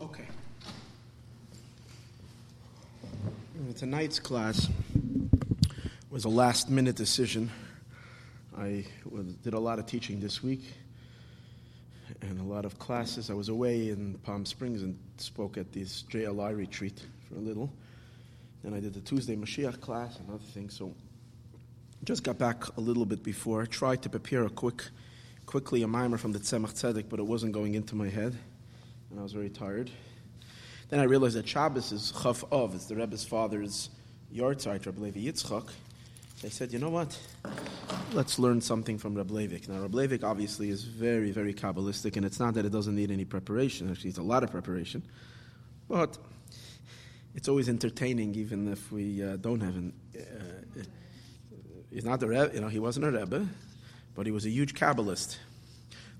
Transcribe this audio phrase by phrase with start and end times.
[0.00, 0.24] Okay.
[3.76, 4.66] Tonight's class
[6.10, 7.50] was a last minute decision.
[8.56, 8.86] I
[9.44, 10.62] did a lot of teaching this week
[12.22, 13.28] and a lot of classes.
[13.28, 17.70] I was away in Palm Springs and spoke at this JLI retreat for a little.
[18.64, 20.74] Then I did the Tuesday Mashiach class and other things.
[20.74, 20.94] So
[22.04, 23.62] just got back a little bit before.
[23.62, 24.82] I tried to prepare a quick,
[25.44, 28.38] quickly a mimer from the Tzemach Tzedek, but it wasn't going into my head
[29.10, 29.90] and I was very tired.
[30.88, 33.90] Then I realized that Shabbos is Chaf Av, it's the Rebbe's father's
[34.34, 35.68] yahrzeit, Rabbi Levi Yitzchak.
[36.36, 37.18] So I said, you know what?
[38.12, 39.68] Let's learn something from Rabbi Levik.
[39.68, 43.10] Now, Rabbi Levik obviously is very, very Kabbalistic, and it's not that it doesn't need
[43.10, 43.90] any preparation.
[43.90, 45.02] Actually, it's a lot of preparation.
[45.88, 46.16] But
[47.34, 49.92] it's always entertaining, even if we uh, don't have an.
[50.16, 50.82] Uh,
[51.92, 53.46] he's not the Rebbe, you know, he wasn't a Rebbe,
[54.14, 55.36] but he was a huge Kabbalist.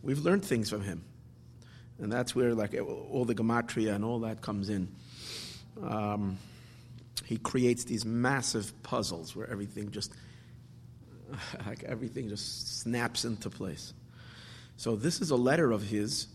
[0.03, 1.03] We've learned things from him
[2.01, 4.89] and that's where like all the gematria and all that comes in.
[5.83, 6.39] Um,
[7.25, 10.13] he creates these massive puzzles where everything just
[11.67, 13.93] like everything just snaps into place.
[14.77, 16.27] So this is a letter of his,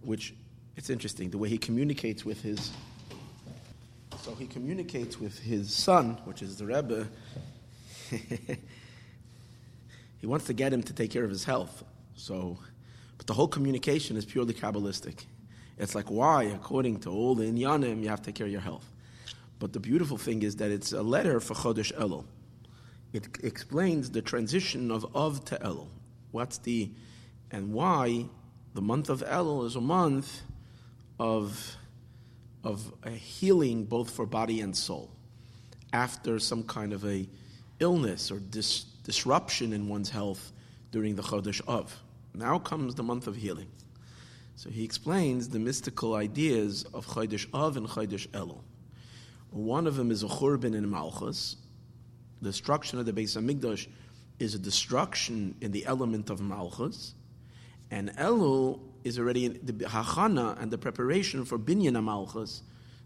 [0.00, 0.34] which
[0.76, 2.70] it's interesting the way he communicates with his.
[4.22, 7.06] So he communicates with his son, which is the Rebbe.
[10.20, 11.84] he wants to get him to take care of his health.
[12.14, 12.58] So
[13.22, 15.26] but the whole communication is purely Kabbalistic.
[15.78, 18.60] It's like, why, according to all the Inyanim, you have to take care of your
[18.60, 18.84] health.
[19.60, 22.24] But the beautiful thing is that it's a letter for Chodesh Elul.
[23.12, 25.86] It explains the transition of Av to Elul.
[26.32, 26.90] What's the,
[27.52, 28.26] and why
[28.74, 30.42] the month of Elul is a month
[31.20, 31.76] of,
[32.64, 35.12] of a healing both for body and soul.
[35.92, 37.28] After some kind of a
[37.78, 40.50] illness or dis, disruption in one's health
[40.90, 41.96] during the Chodesh Av.
[42.34, 43.68] Now comes the month of healing.
[44.56, 48.60] So he explains the mystical ideas of Chodesh Av and Chodesh Elul.
[49.50, 51.56] One of them is a Churban in Malchus.
[52.40, 53.86] The destruction of the Beis Hamikdash
[54.38, 57.14] is a destruction in the element of Malchus.
[57.90, 62.62] And Elul is already in the Hachana and the preparation for Binyan Malchus,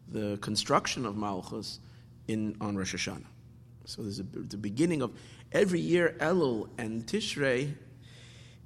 [0.09, 1.81] the construction of Malchus
[2.29, 3.27] in, on Rosh Hashanah.
[3.87, 5.13] So there's a, the beginning of
[5.53, 7.75] every year Elul and Tishrei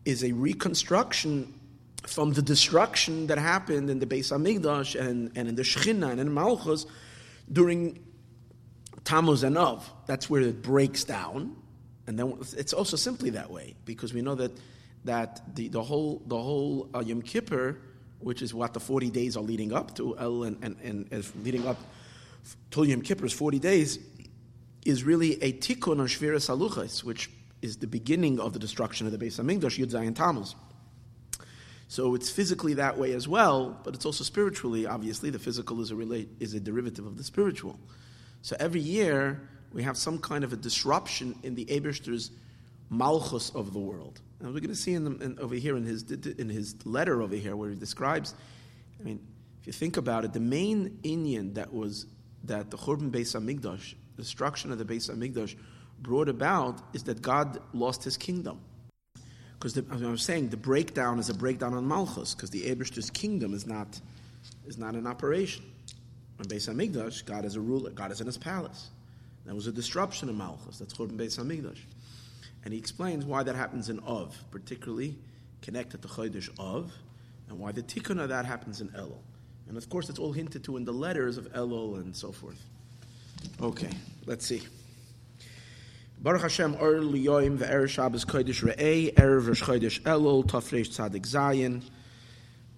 [0.04, 1.54] is a reconstruction
[2.06, 6.20] from the destruction that happened in the Beis Hamikdash and, and in the Shechina and
[6.20, 6.86] in Malchus
[7.52, 8.02] during
[9.04, 9.90] Tammuz and Av.
[10.06, 11.56] That's where it breaks down,
[12.06, 14.52] and then it's also simply that way because we know that
[15.04, 17.78] that the, the whole the whole uh, Yom Kippur,
[18.18, 21.66] which is what the forty days are leading up to, El and and, and leading
[21.66, 21.78] up
[22.70, 23.98] to Yom Kippur's forty days,
[24.84, 27.30] is really a tikkun on Shviras Haluchas, which
[27.62, 30.54] is the beginning of the destruction of the Beis Hamikdash, Yud Zayin Tammuz.
[31.88, 34.86] So it's physically that way as well, but it's also spiritually.
[34.86, 37.78] Obviously, the physical is a relate is a derivative of the spiritual.
[38.42, 39.40] So every year
[39.72, 42.30] we have some kind of a disruption in the Eberster's
[42.90, 44.20] malchus of the world.
[44.38, 47.22] And we're going to see in, the, in, over here in his in his letter
[47.22, 48.34] over here where he describes.
[48.98, 49.20] I mean,
[49.60, 52.06] if you think about it, the main inyan that was
[52.44, 55.56] that the Churban Beis Hamikdash, destruction of the Beis Hamikdash,
[56.02, 58.60] brought about is that God lost his kingdom.
[59.58, 63.66] Because I'm saying the breakdown is a breakdown on Malchus, because the Abishter's kingdom is
[63.66, 64.00] not,
[64.66, 65.64] is not in operation.
[66.38, 68.88] On Beis Hamikdash, God is a ruler, God is in his palace.
[69.44, 70.78] That was a disruption in Malchus.
[70.78, 71.80] That's Churban Beis Hamikdash.
[72.64, 75.18] And he explains why that happens in Av, particularly
[75.60, 76.90] connected to Chodesh Av,
[77.48, 79.18] and why the tikkun of that happens in Elul.
[79.68, 82.64] And of course, it's all hinted to in the letters of Elul and so forth.
[83.60, 83.90] Okay,
[84.26, 84.62] let's see.
[86.22, 91.80] Baruch Hashem, Or Liyoim, Ve'er Shabbos Kodesh Re'eh, Erev Rosh Chodesh Elul, Tafresh Tzadik Zayin.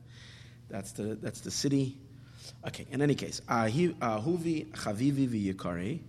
[0.69, 1.99] That's the that's the city.
[2.67, 2.87] Okay.
[2.91, 6.01] In any case, Ahuvi Chavivi v'Yikari,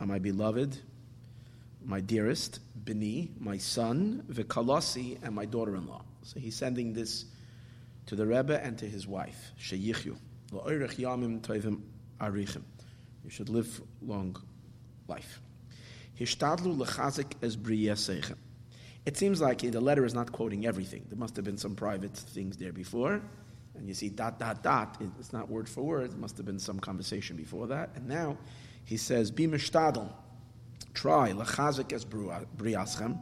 [0.00, 0.76] my beloved,
[1.84, 6.02] my dearest, Bini, my son, Vikalasi, and my daughter-in-law.
[6.22, 7.26] So he's sending this
[8.06, 10.16] to the Rebbe and to his wife, Sheyichyu.
[13.24, 14.36] You should live long
[15.08, 15.40] life.
[16.18, 17.32] Lechazik
[19.06, 21.04] It seems like the letter is not quoting everything.
[21.08, 23.20] There must have been some private things there before.
[23.76, 25.02] And you see dot, dot, dot.
[25.18, 26.12] It's not word for word.
[26.12, 27.90] It must have been some conversation before that.
[27.96, 28.38] And now
[28.84, 29.46] he says, Be.
[30.94, 33.18] Try, lachazik es briaschem.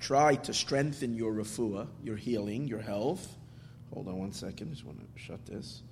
[0.00, 3.35] Try to strengthen your refuah, your healing, your health.
[3.94, 4.70] Hold on one second.
[4.72, 5.82] Just want to shut this.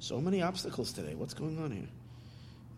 [0.00, 1.14] So many obstacles today.
[1.14, 1.88] What's going on here?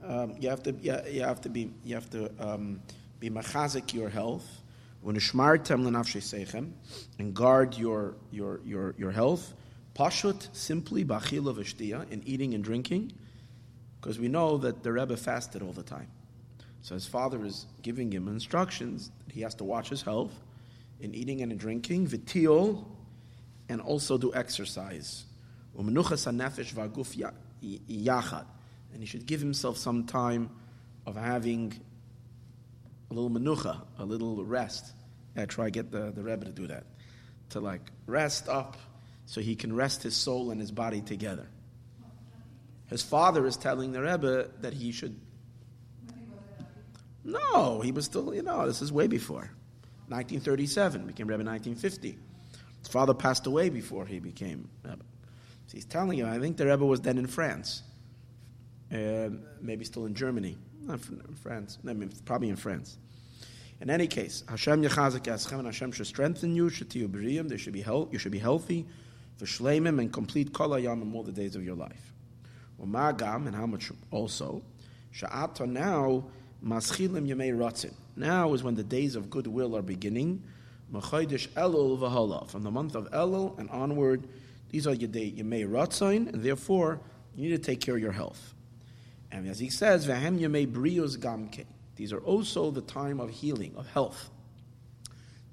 [0.02, 2.80] Um, you have to, you, you have to be, you have to um,
[3.20, 4.46] be machazik your health.
[5.02, 5.16] And
[7.34, 9.54] guard your, your, your, your health.
[9.94, 13.12] Pashut, simply, bachila v'shtiya, in eating and drinking,
[14.00, 16.08] because we know that the Rebbe fasted all the time.
[16.82, 20.32] So his father is giving him instructions that he has to watch his health
[21.00, 22.84] in eating and in drinking, v'tiol,
[23.68, 25.24] and also do exercise.
[25.76, 25.96] And
[28.98, 30.50] he should give himself some time
[31.06, 31.80] of having
[33.10, 34.92] a little menucha, a little rest.
[35.36, 36.84] I try to get the, the Rebbe to do that.
[37.50, 38.76] To like rest up
[39.26, 41.46] so he can rest his soul and his body together.
[42.86, 45.18] His father is telling the Rebbe that he should.
[47.30, 49.50] No, he was still, you know, this is way before.
[50.08, 52.18] 1937, became Rebbe in 1950.
[52.80, 55.04] His father passed away before he became Rebbe.
[55.66, 57.82] So he's telling him, I think the Rebbe was then in France.
[58.92, 59.30] Uh,
[59.60, 60.58] maybe still in Germany.
[60.82, 61.00] Not
[61.42, 62.98] France, I mean, probably in France.
[63.80, 67.80] In any case, Hashem Yechazik Eschem, and Hashem should strengthen you, Shetiyu B'riyim, should be
[67.80, 68.86] health, you should be healthy,
[69.36, 72.12] for Shleimim, and complete Kol HaYamim all the days of your life.
[72.82, 74.62] Umagam, and how much also,
[75.14, 76.24] Sha'ata now,
[76.64, 77.94] Maschilim Yemei Ratzin.
[78.16, 80.42] Now is when the days of goodwill are beginning.
[80.92, 82.48] Machoidish Elul.
[82.50, 84.28] From the month of Elul and onward,
[84.70, 87.00] these are your day Yemei Ratzin, and therefore,
[87.34, 88.54] you need to take care of your health.
[89.32, 91.64] And as he says, Yemei Brios Gamke.
[91.96, 94.30] These are also the time of healing, of health.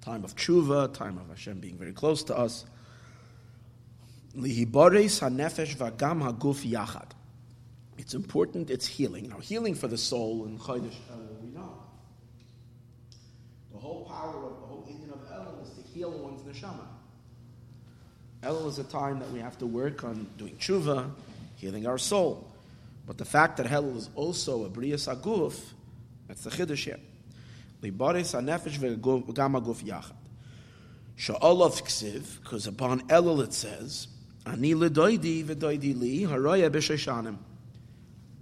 [0.01, 2.65] Time of tshuva, time of Hashem being very close to us.
[4.35, 7.11] Vagam haguf yachad.
[7.97, 9.29] It's important, it's healing.
[9.29, 11.81] Now, healing for the soul in Chodesh Elul, we know.
[13.71, 16.85] The whole power of the whole inyan of Elul is to heal one's neshama.
[18.43, 21.11] Elul is a time that we have to work on doing tshuva,
[21.55, 22.47] healing our soul.
[23.05, 25.59] But the fact that Elul is also a Brias Aguf
[26.27, 26.99] that's the chiddush here.
[27.81, 30.11] Libaris hanefesh v'gam yachad.
[31.17, 34.07] Sha'olav ksiv, because upon Elul it says,
[34.45, 37.37] Ani ledoidi v'doidi li b'sheshanim.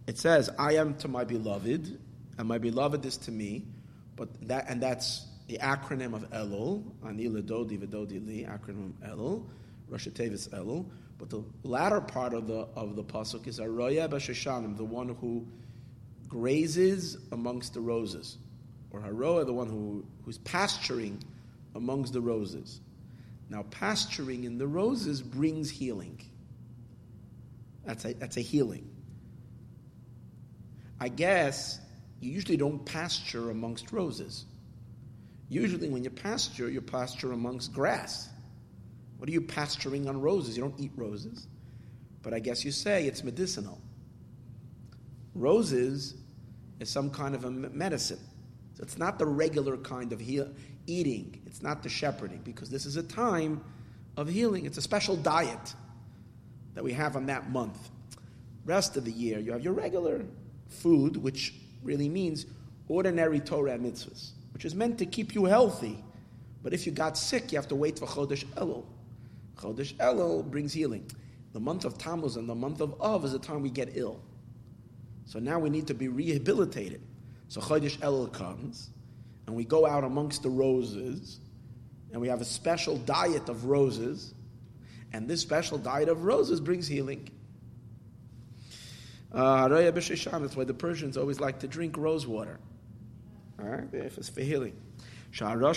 [0.08, 2.00] It says, I am to my beloved,
[2.38, 3.66] and my beloved is to me.
[4.16, 6.84] But that and that's the acronym of Elul.
[7.06, 9.46] Ani ledodi v'dodi li, acronym Elul.
[9.90, 10.86] Rosh Tevis Elul.
[11.18, 15.46] But the latter part of the of the pasuk is Aroya b'sheshanim, the one who
[16.28, 18.38] grazes amongst the roses,
[18.92, 21.22] or Haroah, the one who, who's pasturing
[21.76, 22.82] amongst the roses.
[23.50, 26.20] Now, pasturing in the roses brings healing.
[27.86, 28.90] That's a, that's a healing.
[31.06, 31.80] I guess
[32.20, 34.46] you usually don't pasture amongst roses.
[35.50, 38.30] Usually, when you pasture, you pasture amongst grass.
[39.20, 40.58] What are you pasturing on roses?
[40.58, 41.46] You don't eat roses.
[42.24, 43.80] But I guess you say it's medicinal.
[45.36, 46.16] Roses
[46.80, 48.26] is some kind of a medicine.
[48.74, 50.52] So it's not the regular kind of heal-
[50.88, 51.40] eating.
[51.46, 53.64] It's not the shepherding because this is a time
[54.18, 54.66] of healing.
[54.66, 55.76] It's a special diet
[56.74, 57.92] that we have on that month.
[58.66, 60.26] Rest of the year, you have your regular
[60.68, 61.54] food, which
[61.84, 62.46] really means
[62.88, 66.04] ordinary Torah mitzvahs, which is meant to keep you healthy.
[66.64, 68.86] But if you got sick, you have to wait for Chodesh Elul.
[69.56, 71.10] Chodesh Elul brings healing.
[71.54, 74.20] The month of Tammuz and the month of Av is the time we get ill.
[75.26, 77.02] So now we need to be rehabilitated.
[77.48, 78.90] So Chodesh Elul comes,
[79.48, 81.40] and we go out amongst the roses,
[82.12, 84.34] and we have a special diet of roses,
[85.14, 87.30] and this special diet of roses brings healing.
[89.36, 92.58] Uh, that's why the Persians always like to drink rose water.
[93.60, 94.76] All right, if it's for healing.
[95.40, 95.76] As it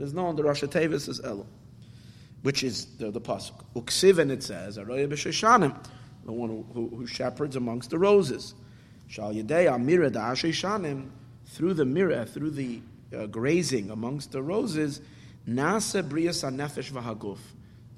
[0.00, 1.46] is known, the Rosh Tevis is Elul,
[2.40, 3.62] which is the, the pasuk.
[3.76, 5.76] Uksiv, and it says, Araya b'sheshanim
[6.24, 8.54] the one who, who, who shepherds amongst the roses.
[9.08, 11.10] Shal Yedei Amira Shanim,
[11.46, 12.80] through the mirror, through the
[13.16, 15.00] uh, grazing amongst the roses,
[15.48, 17.38] Nasa Brias Nefesh V'Haguf.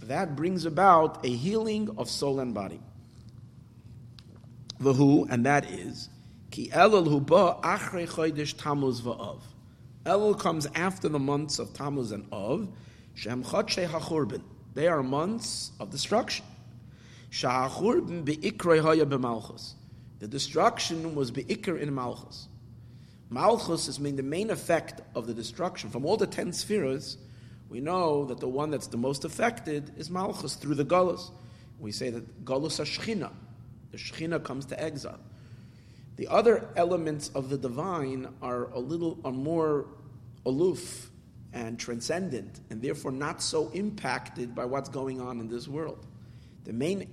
[0.01, 2.81] That brings about a healing of soul and body.
[4.85, 6.09] Vahu, and that is
[6.51, 9.41] Ki Elul Huba Achre Chodesh Tammuz Va'av.
[10.05, 12.69] Elul comes after the months of Tammuz and Av.
[13.15, 14.43] Shem Chodshe HaChurban.
[14.75, 16.45] They are months of destruction.
[17.31, 19.75] Shahachurban be'ikroi haya b'malchus.
[20.19, 22.49] The destruction was be'ikr in Malchus.
[23.31, 25.91] Malchus is mean the main effect of the destruction.
[25.91, 27.17] From all the ten spheres,
[27.69, 31.31] we know that the one that's the most affected is Malchus through the Gullus.
[31.79, 33.31] We say that Gullus Shechina.
[33.95, 35.21] The Shechina comes to exile.
[36.17, 39.87] The other elements of the divine are a little are more
[40.45, 41.13] aloof
[41.53, 46.07] and transcendent, and therefore not so impacted by what's going on in this world.
[46.65, 47.09] The main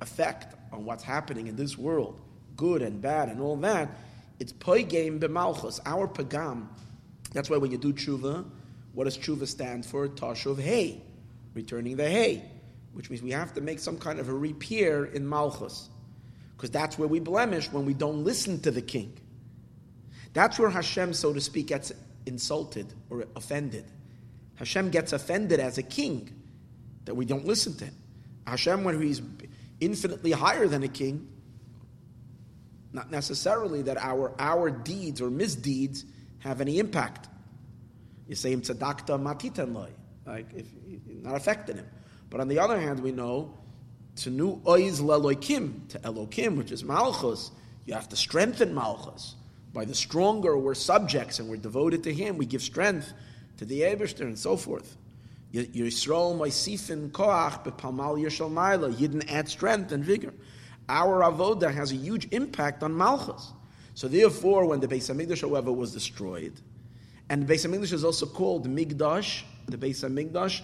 [0.00, 2.18] effect on what's happening in this world,
[2.56, 3.90] good and bad and all that,
[4.40, 6.66] it's poigim b'malchus, our pagam.
[7.34, 8.42] That's why when you do tshuva,
[8.94, 10.08] what does tshuva stand for?
[10.08, 11.02] Tashuv hay,
[11.52, 12.42] returning the hay,
[12.94, 15.90] which means we have to make some kind of a repair in malchus,
[16.56, 19.18] because that's where we blemish when we don't listen to the king.
[20.32, 21.92] That's where Hashem, so to speak, gets
[22.26, 23.84] insulted or offended.
[24.54, 26.30] Hashem gets offended as a king
[27.04, 27.96] that we don't listen to him.
[28.46, 29.20] Hashem, when he's
[29.80, 31.28] infinitely higher than a king,
[32.92, 36.04] not necessarily that our, our deeds or misdeeds
[36.40, 37.28] have any impact.
[38.28, 39.90] You say him tzedakta matitan loy,
[40.26, 40.66] like if
[41.22, 41.86] not affecting him.
[42.30, 43.58] But on the other hand, we know
[44.16, 47.50] to nu oiz leloikim to Elokim, which is malchus.
[47.86, 49.34] You have to strengthen malchus
[49.72, 52.36] by the stronger we're subjects and we're devoted to Him.
[52.36, 53.12] We give strength
[53.58, 54.96] to the Eberster and so forth.
[55.52, 58.94] Yisrael Moisifin Koach bepalmal Yishalmaila.
[58.94, 60.32] Yidden add strength and vigor.
[60.88, 63.52] Our avoda has a huge impact on Malchus.
[63.94, 66.54] So therefore, when the Beis Hamikdash, however, was destroyed,
[67.28, 70.62] and the Beis Hamikdash is also called Migdash, the Beis Hamikdash,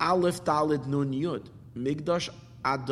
[0.00, 2.30] Aleph Dalid Nun Yud, Migdash
[2.64, 2.90] Ad,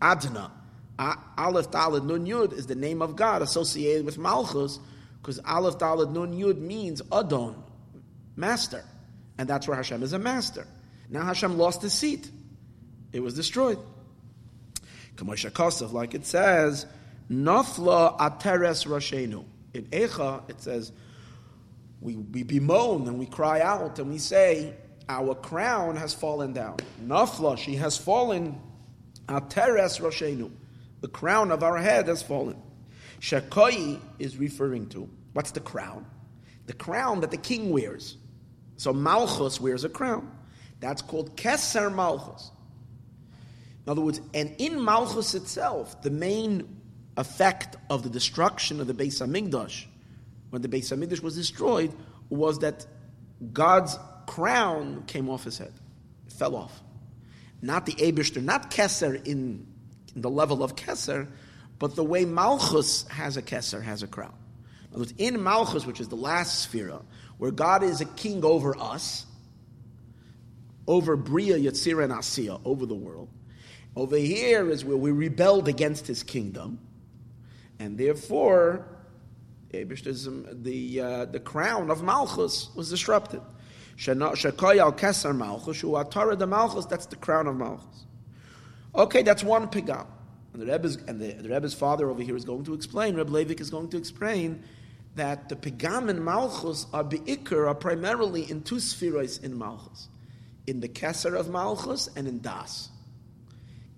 [0.00, 0.52] Adna.
[0.98, 4.78] Aleph Dalid Nun Yud is the name of God associated with Malchus,
[5.20, 7.62] because Aleph Dalid Nun Yud means Adon,
[8.34, 8.82] master.
[9.38, 10.66] And that's where Hashem is a master.
[11.10, 12.30] Now Hashem lost his seat.
[13.12, 13.78] It was destroyed.
[15.16, 16.86] Kamosha Kosov, like it says,
[17.30, 19.44] Nafla Ateres Roshenu.
[19.74, 20.92] In Echa, it says,
[22.00, 24.74] we, we bemoan and we cry out and we say,
[25.08, 26.76] Our crown has fallen down.
[27.04, 28.60] Nafla, she has fallen.
[29.26, 30.50] Ateres Roshenu.
[31.00, 32.56] The crown of our head has fallen.
[33.20, 36.06] Shakoi is referring to what's the crown?
[36.66, 38.16] The crown that the king wears.
[38.76, 40.30] So Malchus wears a crown.
[40.80, 42.50] That's called Keser Malchus.
[43.86, 46.80] In other words, and in Malchus itself, the main
[47.16, 49.86] effect of the destruction of the Beis Hamikdash,
[50.50, 51.92] when the Beis Hamikdash was destroyed,
[52.28, 52.84] was that
[53.52, 55.72] God's crown came off his head.
[56.26, 56.82] It fell off.
[57.66, 59.66] Not the Abishter, not Keser in,
[60.14, 61.26] in the level of Keser,
[61.80, 64.34] but the way Malchus has a Keser, has a crown.
[64.92, 67.02] In words, in Malchus, which is the last sphera,
[67.38, 69.26] where God is a king over us,
[70.86, 73.28] over Bria, Yetzirah, and Asiya, over the world.
[73.96, 76.78] Over here is where we rebelled against his kingdom,
[77.80, 78.86] and therefore,
[79.72, 83.40] the, uh, the crown of Malchus was disrupted.
[83.98, 88.06] Al Kesar Malchus, the Malchus, that's the crown of Malchus.
[88.94, 90.06] Okay, that's one pigam.
[90.52, 93.30] And the Rebbe's, and the, the Rebbe's father over here is going to explain, Rebbe
[93.30, 94.62] Levik is going to explain
[95.14, 100.08] that the Pegam and Malchus are be'ikr, are primarily in two spheres in Malchus.
[100.66, 102.90] In the Kesser of Malchus and in Das.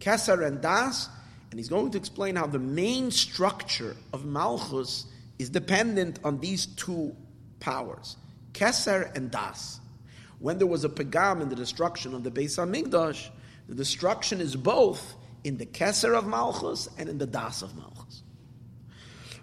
[0.01, 1.09] Kesser and Das,
[1.51, 5.07] and he's going to explain how the main structure of Malchus
[5.39, 7.15] is dependent on these two
[7.61, 8.17] powers,
[8.53, 9.81] Kesser and Das.
[10.39, 13.29] When there was a Pegam in the destruction of the Beis HaMikdash,
[13.69, 15.15] the destruction is both
[15.45, 18.23] in the Kesser of Malchus and in the Das of Malchus.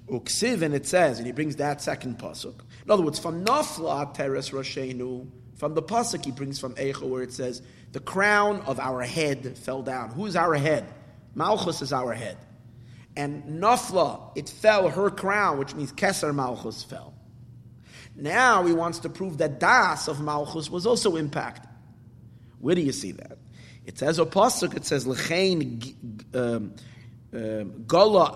[0.08, 2.62] Uksiv, and it says, and he brings that second pasuk.
[2.84, 7.24] In other words, from Nafla Teres Roshenu, from the pasuk he brings from Eicha, where
[7.24, 7.62] it says,
[7.92, 10.12] the crown of our head fell down.
[10.12, 10.86] Who's our head?
[11.34, 12.38] Malchus is our head.
[13.18, 17.15] And Nafla, it fell, her crown, which means Keser Malchus fell.
[18.16, 21.70] Now he wants to prove that Das of Malchus was also impacted.
[22.60, 23.38] Where do you see that?
[23.86, 24.76] It says a pasuk.
[24.76, 25.94] It says Lechein
[26.34, 26.74] um,
[27.34, 27.86] um,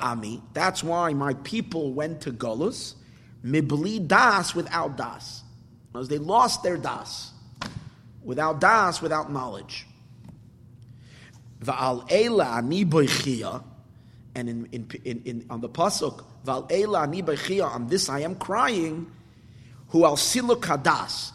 [0.01, 0.41] Ami.
[0.53, 2.95] That's why my people went to Gullus.
[3.43, 5.43] Mibli Das without Das.
[5.91, 7.31] Because they lost their Das.
[8.21, 9.87] Without Das, without knowledge.
[11.63, 12.83] Va'al Ela Ani
[14.35, 17.23] And in, in, in, in, on the pasuk, Va'al Ela Ani
[17.61, 19.11] On this I am crying.
[19.89, 21.31] Hu al Kadas.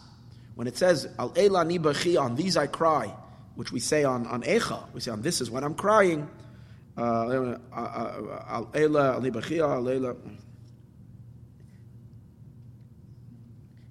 [0.55, 1.79] When it says Al Ela Ani
[2.17, 3.13] On these I cry,
[3.57, 6.29] which we say on, on Echa, we say on this is when I'm crying.
[6.97, 8.63] Uh, uh, uh,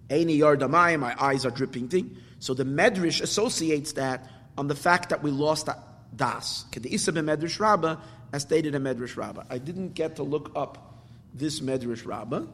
[0.09, 2.17] Eini Yardamai, my eyes are dripping thing.
[2.39, 5.79] So the Medrash associates that on the fact that we lost that
[6.15, 6.65] Das.
[6.71, 7.97] Kedisa Medrash Rabbah,
[8.31, 9.43] as stated in Medrash Rabbah.
[9.49, 11.03] I didn't get to look up
[11.33, 12.45] this Medrash Rabbah,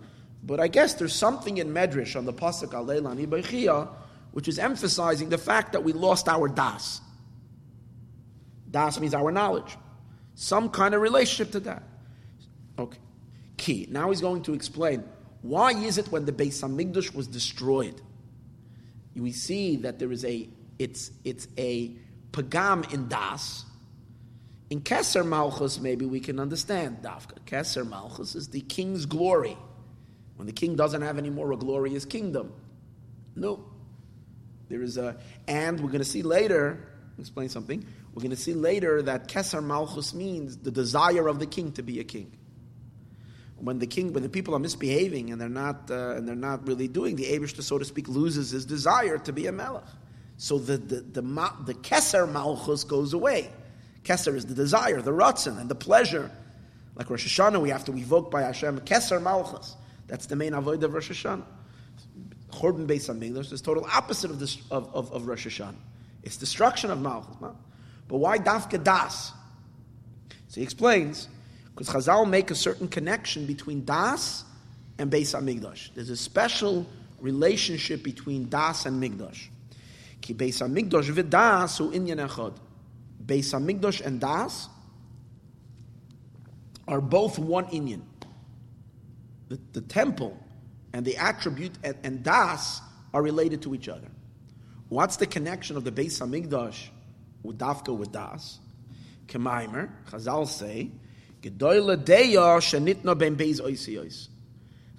[0.43, 3.87] but I guess there's something in Medrash on the Pasuk Aleilan Ibechia,
[4.31, 7.01] which is emphasizing the fact that we lost our das.
[8.69, 9.77] Das means our knowledge.
[10.35, 11.83] Some kind of relationship to that.
[12.77, 12.99] Okay.
[13.57, 13.87] Key.
[13.89, 15.03] Now he's going to explain
[15.41, 18.01] why is it when the Beis Hamikdash was destroyed,
[19.15, 21.95] we see that there is a it's it's a
[22.31, 23.65] pagam in das.
[24.69, 27.39] In Keser Malchus, maybe we can understand Dafka.
[27.45, 29.57] Keser Malchus is the king's glory.
[30.39, 32.53] When the king doesn't have any more a glorious kingdom.
[33.35, 33.65] No.
[34.69, 35.17] There is a,
[35.49, 36.87] and we're going to see later,
[37.19, 41.45] explain something, we're going to see later that Keser Malchus means the desire of the
[41.45, 42.31] king to be a king.
[43.57, 46.65] When the king, when the people are misbehaving and they're not, uh, and they're not
[46.65, 49.83] really doing, the Abishta, so to speak, loses his desire to be a melech.
[50.37, 51.21] So the, the, the,
[51.65, 53.49] the, Keser Malchus goes away.
[54.03, 56.31] Keser is the desire, the ratzon, and the pleasure.
[56.95, 59.75] Like Rosh Hashanah, we have to evoke by Hashem Keser Malchus.
[60.09, 61.45] That's the main avoid of Rosh Hashanah.
[62.51, 65.77] Churban Beis Hamikdash is total opposite of, this, of, of, of Rosh Hashanah.
[66.23, 67.37] It's destruction of Malchus.
[67.39, 69.31] But why Dafka Das?
[70.47, 71.29] So he explains,
[71.75, 74.43] because Chazal make a certain connection between Das
[74.97, 75.93] and Beis Hamikdash.
[75.93, 76.85] There's a special
[77.21, 79.47] relationship between Das and Migdash.
[80.21, 82.57] Ki Beis Hamikdash v'Das hu inyan echad.
[83.23, 84.67] Beis Hamikdash and Das
[86.89, 88.01] are both one Inyan.
[89.49, 90.37] The, the temple
[90.93, 92.81] and the attribute and, and, Das
[93.13, 94.07] are related to each other.
[94.89, 96.87] What's the connection of the Beis Hamikdash
[97.43, 98.59] with Dafka with Das?
[99.27, 100.91] Kemaimer, Chazal say,
[101.41, 102.59] deya.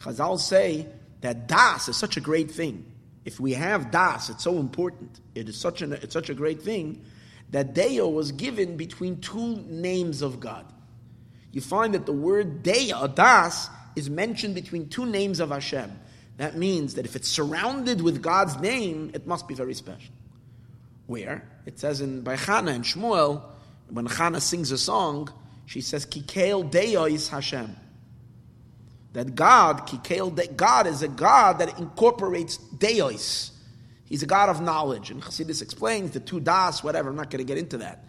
[0.00, 0.87] Chazal say
[1.21, 2.87] that Das is such a great thing.
[3.25, 5.21] If we have Das, it's so important.
[5.35, 7.04] It is such, an, it's such a great thing
[7.50, 10.64] that Deo was given between two names of God.
[11.52, 15.91] You find that the word Dea, Das, is mentioned between two names of Hashem.
[16.37, 20.13] That means that if it's surrounded with God's name, it must be very special.
[21.07, 21.47] Where?
[21.67, 23.43] It says in by Chana and Shmuel,
[23.89, 25.33] when Chana sings a song,
[25.67, 27.76] she says, Kikeil Deo is Hashem.
[29.13, 33.53] That God, Kikeil God is a God that incorporates Deos.
[34.05, 35.11] He's a God of knowledge.
[35.11, 38.05] And Chassidus explains the two das, whatever, I'm not going to get into that.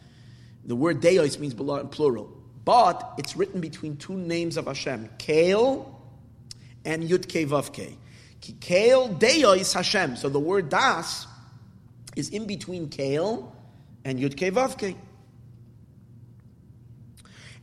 [0.66, 2.41] The word deos means plural.
[2.64, 5.86] But it's written between two names of Hashem, Kael
[6.86, 7.96] and Yud Vavke.
[8.60, 10.16] Kael is Hashem.
[10.16, 11.28] So the word das
[12.16, 13.52] is in between Kael
[14.06, 14.96] and Yud Vavke.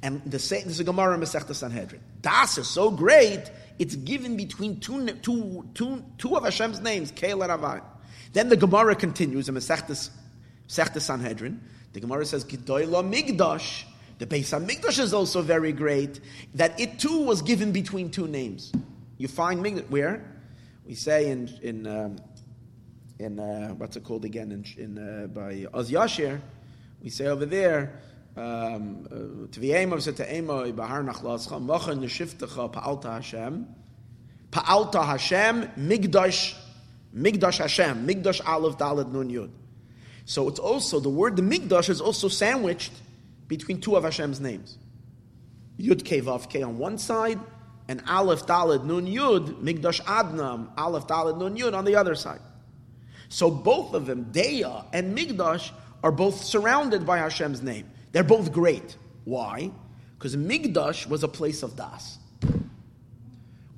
[0.02, 2.00] And the same, this is a Gemara Masechta Sanhedrin.
[2.22, 7.42] Das is so great, it's given between two, two, two, two of Hashem's names, Kael
[7.42, 7.82] and Avai.
[8.32, 10.10] Then the Gemara continues in Masechtas
[10.68, 11.60] Sanhedrin.
[11.92, 13.84] The Gemara says, Gidoyla Migdash.
[14.18, 16.20] The Beis Hamikdash is also very great.
[16.54, 18.72] That it too was given between two names.
[19.16, 20.24] You find Migdash where
[20.86, 22.16] we say in in um,
[23.18, 26.40] in uh, what's it called again in, in uh, by Oz Yashir,
[27.02, 28.00] we say over there.
[28.36, 33.66] Tviyema said to Emo Bahar Nachlascha Mocha Neshiftecha Pa'alta Hashem
[34.52, 36.54] Pa'alta Hashem Migdash
[37.16, 39.50] Migdash Hashem, Migdash Aleph Dalet Nun Yud.
[40.24, 42.92] So it's also, the word the Migdash is also sandwiched
[43.48, 44.78] between two of Hashem's names.
[45.78, 47.38] Yud Ke Vav Ke on one side,
[47.88, 52.40] and Aleph Dalet Nun Yud, Migdash Adnam, Aleph Dalet Nun Yud on the other side.
[53.28, 55.70] So both of them, Deya and Migdash,
[56.02, 57.90] are both surrounded by Hashem's name.
[58.12, 58.96] They're both great.
[59.24, 59.70] Why?
[60.18, 62.18] Because Migdash was a place of Das.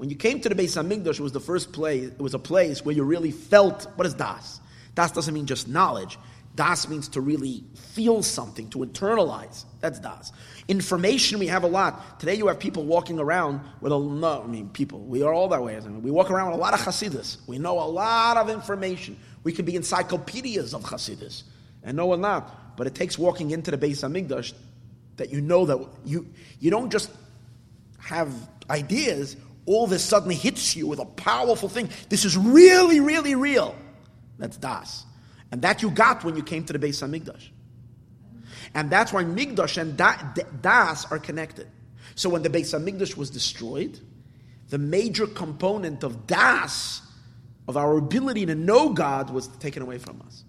[0.01, 2.05] When you came to the Beis Hamikdash, it was the first place.
[2.05, 4.59] It was a place where you really felt what is das.
[4.95, 6.19] Das doesn't mean just knowledge.
[6.57, 9.65] Das means to really feel something, to internalize.
[9.81, 10.33] That's das.
[10.69, 12.19] Information we have a lot.
[12.19, 15.01] Today you have people walking around with a no, I mean people.
[15.01, 15.79] We are all that way.
[15.79, 17.39] We walk around with a lot of Hasidus.
[17.47, 19.19] We know a lot of information.
[19.45, 21.45] We can be encyclopedias of Hasidus
[21.83, 22.77] and no one not.
[22.77, 24.53] But it takes walking into the Beis Hamikdash
[25.17, 26.27] that you know that you
[26.59, 27.11] you don't just
[27.99, 28.33] have
[28.69, 29.37] ideas
[29.67, 31.89] all of a sudden hits you with a powerful thing.
[32.09, 33.75] This is really, really real.
[34.39, 35.05] That's Das.
[35.53, 37.49] And that you got when you came to the Beis Hamikdash.
[38.75, 39.97] And that's why Migdash and
[40.63, 41.67] Das are connected.
[42.15, 43.99] So when the Beis Hamikdash was destroyed,
[44.69, 47.03] the major component of Das,
[47.67, 50.45] of our ability to know God, was taken away from us.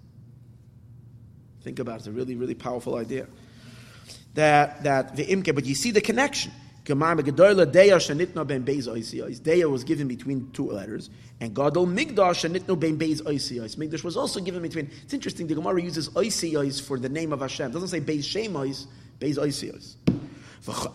[1.63, 1.97] Think about it.
[1.97, 3.27] It's a really, really powerful idea.
[4.35, 6.51] That, that the imke, but you see the connection.
[6.83, 7.93] Deya
[9.69, 13.75] was given between two letters, and Gadol Migdash Shanitno Ben Beis Oisiyos.
[13.75, 14.89] Migdash was also given between.
[15.03, 15.47] It's interesting.
[15.47, 17.71] The Gemara uses Oisiyos for the name of Hashem.
[17.71, 18.87] It doesn't say Beis Shemois,
[19.19, 19.95] Beis Oisiyos.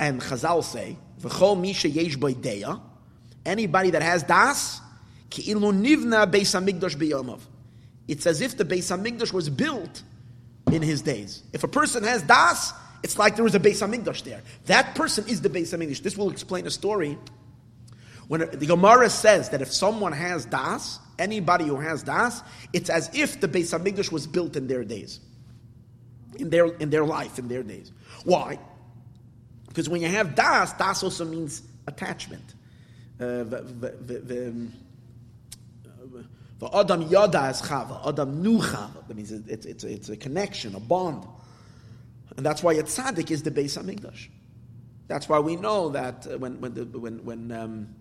[0.01, 2.81] And Chazal say, "V'chol misha yesh boideya."
[3.45, 4.81] Anybody that has das,
[5.31, 7.41] ki'ilu nivna beis hamikdash biyomov.
[8.09, 10.03] It's as if the beis hamikdash was built
[10.73, 11.43] in his days.
[11.53, 12.73] If a person has das,
[13.03, 14.43] it's like there was a Beis Hamikdash there.
[14.67, 16.03] That person is the Beis Hamikdash.
[16.03, 17.19] This will explain a story.
[18.29, 23.11] When the Gemara says that if someone has das, anybody who has das, it's as
[23.15, 25.21] if the Beis Hamikdash was built in their days,
[26.39, 27.93] in their in their life, in their days.
[28.25, 28.59] Why?
[29.69, 32.55] Because when you have das, das also means attachment.
[33.21, 34.69] Uh, the,
[36.73, 39.07] Adam yada is chava, Adam nu chava.
[39.07, 41.27] That means it's, it's, it's a connection, a bond.
[42.37, 44.29] And that's why a tzaddik is the Beis Hamikdash.
[45.09, 47.95] That's why we know that uh, when when the, when when um,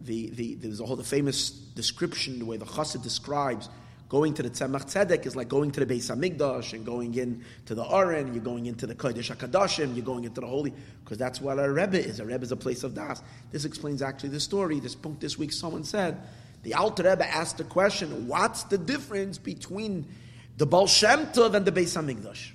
[0.00, 3.68] the, the there's a whole the famous description the way the Chassid describes
[4.08, 7.44] going to the Tzemach Tzedek is like going to the Beis Hamikdash and going in
[7.66, 8.34] to the Aron.
[8.34, 9.94] You're going into the Kodesh Hakadoshim.
[9.94, 12.18] You're going into the holy because that's what a Rebbe is.
[12.18, 13.22] A Rebbe is a place of das.
[13.52, 14.80] This explains actually the story.
[14.80, 16.20] This book this week someone said
[16.64, 20.08] the Alter Rebbe asked the question: What's the difference between
[20.56, 22.50] the Baal Shem Tov and the Beis Hamikdash?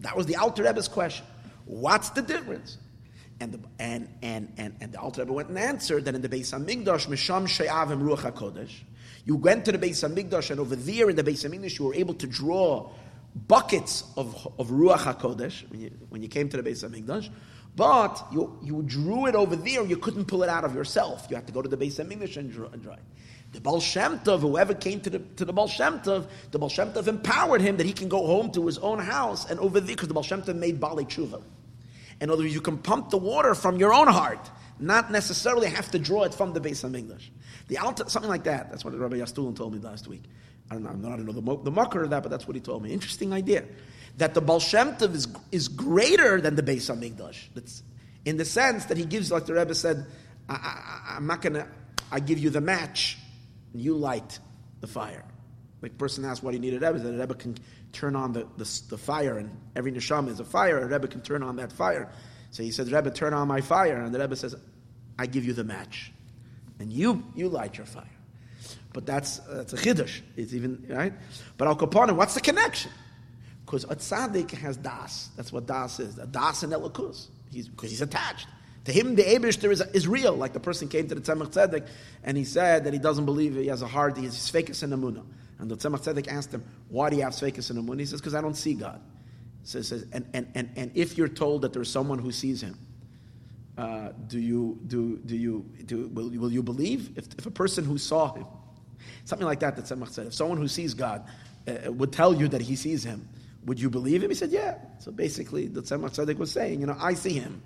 [0.00, 1.26] That was the Alter Rebbe's question.
[1.64, 2.78] What's the difference?
[3.40, 6.28] And the, and, and, and, and the Alter Rebbe went and answered that in the
[6.28, 8.72] Beis Hamikdash, Misham She'avim Ruach HaKodesh,
[9.24, 11.94] you went to the Beis Hamikdash, and over there in the Beis Hamikdash, you were
[11.94, 12.90] able to draw
[13.46, 17.30] buckets of, of Ruach HaKodesh when you, when you came to the Beis Hamikdash,
[17.76, 21.26] but you, you drew it over there, you couldn't pull it out of yourself.
[21.30, 23.02] You had to go to the Beis Hamikdash and draw, and draw it.
[23.52, 26.68] The Baal Shem Tov, whoever came to the, to the Baal Shem Tov, the Baal
[26.68, 29.80] Shem Tov empowered him that he can go home to his own house and over
[29.80, 31.42] there, because the Baal Shem Tov made Bali Tshuva.
[32.20, 35.90] In other words, you can pump the water from your own heart, not necessarily have
[35.92, 37.28] to draw it from the Beis Hamikdash.
[37.68, 38.70] The Alta, something like that.
[38.70, 40.24] That's what Rabbi Yastulin told me last week.
[40.70, 42.60] I don't know, I don't know the, the marker of that, but that's what he
[42.60, 42.92] told me.
[42.92, 43.64] Interesting idea.
[44.18, 47.48] That the Baal Shem Tov is, is greater than the Beis Hamikdash.
[47.54, 47.82] That's
[48.24, 50.04] in the sense that he gives, like the Rebbe said,
[50.48, 51.66] I, I, I'm not going to,
[52.10, 53.16] I give you the match
[53.78, 54.40] and you light
[54.80, 55.24] the fire.
[55.80, 57.56] Like person asks what he needed Rebbe, that Rebbe can
[57.92, 61.20] turn on the, the, the, fire, and every neshama is a fire, a Rebbe can
[61.20, 62.10] turn on that fire.
[62.50, 64.02] So he says, Rebbe, turn on my fire.
[64.02, 64.56] And the Rebbe says,
[65.16, 66.10] I give you the match.
[66.80, 68.04] And you, you light your fire.
[68.92, 70.22] But that's, that's a chiddush.
[70.36, 71.12] It's even, right?
[71.56, 72.90] But Al Kapanim, what's the connection?
[73.64, 75.28] Because a tzaddik has das.
[75.36, 76.18] That's what das is.
[76.18, 77.28] A das and elikus.
[77.52, 78.48] He's, because he's attached.
[78.88, 80.34] To him, the Abishter is, is real.
[80.34, 81.86] Like the person came to the Tzemach Tzedek
[82.24, 84.94] and he said that he doesn't believe he has a heart, he has Svekas and
[84.94, 85.26] Amunah.
[85.58, 88.00] And the Tzemach Tzedek asked him, Why do you have Svekas and Amunah?
[88.00, 89.02] He says, Because I don't see God.
[89.64, 92.78] So says, and, and, and, and if you're told that there's someone who sees him,
[93.76, 97.84] uh, do you do do you do will, will you believe if, if a person
[97.84, 98.46] who saw him,
[99.26, 101.28] something like that that Tzemach said, if someone who sees God
[101.66, 103.28] uh, would tell you that he sees him,
[103.66, 104.30] would you believe him?
[104.30, 104.78] He said, yeah.
[105.00, 107.60] So basically, the Tzemach Tzedek was saying, you know, I see him.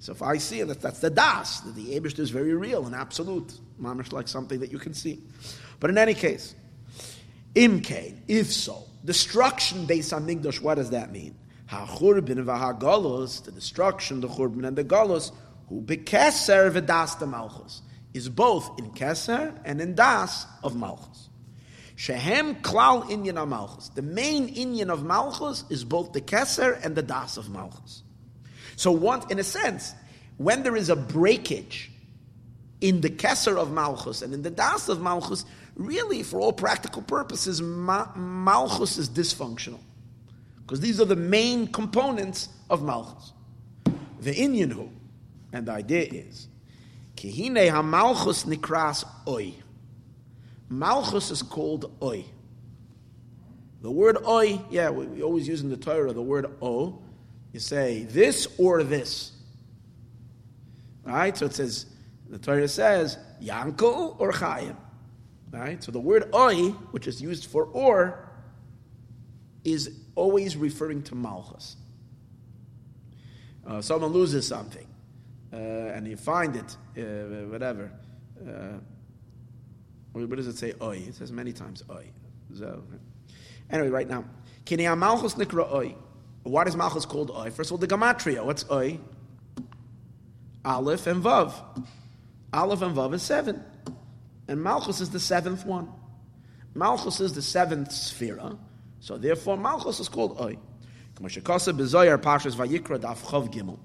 [0.00, 1.60] So if I see it, that's, the das.
[1.60, 3.58] The, the Abishter is very real and absolute.
[3.80, 5.22] Mamish like something that you can see.
[5.80, 6.54] But in any case,
[7.54, 11.36] imkain, if so, destruction based on Migdosh, what does that mean?
[11.66, 15.32] Ha-churbin v'ha-galos, the destruction, the churbin and the galos,
[15.68, 21.30] who bekeser v'das the malchus, is both in keser and in das of malchus.
[21.96, 23.88] Shehem klal inyan malchus.
[23.88, 28.03] The main inyan of malchus is both the keser and the das of malchus.
[28.76, 29.94] So, once, in a sense,
[30.36, 31.90] when there is a breakage
[32.80, 35.44] in the Kesser of Malchus and in the Das of Malchus,
[35.76, 39.80] really, for all practical purposes, Ma- Malchus is dysfunctional.
[40.62, 43.32] Because these are the main components of Malchus.
[44.20, 44.90] The Inyan
[45.52, 46.48] and the idea is,
[47.16, 49.54] Kihine HaMalchus Nikras Oi.
[50.68, 52.24] Malchus is called Oi.
[53.82, 56.98] The word Oi, yeah, we, we always use in the Torah the word O
[57.54, 59.30] you say this or this.
[61.04, 61.36] Right?
[61.36, 61.86] So it says,
[62.28, 64.76] the Torah says, Yankel or Chayim.
[65.52, 65.82] Right?
[65.82, 68.28] So the word oi, which is used for or,
[69.62, 71.76] is always referring to Malchus.
[73.64, 74.86] Uh, someone loses something,
[75.52, 77.92] uh, and you find it, uh, whatever.
[78.44, 78.78] Uh,
[80.10, 80.74] what does it say?
[80.82, 81.04] Oi.
[81.06, 82.10] It says many times oi.
[82.52, 82.82] So,
[83.70, 84.24] anyway, right now,
[84.64, 85.94] Kini Malchus nikra oi.
[86.44, 87.50] Why is Malchus called Oy?
[87.50, 88.44] First of all, the Gematria.
[88.44, 89.00] What's Oy?
[90.64, 91.54] Aleph and Vav.
[92.52, 93.64] Aleph and Vav is seven.
[94.46, 95.88] And Malchus is the seventh one.
[96.74, 98.38] Malchus is the seventh sphere.
[99.00, 100.58] So therefore, Malchus is called Oy.
[101.18, 103.78] In Zohar Pashas Vayikra Daf Chav Gimel.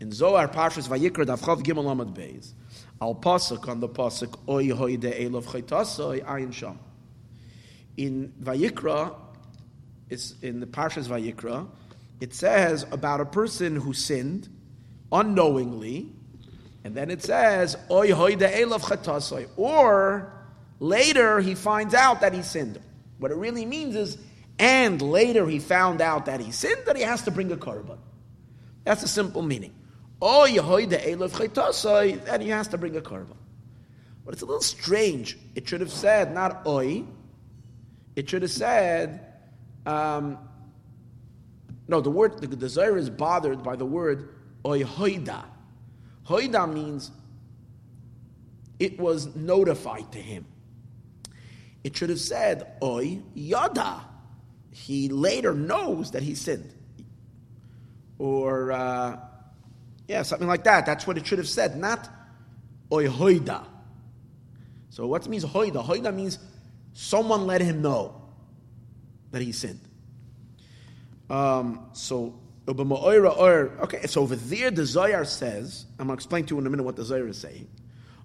[0.00, 2.52] In Zohar Pashas Vayikra Daf Chav Gimel Amad Beis.
[3.00, 6.78] Al Pasuk on the Pasuk Oy Hoy De Elov Chaytasoy Ayin Sham.
[7.96, 9.16] In Vayikra,
[10.10, 11.66] it's in the Parshas Vayikra,
[12.20, 14.48] it says about a person who sinned
[15.12, 16.12] unknowingly,
[16.84, 18.12] and then it says, Oy.
[19.56, 20.32] Or
[20.80, 22.78] later he finds out that he sinned.
[23.18, 24.18] What it really means is,
[24.58, 27.98] and later he found out that he sinned, that he has to bring a korban.
[28.84, 29.74] That's a simple meaning.
[30.22, 33.36] Oy then he has to bring a korban.
[34.24, 35.38] But it's a little strange.
[35.54, 37.04] It should have said not oi.
[38.16, 39.20] It should have said,
[39.86, 40.38] um,
[41.88, 44.28] no, the word, the, Zohar is bothered by the word
[44.64, 45.44] oi hoida.
[46.26, 47.10] Hoida means
[48.78, 50.44] it was notified to him.
[51.82, 54.04] It should have said oi yada.
[54.70, 56.74] He later knows that he sinned.
[58.18, 59.16] Or, uh,
[60.06, 60.84] yeah, something like that.
[60.84, 62.06] That's what it should have said, not
[62.92, 63.64] oi hoida.
[64.90, 65.82] So what means hoida?
[65.82, 66.38] Hoida means
[66.92, 68.20] someone let him know
[69.30, 69.87] that he sinned.
[71.30, 76.60] Um, so okay, so over there the Zohar says, I'm going to explain to you
[76.60, 77.68] in a minute what the Zohar is saying.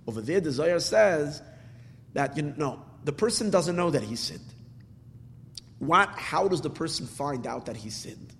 [0.07, 1.41] Over there the Zohar says
[2.13, 4.41] that you know the person doesn't know that he sinned.
[5.79, 6.09] What?
[6.09, 8.33] How does the person find out that he sinned?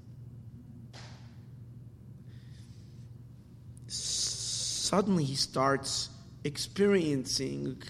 [3.88, 6.10] Suddenly he starts
[6.43, 7.82] experiencing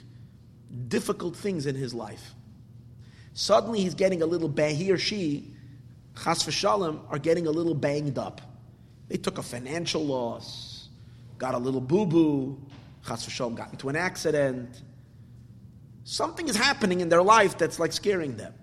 [0.87, 2.33] difficult things in his life.
[3.33, 5.52] Suddenly he's getting a little bad, he or she,
[6.15, 8.41] chas v'shalom, are getting a little banged up.
[9.07, 10.89] They took a financial loss,
[11.37, 12.59] got a little boo-boo,
[13.07, 14.81] chas v'shalom got into an accident.
[16.03, 18.53] Something is happening in their life that's like scaring them.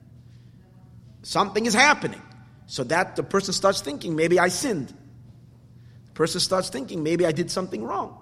[1.23, 2.21] Something is happening.
[2.67, 4.95] So that the person starts thinking, maybe I sinned.
[6.07, 8.17] The person starts thinking, maybe I did something wrong.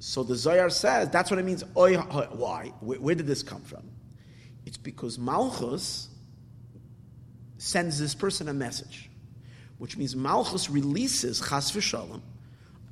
[0.00, 1.64] So the Zohar says that's what it means.
[1.74, 2.72] Why?
[2.80, 3.90] Where, did this come from?
[4.66, 6.08] It's because Malchus
[7.64, 9.10] sends this person a message,
[9.78, 12.20] which means Malchus releases Chas v'Shalom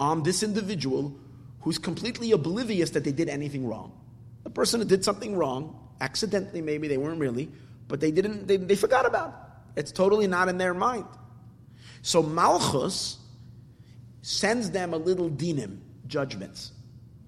[0.00, 1.14] on this individual
[1.60, 3.92] who's completely oblivious that they did anything wrong.
[4.44, 7.48] The person who did something wrong, accidentally maybe, they weren't really,
[7.88, 9.80] but they didn't, they, they forgot about it.
[9.80, 11.06] It's totally not in their mind.
[12.02, 13.18] So Malchus
[14.22, 16.72] sends them a little dinim, judgments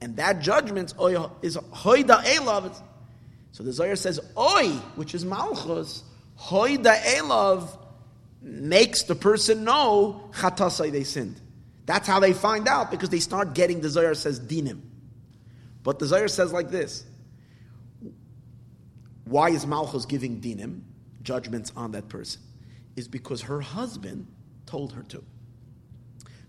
[0.04, 2.82] and that judgment is hoida elav.
[3.52, 6.02] So the Zohar says oi, which is malchus,
[6.38, 7.78] hoida elav
[8.40, 11.40] makes the person know chatasai they sinned.
[11.86, 14.80] That's how they find out because they start getting the Zohar says dinim.
[15.82, 17.04] But the Zohar says like this.
[19.24, 20.82] Why is Malchus giving dinim,
[21.22, 22.40] judgments on that person?
[22.96, 24.26] Is because her husband
[24.66, 25.22] told her to.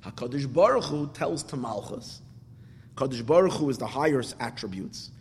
[0.06, 2.22] HaKadosh Baruch Hu tells to Malchus,
[2.96, 5.12] Kadosh Baruch Hu is the highest attributes,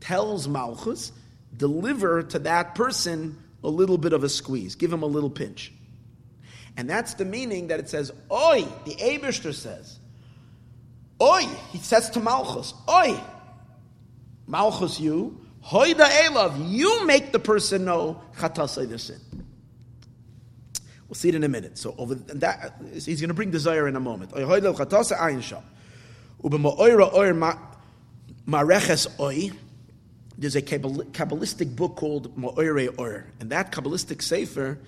[0.00, 1.12] tells Malchus,
[1.56, 5.72] deliver to that person a little bit of a squeeze, give him a little pinch.
[6.76, 9.98] And that's the meaning that it says, Oi, the Abishter says,
[11.20, 13.20] Oi, he says to Malchus, Oi,
[14.46, 19.20] Malchus, you, Hoida Elav, you make the person know Chatasai the sin.
[21.08, 21.78] We'll see it in a minute.
[21.78, 24.30] So over that, he's going to bring desire in a moment.
[24.30, 25.62] Hoida Chatasai Ayin Sham.
[30.38, 34.78] There's a Kabbalistic book called Ma'oire Or, and that Kabbalistic sefer,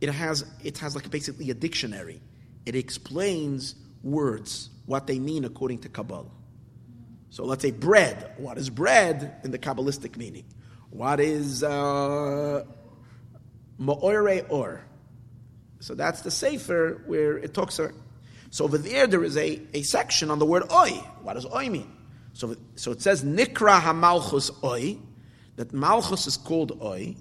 [0.00, 2.22] it has it has like basically a dictionary.
[2.64, 6.30] It explains words, what they mean according to Kabbalah.
[7.28, 8.32] So let's say bread.
[8.38, 10.44] What is bread in the Kabbalistic meaning?
[10.90, 12.64] What is uh,
[13.78, 14.80] Or?
[15.80, 17.92] So that's the sefer where it talks about
[18.54, 20.90] so over there, there is a, a section on the word oi.
[21.22, 21.90] What does oi mean?
[22.34, 24.98] So, so it says nikra hamalchus oi,
[25.56, 27.16] that malchus is called oi.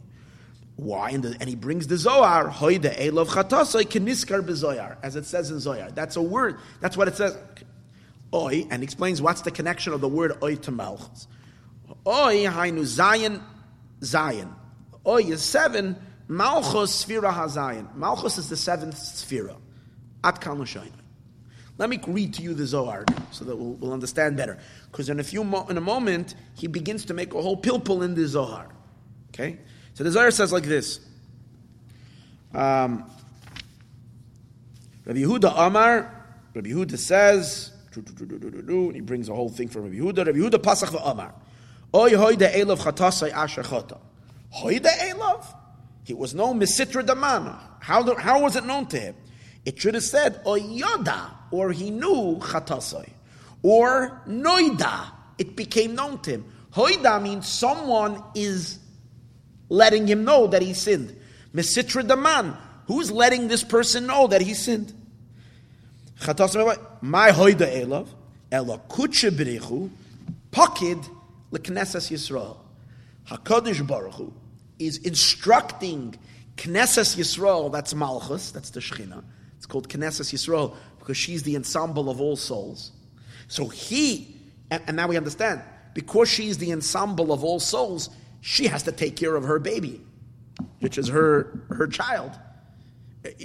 [0.75, 1.11] Why?
[1.11, 5.25] And, the, and he brings the Zohar, hoy de elov chatasoi keniskar bezoyar, as it
[5.25, 5.91] says in Zohar.
[5.91, 6.57] That's a word.
[6.81, 7.37] That's what it says.
[8.33, 11.27] Oi, and explains what's the connection of the word oi to malchus.
[12.07, 13.39] Oi hainu zayin,
[14.01, 14.51] zayin.
[15.05, 15.95] Oi is seven.
[16.27, 17.93] Malchus sphira hazayin.
[17.95, 19.55] Malchus is the seventh sphira.
[20.23, 20.57] At kan
[21.77, 24.59] let me read to you the Zohar so that we'll, we'll understand better.
[24.91, 28.03] Because in a few mo- in a moment he begins to make a whole pilpul
[28.03, 28.67] in the Zohar.
[29.33, 29.57] Okay,
[29.93, 30.99] so the Zohar says like this.
[32.53, 33.09] Um,
[35.05, 40.25] Rabbi Yehuda Amar, Rabbi Yehuda says, and he brings a whole thing from Rabbi Yehuda.
[40.27, 41.33] Rabbi Yehuda Pasach Amar,
[41.95, 42.13] Oy
[43.31, 43.63] asher.
[46.05, 47.59] He was known misitra damana.
[47.79, 49.15] How, how was it known to him?
[49.65, 53.09] It should have said Oyada, or he knew Chatasai,
[53.61, 55.07] or Noida.
[55.37, 56.45] It became known to him.
[56.73, 58.79] Hoida means someone is
[59.69, 61.15] letting him know that he sinned.
[61.53, 62.55] Mesitra Daman,
[62.87, 64.93] Who's letting this person know that he sinned?
[66.25, 68.07] My hoida elav,
[68.51, 69.89] ela kutshe b'rechu,
[70.51, 71.07] pakid
[71.51, 72.57] leknesses Yisrael.
[73.29, 74.33] Hakadosh Baruch Hu
[74.79, 76.15] is instructing
[76.57, 77.71] Knesses Yisrael.
[77.71, 78.51] That's Malchus.
[78.51, 79.23] That's the Shechina.
[79.63, 82.91] It's called Knesses Yisrael because she's the ensemble of all souls.
[83.47, 84.35] So he,
[84.69, 85.61] and, and now we understand,
[85.93, 88.09] because she's the ensemble of all souls,
[88.41, 90.01] she has to take care of her baby,
[90.81, 92.37] which is her her child.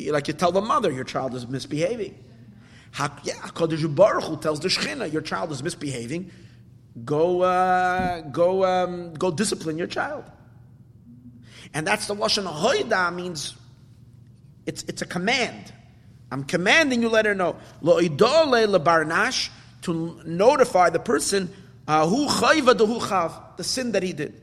[0.08, 2.18] Like you tell the mother, your child is misbehaving.
[3.22, 6.32] Yeah, Hakadosh Baruch Hu tells the Shechina, your child is misbehaving.
[7.04, 10.24] Go, uh, go, um, go discipline your child.
[11.74, 13.54] And that's the lashon hoida means
[14.66, 15.72] it's it's a command.
[16.30, 17.08] I'm commanding you.
[17.08, 19.50] Let her know lebarnash
[19.82, 21.52] to notify the person
[21.86, 24.42] uh, who chav the sin that he did.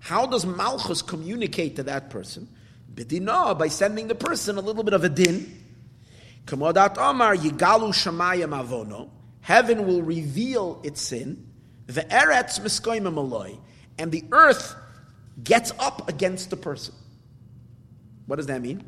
[0.00, 2.48] How does Malchus communicate to that person?
[2.94, 5.56] By sending the person a little bit of a din.
[9.40, 11.46] Heaven will reveal its sin,
[11.86, 13.58] the eretz miskoimim aloi,
[13.98, 14.74] and the earth
[15.42, 16.94] gets up against the person.
[18.26, 18.84] What does that mean?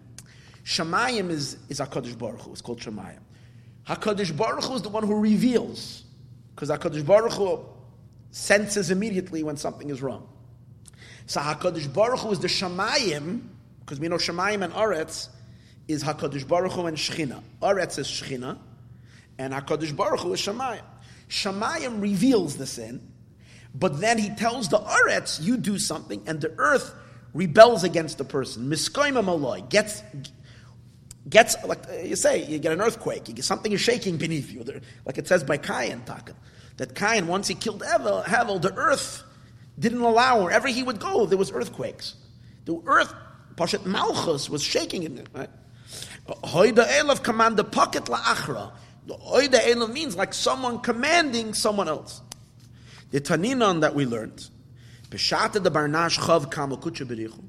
[0.65, 2.53] Shemayim is, is HaKadosh Baruch Hu.
[2.53, 3.19] It's called Shemayim.
[3.87, 6.05] HaKadosh Baruch Hu is the one who reveals,
[6.55, 7.65] because HaKadosh Baruch Hu
[8.31, 10.29] senses immediately when something is wrong.
[11.27, 13.43] So HaKadosh Baruch Hu is the Shemayim,
[13.81, 15.29] because we know Shemayim and Eretz
[15.89, 17.43] is HaKadosh Baruch Hu and Shechina.
[17.61, 18.59] Eretz is Shechina,
[19.39, 20.83] and HaKadosh Baruch Hu is Shemayim.
[21.29, 23.13] Shemayim reveals the sin,
[23.75, 26.95] but then he tells the Aretz, you do something, and the earth
[27.35, 28.69] rebels against the person.
[28.69, 30.03] Miskoima maloi gets
[31.29, 34.53] gets like uh, you say, you get an earthquake, you get, something is shaking beneath
[34.53, 34.65] you,
[35.05, 36.35] like it says by Cain Taka.
[36.79, 39.23] That Cain, once he killed Hevel, the earth
[39.79, 42.15] didn't allow wherever he would go, there was earthquakes.
[42.65, 43.13] The earth,
[43.57, 45.29] Pashat Malchus, was shaking in it.
[45.35, 45.51] Right?
[46.27, 48.73] Hoida Elav command the pocket la'achra.
[49.07, 52.21] The oida elav means like someone commanding someone else.
[53.11, 54.49] The taninon that we learned,
[55.11, 57.43] b'shata the barnash chav kamal berichu.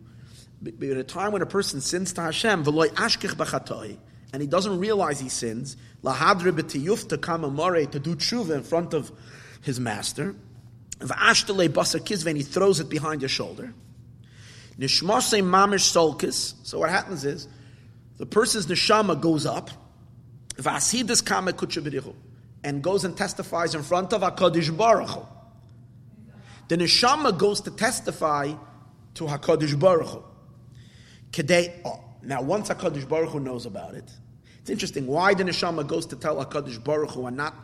[0.66, 5.76] At a time when a person sins to Hashem, and he doesn't realize he sins,
[6.04, 9.12] to come to do tshuva in front of
[9.62, 10.36] his master,
[11.00, 13.74] v'ashtele he throws it behind his shoulder.
[14.80, 16.66] Mamish.
[16.66, 17.48] So what happens is,
[18.18, 19.70] the person's neshama goes up,
[22.64, 25.26] and goes and testifies in front of Hakadosh Baruch Hu.
[26.70, 28.54] The neshama goes to testify
[29.16, 30.24] to Hakadosh Baruch Hu.
[31.34, 34.10] Kedei, oh, now once Hakadosh Baruch Hu knows about it,
[34.62, 37.56] it's interesting why the neshama goes to tell Hakadosh Baruch Hu and not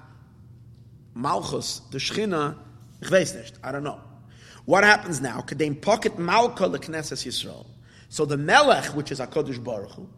[1.13, 2.57] Malchus, the Shechina.
[3.63, 4.01] I don't know.
[4.65, 5.39] What happens now?
[5.41, 7.67] Kedei pocket Malka leknesses Yisrael.
[8.09, 10.09] So the Melech, which is Hakadosh Baruch Hu,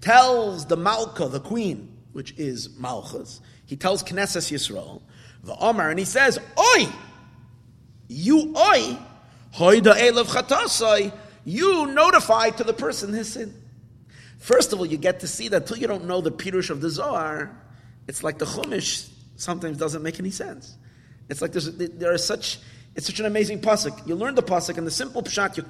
[0.00, 3.40] tells the Malka, the queen, which is Malchus.
[3.66, 5.02] He tells Knesses Yisrael,
[5.42, 6.86] the Omar, and he says, Oi!
[8.08, 8.98] You oi!
[9.54, 11.12] Hoida elav chatasai!
[11.44, 13.54] You notify to the person his sin.
[14.38, 16.80] First of all, you get to see that till you don't know the Pirush of
[16.80, 17.54] the Zohar,
[18.08, 20.76] it's like the Chumash sometimes doesn't make any sense.
[21.28, 22.58] It's like there's, there are such,
[22.96, 24.06] it's such an amazing pasuk.
[24.06, 25.64] You learn the pasuk and the simple pshat, you,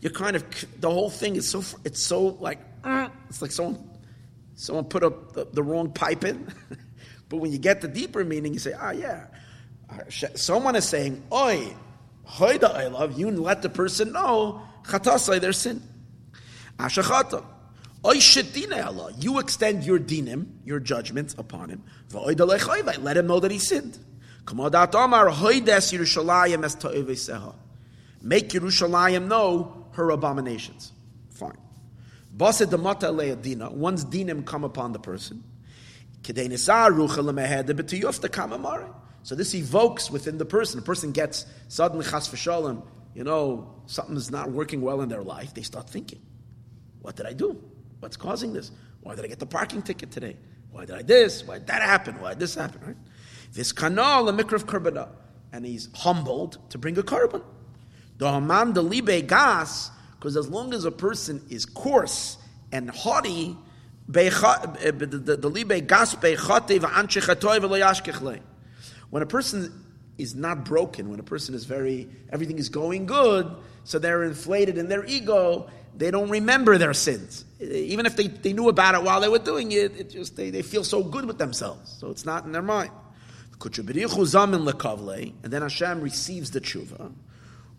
[0.00, 0.44] you kind of,
[0.80, 2.58] the whole thing is so, it's so like,
[3.28, 3.90] it's like someone
[4.60, 6.46] Someone put up the, the wrong pipe in.
[7.30, 9.28] but when you get the deeper meaning, you say, ah, yeah.
[10.34, 11.74] Someone is saying, oi,
[12.28, 15.82] hoida I love you, let the person know, chatasai, their sin.
[16.78, 17.44] Ashachata.
[18.02, 21.82] You extend your dinim, your judgments upon him.
[22.14, 23.98] Let him know that he sinned.
[28.22, 30.92] Make Yerushalayim know her abominations.
[32.38, 35.44] Le'adina, one's dinim come upon the person.
[39.22, 40.80] So this evokes within the person.
[40.80, 42.82] The person gets suddenly chas v'shalom,
[43.14, 45.54] you know, something is not working well in their life.
[45.54, 46.20] They start thinking,
[47.02, 47.62] what did I do?
[48.00, 48.70] What's causing this?
[49.00, 50.36] Why did I get the parking ticket today?
[50.70, 51.44] Why did I this?
[51.44, 52.20] Why did that happen?
[52.20, 52.80] Why did this happen?
[52.86, 52.96] Right?
[53.52, 55.08] This kanal a mikra of karbana,
[55.52, 57.42] and he's humbled to bring a korban.
[58.18, 59.90] The haman the libe gas
[60.20, 62.36] because as long as a person is coarse
[62.72, 63.56] and haughty,
[64.14, 64.30] eh,
[69.10, 69.79] when a person
[70.20, 73.50] is not broken, when a person is very, everything is going good,
[73.84, 77.44] so they're inflated in their ego, they don't remember their sins.
[77.60, 80.50] Even if they, they knew about it while they were doing it, it just they,
[80.50, 81.96] they feel so good with themselves.
[81.98, 82.90] So it's not in their mind.
[83.62, 87.12] And then Hashem receives the tshuva.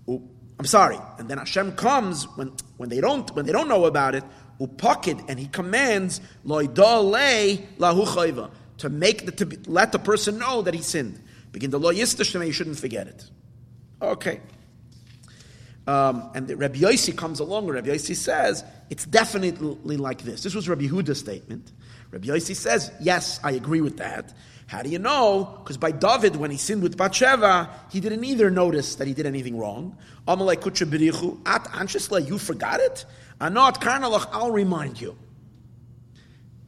[0.07, 0.99] I'm sorry.
[1.17, 4.23] And then Hashem comes when, when they don't when they don't know about it,
[4.59, 10.81] upakid, and he commands lahu to make the, to let the person know that he
[10.81, 11.21] sinned.
[11.51, 13.29] Begin the law yistashtem, you shouldn't forget it.
[14.01, 14.39] Okay.
[15.87, 20.43] Um, and Rabbi Yossi comes along, Rabbi Yossi says, it's definitely like this.
[20.43, 21.71] This was Rabbi Huda's statement.
[22.11, 24.33] Rabbi Yossi says, yes, I agree with that.
[24.67, 25.59] How do you know?
[25.59, 29.25] Because by David, when he sinned with Bathsheba, he didn't either notice that he did
[29.25, 29.97] anything wrong.
[30.27, 33.05] Amalei kutsha at anshisla, you forgot it?
[33.41, 35.17] Anot karnalach, I'll remind you.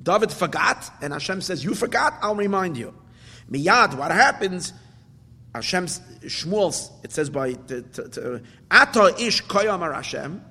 [0.02, 2.94] David forgot, and Hashem says, you forgot, I'll remind you.
[3.50, 4.74] Miyad, what happens?
[5.54, 7.50] Hashem, Shmuel, it says by
[8.72, 10.44] Ata ish koyamar Hashem.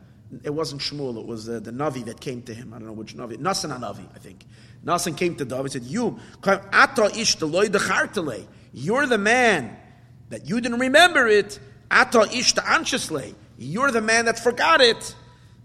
[0.44, 2.72] It wasn't Shmuel, it was uh, the Navi that came to him.
[2.72, 3.36] I don't know which Navi.
[3.36, 4.44] Nasan Navi, I think.
[4.84, 9.76] Nasan came to David and said, You, Ata ish the You're the man
[10.30, 11.58] that you didn't remember it.
[11.90, 15.14] Ata ish the You're the man that forgot it.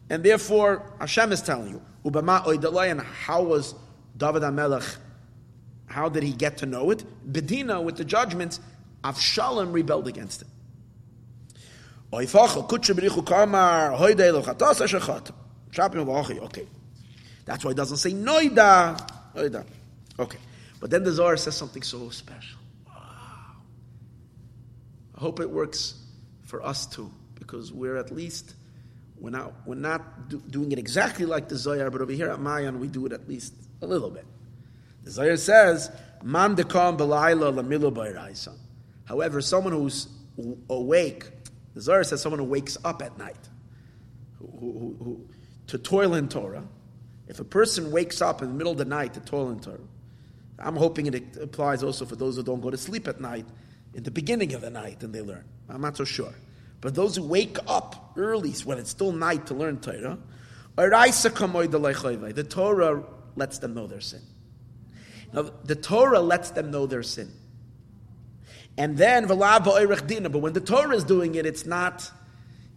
[0.09, 1.81] And therefore, Hashem is telling you.
[2.05, 3.75] Ubama oidalayan, how was
[4.15, 4.97] David HaMelech,
[5.87, 7.03] how did he get to know it?
[7.29, 8.59] Bedina, with the judgments,
[9.03, 10.47] Avshalom rebelled against it.
[16.39, 16.67] Okay.
[17.45, 18.97] That's why it doesn't say noida.
[19.35, 19.65] noida.
[20.19, 20.37] Okay.
[20.79, 22.59] But then the Zohar says something so special.
[22.85, 22.93] Wow.
[25.15, 25.95] I hope it works
[26.43, 28.55] for us too, because we're at least
[29.19, 32.39] we're not we're not do, doing it exactly like the Zohar, but over here at
[32.39, 34.25] Mayan we do it at least a little bit.
[35.07, 35.89] The Zohar says,
[36.21, 38.57] "Man dekam belayla lamilu
[39.05, 40.09] However, someone who's
[40.69, 41.29] awake,
[41.73, 43.47] the Zohar says someone who wakes up at night
[44.37, 45.29] who, who, who,
[45.67, 46.67] to toil in Torah.
[47.29, 49.79] If a person wakes up in the middle of the night to toil in Torah,
[50.59, 53.45] I'm hoping it applies also for those who don't go to sleep at night
[53.93, 55.45] in the beginning of the night and they learn.
[55.69, 56.33] I'm not so sure.
[56.81, 60.17] But those who wake up early when it's still night to learn Torah,
[60.75, 63.03] the Torah
[63.37, 64.21] lets them know their sin.
[65.33, 67.31] Now, the Torah lets them know their sin.
[68.77, 72.09] And then, but when the Torah is doing it, it's not,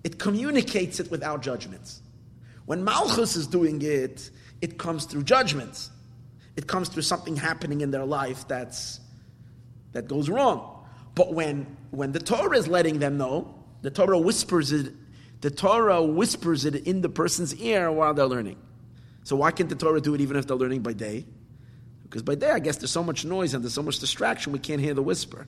[0.03, 2.01] it communicates it without judgments.
[2.65, 4.31] When Malchus is doing it,
[4.63, 5.91] it comes through judgments.
[6.57, 9.01] It comes through something happening in their life that's,
[9.93, 10.87] that goes wrong.
[11.15, 14.93] But when, when the Torah is letting them know, the Torah whispers it,
[15.41, 18.57] the Torah whispers it in the person's ear while they're learning.
[19.25, 21.27] So why can't the Torah do it even if they're learning by day?
[22.11, 24.59] Because by day, I guess there's so much noise and there's so much distraction, we
[24.59, 25.47] can't hear the whisper.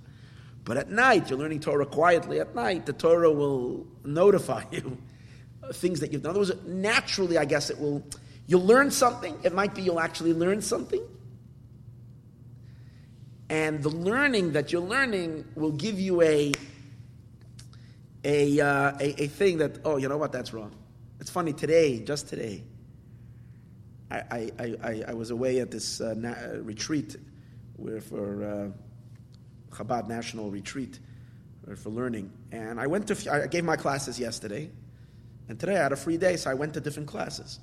[0.64, 2.38] But at night, you're learning Torah quietly.
[2.38, 4.96] At night, the Torah will notify you
[5.72, 6.36] things that you've done.
[6.36, 8.04] In other words, naturally, I guess it will.
[8.46, 9.36] You'll learn something.
[9.42, 11.02] It might be you'll actually learn something.
[13.48, 16.52] And the learning that you're learning will give you a
[18.24, 20.72] a, uh, a, a thing that oh you know what that's wrong.
[21.18, 22.62] It's funny today, just today.
[24.12, 27.16] I I, I, I was away at this uh, na- retreat
[27.76, 28.44] where for.
[28.44, 28.78] Uh,
[29.72, 30.98] Chabad National Retreat
[31.76, 32.30] for learning.
[32.52, 34.70] And I went to, I gave my classes yesterday,
[35.48, 37.58] and today I had a free day, so I went to different classes.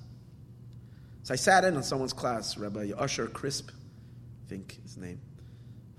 [1.24, 5.20] So I sat in on someone's class, Rabbi Usher Crispe, I think his name.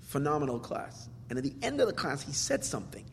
[0.01, 1.07] Phenomenal class.
[1.29, 3.05] And at the end of the class, he said something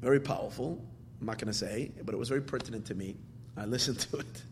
[0.00, 0.80] very powerful.
[1.20, 3.16] I'm not going to say, but it was very pertinent to me.
[3.56, 4.42] I listened to it.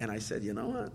[0.00, 0.92] And I said, you know what?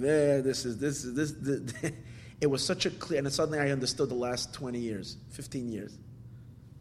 [0.00, 1.92] there, this is, this is, this, this
[2.40, 5.96] it was such a clear, and suddenly I understood the last 20 years, 15 years,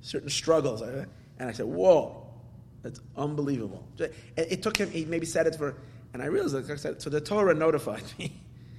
[0.02, 0.82] certain struggles.
[0.82, 1.08] And
[1.40, 2.28] I said, whoa,
[2.82, 3.88] that's unbelievable.
[4.38, 5.76] It, took him, he maybe said it for,
[6.14, 8.34] and I realized, like I said, so the Torah notified me.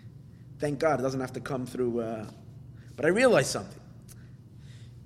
[0.59, 2.26] Thank God it doesn't have to come through, uh,
[2.95, 3.80] but I realized something.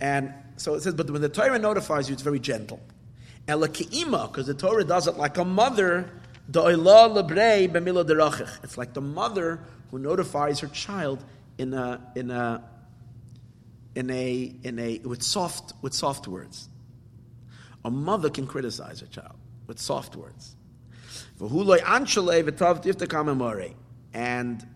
[0.01, 2.81] And so it says, but when the Torah notifies you, it's very gentle.
[3.57, 6.11] Because the Torah does it like a mother
[8.65, 11.25] it's like the mother who notifies her child
[11.59, 12.65] in a in a
[13.95, 16.69] in a in a with soft with soft words.
[17.85, 19.37] A mother can criticize her child
[19.67, 20.57] with soft words.
[24.13, 24.67] And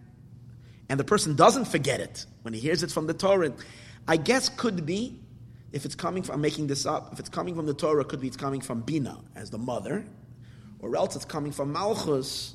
[0.88, 3.52] and the person doesn't forget it when he hears it from the Torah.
[4.06, 5.18] I guess could be
[5.74, 8.20] if it's coming from I'm making this up, if it's coming from the Torah, could
[8.20, 10.04] be it's coming from Bina as the mother,
[10.78, 12.54] or else it's coming from Malchus.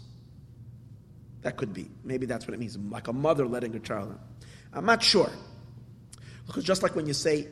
[1.41, 1.91] That could be.
[2.05, 4.19] Maybe that's what it means, like a mother letting her child know.
[4.71, 5.29] I'm not sure.
[6.47, 7.49] Because just like when you say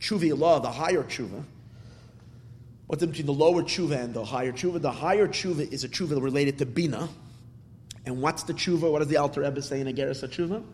[0.00, 1.44] tshuva law, the higher tshuva,
[2.88, 4.82] what's the between the lower tshuva and the higher tshuva?
[4.82, 7.08] The higher tshuva is a tshuva related to bina.
[8.04, 8.90] And what's the tshuva?
[8.90, 10.64] What does the Alter Rebbe say in Ageres tshuva?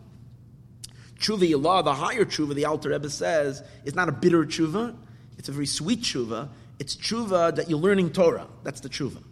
[1.21, 4.97] Tshuva Ilah, the higher tshuva, the Alter Rebbe says, is not a bitter tshuva.
[5.39, 6.49] It's a very sweet tshuva.
[6.79, 8.49] It's tshuva that you're learning Torah.
[8.65, 9.23] That's the tshuva.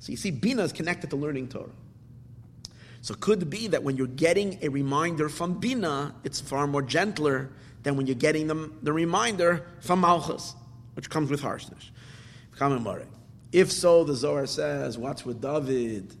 [0.00, 1.70] So you see, Bina is connected to learning Torah.
[3.02, 6.82] So it could be that when you're getting a reminder from Bina, it's far more
[6.82, 7.50] gentler
[7.84, 10.54] than when you're getting the reminder from Malchus,
[10.94, 11.90] which comes with harshness.
[13.52, 16.14] If so, the Zohar says, what's with David?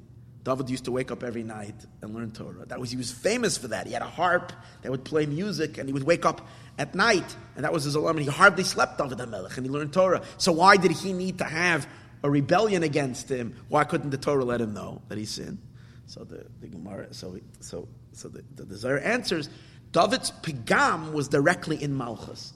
[0.44, 2.66] David used to wake up every night and learn Torah.
[2.66, 3.86] That was he was famous for that.
[3.86, 7.36] He had a harp that would play music, and he would wake up at night,
[7.54, 8.16] and that was his alarm.
[8.16, 10.22] And he hardly slept David HaMelech, and he learned Torah.
[10.38, 11.86] So why did he need to have
[12.24, 13.54] a rebellion against him?
[13.68, 15.58] Why couldn't the Torah let him know that he sinned?
[16.06, 19.48] So the, the Gemara, so so so the, the, Zohar answers,
[19.92, 22.52] David's pigam was directly in Malchus.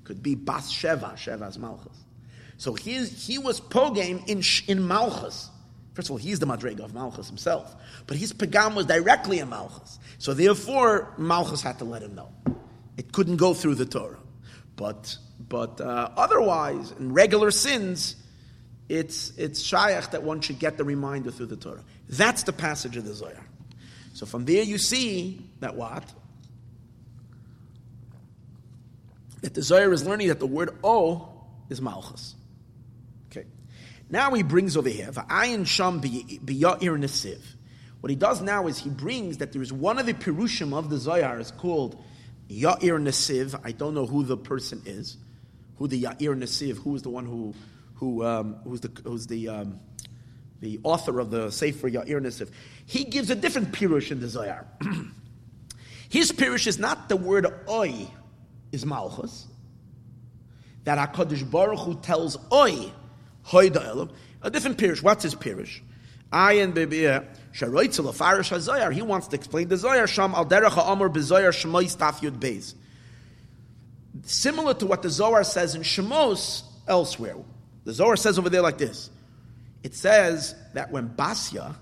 [0.00, 1.96] It Could be Bas Sheva, Sheva's Malchus.
[2.56, 5.48] So he, he was pogame in, in Malchus.
[5.98, 7.74] First of all, he's the Madrega of Malchus himself.
[8.06, 9.98] But his Pagam was directly in Malchus.
[10.18, 12.28] So therefore, Malchus had to let him know.
[12.96, 14.20] It couldn't go through the Torah.
[14.76, 15.18] But,
[15.48, 18.14] but uh, otherwise, in regular sins,
[18.88, 21.82] it's, it's Shayach that one should get the reminder through the Torah.
[22.08, 23.44] That's the passage of the Zohar.
[24.12, 26.04] So from there you see that what?
[29.40, 31.28] That the Zohar is learning that the word O
[31.68, 32.36] is Malchus.
[34.10, 37.40] Now he brings over here, V'ayin sham b'ya'ir nesiv.
[38.00, 40.88] What he does now is he brings that there is one of the pirushim of
[40.88, 42.02] the Zohar is called
[42.48, 43.60] Ya'ir Nesiv.
[43.64, 45.16] I don't know who the person is,
[45.76, 47.54] who the Ya'ir Nesiv, who is the one who,
[47.94, 49.80] who um, who's the, who's the, um,
[50.60, 52.50] the author of the Sefer Ya'ir Nesiv.
[52.86, 54.66] He gives a different pirush in the Zohar.
[56.08, 58.06] His pirush is not the word Oi
[58.70, 59.46] is Malchus,
[60.84, 62.92] that HaKadosh Baruch Hu tells Oi,
[63.52, 65.02] A different pirish.
[65.02, 65.80] What's his pirish?
[66.32, 66.74] Ayin.
[68.92, 70.06] He wants to explain the zoyar.
[70.06, 72.74] Sham al derech ha'amor taf yud beis.
[74.24, 77.36] Similar to what the Zohar says in Shemos elsewhere.
[77.84, 79.10] The Zohar says over there like this.
[79.82, 81.74] It says that when Basya,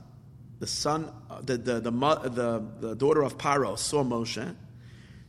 [0.59, 1.11] the son,
[1.43, 4.55] the, the, the, the, the daughter of Paro, saw Moshe,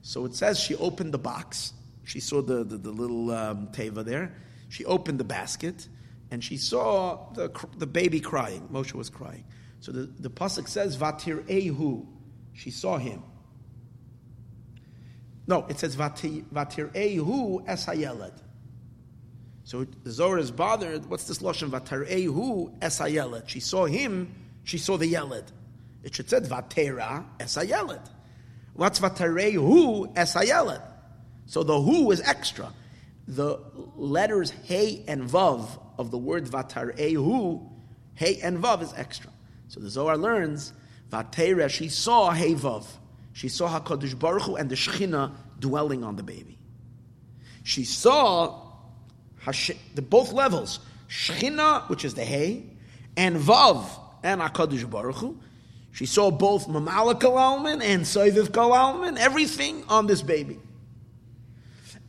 [0.01, 1.73] so it says she opened the box.
[2.03, 4.35] She saw the, the, the little um, teva there.
[4.69, 5.87] She opened the basket
[6.31, 8.67] and she saw the, the baby crying.
[8.71, 9.45] Moshe was crying.
[9.79, 12.05] So the, the pasuk says, "Vatir ehu,"
[12.53, 13.23] she saw him.
[15.45, 16.43] No, it says "Vatir
[16.93, 18.41] ehu es hayeled."
[19.63, 21.05] So the Zohar is bothered.
[21.09, 23.47] What's this lashon "Vatir ehu es hayeled"?
[23.47, 24.33] She saw him.
[24.63, 25.51] She saw the yeled.
[26.03, 28.09] It should say "Vatera es hayeled."
[28.73, 30.81] What's "Vatir ehu es hayeled"?
[31.45, 32.73] So the who is extra.
[33.27, 33.59] The
[33.95, 37.69] letters "hey" and "vav" of the word vatar ehu,
[38.15, 39.31] hey and vav is extra.
[39.67, 40.73] So the Zohar learns
[41.11, 41.69] vatera.
[41.69, 42.85] She saw hey vav.
[43.33, 46.57] She saw Hakadosh Baruch Hu and the Shechina dwelling on the baby.
[47.63, 48.63] She saw
[49.93, 52.65] the both levels, Shechina, which is the hey,
[53.15, 53.85] and vav
[54.23, 55.39] and Hakadosh Baruch Hu.
[55.91, 60.59] She saw both Mamala Kalalman and Soiviv Kalalman, everything on this baby.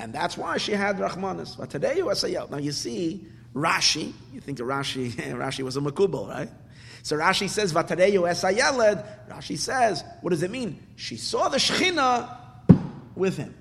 [0.01, 2.51] And that's why she had Rahmanas.
[2.51, 6.51] Now you see, Rashi, you think Rashi, Rashi was a Makubal, right?
[7.03, 9.05] So Rashi says, Vatareyu esayeled.
[9.29, 10.79] Rashi says, what does it mean?
[10.97, 12.37] She saw the Shechina
[13.15, 13.55] with him.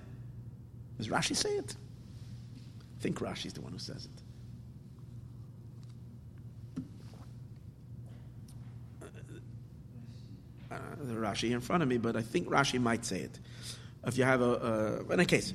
[0.98, 1.76] Does Rashi say it?
[2.98, 4.12] I think Rashi's the one who says it.
[10.70, 13.40] Uh, the Rashi in front of me, but I think Rashi might say it.
[14.06, 15.54] If you have a, uh, in a case,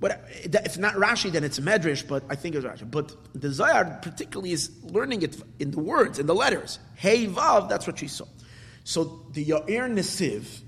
[0.00, 2.90] but uh, if not Rashi, then it's Medrash, but I think it's Rashi.
[2.90, 6.78] But the Zohar particularly is learning it in the words, in the letters.
[6.94, 8.26] Hey Vav, that's what she saw.
[8.84, 10.60] So the Yair Nesiv,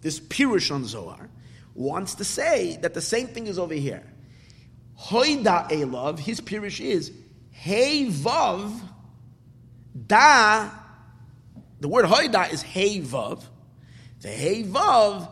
[0.00, 1.28] this Pirush on Zohar,
[1.74, 4.04] wants to say that the same thing is over here.
[4.98, 7.12] Hoida Elav, his Pirush is
[7.50, 8.80] Hey Vav,
[10.06, 10.70] Da,
[11.80, 13.44] the word Hoida is Hey Vav.
[14.20, 15.28] The Hey Vav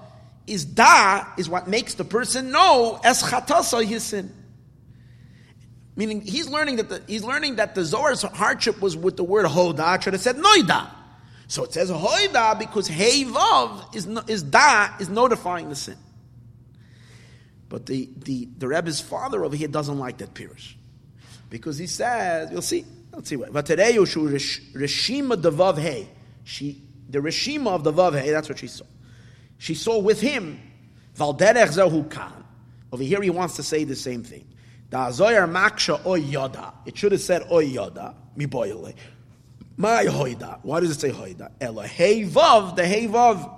[0.47, 4.33] is da is what makes the person know as chatasa his sin.
[5.95, 9.47] Meaning he's learning that the, he's learning that the Zohar's hardship was with the word
[9.47, 10.01] hoda.
[10.03, 10.89] Should have said noida.
[11.49, 15.99] So it says hoida because hey vav is is da is notifying the sin.
[17.69, 20.75] But the the the Rebbe's father over here doesn't like that pirush
[21.51, 23.53] because he says you'll see let's see what.
[23.53, 26.09] But today reshima devav hey
[26.43, 28.85] she the reshima of the vav hey that's what she saw
[29.63, 30.61] she saw with him,
[31.17, 32.33] Valderech.
[32.91, 34.45] Over here he wants to say the same thing.
[34.91, 36.75] Da Zoyar Maksha Oy Yoda.
[36.85, 38.13] It should have said Oy Yoda.
[39.77, 40.59] My Hoida.
[40.63, 41.53] Why does it say Hoida?
[41.61, 43.57] Ela Hey Vav, the Hey Vav.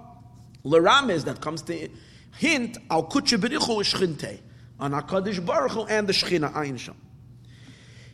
[0.63, 1.89] L'rames that comes to
[2.37, 4.41] hint al kutche berichu shchinte
[4.79, 6.97] on Hakadosh Baruch and the Shechina Ayin Sham.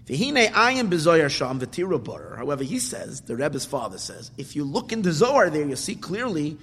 [0.06, 2.36] V'hine ayin b'zoyar sham v'tira barer.
[2.36, 5.74] However, he says, the Rebbe's father says, if you look in the Zohar there, you
[5.74, 6.56] see clearly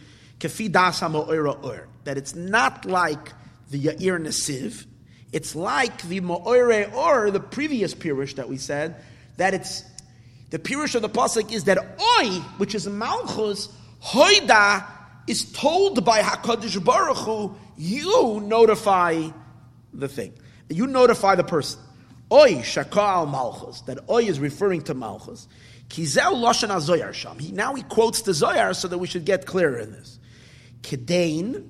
[0.43, 3.33] or that it's not like
[3.69, 4.85] the Yair Nesiv,
[5.33, 8.95] it's like the Ma'ore or the previous Pirush that we said,
[9.37, 9.83] that it's
[10.49, 13.69] the Pirush of the Pasuk is that Oi, which is Malchus,
[14.01, 14.85] Hoida,
[15.27, 19.29] is told by HaKadosh Baruch Hu, you notify
[19.93, 20.33] the thing.
[20.69, 21.81] You notify the person.
[22.31, 23.81] Oi shakal malchus.
[23.81, 25.47] That oi is referring to malchus.
[25.89, 27.39] Kizel loshen azoyar sham.
[27.39, 30.19] He, now he quotes the zoyar so that we should get clearer in this.
[30.81, 31.67] Kedain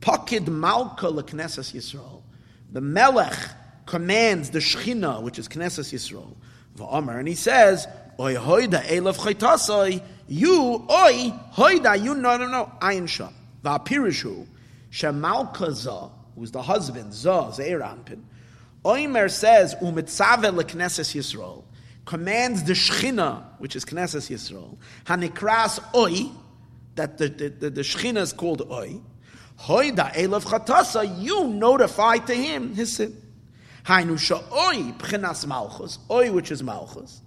[0.00, 2.22] pakid malka leknesses Yisrael.
[2.70, 3.36] The melech
[3.86, 6.34] commands the shechina, which is knesses Yisrael.
[6.76, 7.86] Va'amar, and he says,
[8.20, 10.02] Oy hoida elav chaytasoi.
[10.28, 12.02] You oy, hoida.
[12.02, 13.32] You no no no ayin sham.
[13.64, 14.46] Va'pirishu
[14.90, 18.22] shemalka za, who's the husband za zeiranpin.
[18.84, 21.64] Oimer says, Umitzave leknesses Yisrael,
[22.04, 26.30] commands the Shechina, which is Knesses Yisrael, Hanikras Oi,
[26.98, 29.00] that the, the, the, the is called Oi,
[29.60, 33.16] Hoida Elav Chatasa, you notify to him his sin.
[33.84, 34.18] Hainu
[34.52, 37.22] Oi, Pchinas Malchus, Oi, which is Malchus.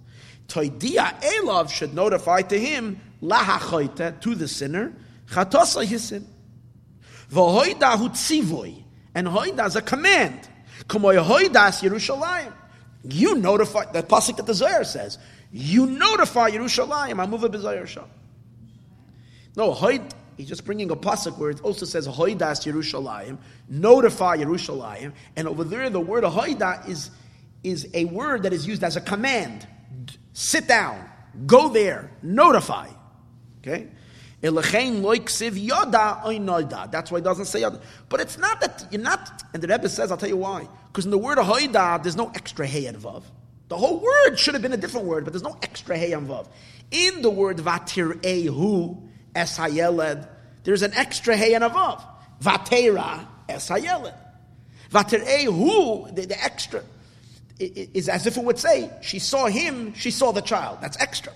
[0.46, 4.92] Toidia Elav should notify to him, Lahachoite, to the sinner,
[5.30, 6.26] Chatasa his sin.
[7.30, 8.08] V'hoida hu
[9.14, 10.48] and Hoida is a command.
[10.86, 12.52] Yerushalayim.
[13.04, 15.18] You notify, that pasuk that the Zohar says,
[15.50, 18.04] you notify Yerushalayim, Amuva b'Zohar Sham.
[19.56, 23.38] No, Hoid, he's just bringing a pasuk where it also says Hoidas Yerushalayim,
[23.68, 27.10] notify Yerushalayim, and over there the word Hoida is,
[27.62, 29.66] is a word that is used as a command.
[30.32, 31.08] Sit down,
[31.46, 32.88] go there, notify.
[33.60, 33.88] Okay?
[34.42, 34.62] That's why
[37.18, 37.80] it doesn't say yoda.
[38.08, 40.66] But it's not that you're not, and the Rebbe says, I'll tell you why.
[40.88, 43.22] Because in the word hoida, there's no extra hey and vav.
[43.68, 46.28] The whole word should have been a different word, but there's no extra hey and
[46.28, 46.48] vav.
[46.90, 49.00] In the word vatir ehu
[49.34, 49.58] es
[50.64, 52.02] there's an extra hey and a vav.
[52.40, 54.14] Vatera es hayeled.
[54.92, 56.82] Ehu, the, the extra,
[57.58, 60.78] is as if it would say, she saw him, she saw the child.
[60.80, 61.32] That's extra.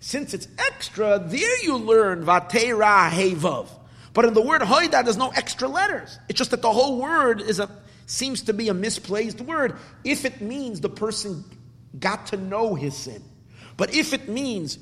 [0.00, 3.68] Since it's extra, there you learn vatera hevav.
[4.14, 6.18] But in the word hoida, there's no extra letters.
[6.28, 7.70] It's just that the whole word is a
[8.06, 11.44] seems to be a misplaced word if it means the person
[11.98, 13.22] got to know his sin.
[13.76, 14.78] But if it means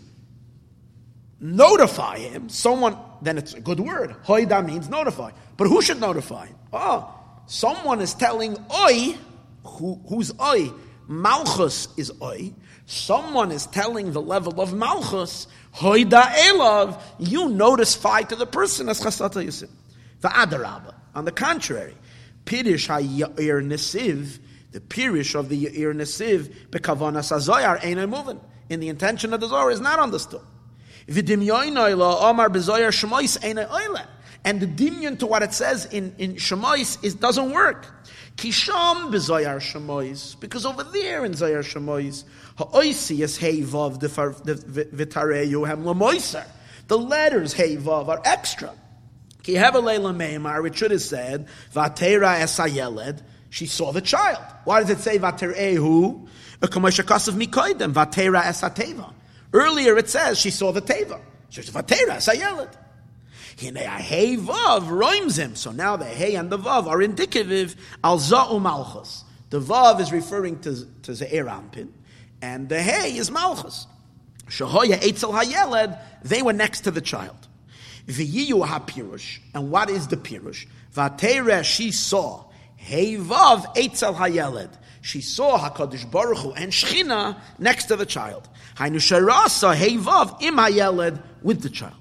[1.41, 4.15] notify him, someone, then it's a good word.
[4.25, 5.31] Hoida means notify.
[5.57, 6.49] But who should notify?
[6.73, 7.13] Oh,
[7.47, 9.17] someone is telling oi,
[9.65, 10.71] who, who's oi?
[11.09, 12.53] Malchus is oi.
[12.87, 19.01] Someone is telling the level of Malchus, Hoida Elav, you notify to the person as
[19.01, 19.71] Chasata Yisim.
[20.21, 20.95] The Adarabah.
[21.15, 21.95] On the contrary,
[22.45, 24.39] Pirish HaYa'ir Nesiv,
[24.73, 28.41] the Pirish of the Ya'ir Nesiv, Bekavana Sazoyar, ain't moving.
[28.69, 30.43] In the intention of the Zohar is not understood.
[31.11, 31.25] And the
[34.67, 37.89] dimyon to what it says in, in Shemois is, doesn't work.
[38.37, 42.23] Kisham bezoyar shemois, because over there in Zoyar shemois,
[42.57, 45.83] ha'oisi is hey vav v'tareyu hem.
[46.87, 48.73] The letters hey vav are extra.
[49.43, 53.21] Ki have a leila meimar, which should have said vatera esayeled.
[53.51, 54.45] She saw the child.
[54.65, 56.29] Why does it say vaterehu?
[56.61, 59.13] Kamoshakasav mikoidem vatera esateva.
[59.53, 61.21] Earlier it says she saw the teva.
[61.49, 62.75] She says vatera esayeled.
[63.59, 65.55] Hey vav rhymes him.
[65.55, 69.25] So now the hey and the vav are indicative al za'u malchus.
[69.51, 71.89] The vav is referring to to ze'er ampin,
[72.41, 73.87] and the hey is malchus.
[74.47, 75.99] Shahoya etzel hayeled.
[76.23, 77.49] They were next to the child.
[78.07, 79.41] V'yiyu ha-pirush.
[79.55, 80.67] And what is the pirush?
[80.95, 82.45] Vatera she saw.
[82.77, 84.77] Hey vav etzel hayeled.
[85.01, 88.49] She saw Hakadosh Baruch Hu and Shechina next to the child.
[88.77, 91.95] Hainu sharasa hey vav im hayeled with the child.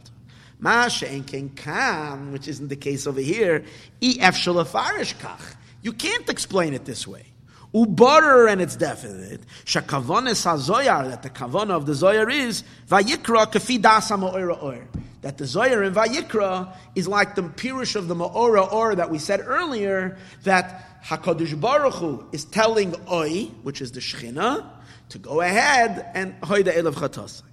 [0.59, 3.63] Masha and kan, which isn't the case over here,
[4.01, 5.55] ef shalafarish kach.
[5.81, 7.25] You can't explain it this way.
[7.73, 9.41] Ubarer and it's definite.
[9.65, 14.87] Shakavonis hazoyar, that the kavana of the zoyar is, vayikra kafi dasa ma'ora or.
[15.21, 19.19] That the zoyar in vayikra is like the pirush of the ma'ora or that we
[19.19, 24.65] said earlier, that HaKadosh Baruch Hu is telling Oi, which is the Shechina,
[25.09, 27.43] to go ahead and Hoida Elav Chatas.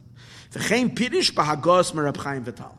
[0.53, 2.77] V'chein pirish b'hagos merab Chaim Vital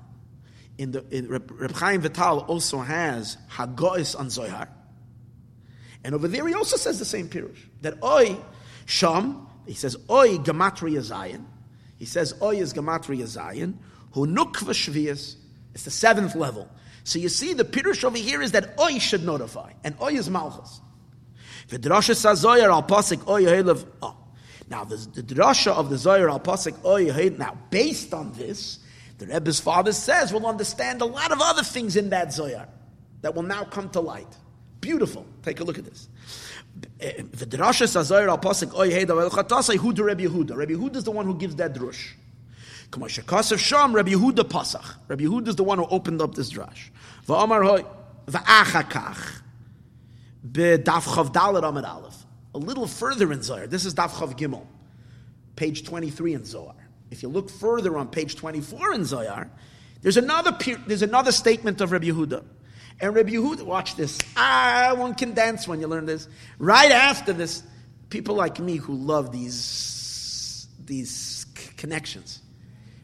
[0.78, 4.70] in the in Reb Chaim Vital also has Hagois on Zohar.
[6.04, 7.58] And over there he also says the same pirush.
[7.82, 8.38] That Oi,
[8.86, 11.46] Sham, he says Oi Gematria zayin.
[11.98, 13.76] He says Oi is Gematria zayin.
[14.12, 15.36] Hu Nukva Shvias.
[15.74, 16.70] It's the seventh level.
[17.04, 20.30] So you see, the pirush over here is that oi should notify, and oi is
[20.30, 20.82] Malchus.
[21.70, 23.86] V'drasha sazoyer al pasik oi helev.
[24.02, 24.18] Oh.
[24.70, 28.80] Now, the, the drasha of the Zoyer al pasik Oy Now, based on this,
[29.18, 32.68] the Rebbe's father says we'll understand a lot of other things in that Zoyar
[33.22, 34.28] that will now come to light.
[34.82, 35.26] Beautiful.
[35.48, 36.10] Take a look at this.
[36.98, 40.58] The drasha sazoyer al pasik Oy helev chatasai hu Rabbi Yehuda.
[40.58, 42.10] Rabbi Yehuda is the one who gives that drush.
[42.92, 44.96] Kamashakasav Sham, Rabbi Yehuda Pasach.
[45.08, 46.90] Rabbi Yehuda is the one who opened up this drash.
[47.26, 47.86] Va'amar hoy,
[48.30, 49.42] va'achakach,
[50.52, 52.26] be'daf chav dalet amid aleph.
[52.54, 54.68] A little further in Zohar, this is daf chav gimel,
[55.56, 56.76] page 23 in Zohar.
[57.10, 59.50] If you look further on page 24 in Zohar,
[60.02, 62.44] there's another, there's another statement of Rabbi Yehuda.
[63.00, 64.18] And Rabbi Yehuda, watch this.
[64.36, 66.28] Ah, one can dance when you learn this.
[66.58, 67.62] Right after this,
[68.10, 71.46] people like me who love these, these
[71.78, 72.42] connections.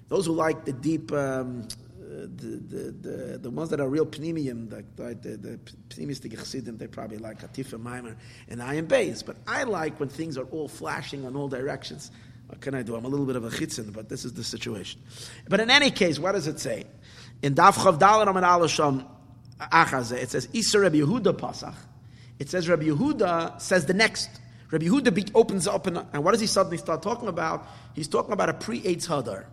[0.09, 1.67] Those who like the deep, um,
[1.99, 7.17] the, the, the, the, ones that are real pneumium, the, the, the chassidim, they probably
[7.17, 8.15] like Atifa Maimer
[8.49, 9.23] and Ayin Beis.
[9.23, 12.11] But I like when things are all flashing on all directions.
[12.47, 12.95] What can I do?
[12.95, 15.01] I'm a little bit of a chitzin, but this is the situation.
[15.47, 16.85] But in any case, what does it say?
[17.41, 19.07] In Daf Chav Dalar Amad Alasham
[19.71, 21.75] It says Isa Rabbi Yehuda Pasach.
[22.39, 24.29] It says Rabbi Yehuda says the next.
[24.71, 27.67] Rabbi Yehuda opens up, and, and what does he suddenly start talking about?
[27.93, 29.45] He's talking about a pre-Eitz Hadar.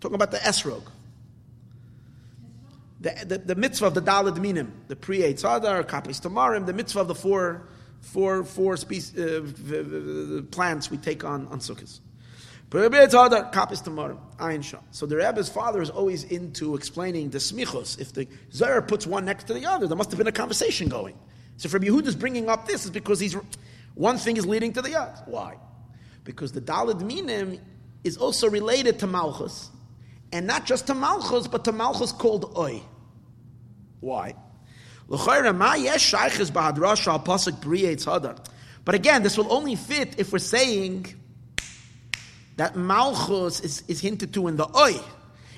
[0.00, 0.82] Talking about the esrog.
[3.00, 7.00] The, the, the mitzvah of the Dalad Minim, the pre Tzadar, Kapis Tamarim, the mitzvah
[7.00, 7.68] of the four,
[8.00, 12.00] four, four species, uh, plants we take on, on Sukkot.
[12.70, 12.86] So
[15.06, 17.98] the Rebbe's father is always into explaining the smichos.
[17.98, 20.88] If the Zohar puts one next to the other, there must have been a conversation
[20.88, 21.18] going.
[21.56, 23.34] So for Yehuda is bringing up this is because he's
[23.94, 25.14] one thing is leading to the other.
[25.24, 25.56] Why?
[26.24, 27.58] Because the Dalad Minim
[28.04, 29.70] is also related to Malchus.
[30.30, 32.82] And not just to Malchus, but to Malchus called Oy.
[34.00, 34.34] Why?
[35.08, 35.26] But
[38.94, 41.14] again, this will only fit if we're saying
[42.58, 44.96] that Malchus is, is hinted to in the Oy.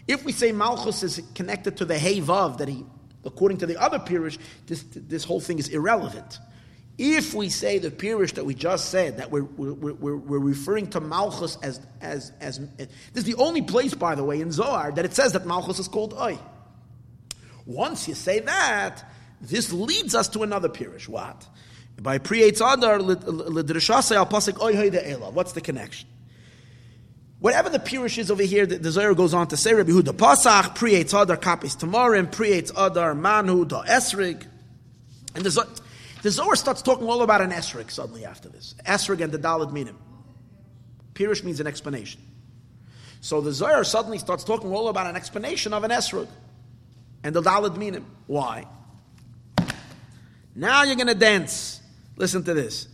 [0.07, 2.85] If we say Malchus is connected to the Hevav, that he,
[3.25, 6.39] according to the other Pirish, this, this whole thing is irrelevant.
[6.99, 10.89] If we say the Pirish that we just said, that we're, we're, we're, we're, referring
[10.91, 14.93] to Malchus as, as, as, this is the only place, by the way, in Zohar
[14.93, 16.39] that it says that Malchus is called Oy.
[17.65, 21.09] Once you say that, this leads us to another Pirish.
[21.09, 21.49] What?
[21.99, 22.99] By Priyetz Adar,
[25.31, 26.09] What's the connection?
[27.41, 30.13] Whatever the Pirish is over here, the, the Zohar goes on to say, Rabbi Huda
[30.13, 34.47] Pasach, Priyetz Adar Kapis Tamarim, Priyetz Adar Manu Da Esrig.
[35.35, 35.71] And the Zohar,
[36.23, 38.75] the Zohar starts talking all about an esrig suddenly after this.
[38.85, 39.99] Esrig and the Dalad Minim.
[41.15, 42.21] Pirish means an explanation.
[43.23, 46.29] So the Zohar suddenly starts talking all about an explanation of an esrig
[47.25, 48.05] and the Dalad Minim.
[48.27, 48.67] Why?
[50.55, 51.81] Now you're going to dance.
[52.17, 52.87] Listen to this.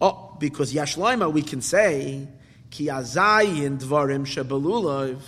[0.00, 2.28] Oh, because Yashloima, we can say,
[2.72, 5.20] Ki azayin dvarim shebelulav.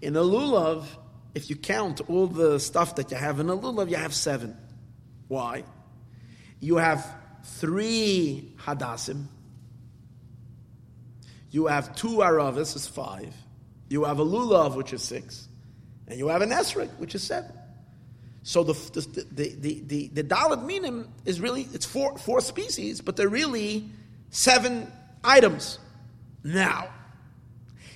[0.00, 0.84] In a lulav,
[1.34, 4.56] if you count all the stuff that you have in a lulav, you have seven.
[5.28, 5.64] Why?
[6.60, 7.06] you have
[7.44, 9.26] three hadasim.
[11.50, 13.34] You have two aravis, is five.
[13.88, 15.48] You have a lulav, which is six.
[16.06, 17.52] And you have an esrik, which is seven.
[18.42, 23.16] So the the the the, the, the minim is really it's four four species, but
[23.16, 23.88] they're really
[24.30, 24.90] seven
[25.22, 25.78] items.
[26.44, 26.88] Now,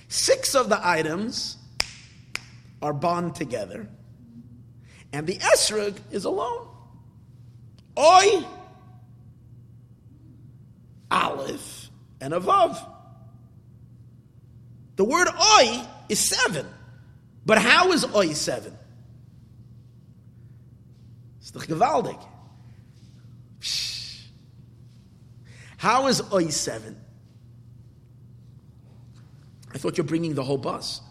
[0.07, 1.57] six of the items
[2.81, 3.87] are bond together,
[5.11, 6.67] and the esrog is alone.
[7.97, 8.45] Oi,
[11.09, 11.89] Aleph,
[12.19, 12.89] and a Vav.
[14.95, 16.67] The word Oi is seven.
[17.45, 18.77] But how is Oi seven?
[21.39, 22.21] It's the gewaldig.
[25.77, 27.02] How is Oi seven?
[29.73, 31.01] I thought you're bringing the whole bus.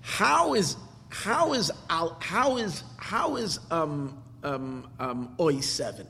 [0.00, 0.76] how is
[1.08, 6.06] how is how is how is um, um, um, Oi seven?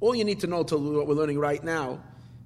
[0.00, 2.02] All you need to know to what we're learning right now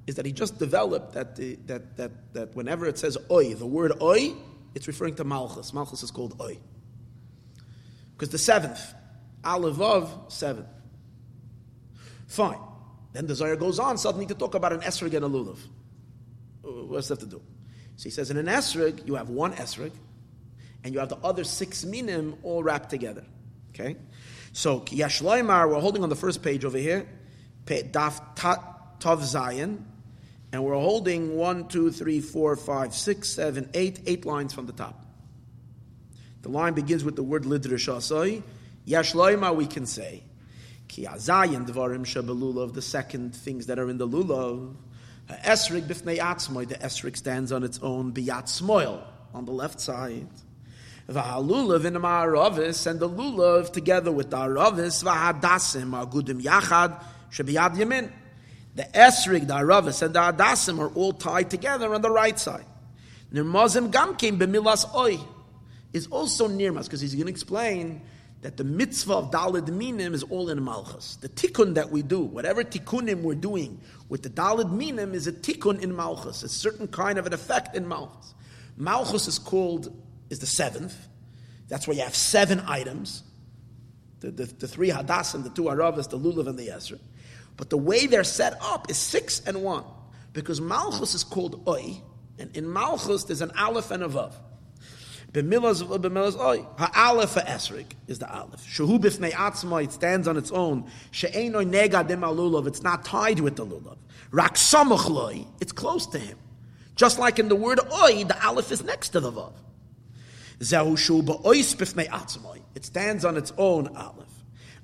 [0.07, 3.67] is that he just developed that the, that that that whenever it says Oi, the
[3.67, 4.33] word Oi,
[4.75, 5.75] it's referring to Malchus.
[5.75, 6.59] Malchus is called Oi
[8.17, 8.95] because the seventh,
[9.45, 10.65] Aleph seven.
[12.27, 12.59] Fine.
[13.17, 15.57] Then the Zohar goes on suddenly to talk about an esrog and a lulav.
[16.63, 17.43] Uh, what does that have to do?
[17.97, 19.93] So he says in an esrog you have one esrog
[20.85, 23.25] and you have the other six minim all wrapped together.
[23.71, 23.97] Okay?
[24.53, 27.09] So, Yashloimar, we're holding on the first page over here,
[27.65, 29.83] Daf Tav Zayin,
[30.53, 34.75] And we're holding one, two, three, four, five, six, seven, eight, eight lines from the
[34.75, 35.07] top.
[36.43, 38.43] The line begins with the word lidrishasai.
[38.87, 40.23] Yashloima, we can say.
[40.89, 44.75] Ki azayin dvarim shabelulav, the second things that are in the lulav.
[45.29, 49.03] Esrig bifnei atzmoy, the esrig stands on its own, biyatzmoil,
[49.35, 50.29] on the left side.
[51.09, 58.11] V'halulav in ma'aravis, and the lulav together with the aravis, v'hadasim, agudim yachad, shabiyad yamin.
[58.77, 62.65] The esrig, the aravis, and the adasim are all tied together on the right side.
[63.33, 65.19] Nirmazim gamkim b'milas oy
[65.93, 68.03] is also nirmas, because he's going to explain
[68.47, 71.17] that the mitzvah of Dalid Minim is all in Malchus.
[71.17, 75.33] The tikkun that we do, whatever tikkunim we're doing with the Dalid Minim is a
[75.33, 78.35] tikkun in Malchus, a certain kind of an effect in Malchus.
[78.77, 80.95] Malchus is called, is the seventh.
[81.67, 83.25] That's where you have seven items.
[84.21, 86.99] The, the, the three Hadassim, the two Aravas, the Lulav, and the Ezra.
[87.57, 89.83] But the way they're set up is six and one.
[90.35, 92.01] Because Malchus is called Oi,
[92.39, 94.35] and in Malchus there's an Aleph and a Vav.
[95.37, 96.65] B'milas uh, b'milas oy.
[96.79, 98.67] Ha'alef ha'esrik is the aleph.
[98.67, 100.91] Shehu b'fnei atzma, it stands on its own.
[101.11, 103.99] She'enoi nega dem alulav, it's not tied with the lulav.
[104.31, 106.39] Rak samuch loy, it's close to him.
[106.95, 109.53] Just like in the word oy, the aleph is next to the vav.
[110.61, 114.25] Zehu shu ba'ois b'fnei atzma, it stands on its own aleph.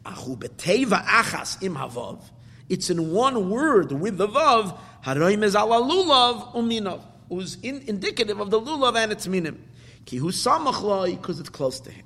[0.04, 2.20] Achu b'teva achas im havav,
[2.68, 7.00] it's in one word with the vav, haroim is ala lulav uminav,
[7.30, 9.64] who's in, indicative of the lulav and its minim.
[10.04, 12.04] Ki hu because it's close to him.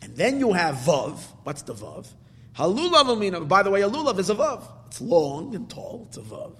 [0.00, 1.18] And then you have vav.
[1.44, 2.06] What's the vav?
[2.56, 3.40] Halulav amina.
[3.40, 4.64] By the way, a lulav is a vav.
[4.88, 6.06] It's long and tall.
[6.08, 6.54] It's a vav.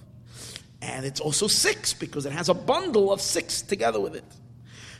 [0.81, 4.25] And it's also six because it has a bundle of six together with it.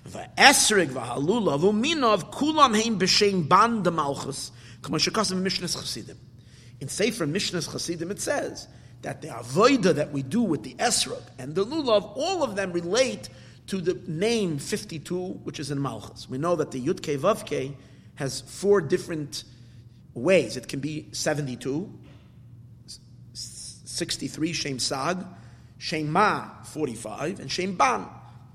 [0.08, 4.52] V'esrig v'halulav uminav kulam heim b'shein ban de malchus.
[4.82, 6.18] Shekasim Mishnas Chasidim.
[6.82, 8.68] In Sefer Mishnas Chasidim it says
[9.02, 12.74] that the avoida that we do with the esrog and the lulav, all of them
[12.74, 13.30] relate
[13.68, 16.30] to the name 52, which is in Malchus.
[16.30, 17.74] We know that the Yudke Vavke
[18.16, 19.44] has four different
[20.14, 20.58] ways.
[20.58, 21.92] It can be 72,
[23.34, 25.18] 63, Shem Sag,
[25.78, 28.06] Shem Ma, 45, and Shem Ban.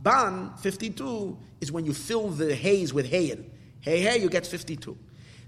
[0.01, 3.45] Ban, 52, is when you fill the haze with hayin.
[3.81, 4.97] Hey, hey, you get 52.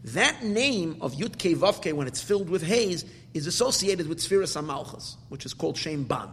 [0.04, 3.04] That name of Yudke Vavke, when it's filled with haze,
[3.34, 6.28] is associated with Sfiras HaMalchus, which is called Shem Ban.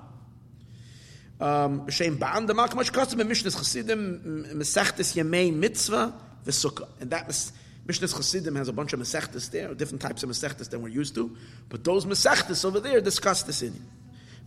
[1.40, 6.14] Um, Shem Ba'an, the Makmash Custom in Mishnah's Chassidim, Mesechtes Yemei Mitzvah,
[6.46, 6.88] Vesukah.
[7.00, 7.52] And that is,
[7.86, 11.14] Mishnah's Chassidim has a bunch of Mesechtes there, different types of Mesechtes than we're used
[11.16, 11.36] to,
[11.70, 13.74] but those Mesechtes over there discuss this in.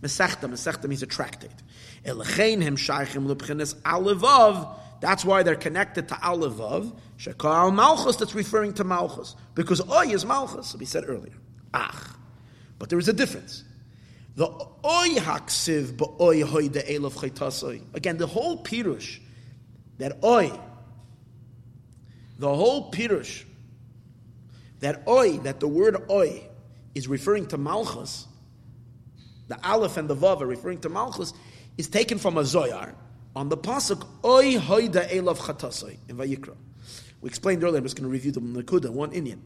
[0.01, 1.51] Mesechta, Mesechta means a tractate.
[2.05, 4.67] Elechein hem shaychim lepchenes alevav,
[5.01, 6.95] that's why they're connected to Alevav.
[7.17, 9.35] Shekal Malchus, that's referring to Malchus.
[9.55, 11.33] Because Oy is Malchus, we said earlier.
[11.73, 12.15] Ach.
[12.79, 13.63] But there is a difference.
[14.41, 17.79] The oy haksiv ba'oy hoy de elov chaytasoi.
[17.93, 19.19] Again, the whole pirush,
[19.99, 20.51] that oy,
[22.39, 23.43] the whole pirush,
[24.79, 26.41] that oy, that the word oy
[26.95, 28.25] is referring to malchus,
[29.47, 31.33] the aleph and the vav are referring to malchus,
[31.77, 32.95] is taken from a zoyar
[33.35, 36.55] on the pasuk oy hoy de elov chatasoi in Vayikra.
[37.21, 39.37] We explained earlier, I'm just going to review the Nakuda, one inyan,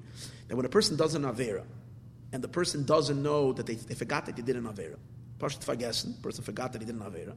[0.47, 1.65] that when a person does an Avera,
[2.31, 4.97] and the person doesn't know that they, they forgot that they did an Avera.
[5.39, 7.33] Pashat vergessen, person forgot that he did an Avera.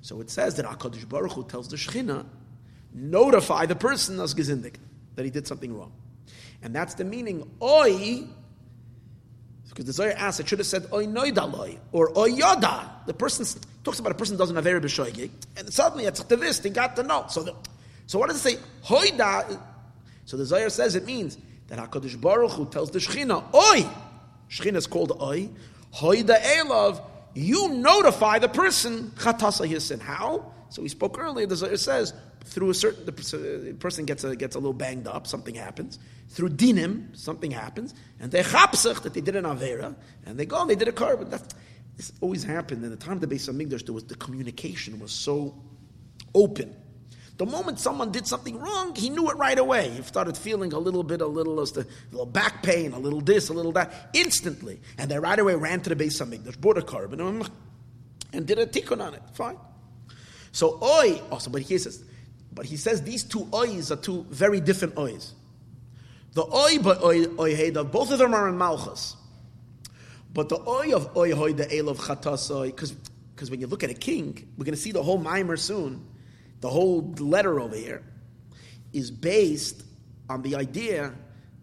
[0.00, 2.26] So it says that HaKadosh Baruch Hu tells the Shechina,
[2.92, 4.74] notify the person as gezindik,
[5.14, 5.92] that he did something wrong.
[6.62, 8.24] And that's the meaning, oi,
[9.68, 13.06] because the Zohar asks, it should have said, oi noidaloi, or oi yoda.
[13.06, 13.46] The person
[13.82, 17.02] talks about a person does an Avera b'shoigig, and suddenly it's this, they got to
[17.02, 17.26] know.
[17.28, 17.54] So, the,
[18.06, 18.62] so what does it say?
[18.84, 19.58] Hoida.
[20.24, 23.88] So the Zohar says it means that HaKadosh Baruch Hu tells the Shechina, oi,
[24.52, 25.48] Shechina is called Oy.
[25.94, 27.00] Hoida Elov,
[27.34, 29.98] you notify the person, Chatasa his sin.
[29.98, 30.52] How?
[30.68, 32.12] So we spoke earlier, the Zohar says,
[32.44, 35.98] through a certain, the person gets a, gets a little banged up, something happens.
[36.28, 37.94] Through dinim, something happens.
[38.20, 39.94] And they chapsach, that they did an Avera,
[40.26, 41.30] and they go and they did a korban.
[41.96, 42.84] this always happened.
[42.84, 45.54] In the time of the Beis HaMikdash, there was, the communication was so
[46.34, 46.76] open.
[47.38, 49.88] The moment someone did something wrong, he knew it right away.
[49.90, 51.64] He started feeling a little bit, a little, a
[52.10, 54.80] little back pain, a little this, a little that, instantly.
[54.98, 57.48] And they right away ran to the Beis HaMikdash, bought a korban,
[58.32, 59.22] and did a tikkun on it.
[59.32, 59.56] Fine.
[60.52, 62.04] So oi, also, but he says,
[62.52, 65.32] but he says these two ois are two very different ois.
[66.34, 69.16] The oi but oi oi heda, both of them are in Malchus.
[70.34, 73.90] But the oi of oi hoi the el of chatasoi, because when you look at
[73.90, 76.06] a king, we're going to see the whole mimer soon
[76.62, 78.02] the whole letter over here,
[78.92, 79.82] is based
[80.30, 81.12] on the idea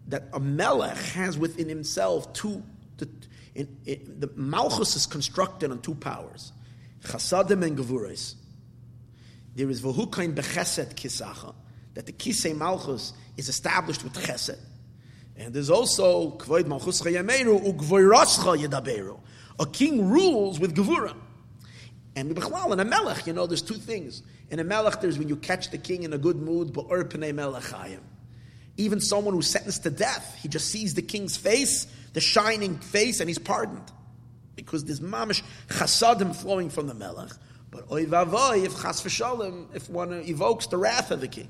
[0.08, 2.62] that a melech has within himself two.
[2.98, 3.08] The,
[3.54, 6.52] in, in, the malchus is constructed on two powers.
[7.02, 8.34] Chasadim and Gevurais.
[9.56, 11.54] There is Vahukain Bechesed Kisacha,
[11.94, 14.58] that the Kisei Malchus is established with Chesed.
[15.36, 19.18] And there's also Kvoid Malchus Chayameru Ugvoirascha Yedaberu.
[19.58, 21.16] A king rules with Gevura.
[22.14, 24.22] And Bechlal, in a Melech, you know, there's two things.
[24.50, 27.32] In a Melech, there's when you catch the king in a good mood, but Urpene
[27.32, 28.00] Melechayim.
[28.76, 33.20] Even someone who's sentenced to death, he just sees the king's face, the shining face,
[33.20, 33.90] and he's pardoned.
[34.56, 37.30] Because there's mamish chasadim flowing from the Melech.
[37.70, 41.48] But oy vavoy, if chas v'shalom, if one evokes the wrath of the king.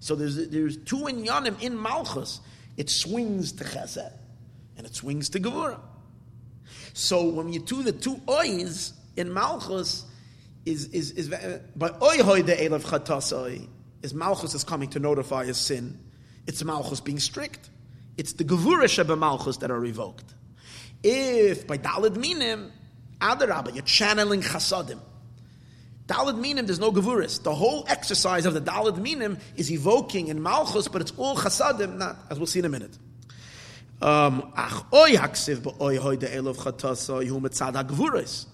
[0.00, 2.40] So there's, there's two inyanim in Malchus.
[2.76, 4.12] It swings to chesed,
[4.78, 5.78] and it swings to gevura.
[6.94, 10.04] So when you do the two oys in Malchus,
[10.64, 11.28] is is is
[11.76, 13.68] by oy hoy de elav chatasai,
[14.02, 15.98] is Malchus is coming to notify a sin.
[16.46, 17.70] It's Malchus being strict.
[18.16, 20.34] It's the gevura sheba Malchus that are revoked.
[21.02, 22.72] If by dalad minim,
[23.20, 25.00] adarabba, you're channeling chasadim.
[26.06, 27.42] Dalad minim, there's no gevuris.
[27.42, 31.96] The whole exercise of the dalad minim is evoking in malchus, but it's all chasadim,
[31.96, 32.96] not as we'll see in a minute.
[34.00, 38.46] Um, ach oy haksiv ba'oy hoy de elov chatasa yu mitzad ha-gevuris.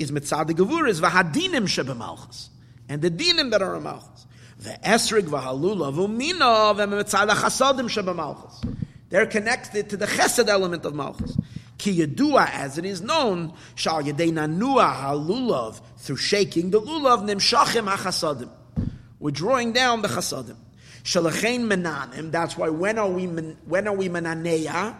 [0.00, 2.48] Is mitzad ha-gevuris v'hadinim shebe malchus.
[2.88, 4.26] And the dinim that are in malchus.
[4.60, 8.62] Ve'esrig v'halula v'umina v'mitzad ha-chasadim shebe malchus.
[9.10, 11.36] They're connected to the chesed element of malchus.
[11.76, 17.86] Ki yedua, as it is known, shal yedei nanua halulav, through shaking the lulav, nimshachim
[17.86, 18.48] ha-chasadim.
[19.18, 20.56] We're drawing down the chasadim.
[21.04, 24.96] Shalachein menanim, that's why when are we, when are we menaneya?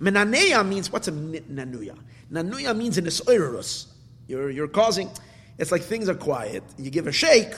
[0.00, 1.96] Menaneya means, what's a nanuya?
[2.32, 3.20] Nanuya means in this
[4.30, 5.10] You're, you're causing,
[5.58, 7.52] it's like things are quiet, you give a shake,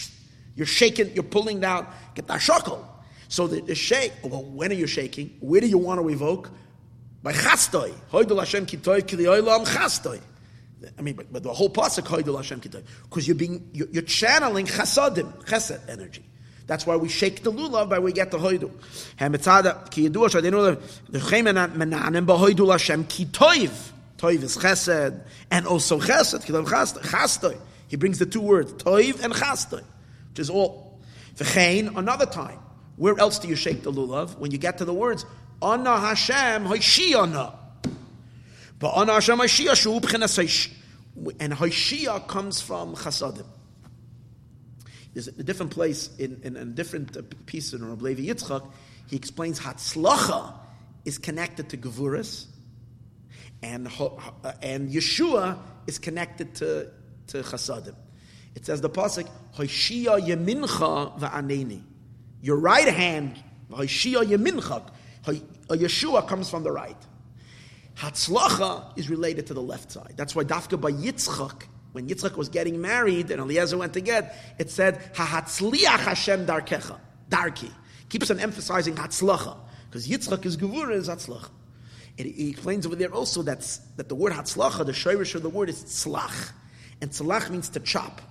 [0.56, 2.82] you're shaking, you're pulling down, get that shackle.
[3.28, 5.36] So the, the shake, well, when are you shaking?
[5.40, 6.50] Where do you want to evoke?
[7.22, 7.92] By chastoi.
[8.10, 10.20] Hoidul Hashem kitoi kili oilam.
[10.98, 14.02] I mean, but, but the whole pasuk hoidul Hashem kitoi, because you're being you're, you're,
[14.02, 16.24] channeling chasadim, chesed energy.
[16.66, 18.70] That's why we shake the lulav by we get the hoidu.
[19.18, 23.92] Hamitzada ki yedua shadenu the chemen menanim b'hoidul Hashem kitoiv.
[24.24, 25.20] Toiv is chesed
[25.50, 26.46] and also chesed.
[26.46, 27.58] Kitoiv chastoi.
[27.88, 29.84] He brings the two words toiv and chastoi,
[30.30, 30.98] which is all.
[31.36, 32.58] V'chein another time.
[32.96, 34.38] Where else do you shake the lulav?
[34.38, 35.26] When you get to the words,
[35.60, 37.54] Ana Hashem Hoshiyana.
[38.78, 39.94] But Ana Hashem Hoshiyah Shu
[41.40, 43.46] And Hoshiyah comes from Chasadim.
[45.12, 48.66] There's a different place in, in, in a different uh, piece in Rabbi Levi Yitzchak.
[49.06, 50.54] He explains Hatzlacha
[51.04, 52.46] is connected to Gevuras,
[53.64, 56.90] and uh, and Yeshua is connected to
[57.28, 57.94] to Chasadim.
[58.54, 61.82] It says the pasuk Hoshiyah Yemincha va'aneni.
[62.42, 64.82] Your right hand, Hoshiyah Yemincha.
[65.68, 66.96] Yeshua comes from the right.
[67.96, 70.14] Hatzlacha is related to the left side.
[70.16, 71.62] That's why Dafka by Yitzchak,
[71.92, 76.98] when Yitzchak was getting married and Eliezer went to get, it said, Hahatzliach Hashem darkecha,
[77.30, 77.70] darki.
[78.10, 79.56] Keeps on emphasizing Hatzlacha,
[79.86, 81.48] because Yitzchak is Gevura is Hatzlacha.
[82.16, 85.48] It, he explains over there also that, that the word Hatzlacha, the shirish of the
[85.48, 86.52] word is tzlach.
[87.00, 88.22] And tzlach means to chop.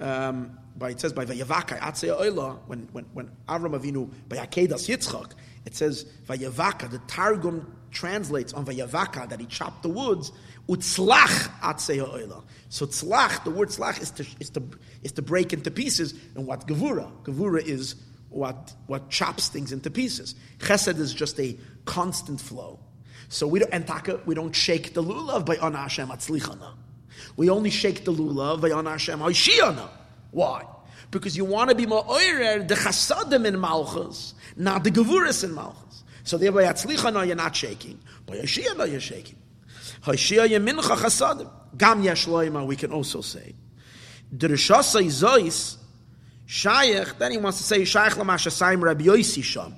[0.00, 4.88] Um, by, it says by Vayavakai, Atzei Oila, when, when, when Avram Avinu, by Akedas
[4.88, 5.32] Yitzchak,
[5.64, 6.90] it says Vayavaka.
[6.90, 10.32] The Targum translates on Vayavaka that he chopped the woods.
[10.68, 14.62] Utzlach atzei So tzlach, the word tzlach is to, is to
[15.02, 16.14] is to break into pieces.
[16.34, 17.10] And what gevura?
[17.24, 17.96] Gevura is
[18.30, 20.34] what what chops things into pieces.
[20.58, 22.78] Chesed is just a constant flow.
[23.28, 26.74] So we don't and taka, we don't shake the lulav by on Hashem atzlichana.
[27.36, 29.88] We only shake the lulav by on Hashem hoshiyana.
[30.30, 30.64] Why?
[31.10, 35.54] Because you want to be more oirer the chasadim in malchus not the Gevuris in
[35.54, 36.04] Malchus.
[36.22, 38.00] So thereby Atzlicha no, you're not shaking.
[38.26, 39.36] By Yeshia you're shaking.
[40.02, 41.50] Hoshia yemincha chasadim.
[41.76, 43.54] Gam yeshloima, we can also say.
[44.34, 45.76] Drishasa izois,
[46.46, 49.74] shayach, then he wants to say, shayach lamash asayim Rabbi Yosi sham.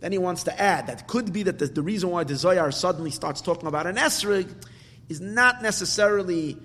[0.00, 2.70] Then he wants to add that could be that the, the reason why the Zohar
[2.70, 4.48] suddenly starts talking about an esrig
[5.08, 6.58] is not necessarily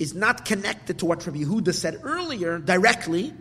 [0.00, 3.34] is not connected to what Rabbi Yehuda said earlier directly,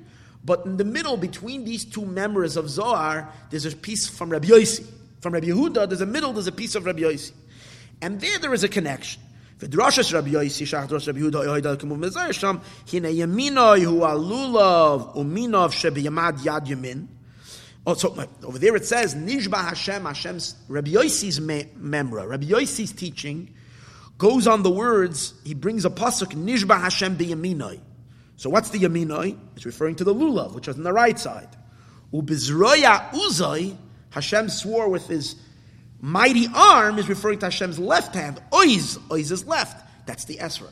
[0.43, 4.47] but in the middle, between these two members of Zohar, there's a piece from Rabbi
[4.47, 4.85] Yossi.
[5.21, 7.31] From Rabbi Yehuda, there's a middle, there's a piece of Rabbi Yossi.
[8.01, 9.21] And there, there is a connection.
[17.87, 23.53] Oh, so over there it says, Nishba Hashem, Hashem's, Rabbi Yossi's memra, Rabbi Yossi's teaching,
[24.17, 27.79] goes on the words, he brings a pasuk, Nishba Hashem biyaminoi.
[28.39, 29.37] So what's the yaminoi?
[29.57, 31.49] It's referring to the lulav, which was on the right side.
[32.13, 33.75] Ubizroya uzoi,
[34.11, 35.35] Hashem swore with his
[35.99, 38.41] mighty arm, is referring to Hashem's left hand.
[38.53, 39.85] Oiz, oiz is left.
[40.05, 40.71] That's the esrog.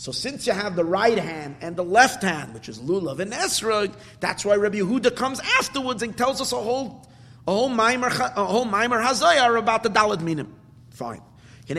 [0.00, 3.32] So since you have the right hand and the left hand, which is lulav and
[3.32, 7.06] esrog, that's why Rabbi Yehuda comes afterwards and tells us a whole
[7.46, 10.56] a whole maimer a whole maimer hazayar about the dalad minim.
[10.88, 11.20] Fine.
[11.68, 11.76] But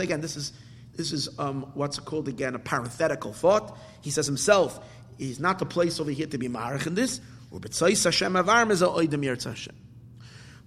[0.00, 0.52] again, this is
[0.94, 3.78] this is um, what's called again a parenthetical thought.
[4.02, 4.84] He says himself,
[5.16, 7.22] he's not the place over here to be marach in this.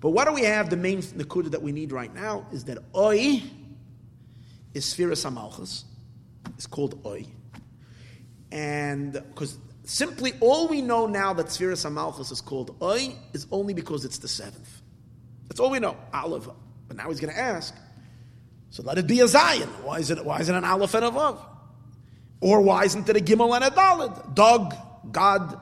[0.02, 0.72] But what do we have?
[0.72, 3.44] The main nakuda that we need right now is that oi
[4.76, 5.86] is Sphira Samalchus.
[6.54, 7.26] It's called Oi.
[8.52, 13.74] And because simply all we know now that Sphira Samalchus is called Oi is only
[13.74, 14.82] because it's the seventh.
[15.48, 15.98] That's all we know.
[16.14, 16.48] Aleph.
[16.88, 17.74] But now he's going to ask,
[18.70, 19.68] so let it be a Zayin.
[19.84, 21.40] Why is it, why is it an Aleph and a Vav?
[22.42, 24.36] Or why isn't it a Gimel and a Dalid?
[24.36, 24.76] Dog,
[25.12, 25.60] God,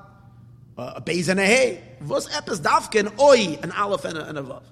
[0.78, 1.82] uh, a Beis and a Hey.
[2.02, 4.64] Vos epis davken Oi, an Aleph and a, and a Vav.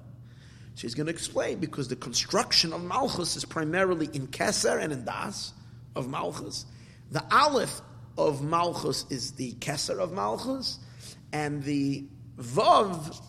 [0.75, 5.05] She's going to explain because the construction of Malchus is primarily in Keser and in
[5.05, 5.53] Das
[5.95, 6.65] of Malchus.
[7.11, 7.81] The Aleph
[8.17, 10.79] of Malchus is the Keser of Malchus,
[11.33, 12.05] and the
[12.37, 13.21] Vav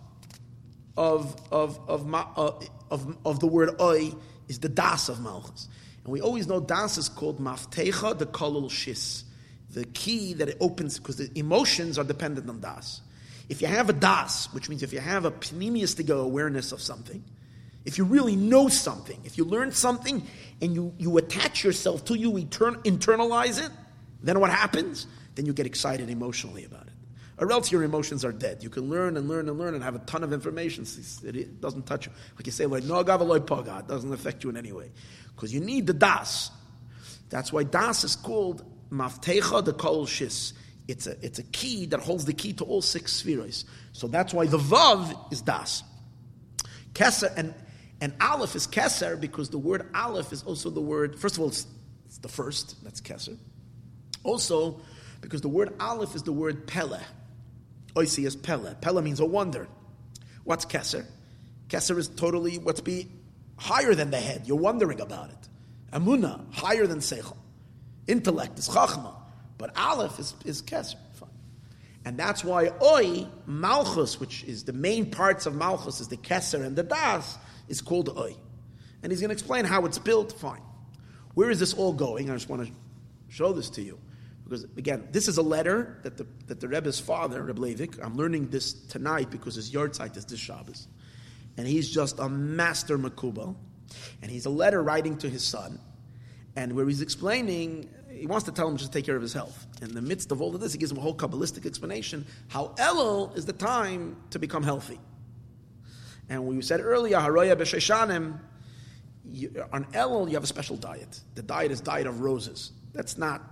[0.97, 2.53] of, of, of, uh,
[2.91, 4.13] of, of the word Oi
[4.49, 5.69] is the Das of Malchus.
[6.05, 9.25] And we always know Das is called Maftecha, the Kolul Shis,
[9.71, 13.01] the key that it opens, because the emotions are dependent on Das.
[13.53, 17.23] If you have a das, which means if you have a pneumiastigo awareness of something,
[17.85, 20.27] if you really know something, if you learn something
[20.63, 23.71] and you, you attach yourself to you, etern- internalize it,
[24.23, 25.07] then what happens?
[25.35, 26.95] Then you get excited emotionally about it.
[27.37, 28.63] Or else your emotions are dead.
[28.63, 30.87] You can learn and learn and learn and have a ton of information.
[31.23, 32.13] It doesn't touch you.
[32.37, 34.93] Like you say, like, no, paga, it doesn't affect you in any way.
[35.37, 36.51] Because you need the das.
[37.29, 40.55] That's why das is called maftecha de kol shis.
[40.93, 43.65] It's a, it's a key that holds the key to all six spheres.
[43.93, 45.83] So that's why the Vav is Das.
[46.93, 47.55] Keser, and,
[48.03, 51.49] and Aleph is Keser because the word Aleph is also the word, first of all,
[51.49, 51.67] it's,
[52.05, 53.39] it's the first, that's Keser.
[54.23, 54.83] Also,
[55.23, 57.01] because the word Aleph is the word Pele.
[57.95, 58.75] Oisi is Pele.
[58.83, 59.69] Pele means a wonder.
[60.45, 61.07] What's Keser?
[61.69, 63.09] Keser is totally what's be
[63.57, 64.43] higher than the head.
[64.45, 65.49] You're wondering about it.
[65.91, 67.39] Amuna, higher than Seichel.
[68.07, 69.22] Intellect is Chachma.
[69.63, 70.97] But Aleph is, is Keser.
[72.05, 76.67] And that's why Oi, Malchus, which is the main parts of Malchus, is the Keser
[76.67, 77.39] and the Das,
[77.69, 78.35] is called Oi.
[79.05, 80.33] And he's going to explain how it's built.
[80.33, 80.63] Fine.
[81.35, 82.29] Where is this all going?
[82.29, 82.73] I just want to
[83.29, 84.01] show this to you.
[84.43, 88.17] Because, again, this is a letter that the, that the Rebbe's father, Rebbe Levik, I'm
[88.17, 90.89] learning this tonight because his yahrzeit is this Shabbos.
[91.57, 93.55] And he's just a master Makubal.
[94.23, 95.79] And he's a letter writing to his son.
[96.57, 97.89] And where he's explaining
[98.23, 99.67] he wants to tell him just to take care of his health.
[99.83, 102.69] In the midst of all of this, he gives him a whole Kabbalistic explanation how
[102.79, 105.01] Elul is the time to become healthy.
[106.29, 108.39] And we said earlier, Haroya B'Sheshanim,
[109.73, 111.19] on Elul you have a special diet.
[111.35, 112.71] The diet is diet of roses.
[112.93, 113.43] That's not,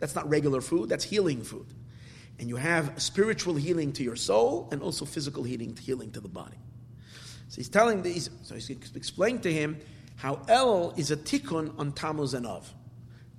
[0.00, 1.66] that's not regular food, that's healing food.
[2.40, 6.28] And you have spiritual healing to your soul and also physical healing, healing to the
[6.28, 6.58] body.
[7.46, 9.78] So he's telling these, so he's explaining to him
[10.16, 12.74] how Elul is a tikkun on Tammuz and Av.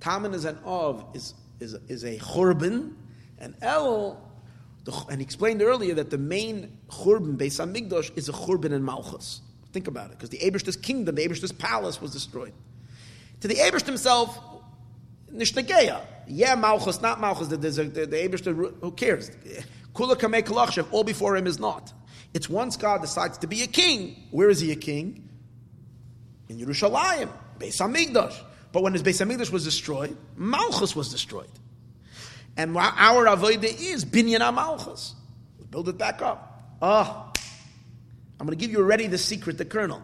[0.00, 2.94] Taman and Ov is, is, is a churban,
[3.38, 4.22] and El,
[4.84, 9.40] the, and explained earlier that the main churban, Beis Hamikdash, is a churban in Malchus.
[9.72, 12.52] Think about it, because the Abish's kingdom, the Abish's palace was destroyed.
[13.40, 14.38] To the Abish himself,
[15.32, 16.00] Nishnageya.
[16.26, 18.44] Yeah, Malchus, not Malchus, the, the Abish,
[18.80, 19.30] who cares?
[19.94, 21.92] Kula Kamei Kalachshev, all before him is not.
[22.34, 24.16] It's once God decides to be a king.
[24.30, 25.28] Where is he a king?
[26.48, 28.44] In Yerushalayim, Beis Hamikdash.
[28.78, 31.50] But when his Beis Hamikdash was destroyed, Malchus was destroyed.
[32.56, 35.16] And our avodah is binyan Malchus.
[35.68, 36.76] Build it back up.
[36.80, 37.40] Ah, oh,
[38.38, 40.00] I'm going to give you already the secret, the kernel.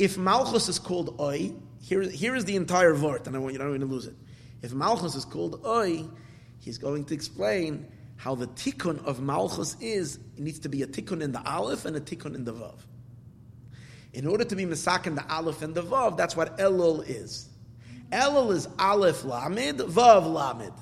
[0.00, 3.60] If Malchus is called Oi, here, here is the entire vort, and I want you
[3.60, 4.16] not to lose it.
[4.62, 6.06] If Malchus is called Oi,
[6.58, 7.86] he's going to explain
[8.16, 11.84] how the tikkun of Malchus is, it needs to be a tikkun in the Aleph
[11.84, 12.80] and a tikkun in the Vav.
[14.12, 17.46] In order to be Misak in the Aleph and the Vav, that's what Elul is.
[18.10, 20.72] Elul is Aleph Lamid, Vav Lamid.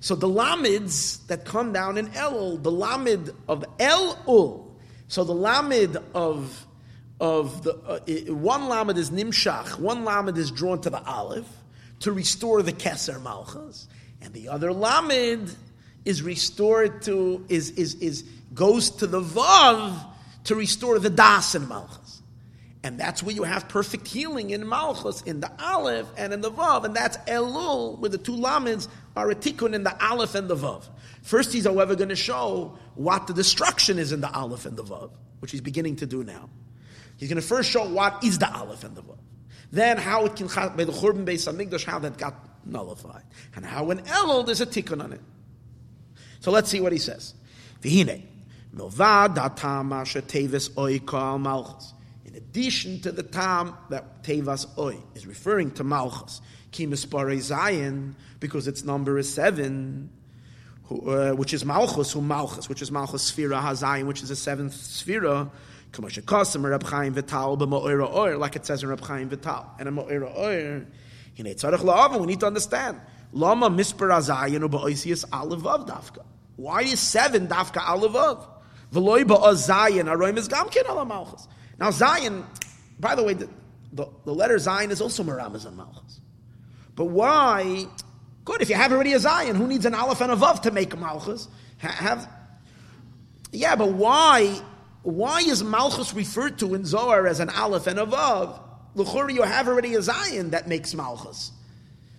[0.00, 4.70] So the Lamids that come down in Elul, the Lamid of Elul,
[5.08, 6.66] so the Lamid of
[7.20, 11.48] of the uh, one Lamid is Nimshach, one Lamid is drawn to the Aleph
[12.00, 13.88] to restore the Keser Malchus,
[14.22, 15.52] and the other Lamid
[16.04, 18.24] is restored to is is is
[18.54, 19.98] goes to the Vav
[20.44, 22.07] to restore the Das in Malchus.
[22.84, 26.50] And that's where you have perfect healing in Malchus, in the Aleph and in the
[26.50, 26.84] Vav.
[26.84, 28.86] And that's Elul, where the two Lamids
[29.16, 30.84] are a tikkun in the Aleph and the Vav.
[31.22, 34.84] First, he's, however, going to show what the destruction is in the Aleph and the
[34.84, 35.10] Vav,
[35.40, 36.48] which he's beginning to do now.
[37.16, 39.18] He's going to first show what is the Aleph and the Vav.
[39.70, 42.34] then how it can by the Churban Beis Hamikdash how that got
[42.64, 43.22] nullified,
[43.56, 45.20] and how in Elul there's a tikkun on it.
[46.40, 47.34] So let's see what he says.
[47.82, 48.22] V'hine
[48.74, 51.94] milvad datam tevis oy kol malchus.
[52.38, 56.40] Addition to the tam that tevas oy is referring to malchus,
[56.70, 60.10] ki zayin because its number is seven.
[60.84, 64.36] Who, uh, which is Malchus, who Malchus, which is Malchus Sphira Hazayin, which is the
[64.36, 65.50] seventh Sphira,
[68.38, 69.70] like it says in Reb Chaim Vital.
[69.78, 70.30] And in Mo'ira
[71.36, 73.00] La'avim, we need to understand.
[73.32, 76.24] Lama Misper Hazayin, U'Ba'oisius Alivav Dafka.
[76.56, 78.46] Why is seven Dafka Alivav?
[78.92, 81.48] V'loi Ba'ozayin, Aroim is Gamkin Ala Malchus.
[81.78, 82.44] Now Zayin,
[82.98, 83.48] by the way, the,
[83.92, 86.20] the, the letter Zayin is also Maramaz on Malchus.
[86.94, 87.86] But why
[88.48, 88.62] Good.
[88.62, 90.94] If you have already a Zayin, who needs an Aleph and a Vav to make
[90.94, 91.48] a Malchus?
[91.80, 92.26] have,
[93.52, 94.58] yeah, but why?
[95.02, 98.58] Why is Malchus referred to in Zohar as an Aleph and a Vav?
[98.94, 101.52] L'chori, you have already a Zayin that makes Malchus.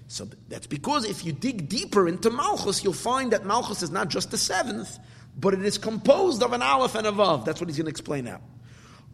[0.07, 4.10] So that's because if you dig deeper into Malchus, you'll find that Malchus is not
[4.10, 4.99] just the seventh,
[5.36, 7.44] but it is composed of an Aleph and a Vav.
[7.44, 8.40] That's what he's going to explain now.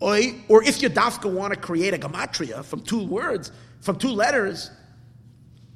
[0.05, 0.19] Or,
[0.49, 3.51] or if you dafka want to create a gematria from two words,
[3.81, 4.69] from two letters,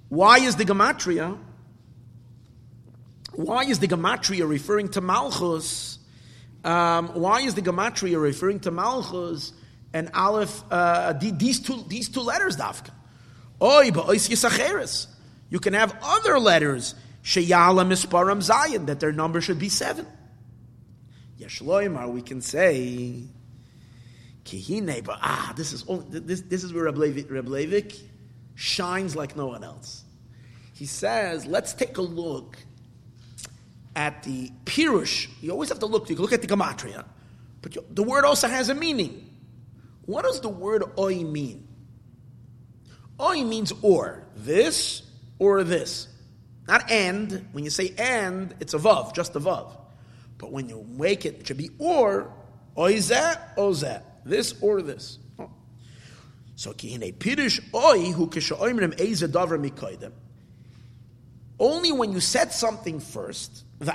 [0.10, 1.36] why is the gematria?
[3.32, 5.98] Why is the gematria referring to Malchus?
[6.64, 9.52] Um, why is the gematria referring to Malchus
[9.94, 10.64] and Aleph?
[10.70, 12.92] Uh, these two these two letters, Dafka.
[13.60, 15.08] Oy ba'ois yisacheres.
[15.50, 16.94] You can have other letters
[17.24, 20.06] sheyala misparam zayin that their number should be seven.
[21.40, 23.24] Yeshloimar, we can say
[24.50, 28.00] kihine, ah, this is only, this this is where Reb Leivik
[28.56, 30.04] shines like no one else.
[30.74, 32.58] He says, let's take a look
[33.96, 35.28] at the Pirush.
[35.42, 37.06] You always have to look, you can look at the Gematria,
[37.62, 39.30] but you, the word also has a meaning.
[40.06, 41.68] What does the word oi mean?
[43.22, 45.04] Oi means or, this
[45.38, 46.08] or this.
[46.68, 47.48] Not and.
[47.52, 49.76] When you say and, it's a vav, just a vav.
[50.38, 52.32] But when you make it, it should be or,
[52.78, 54.02] oi zeh, o zeh.
[54.30, 55.20] This or this.
[56.56, 58.30] So pirish oi hu.
[61.60, 63.92] Only when you said something first, the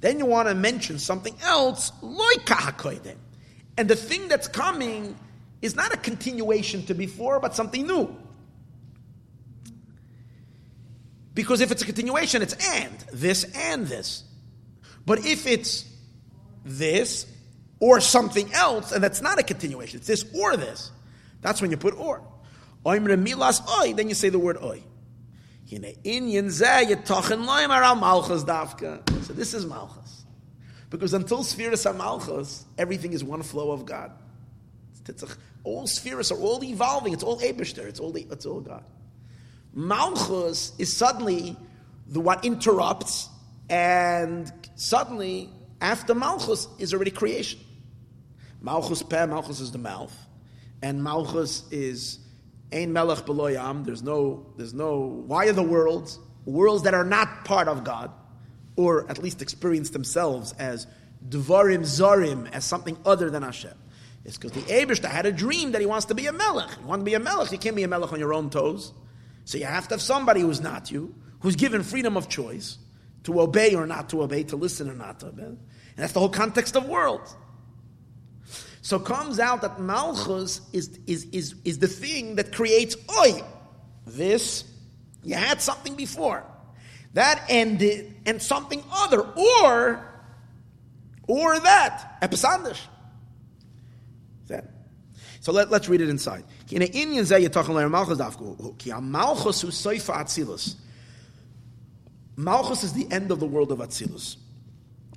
[0.00, 1.92] then you want to mention something else,
[3.76, 5.16] and the thing that's coming
[5.62, 8.14] is not a continuation to before, but something new.
[11.34, 14.24] Because if it's a continuation, it's and, this and this.
[15.06, 15.84] But if it's
[16.64, 17.26] this
[17.80, 20.90] or something else, and that's not a continuation, it's this or this,
[21.40, 22.22] that's when you put or.
[22.84, 24.82] then you say the word oi.
[25.70, 25.78] So
[29.32, 30.24] this is malchus.
[30.90, 34.12] Because until spheres are malchus, everything is one flow of God.
[35.64, 37.14] All spheres are all evolving.
[37.14, 37.86] It's all Abishter.
[37.86, 38.84] It's all, it's all God.
[39.72, 41.56] Malchus is suddenly
[42.06, 43.28] the what interrupts,
[43.68, 45.50] and suddenly
[45.84, 47.60] after Malchus is already creation.
[48.62, 50.16] Malchus Peh, Malchus is the mouth,
[50.80, 52.18] and Malchus is
[52.72, 53.84] Ein Melech Beloyam.
[53.84, 55.22] There's no, there's no.
[55.26, 58.10] Why are the worlds worlds that are not part of God,
[58.76, 60.86] or at least experience themselves as
[61.28, 63.74] Dvarim Zarim, as something other than Hashem?
[64.24, 66.70] It's because the Abishta had a dream that he wants to be a Melech.
[66.80, 68.94] You want to be a Melech, you can't be a Melech on your own toes.
[69.44, 72.78] So you have to have somebody who's not you, who's given freedom of choice
[73.24, 75.56] to obey or not to obey, to listen or not to obey.
[75.96, 77.34] And that's the whole context of worlds.
[78.82, 83.40] So comes out that Malchus is, is, is, is the thing that creates Oi.
[84.06, 84.64] This,
[85.22, 86.44] you had something before.
[87.14, 90.04] That ended, and something other, or,
[91.28, 92.80] or that, Episandish.
[94.48, 94.68] That.
[95.40, 96.44] So let, us read it inside.
[102.36, 104.36] Malchus is the end of the world of Atzilus.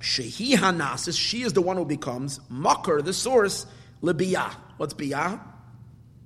[0.00, 3.66] Shehi Hanasis, she is the one who becomes Makar, the source,
[4.02, 4.52] Libiyah.
[4.76, 5.40] What's Biyah?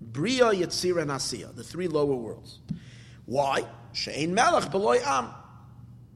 [0.01, 2.59] Bria, Yetzira, and the three lower worlds.
[3.25, 3.65] Why?
[3.95, 5.29] Shein Melech Beloy Am.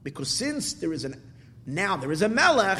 [0.03, 1.21] Because since there is an
[1.65, 2.79] now there is a Melech,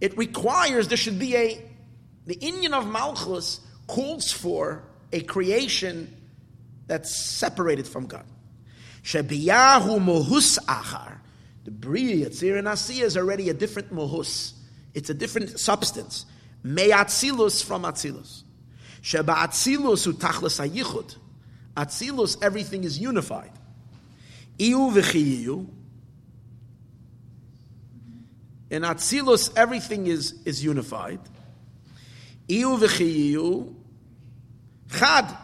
[0.00, 1.70] it requires there should be a
[2.26, 6.14] the Indian of Malchus calls for a creation
[6.86, 8.24] that's separated from God.
[9.02, 11.18] Shebiyahu mohus achar.
[11.64, 14.52] The Bria, Yetzir, and Asiya is already a different mohus.
[14.92, 16.26] It's a different substance.
[16.62, 18.42] Me'atzilus from Atzilus.
[19.00, 21.16] Sheba Atzilus utachlas ayichud.
[21.76, 23.50] Atzilus, everything is unified.
[24.58, 25.66] Iu v'chiyu.
[28.70, 31.20] In Atzilus, everything is, is unified.
[32.48, 33.74] Iu v'chiyu.
[34.90, 35.36] Chad,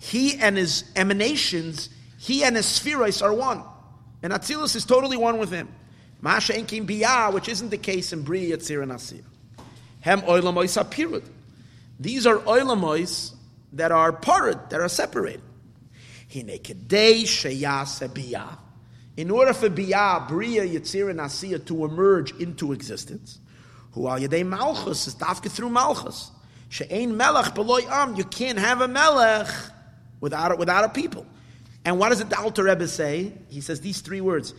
[0.00, 1.88] he and his emanations,
[2.18, 3.62] he and his spheroids are one.
[4.22, 5.68] And Atzilus is totally one with him.
[6.20, 9.22] Masha Enkim Biyah, which isn't the case in Bri, Yetzir, and Asir.
[10.00, 11.24] Hem Oilamois Apirud.
[12.00, 13.34] These are Oilamois
[13.74, 15.42] that are parted, that are separated.
[16.30, 16.50] In
[19.30, 23.38] order for Biyah, Bria, Yetzir, and Asir to emerge into existence,
[23.92, 26.30] who are Yadei Malchus, is Dafka through Malchus.
[26.68, 29.48] She'ain Melech beloy Am, you can't have a Melech
[30.20, 31.26] without without a people.
[31.88, 33.32] And what does the Alter Rebbe say?
[33.48, 34.52] He says these three words.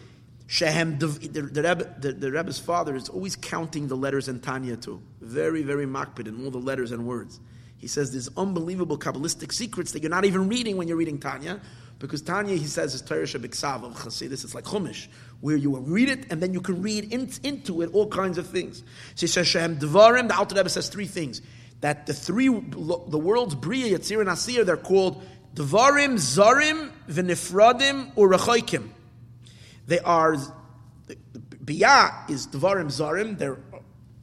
[0.48, 4.76] Shehem, the, the, Rebbe, the, the Rebbe's father is always counting the letters in Tanya
[4.76, 5.00] too.
[5.22, 7.40] Very, very makpid in all the letters and words.
[7.78, 11.62] He says there's unbelievable Kabbalistic secrets that you're not even reading when you're reading Tanya,
[12.00, 14.44] because Tanya, he says, is Torah Shabiksav of Chasidus.
[14.44, 15.08] It's like Chumash,
[15.40, 18.40] where you will read it and then you can read in, into it all kinds
[18.40, 18.80] of things.
[19.14, 21.44] So he says, Shehem Devarim, the Alter Rebbe says three things.
[21.82, 25.24] That the three, the world's Bria, Yetzir, and Asir, they're called
[25.56, 28.90] Devarim, Zarim, V'nifradim, or Rechoikim.
[29.88, 30.36] They are,
[31.66, 33.58] biya is dvarim Zarim, they're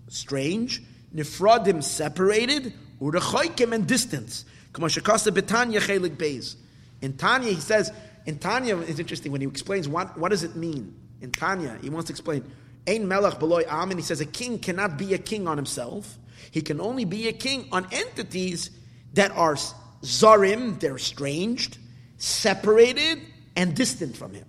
[0.09, 0.83] strange.
[1.13, 4.45] Nifradim separated, Urechoikim and distance.
[4.73, 6.55] Kamashakasa Betanya Chelik Beis.
[7.01, 7.93] In Tanya, he says,
[8.27, 10.95] in Tanya, it's interesting when he explains what, what does it mean.
[11.21, 12.45] In Tanya, he wants to explain,
[12.87, 16.19] Ein Melech Beloy Am, and he says a king cannot be a king on himself.
[16.51, 18.71] He can only be a king on entities
[19.15, 19.57] that are
[20.07, 21.79] zarim, they're estranged,
[22.17, 23.21] separated,
[23.57, 24.47] and distant from him.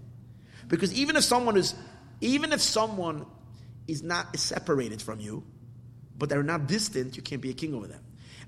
[0.67, 1.73] Because even if someone is,
[2.21, 3.25] even if someone
[3.87, 5.43] is not separated from you,
[6.17, 8.03] but they're not distant, you can't be a king over them.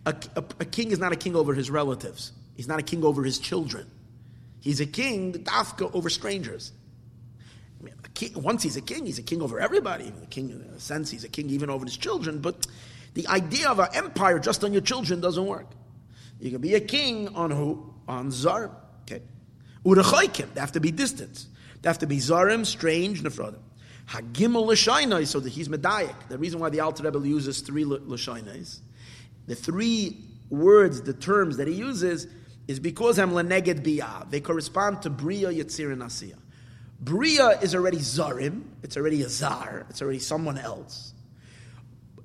[0.05, 2.31] A, a, a, king is not a king over his relatives.
[2.55, 3.89] He's not a king over his children.
[4.59, 6.71] He's a king, dafka, over strangers.
[7.79, 10.11] I mean, king, once he's a king, he's a king over everybody.
[10.23, 12.39] A king, in a sense, he's a king even over his children.
[12.39, 12.67] But
[13.13, 15.67] the idea of an empire just on your children doesn't work.
[16.39, 17.93] You can be a king on who?
[18.07, 18.71] On Zar.
[19.03, 19.21] Okay.
[19.85, 21.45] Urechaikim, they have to be distant.
[21.81, 23.59] They have to be Zarim, strange, Nefradim.
[24.07, 26.15] Hagimel Lashainai, so that he's Medayik.
[26.29, 28.79] The reason why the Alter Rebbe uses three Lashainais,
[29.45, 30.17] the three
[30.49, 32.27] words, the terms that he uses,
[32.67, 34.29] is because I'm Leneged Biyah.
[34.29, 36.37] They correspond to Bria, Yetzir, and Asiya.
[36.99, 41.13] Bria is already Zarim, it's already a Zar, it's already someone else.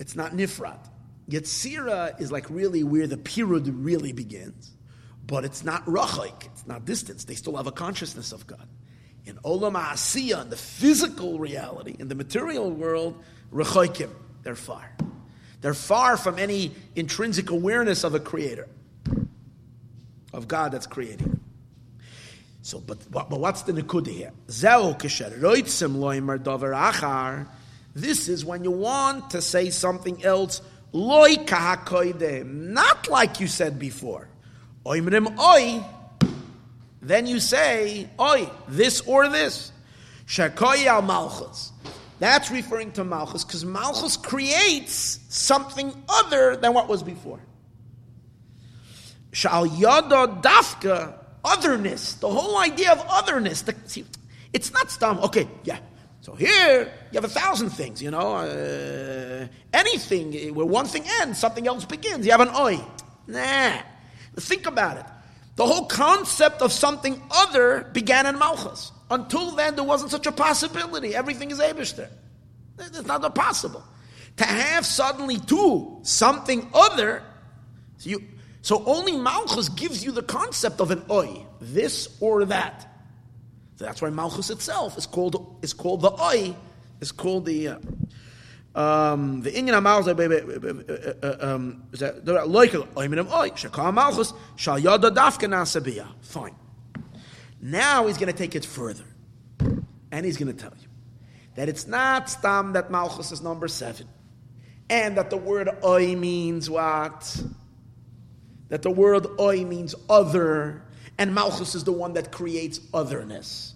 [0.01, 0.89] It's not Nifrat.
[1.29, 4.73] Yetzira is like really where the Pirud really begins,
[5.27, 7.25] but it's not Rachaik, it's not distance.
[7.25, 8.69] They still have a consciousness of God.
[9.25, 13.23] In Olam Asiya, in the physical reality, in the material world,
[13.53, 14.11] Rechoikim,
[14.43, 14.91] they're far.
[15.63, 18.69] They're far from any intrinsic awareness of a creator,
[20.35, 21.41] of God that's creating.
[22.61, 24.33] So, but, but what's the nikuda here?
[27.95, 30.61] This is when you want to say something else,
[30.95, 34.29] not like you said before.
[37.03, 39.73] Then you say, oi, this or this.
[40.27, 41.73] Shakoya malchus.
[42.21, 47.41] That's referring to malchus because malchus creates something other than what was before.
[49.33, 51.15] Shal yada dafka,
[51.45, 52.15] otherness.
[52.15, 53.63] The whole idea of otherness.
[53.63, 54.05] The, see,
[54.53, 55.19] it's not stam.
[55.19, 55.79] Okay, yeah.
[56.25, 58.03] So here you have a thousand things.
[58.03, 62.25] You know, uh, anything where one thing ends, something else begins.
[62.25, 62.81] You have an oi.
[63.27, 63.83] Nah.
[64.37, 65.05] Think about it.
[65.57, 68.91] The whole concept of something other began in Malchus.
[69.11, 71.15] Until then, there wasn't such a possibility.
[71.15, 72.09] Everything is Abishter.
[72.79, 73.85] It's not possible.
[74.39, 77.23] To have suddenly two, something other,
[77.99, 78.25] so, you,
[78.63, 82.94] so only Malchus gives you the concept of an oi, this or that.
[83.79, 86.55] That's why Malchus itself is called, is called the oi,
[87.01, 87.69] is called the.
[87.69, 87.79] Uh,
[88.75, 90.15] um, the inyan amalchus
[91.95, 96.09] loikel oiminim oy shakal malchus shal yada dafka nasabiya.
[96.23, 96.57] Fine.
[97.61, 99.05] Now he's going to take it further,
[100.11, 100.89] and he's going to tell you
[101.55, 104.09] that it's not stam that malchus is number seven,
[104.91, 107.43] and that the word oy means what?
[108.71, 110.83] That the word oy means other,
[111.19, 113.75] and malchus is the one that creates otherness.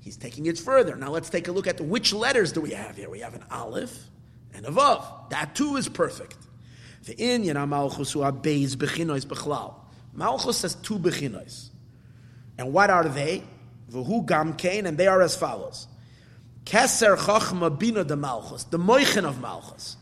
[0.00, 0.96] He's taking it further.
[0.96, 3.08] Now let's take a look at which letters do we have here.
[3.08, 3.96] We have an aleph
[4.52, 5.30] and a vav.
[5.30, 6.38] That too is perfect.
[7.04, 9.74] The inyan malchus beis bechinois.
[10.12, 11.70] Malchus has two bechinois.
[12.58, 13.42] And what are they?
[13.90, 15.86] V'hu gam kain, and they are as follows.
[16.64, 19.96] Keser chachma bina de malchus, the moichin of malchus.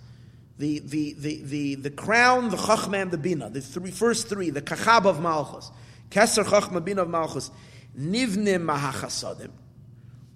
[0.59, 3.48] The, the, the, the, the crown, the chachma, and the bina.
[3.48, 5.70] The three, first three, the kachab of malchus.
[6.10, 7.50] Keser chachma bina of malchus.
[7.98, 9.50] Nivnim mahachasadim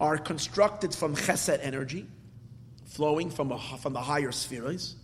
[0.01, 2.06] are constructed from chesed energy,
[2.86, 4.96] flowing from, a, from the higher spheres,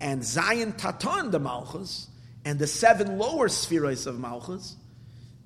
[0.00, 2.08] and Zayin Tatan the Malchus,
[2.44, 4.76] and the seven lower spheres of Malchus,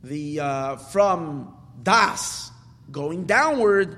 [0.05, 2.51] the uh, from Das
[2.91, 3.97] going downward,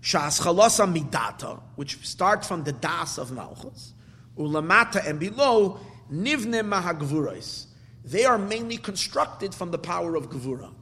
[0.00, 3.92] Shas Chalasa Midata, which start from the Das of Malchus,
[4.38, 5.80] Ulamata and below,
[6.12, 7.65] Nivne Mahagvurais.
[8.06, 10.72] They are mainly constructed from the power of Gevura.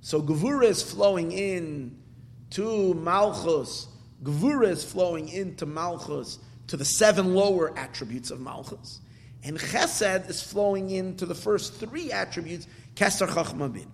[0.00, 1.96] So Gevura is flowing in
[2.50, 3.86] to Malchus,
[4.22, 9.00] Gevura is flowing into Malchus, to the seven lower attributes of Malchus.
[9.44, 13.90] And Chesed is flowing into the first three attributes, Keser Chachma Bin.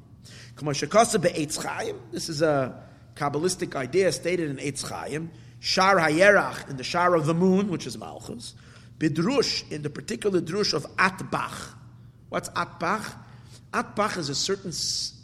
[2.12, 2.82] This is a
[3.15, 5.31] Kabbalistic idea stated in Eitz Chaim.
[5.59, 8.55] Shar Hayerach, in the Shar of the Moon, which is Malchus.
[8.98, 11.74] Bidrush, in the particular drush of Atbach.
[12.31, 13.12] What's Atbach?
[13.73, 15.20] Atbach is a certain s-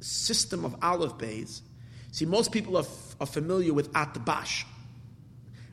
[0.00, 1.62] system of aleph bays.
[2.10, 4.64] See, most people are, f- are familiar with Atbash.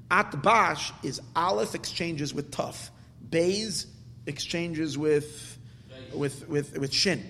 [0.10, 2.92] Atbash is aleph exchanges with tough.
[3.30, 3.88] Bays
[4.26, 5.58] exchanges with,
[6.14, 7.30] with, with, with shin.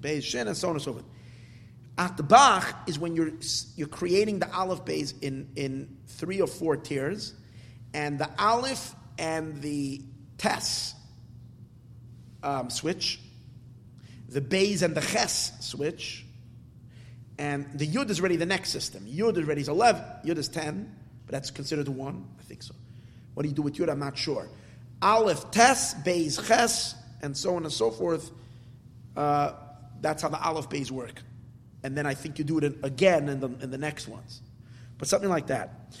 [0.00, 1.04] Bays, shin, and so on and so forth.
[1.96, 3.32] Atbach is when you're,
[3.76, 7.34] you're creating the aleph bays in, in three or four tiers,
[7.92, 10.02] and the aleph and the
[10.38, 10.94] tes
[12.42, 13.20] um, switch,
[14.28, 16.24] the bays and the ches switch,
[17.38, 19.06] and the yud is already the next system.
[19.06, 20.94] Yud is already 11, yud is 10,
[21.26, 22.28] but that's considered one?
[22.38, 22.74] I think so.
[23.34, 23.88] What do you do with yud?
[23.88, 24.48] I'm not sure.
[25.02, 28.30] Aleph, tes, bays, ches, and so on and so forth.
[29.16, 29.52] Uh,
[30.00, 31.22] that's how the aleph bays work.
[31.82, 34.42] And then I think you do it again in the, in the next ones.
[34.98, 35.94] But something like that.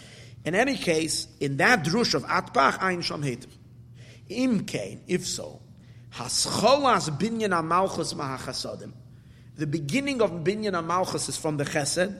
[0.44, 3.48] In any case, in that drush of Atbach, Ein Sham Hetiv.
[4.28, 5.60] Imkain, if so,
[6.14, 8.92] Hascholas Binyan Amalchus Mahachasadim.
[9.56, 12.16] The beginning of Binyan Amalchus is from the Chesed,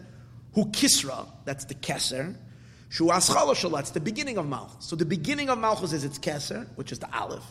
[0.54, 2.36] who Kisra, that's the Keser,
[2.88, 4.84] Shu Aschala the beginning of Malchus.
[4.84, 7.44] So the beginning of Malchus is its Keser, which is the Aleph.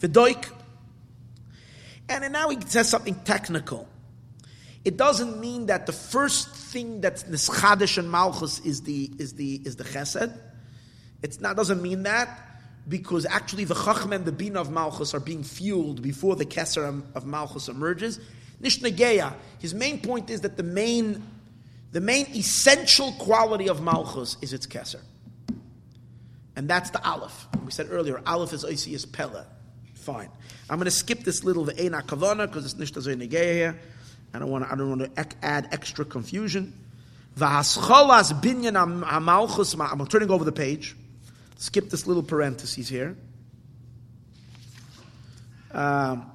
[0.00, 0.50] The Doik.
[2.08, 3.86] And now he says something technical.
[4.84, 9.60] It doesn't mean that the first thing that's nischadish and malchus is the is the
[9.64, 10.34] is the chesed.
[11.22, 12.49] It's not doesn't mean that
[12.90, 17.02] because actually the chacham and the bina of malchus are being fueled before the keser
[17.14, 18.20] of malchus emerges.
[18.60, 19.32] Nishnageya.
[19.58, 21.22] His main point is that the main
[21.92, 25.00] the main essential quality of malchus is its keser,
[26.56, 27.46] and that's the aleph.
[27.64, 29.46] We said earlier, aleph is oisius pella.
[29.94, 30.28] Fine.
[30.68, 33.80] I'm going to skip this little the ve'ena kavana because it's nishta negeya here.
[34.32, 36.72] I don't want to, I don't want to add extra confusion.
[37.40, 37.64] I'm
[40.06, 40.96] turning over the page.
[41.60, 43.18] Skip this little parenthesis here.
[45.72, 46.32] Um,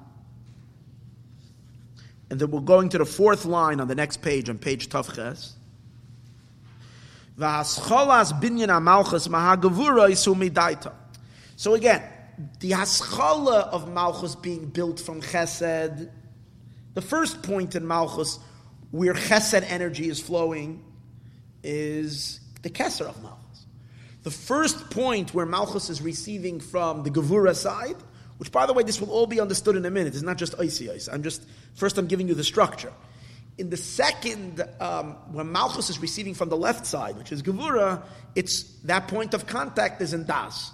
[2.30, 5.54] and then we're going to the fourth line on the next page, on page Tavches.
[11.56, 12.02] So again,
[12.60, 16.08] the haschala of malchus being built from chesed
[16.94, 18.38] the first point in Malchus
[18.92, 20.82] where chesed energy is flowing
[21.64, 23.45] is the Kesser of Malchus.
[24.26, 27.94] The first point where Malchus is receiving from the Gevura side,
[28.38, 30.14] which by the way, this will all be understood in a minute.
[30.14, 31.08] It's not just icy ice.
[31.08, 31.44] I'm just,
[31.76, 32.92] first I'm giving you the structure.
[33.56, 38.02] In the second, um, when Malchus is receiving from the left side, which is Gevura,
[38.34, 40.72] it's that point of contact is in Das.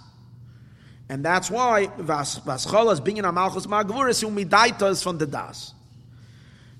[1.11, 4.09] And that's why Vascholas being in Malchus Ma Gevura
[4.91, 5.75] is from the Das.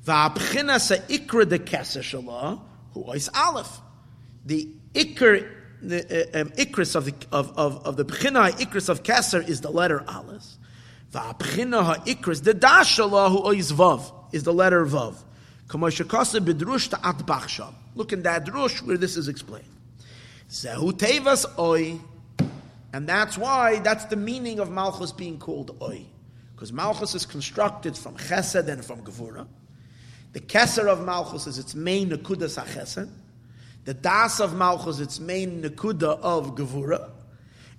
[0.07, 2.63] Va'abchina ikra de keser shala,
[2.95, 3.79] who is aleph.
[4.47, 9.03] The ikr, the uh, um, ikris of the of of, of the bchina ikris of
[9.03, 10.45] keser is the letter aleph.
[11.13, 15.15] Va'abchina ha ikris the dashala who is vav is the letter vav.
[15.69, 17.75] Kamashakasa bidrush ta atbach sham.
[17.95, 19.65] Look in that drush where this is explained.
[20.49, 22.01] Zehu tevas oi.
[22.93, 26.05] And that's why, that's the meaning of Malchus being called Oi.
[26.55, 29.47] Because Malchus is constructed from Chesed and from Gevurah.
[30.33, 33.09] The Keser of Malchus is its main Nakuda Sachesed.
[33.85, 37.11] The Das of Malchus its main Nakuda of Gevura.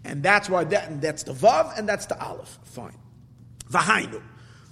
[0.03, 2.59] And that's why that, and that's the Vav and that's the Aleph.
[2.65, 2.97] Fine.
[3.69, 4.21] Vahainu.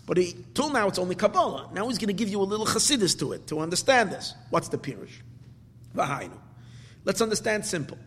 [0.06, 1.70] But he, till now it's only Kabbalah.
[1.74, 4.34] Now he's going to give you a little Chassidus to it to understand this.
[4.50, 5.22] What's the Pirush?
[5.96, 6.38] Vahainu.
[7.06, 7.98] Let's understand simple.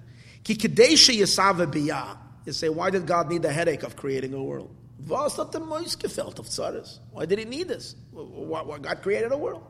[0.42, 2.18] Ki Kadesha Yasava Biyah.
[2.44, 4.74] You say, why did God need the headache of creating a world?
[5.06, 6.98] Was hat der Mois gefällt auf Tzares?
[7.10, 7.94] Why did he need this?
[8.12, 9.64] Why, why God created a world?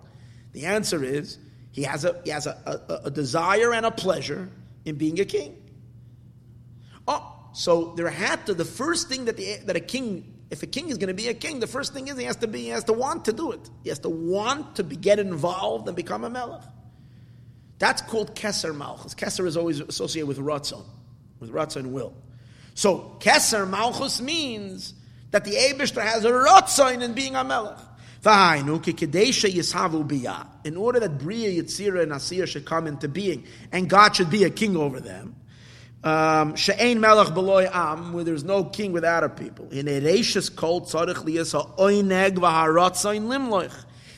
[0.52, 1.38] The answer is
[1.74, 2.56] he has a he has a,
[2.88, 4.48] a, a, desire and a pleasure
[4.84, 5.60] in being a king.
[7.08, 10.68] Oh, so there had to the first thing that the, that a king if a
[10.68, 12.60] king is going to be a king, the first thing is he has to be
[12.60, 13.68] he has to want to do it.
[13.82, 16.62] He has to want to be, get involved and become a melech.
[17.80, 19.14] That's called keser malchus.
[19.14, 20.84] Keser is always associated with ratzon,
[21.40, 22.14] with ratzon will.
[22.74, 24.94] So keser malchus means
[25.32, 27.78] that the Abishter has a rotzain in being a melech.
[28.26, 28.68] In
[30.76, 34.50] order that Bria, Yitzira, and Asir should come into being, and God should be a
[34.50, 35.36] king over them.
[36.02, 39.70] Um, She'ein melech beloy am, where there's no king without a people.
[39.70, 43.74] In ereishis kol tzarich liyas ha'oineg v'harotzain limloich.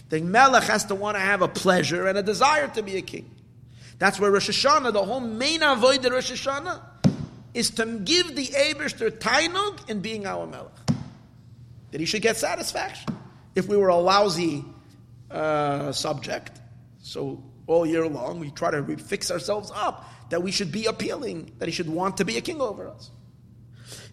[0.08, 3.02] The melech has to want to have a pleasure and a desire to be a
[3.02, 3.30] king.
[3.98, 6.80] That's where Rosh Hashanah, the whole main avoid of Rosh Hashanah,
[7.54, 10.72] is to give the Abishter tainug in being our melech.
[11.92, 13.16] That he should get satisfaction.
[13.56, 14.64] If we were a lousy
[15.30, 16.60] uh, subject,
[17.02, 21.52] so all year long we try to fix ourselves up, that we should be appealing,
[21.58, 23.10] that he should want to be a king over us.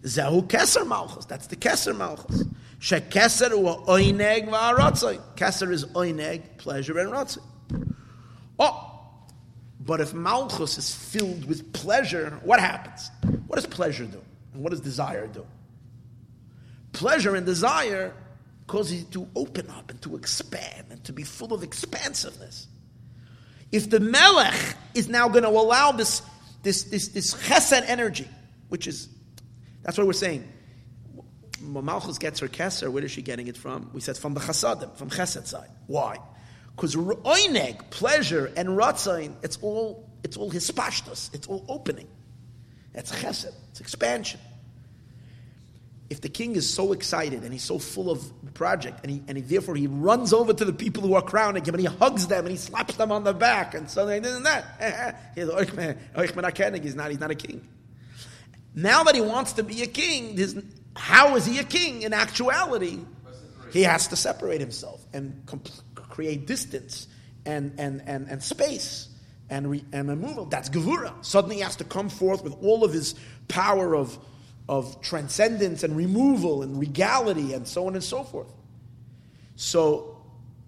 [0.02, 1.26] Zehu Keser Malchus.
[1.26, 2.44] That's the Keser Malchus.
[2.78, 5.20] She Keser u oineg va'arotzoi.
[5.36, 7.42] Keser is oineg, pleasure and rotzoi.
[8.58, 8.94] Oh,
[9.80, 13.10] but if Malchus is filled with pleasure, what happens?
[13.46, 14.22] What does pleasure do?
[14.54, 15.46] And what does desire do?
[16.92, 18.14] Pleasure and desire
[18.66, 22.66] cause you to open up and to expand and to be full of expansiveness.
[23.70, 24.54] If the Melech
[24.94, 26.22] is now going to allow this,
[26.62, 28.28] this, this, this chesed energy,
[28.68, 29.08] which is,
[29.82, 30.48] that's what we're saying.
[31.60, 33.90] Malchus gets her keser, where is she getting it from?
[33.92, 35.70] We said from the chasadim, from chesed side.
[35.86, 36.18] Why?
[36.74, 42.08] Because oineg, pleasure, and ratzain, it's all, it's all hispashtus, it's all opening.
[42.92, 44.40] That's chesed, it's expansion
[46.10, 48.22] if the king is so excited and he's so full of
[48.52, 51.64] project and, he, and he, therefore he runs over to the people who are crowning
[51.64, 54.24] him and he hugs them and he slaps them on the back and so and
[54.24, 55.32] that.
[55.34, 57.66] He's not he's not a king.
[58.74, 60.36] Now that he wants to be a king
[60.96, 63.00] how is he a king in actuality?
[63.72, 65.44] He has to separate himself and
[65.96, 67.08] create distance
[67.44, 69.08] and, and, and, and space
[69.50, 71.12] and, re, and removal that's gevura.
[71.24, 73.14] Suddenly he has to come forth with all of his
[73.48, 74.16] power of
[74.68, 78.50] of transcendence and removal and regality and so on and so forth.
[79.56, 80.16] So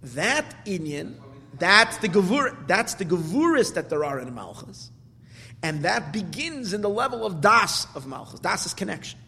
[0.03, 1.15] that inyan,
[1.59, 4.91] that's the gavur, that's the gavuris that there are in Malchus.
[5.63, 8.41] And that begins in the level of das of Malchus.
[8.41, 9.19] Das is connection.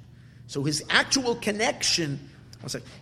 [0.47, 2.28] So his actual connection,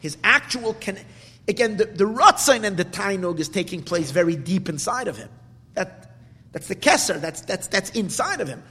[0.00, 1.08] his actual connection,
[1.48, 5.28] again, the, the Ratzain and the Tainog is taking place very deep inside of him.
[5.74, 6.16] That,
[6.52, 8.62] that's the Kesser, that's, that's, that's inside of him.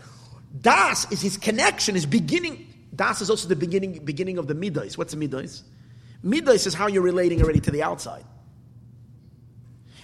[0.61, 2.73] Das is his connection, his beginning.
[2.95, 4.97] Das is also the beginning, beginning of the midas.
[4.97, 5.63] What's the midas?
[6.23, 8.25] Midas is how you're relating already to the outside.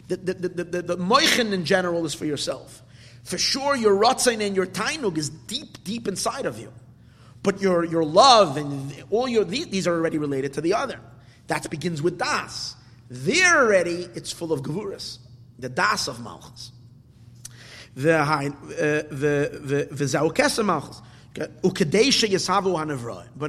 [0.07, 2.83] The, the, the, the, the, moichin in general is for yourself.
[3.23, 6.73] For sure, your rotzain and your tainug is deep, deep inside of you.
[7.43, 10.99] But your, your love and all your, these are already related to the other.
[11.47, 12.75] That begins with das.
[13.09, 15.17] There already, it's full of gavuras.
[15.59, 16.71] The das of malchus.
[17.95, 18.41] The, uh,
[19.09, 21.01] the, the, the, the malchus.
[21.33, 21.51] But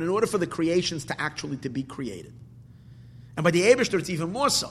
[0.02, 2.32] in order for the creations to actually to be created.
[3.36, 4.70] And by the Abishter, it's even more so.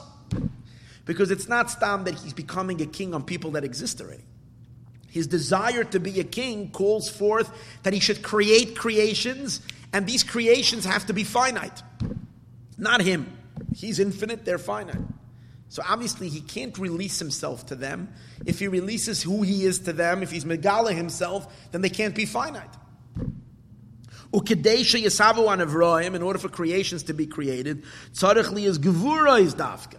[1.04, 4.24] Because it's not Stam that he's becoming a king on people that exist already.
[5.10, 7.52] His desire to be a king calls forth
[7.82, 9.60] that he should create creations,
[9.92, 11.82] and these creations have to be finite.
[12.78, 13.36] Not him.
[13.74, 15.02] He's infinite, they're finite.
[15.68, 18.12] So obviously he can't release himself to them.
[18.46, 22.14] If he releases who he is to them, if he's Megala himself, then they can't
[22.14, 22.74] be finite.
[24.32, 27.84] On in order for creations to be created,
[28.14, 29.98] Tzarech is Gevurois Dafka.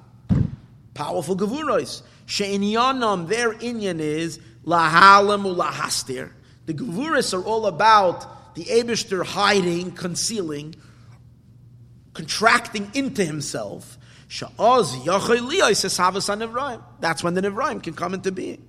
[0.93, 2.01] Powerful Gevurois.
[2.25, 6.31] She'inyanam, their Inyan is Lahalam Ulahastir.
[6.65, 10.75] The Gevuris are all about the Abishter hiding, concealing,
[12.13, 13.97] contracting into himself.
[14.29, 14.41] That's
[17.23, 18.67] when the Nevraim can come into being.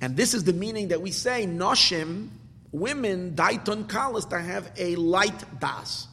[0.00, 2.28] And this is the meaning that we say, Noshim
[2.72, 6.06] women, daiton kalas, to have a light das.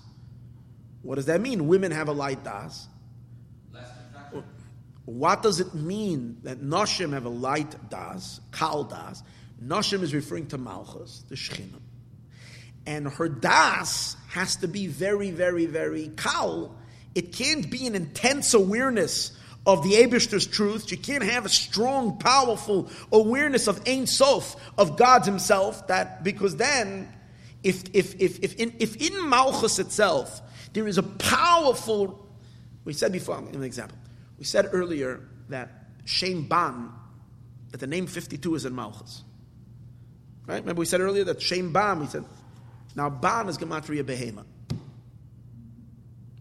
[1.02, 1.68] What does that mean?
[1.68, 2.88] Women have a light das.
[5.06, 9.24] What does it mean that Noshim have a light das, kal das?
[9.64, 11.80] Noshim is referring to Malchus, the Shechinah.
[12.86, 16.76] And her das has to be very, very, very kal.
[17.16, 19.37] It can't be an intense awareness
[19.68, 20.90] of the Abishter's truth.
[20.90, 26.56] You can't have a strong, powerful awareness of Ein Sof, of God Himself, that because
[26.56, 27.14] then,
[27.64, 30.42] if, if, if, if, in, if in Malchus itself,
[30.72, 32.26] there is a powerful,
[32.86, 33.98] we said before, an example,
[34.40, 35.20] we said earlier
[35.50, 35.70] that
[36.06, 36.90] Shem Ban,
[37.72, 39.24] that the name 52 is in Malchus.
[40.46, 40.62] Right?
[40.62, 42.24] Remember we said earlier that Shem Ban, we said,
[42.96, 44.46] now Ban is Gematria Behema.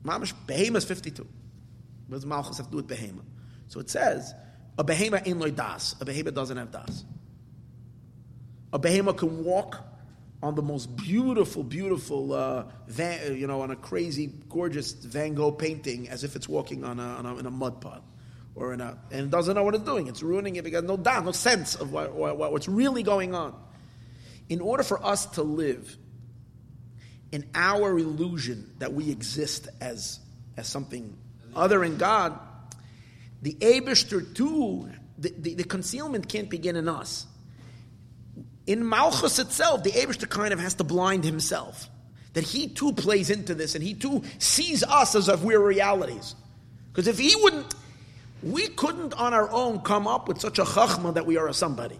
[0.04, 1.26] Mamish, Behema is 52.
[2.06, 3.22] What does Malchus have to do with Behema?
[3.68, 4.34] So it says,
[4.78, 5.94] a Behema in loy das.
[6.00, 7.04] A Behema doesn't have das.
[8.72, 9.82] A Behema can walk
[10.42, 15.52] on the most beautiful, beautiful, uh, Van, you know, on a crazy, gorgeous Van Gogh
[15.52, 18.04] painting as if it's walking on a, on a, in a mud pot.
[18.54, 20.06] Or in a, and doesn't know what it's doing.
[20.06, 23.54] It's ruining it because no doubt, no sense of what, what, what's really going on.
[24.48, 25.96] In order for us to live
[27.32, 30.20] in our illusion that we exist as,
[30.56, 31.16] as something
[31.56, 32.38] other than God,
[33.42, 37.26] the Abishter too, the, the, the concealment can't begin in us.
[38.66, 41.88] In Malchus itself, the Abishter kind of has to blind himself.
[42.34, 46.34] That he too plays into this and he too sees us as if we're realities.
[46.92, 47.74] Because if he wouldn't,
[48.42, 51.54] we couldn't on our own come up with such a chachma that we are a
[51.54, 51.98] somebody.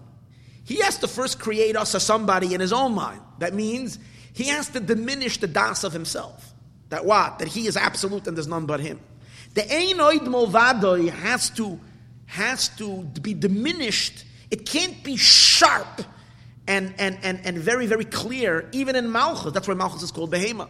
[0.65, 3.21] He has to first create us a somebody in his own mind.
[3.39, 3.99] That means
[4.35, 6.53] he has to diminish the das of himself.
[6.89, 7.39] That what?
[7.39, 9.01] That he is absolute and there's none but him.
[9.57, 11.81] The Einoid Movadoi has to,
[12.27, 14.27] has to be diminished.
[14.51, 16.03] It can't be sharp
[16.69, 19.55] and, and, and, and very, very clear, even in Malchus.
[19.55, 20.69] That's why Malchus is called Behema.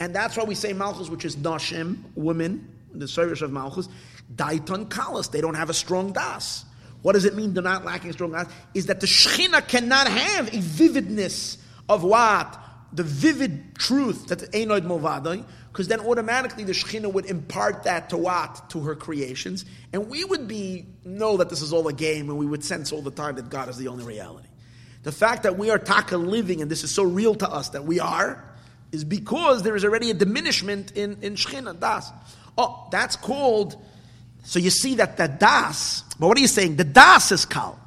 [0.00, 3.90] And that's why we say Malchus, which is Nashim, women, the service of Malchus,
[4.34, 5.30] Daiton Kalas.
[5.30, 6.64] They don't have a strong das.
[7.02, 8.46] What does it mean they're not lacking strong das?
[8.72, 12.58] Is that the Shechina cannot have a vividness of what?
[12.94, 18.10] The vivid truth that the Einoid Movadai, because then automatically the Shechina would impart that
[18.10, 18.70] to what?
[18.70, 19.64] To her creations.
[19.92, 22.92] And we would be, know that this is all a game, and we would sense
[22.92, 24.48] all the time that God is the only reality.
[25.02, 27.84] The fact that we are taka living and this is so real to us that
[27.84, 28.44] we are,
[28.92, 32.10] is because there is already a diminishment in, in Shechina, Das.
[32.56, 33.76] Oh, that's called,
[34.44, 36.76] so you see that the Das, but what are you saying?
[36.76, 37.78] The Das is Kal.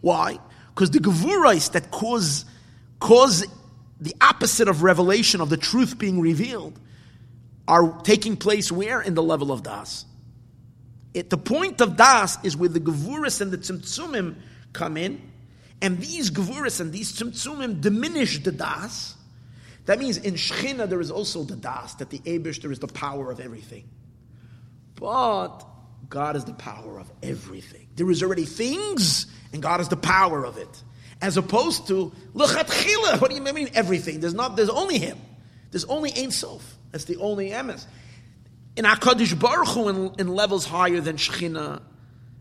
[0.00, 0.38] Why?
[0.74, 2.44] Because the Gevurais that cause,
[3.00, 3.46] cause
[4.00, 6.78] the opposite of revelation, of the truth being revealed,
[7.72, 9.00] are taking place where?
[9.00, 10.04] In the level of Das.
[11.14, 14.36] It, the point of Das is where the Gevuris and the Tzimtzumim
[14.74, 15.22] come in,
[15.80, 19.14] and these Gevuris and these Tzimtzumim diminish the Das.
[19.86, 22.88] That means in Shechina there is also the Das, that the Abish, there is the
[22.88, 23.88] power of everything.
[24.96, 25.64] But
[26.10, 27.88] God is the power of everything.
[27.96, 30.82] There is already things, and God is the power of it.
[31.22, 34.20] As opposed to what do you mean everything?
[34.20, 35.18] There's not there's only him.
[35.70, 36.78] There's only Ein Sof.
[36.92, 37.86] That's the only emes.
[38.76, 41.82] In HaKadosh Baruch Hu, in, in, levels higher than Shechina,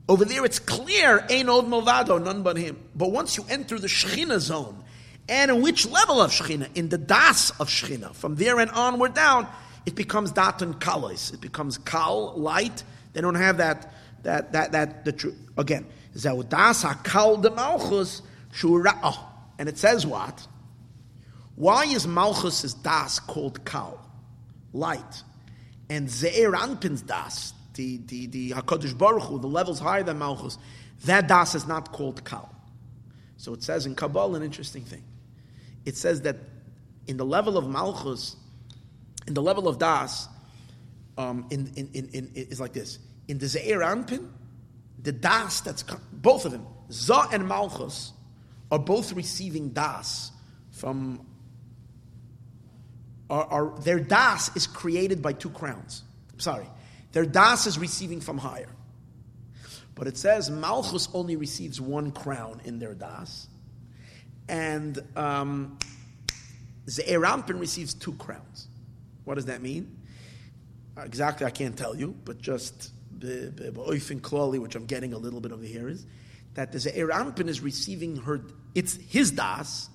[0.07, 2.77] over there it's clear, Ein Od Movado, none but him.
[2.95, 4.83] But once you enter the Shechina zone,
[5.29, 6.67] and in which level of Shechina?
[6.75, 8.13] In the Das of Shechina.
[8.13, 9.47] From there and onward down,
[9.85, 11.33] it becomes Datan Kalos.
[11.33, 12.83] It becomes Kal, light.
[13.13, 15.37] They don't have that, that, that, that, the truth.
[15.57, 18.21] Again, Das HaKal de Malchus,
[18.53, 18.99] Shura'ah.
[19.03, 19.27] Oh.
[19.57, 20.45] And it says what?
[21.55, 23.99] Why is Malchus' Das called Kal?
[24.73, 25.23] Light.
[25.89, 30.57] And Ze'er Anpin's Das, the, the, the HaKadosh Baruch Hu, the levels higher than Malchus,
[31.05, 32.53] that Das is not called Kal.
[33.37, 35.03] So it says in Kabbalah an interesting thing.
[35.85, 36.37] It says that
[37.07, 38.35] in the level of Malchus,
[39.27, 40.27] in the level of Das,
[41.17, 42.99] um, in, in, in, in, is like this.
[43.27, 44.29] In the Ze'er Anpin,
[45.01, 45.83] the Das that's,
[46.13, 48.13] both of them, Za and Malchus,
[48.71, 50.31] are both receiving Das
[50.71, 51.25] from
[53.31, 56.03] are, are, their das is created by two crowns.
[56.37, 56.67] Sorry,
[57.13, 58.69] their das is receiving from higher.
[59.95, 63.47] But it says Malchus only receives one crown in their das,
[64.49, 65.79] and um,
[66.87, 68.67] Ze'er Anpin receives two crowns.
[69.23, 69.97] What does that mean?
[70.97, 75.51] Exactly, I can't tell you, but just Oifin Klali, which I'm getting a little bit
[75.51, 76.05] over here, is
[76.55, 78.41] that the Ze'er Anpin is receiving her,
[78.75, 79.89] it's his das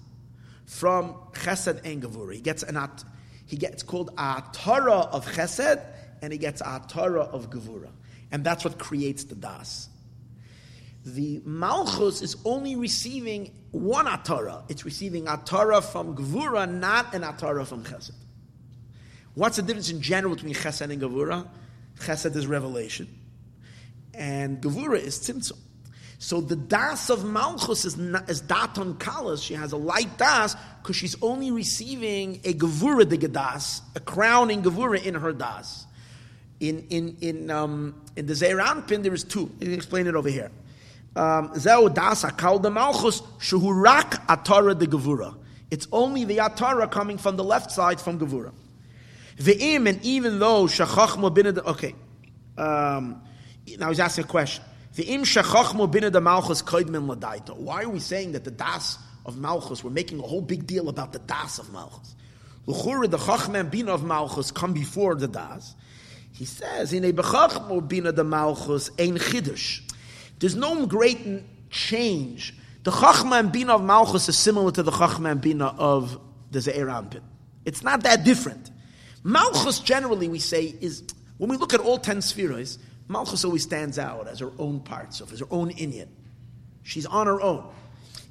[0.65, 2.35] from Chesed and Gavura.
[2.35, 3.05] He gets an at,
[3.47, 5.81] he gets called a Torah of Chesed,
[6.21, 7.91] and he gets Atara of Gevura.
[8.33, 9.89] And that's what creates the Das.
[11.05, 14.69] The Malchus is only receiving one Atara.
[14.69, 18.11] It's receiving Atara from Gevura, not an Atara from Chesed.
[19.35, 21.47] What's the difference in general between Chesed and Gevura?
[22.01, 23.09] Chesed is revelation,
[24.13, 25.59] and Gevura is Tzimtzum.
[26.19, 29.43] So the das of Malchus is, not, is daton kalas.
[29.43, 34.63] She has a light das because she's only receiving a gevura de gedas, a crowning
[34.63, 35.87] gevura in her das.
[36.59, 39.51] In in in um, in the Zeiran pin there is two.
[39.61, 40.51] Me explain it over here.
[41.15, 45.37] Um, Zeo das akal de Malchus shuhurak atara de gevura.
[45.71, 48.53] It's only the atara coming from the left side from gevura.
[49.37, 51.95] Ve'im and even though shachachma bin okay.
[52.57, 53.21] Um,
[53.79, 54.65] now he's asking a question.
[54.97, 55.05] Why
[57.83, 61.13] are we saying that the das of Malchus, we're making a whole big deal about
[61.13, 62.15] the das of Malchus?
[62.67, 65.75] The Chachma Bina of Malchus come before the das.
[66.33, 69.83] He says, in a Bechachmo Bina de Malchus, ein Chiddush.
[70.39, 72.55] There's no great change
[72.87, 76.21] The Chachma and Bina of Malchus is similar to the Chachma and Bina of
[76.53, 77.21] the Ze'er Anpin.
[77.65, 78.71] It's not that different.
[79.25, 81.03] Malchus, generally, we say, is
[81.39, 82.79] when we look at all ten spheres,
[83.09, 86.09] Malchus always stands out as her own part, so as her own Inyan.
[86.83, 87.69] She's on her own.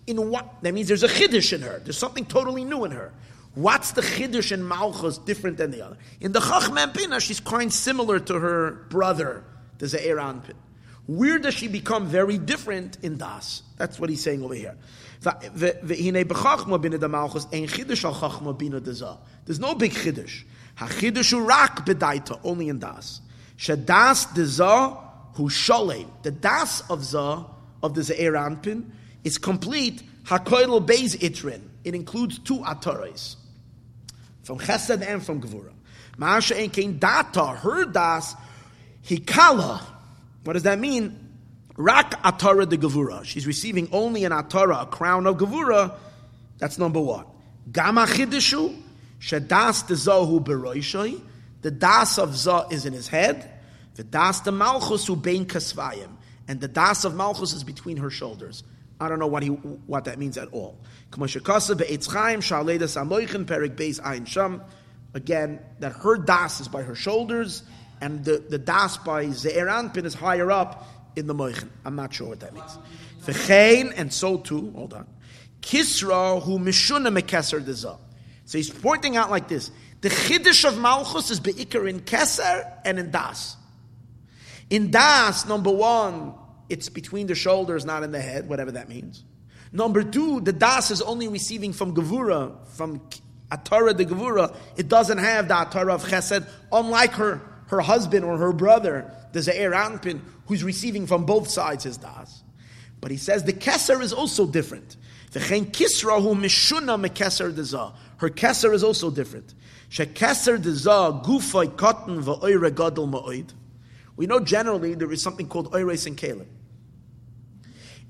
[0.08, 1.80] In what that means, there's a chiddush in her.
[1.84, 3.14] There's something totally new in her.
[3.56, 5.98] What's the chiddush in Malchus different than the other?
[6.20, 9.44] In the Chachma Bina, she's kind similar to her brother,
[9.78, 10.56] the Ze'er Anpin.
[11.08, 13.62] Where does she become very different in Das?
[13.78, 14.76] That's what he's saying over here.
[15.22, 15.40] There's
[19.60, 20.44] no big chiddush.
[22.44, 23.22] Only in das.
[23.58, 24.98] Shadas de za
[25.34, 26.08] hu sholem.
[26.24, 27.46] The das of za,
[27.82, 28.92] of the Ze'er Anpin,
[29.24, 30.04] is complete.
[30.24, 31.62] Hakoil beis itrin.
[31.84, 33.36] It includes two atarais.
[34.44, 35.72] From chesed and from gevura.
[36.18, 38.36] Ma'asha ein kein data, her das,
[39.06, 39.82] hikala.
[40.44, 41.22] What does that mean?
[41.78, 43.24] Rak atara de gevura.
[43.26, 45.94] She's receiving only an atara, a crown of gevura.
[46.58, 47.26] That's number one.
[47.72, 48.82] Gama chidushu.
[49.20, 51.22] Shadas de Zahu beroishoi.
[51.66, 53.52] The das of za is in his head.
[53.96, 56.10] The das de Malchus hu bein kasvayim.
[56.48, 58.64] And the das of Malchus is between her shoulders.
[59.00, 60.78] I don't know what he what that means at all.
[65.16, 67.64] Again, that her das is by her shoulders,
[68.00, 71.70] and the, the das by Ze'er Anpin is higher up in the moichin.
[71.84, 72.78] I'm not sure what that means.
[73.24, 75.08] V'chein, and so too, hold on.
[75.62, 77.98] Kisra who mishuna mekeser dezah.
[78.46, 79.72] So he's pointing out like this:
[80.06, 83.58] the chiddush of Malchus is beikar in Keser and in Das.
[84.70, 86.36] In Das, number one,
[86.70, 89.24] it's between the shoulders, not in the head, whatever that means.
[89.72, 93.02] Number two, the Das is only receiving from Gevura, from
[93.50, 94.56] Atara de Gevura.
[94.78, 99.40] It doesn't have the Atara of Chesed, unlike her, her husband or her brother, the
[99.40, 102.44] Ze'er Anpin, who's receiving from both sides his Das.
[103.02, 104.98] But he says the Keser is also different.
[105.34, 105.40] Her
[108.30, 109.54] keser is also different.
[109.90, 113.52] Gufay katan gadol ma'oid.
[114.16, 116.48] We know generally there is something called oires and kalim.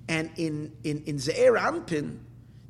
[0.08, 2.20] And in, in, in Ze'er Anpin,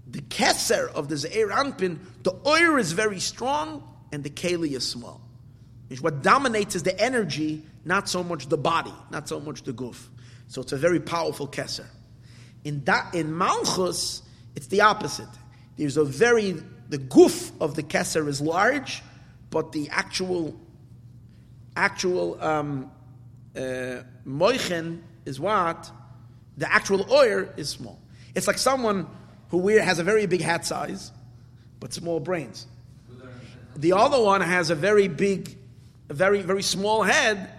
[0.08, 4.88] the keser of the Ze'er Anpin, the oir is very strong and the keli is
[4.88, 5.22] small.
[6.02, 10.08] What dominates is the energy, not so much the body, not so much the guf.
[10.48, 11.86] So it's a very powerful keser.
[12.64, 14.24] In that in Malchus,
[14.56, 15.28] it's the opposite.
[15.78, 16.58] There's a very
[16.96, 19.04] the guf of the keser is large,
[19.50, 20.58] but the actual
[21.76, 22.90] actual um,
[23.54, 25.92] uh, moichen is what
[26.56, 28.00] the actual oil is small.
[28.34, 29.08] It's like someone
[29.50, 31.12] who wear, has a very big hat size,
[31.82, 32.66] but small brains.
[33.76, 35.58] The other one has a very big,
[36.08, 37.50] a very very small head.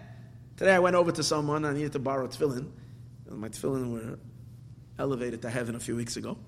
[0.56, 1.66] Today I went over to someone.
[1.66, 2.70] I needed to borrow tefillin.
[3.28, 4.18] My tefillin were
[4.98, 6.38] elevated to heaven a few weeks ago.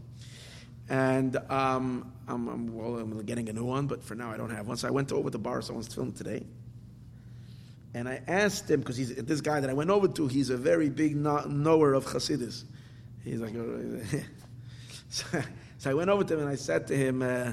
[0.89, 4.51] And um, I'm, I'm, well, I'm getting a new one, but for now I don't
[4.51, 4.77] have one.
[4.77, 6.45] So I went over to borrow someone's film today.
[7.95, 10.89] And I asked him, because this guy that I went over to, he's a very
[10.89, 12.65] big knower of Hasidus.
[13.25, 13.55] He's like,
[15.11, 15.25] so,
[15.79, 17.53] so, I went over to him and I said to him, uh,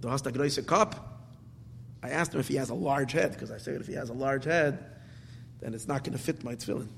[0.00, 0.98] Du hast a große Kopf?
[2.02, 4.08] I asked him if he has a large head, because I said if he has
[4.08, 4.84] a large head,
[5.60, 6.88] then it's not going to fit my tefillin.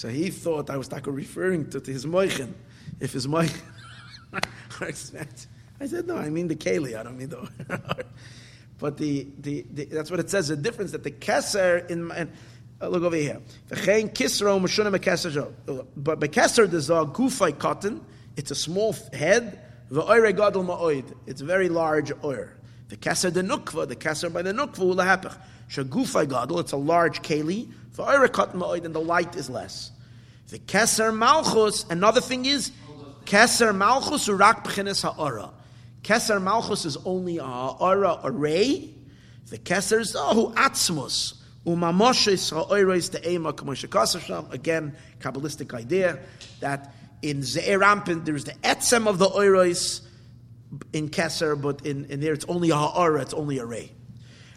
[0.00, 2.54] So he thought I was like referring to, to his moichin.
[3.00, 3.60] If his moichin
[4.80, 7.46] I said, no, I mean the keli, I don't mean the
[8.78, 12.32] But the, the, the, that's what it says, the difference that the keser in, in
[12.80, 13.42] uh, look over here.
[13.68, 15.52] V'chein kisro mekeser
[15.94, 18.00] But a gufay katan,
[18.38, 19.60] it's a small head,
[19.92, 22.56] v'oire gadol ma'oid, it's very large oir.
[22.88, 25.36] The keser the nukva, the keser by the nukva ulahapach.
[25.70, 29.92] Shagufay gadol, it's a large keli, For and the light is less.
[30.48, 32.72] The Keser Malchus, another thing is,
[33.24, 35.50] Keser Malchus urak b'chines ha'ara.
[36.02, 38.92] Keser Malchus is only a ha'ara array.
[39.48, 41.34] The Keser Zahu atzmus.
[41.64, 46.18] Umamoshes ha'oiros te'ema k'moshe Again, Kabbalistic idea
[46.58, 46.92] that
[47.22, 50.00] in Ze'er Ampin there is the etzem of the oiros
[50.92, 53.92] in Keser, but in, in there it's only a ha'ara, it's only a ray.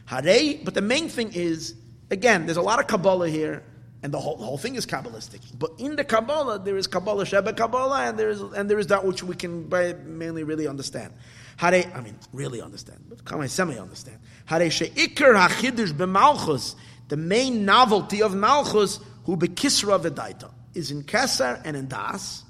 [0.06, 1.76] Hare, but the main thing is
[2.14, 3.64] Again, there's a lot of Kabbalah here,
[4.04, 5.42] and the whole, the whole thing is Kabbalistic.
[5.58, 8.88] But in the Kabbalah, there is Kabbalah Sheba Kabbalah, and there is and there is
[8.88, 9.68] that which we can
[10.06, 11.12] mainly really understand.
[11.58, 14.20] Hare, I mean, really understand, but come semi understand.
[14.46, 16.76] Hare she'ikr hachidush b'malchus,
[17.08, 22.44] the main novelty of Malchus, who bekisra v'daita, is in Keser and in Das.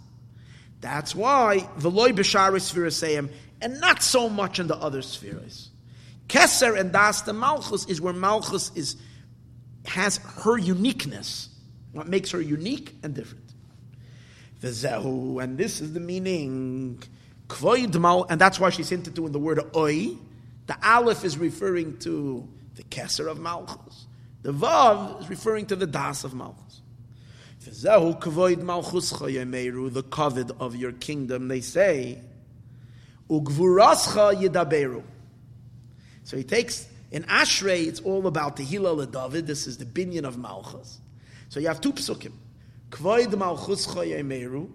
[0.82, 3.02] That's why v'loy b'shari spheres
[3.62, 5.70] and not so much in the other spheres.
[6.28, 8.96] Keser and Das, the Malchus, is where Malchus is
[9.86, 11.50] has her uniqueness,
[11.92, 13.44] what makes her unique and different.
[14.62, 17.02] V'zehu, and this is the meaning.
[17.50, 20.18] Kvoid mal, and that's why she's hinted to in the word oi.
[20.68, 24.06] The aleph is referring to the keser of malchus.
[24.44, 26.82] The vav is referring to the das of malchus.
[27.66, 31.50] V'zehu kvoid malchus chayemeru, the covet of your kingdom.
[31.50, 32.22] They say,
[33.30, 35.04] ugvurascha yidaberu.
[36.24, 37.88] So he takes in Ashrei.
[37.88, 39.48] It's all about the Hilal David.
[39.48, 41.00] This is the binyan of malchus.
[41.50, 42.34] So you have two psukim.
[42.90, 44.70] Kvoid malchus chayemeru,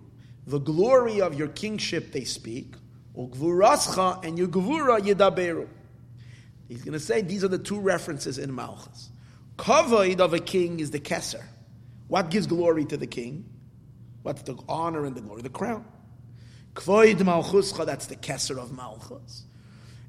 [0.46, 2.74] the glory of your kingship they speak.
[3.16, 5.68] Ugvurascha and your yidaberu.
[6.68, 9.10] He's going to say these are the two references in Malchus.
[9.56, 11.42] Kavod of a king is the Kesser.
[12.06, 13.44] What gives glory to the king?
[14.22, 15.42] What's the honor and the glory?
[15.42, 15.84] The crown.
[16.74, 19.44] Kvoid Malchuscha, that's the Kesser of Malchus.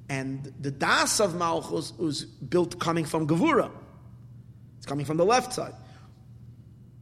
[0.10, 3.72] And the Das of Malchus was built coming from Gevura.
[4.78, 5.76] It's coming from the left side.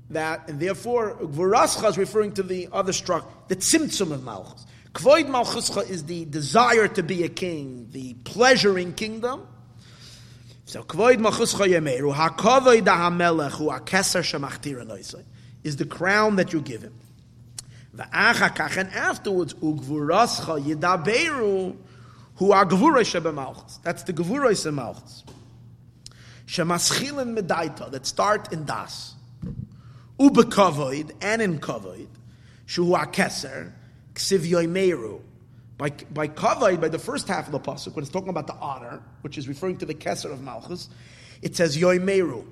[0.10, 4.66] That, and therefore, Gvurascha is referring to the other structure, the Tzimtzum of Malchus.
[4.94, 9.48] Kvoid Malchuscha is the desire to be a king, the pleasuring kingdom.
[10.66, 14.24] So Kvoid Malchuscha Yemeru, HaKavoid HaMelech, Hu HaKeser
[14.86, 15.24] Noisai,
[15.64, 16.96] is the crown that you give him.
[17.96, 20.64] V'achakach, and afterwards, Ugvurascha
[22.40, 23.82] Yedaberu, are HaGvura Shebemalchus.
[23.84, 25.24] That's the Gvura Shebemalchus.
[26.46, 29.16] Shemaschilin Medaita, that start in Das.
[30.20, 32.08] Ubekavoid, and in Kavoid,
[32.66, 33.72] Shu HaKeser,
[34.14, 35.22] Ksiv Meru.
[35.78, 38.56] By, by Kavai, by the first half of the Pasuk, when it's talking about the
[38.56, 40.90] honor, which is referring to the Keser of Malchus,
[41.44, 42.44] it says Yoimeru.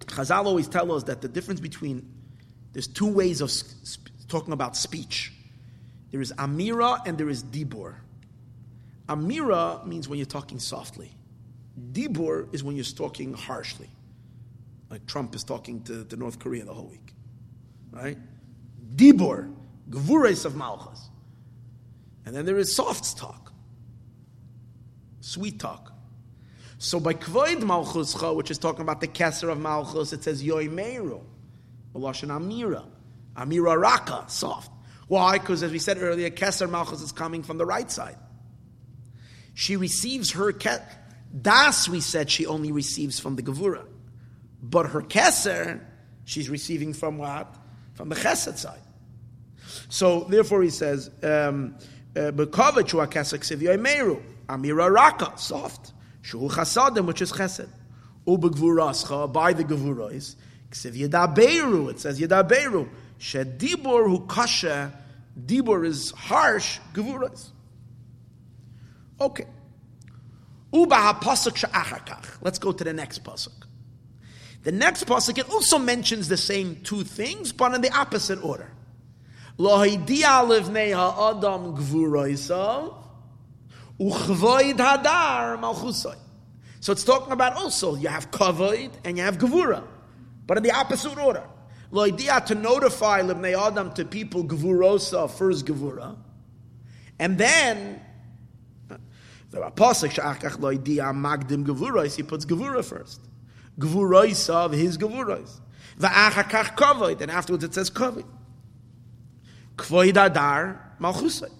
[0.00, 2.10] Chazal always tell us that the difference between,
[2.72, 5.32] there's two ways of sp- talking about speech.
[6.10, 7.96] There is Amira and there is Dibur.
[9.08, 11.10] Amira means when you're talking softly.
[11.92, 13.90] Dibur is when you're talking harshly.
[14.90, 17.12] Like Trump is talking to, to North Korea the whole week.
[17.90, 18.18] Right?
[18.94, 19.52] Dibur
[19.90, 21.10] Gvures of Malchus.
[22.26, 23.52] And then there is soft talk,
[25.20, 25.92] sweet talk.
[26.78, 31.22] So by Kvoid Malchuscha, which is talking about the Kesser of Malchus, it says Yoimeru,
[31.94, 32.84] Lashon Amira,
[33.36, 34.70] Amira Raka, soft.
[35.08, 35.38] Why?
[35.38, 38.16] Because as we said earlier, Kesser Malchus is coming from the right side.
[39.54, 40.82] She receives her ke-
[41.40, 43.86] Das, we said she only receives from the Gevura.
[44.62, 45.80] But her Kesser,
[46.24, 47.54] she's receiving from what?
[47.94, 48.80] From the Chesed side.
[49.88, 51.76] So therefore, he says, um,
[52.16, 57.68] uh, "Bekovach hu akesek sivyoy meru amira raka soft shu chasadim which is chesed
[58.26, 60.36] ubegvurascha by the gevuros
[60.70, 64.92] ksiv yedaberu it says yedaberu shedibor hu kasha
[65.46, 67.50] dibor is harsh gevuros
[69.20, 69.46] okay
[70.72, 73.66] uba hapasuk let's go to the next pasuk
[74.62, 78.70] the next pasuk it also mentions the same two things but in the opposite order
[79.58, 82.92] Lohidia livnei ha'adam gvuroisav,
[84.00, 86.16] uchvoid hadar malchusai.
[86.80, 89.84] So it's talking about also, you have kavoid and you have gvura,
[90.46, 91.44] but in the opposite order.
[91.92, 96.16] Lohidia to notify livnei adam to people gvurosa, first gvura,
[97.20, 98.00] and then
[99.54, 103.20] the apostle shachach lohidia magdim gevuros, he puts gevura first.
[103.78, 105.60] Gvuroisav, his gevuros.
[105.98, 108.26] Va'achakach kavoid, and afterwards it says kavoid.
[109.76, 111.50] Kvoid Adar Malchusay.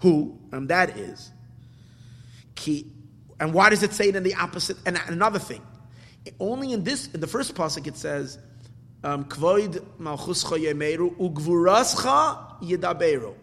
[0.00, 1.32] Who, and that is,
[2.54, 2.92] ki,
[3.40, 4.76] and why does it say it in the opposite?
[4.84, 5.62] And another thing,
[6.38, 8.38] only in this, in the first pasuk, it says,
[9.04, 13.34] um, Kvoid Malchuscha Yemeru Ugvurascha Yedaberu.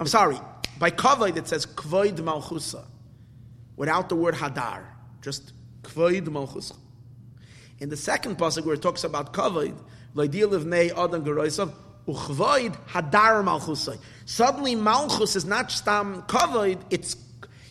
[0.00, 0.38] I'm sorry,
[0.78, 2.84] by Kvoid it says Kvoid Malchusa,
[3.76, 4.84] without the word Hadar,
[5.22, 5.52] just
[5.82, 6.76] Kvoid Malchuscha.
[7.80, 11.72] In the second pasuk where it talks about Laidil of Nei Adam Geroisav,
[12.06, 13.98] Uchvoid hadar malchusay.
[14.26, 17.16] Suddenly, malchus is not stam um, kavod; it's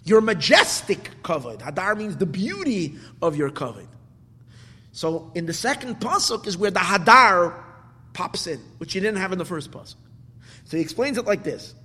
[0.06, 1.62] your majestic kavod.
[1.62, 3.88] Hadar means the beauty of your kavod.
[4.92, 7.62] So, in the second pasuk is where the hadar
[8.14, 9.96] pops in, which you didn't have in the first pasuk.
[10.66, 11.76] So he explains it like this: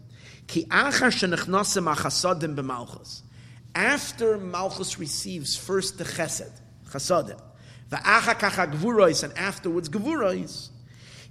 [0.49, 0.67] Ki
[3.75, 6.51] After malchus receives first the chesed,
[6.91, 7.39] chasadim,
[7.91, 7.97] the
[9.25, 10.71] and afterwards gevurois.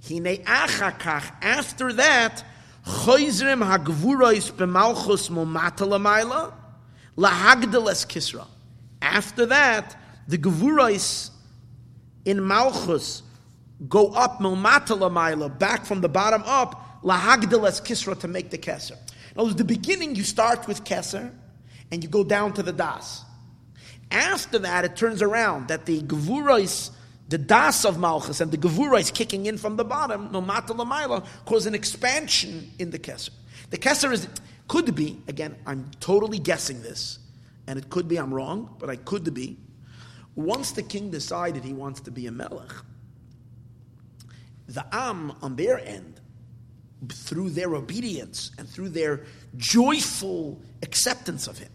[0.08, 1.32] Hine achakach.
[1.42, 2.44] After that,
[2.86, 6.54] choizrim hagvurois b'malchus momatalamayla
[7.16, 8.46] lahagdeles kisra.
[9.02, 9.96] After that,
[10.28, 11.30] the gevurois
[12.24, 13.24] in malchus
[13.88, 18.96] go up momatalamayla, back from the bottom up, lahagdeles kisra to make the keser.
[19.36, 21.32] Now, the beginning, you start with keser,
[21.90, 23.24] and you go down to the das.
[24.10, 26.90] After that, it turns around that the gevurois
[27.28, 30.72] the das of Malchus and the Gevura is kicking in from the bottom, no mata
[30.72, 33.30] lamaila, cause an expansion in the Kesser.
[33.70, 34.26] The Kesser is,
[34.66, 37.18] could be, again, I'm totally guessing this,
[37.66, 39.58] and it could be I'm wrong, but I could be.
[40.36, 42.72] Once the king decided he wants to be a melech,
[44.66, 46.17] the Am on their end,
[47.08, 49.24] through their obedience and through their
[49.56, 51.70] joyful acceptance of him,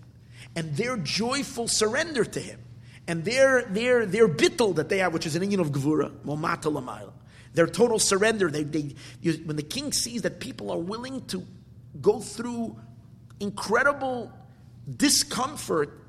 [0.56, 2.60] and their joyful surrender to him,
[3.08, 6.72] and their their their bittel that they have, which is an union of gevura, momata
[6.72, 7.14] lamayla,
[7.54, 8.50] their total surrender.
[8.50, 11.46] They, they you, when the king sees that people are willing to
[12.02, 12.78] go through
[13.40, 14.32] incredible
[14.98, 16.00] discomfort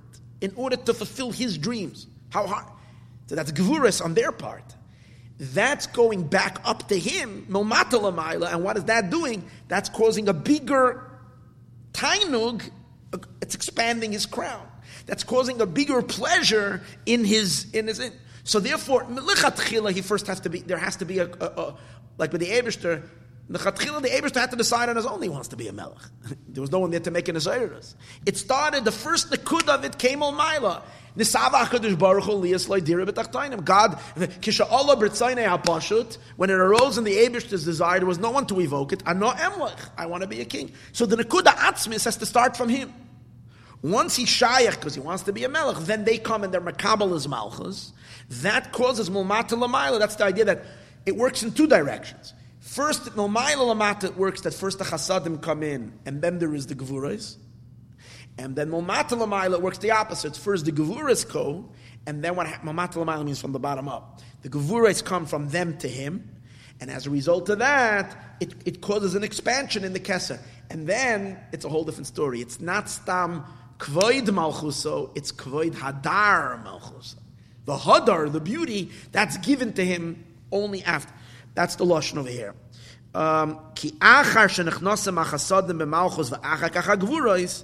[0.41, 2.67] in order to fulfill his dreams, how hard?
[3.27, 4.75] So that's gevuras on their part.
[5.39, 9.45] That's going back up to him, momata and what is that doing?
[9.69, 11.11] That's causing a bigger
[11.93, 12.71] tainug.
[13.41, 14.69] It's expanding his crown
[15.07, 18.01] that's causing a bigger pleasure in his in his.
[18.01, 18.13] In.
[18.45, 19.07] So therefore,
[19.91, 21.77] he first has to be there has to be a, a, a
[22.19, 23.03] like with the Eberster.
[23.49, 25.73] The Chatchila, the Eberster had to decide on his own he wants to be a
[25.73, 25.99] melech.
[26.49, 27.95] there was no one there to make an Azairus.
[28.25, 30.83] It started, the first Nakud of it came on Maila.
[31.17, 31.33] God,
[34.41, 38.61] kisha Allah ha'pashut, when it arose in the Eberster's desire, there was no one to
[38.61, 39.03] evoke it.
[39.07, 40.73] Ano emlech, I want to be a king.
[40.93, 42.93] So the Nakuda Atzmis has to start from him.
[43.83, 46.61] Once he's shayach because he wants to be a melech, then they come and they're
[46.61, 47.93] makabel as malchus.
[48.43, 49.99] That causes mulmata lamayla.
[49.99, 50.65] That's the idea that
[51.05, 52.33] it works in two directions.
[52.65, 56.67] First, mulmayla lamata it works that first the chasadim come in and then there is
[56.67, 57.37] the gevuras.
[58.39, 60.35] And then lamayla works the opposite.
[60.35, 61.69] First the gevuras go,
[62.07, 64.23] and then what lamayla means from the bottom up.
[64.41, 66.29] The gevuras come from them to him,
[66.81, 70.41] and as a result of that, it, it causes an expansion in the keser.
[70.71, 72.41] And then it's a whole different story.
[72.41, 73.45] It's not stam
[73.79, 77.17] Kvoid Malchuso, it's Kvoid Hadar Malchuso.
[77.67, 81.13] The Hadar, the beauty, that's given to him only after.
[81.55, 82.55] That's the Lashon over here.
[83.15, 87.63] Um, ki achar shenechnose machasodim b'malchus v'achar kach ha'gvurois,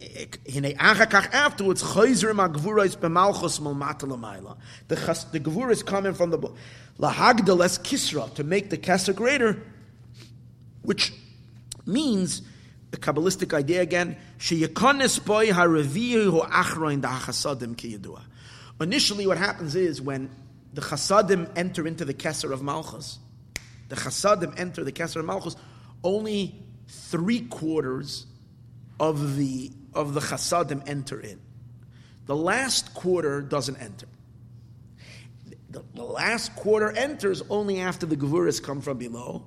[0.00, 4.56] hine achar kach afterwards, choyzerim ha'gvurois b'malchus malmata l'mayla.
[4.88, 4.96] The,
[5.32, 6.38] the gvura is coming from the
[6.98, 9.62] lahagdal es kisra, to make the kesser greater,
[10.82, 11.12] which
[11.86, 12.42] means
[12.90, 14.16] the Kabbalistic idea again,
[15.24, 15.50] boy
[18.80, 20.30] Initially, what happens is when
[20.74, 23.18] the chasadim enter into the Kesser of Malchus,
[23.88, 25.56] the chasadim enter the Kesser of Malchus,
[26.02, 26.54] only
[26.88, 28.26] three quarters
[28.98, 31.40] of the, of the chasadim enter in.
[32.26, 34.08] The last quarter doesn't enter.
[35.70, 39.44] The, the last quarter enters only after the Gevuras come from below,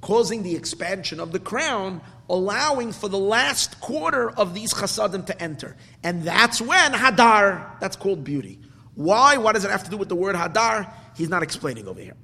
[0.00, 5.40] causing the expansion of the crown, allowing for the last quarter of these chasadim to
[5.40, 5.76] enter.
[6.02, 8.58] And that's when Hadar, that's called beauty.
[8.96, 9.36] Why?
[9.36, 10.92] What does it have to do with the word Hadar?
[11.16, 12.16] He's not explaining over here.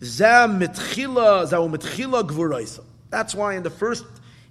[0.00, 0.48] That's
[3.34, 4.04] why in the first,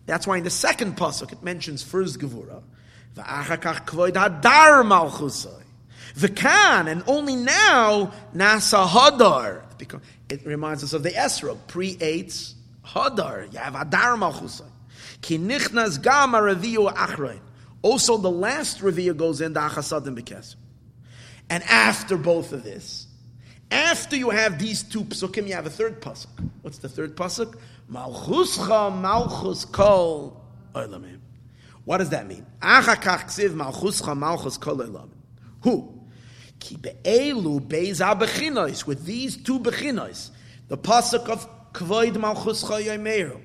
[0.05, 2.63] that's why in the second pasuk it mentions first Gevura.
[6.15, 9.63] V'kan, and only now, Nasa Hadar.
[10.29, 12.53] It reminds us of the Esrog, pri eitz,
[12.85, 13.51] Hadar.
[13.51, 14.17] You have Hadar
[16.93, 17.39] achrein.
[17.81, 20.55] Also, the last review goes in the achasadim bekes.
[21.49, 23.07] And after both of this,
[23.71, 26.27] after you have these two psukim, you have a third pasuk.
[26.61, 27.57] What's the third pasuk?
[27.91, 30.41] Malchuscha malchus kol
[30.73, 31.19] olamim.
[31.85, 32.45] What does that mean?
[32.61, 35.09] Achakach ksiv malchuscha malchus kol olamim.
[35.61, 36.01] Who?
[36.59, 38.85] Ki be'elu be'eza bechinois.
[38.85, 40.31] With these two bechinois,
[40.67, 43.41] the pasuk of kvoid malchuscha yomeru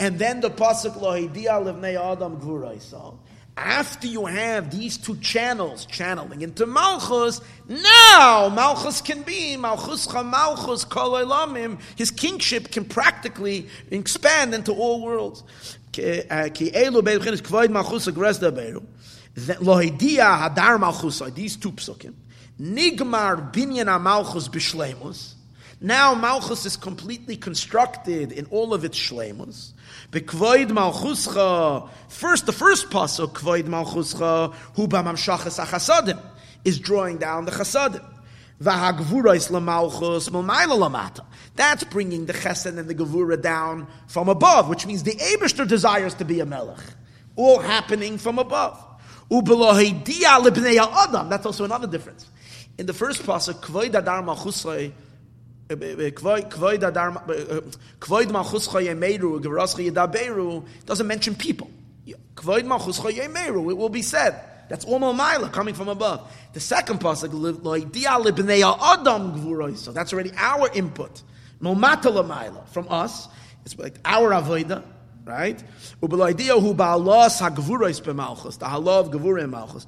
[0.00, 3.18] and then the pasuk lohidia levnei adam gvuraisal.
[3.56, 10.84] After you have these two channels channeling into Malchus, now Malchus can be Malchus Malchus
[10.84, 11.78] Kol Elamim.
[11.96, 15.42] His kingship can practically expand into all worlds.
[15.98, 16.48] Uh,
[20.78, 21.22] Malchus.
[21.34, 22.14] These two psukim.
[22.60, 25.34] Nigmar binyan Malchus b'shleimus.
[25.80, 29.72] Now Malchus is completely constructed in all of its shleimus.
[30.10, 31.88] Bekvoid malchuscha.
[32.08, 36.20] First, the first pasuk, kvoid malchuscha, hu b'mamshachas achasadim,
[36.64, 38.04] is drawing down the chasadim.
[38.62, 39.04] That's
[41.84, 46.26] bringing the chesed and the gevura down from above, which means the Abishter desires to
[46.26, 46.78] be a melech.
[47.36, 48.76] All happening from above.
[49.30, 49.50] That's
[51.46, 52.28] also another difference.
[52.76, 55.02] In the first pasuk, kvoid adar malchuscha, Kvoid malchus
[60.86, 61.70] doesn't mention people.
[62.06, 62.16] It
[63.76, 66.32] will be said That's all Maila coming from above.
[66.52, 67.30] The second pasuk.
[69.76, 71.22] So that's already our input.
[71.60, 73.28] From us.
[73.64, 74.82] It's like our avoida,
[75.24, 75.62] right?
[76.00, 77.40] Ba'alos
[78.00, 78.58] b'malchus.
[78.58, 79.86] The halav gvurim malchus.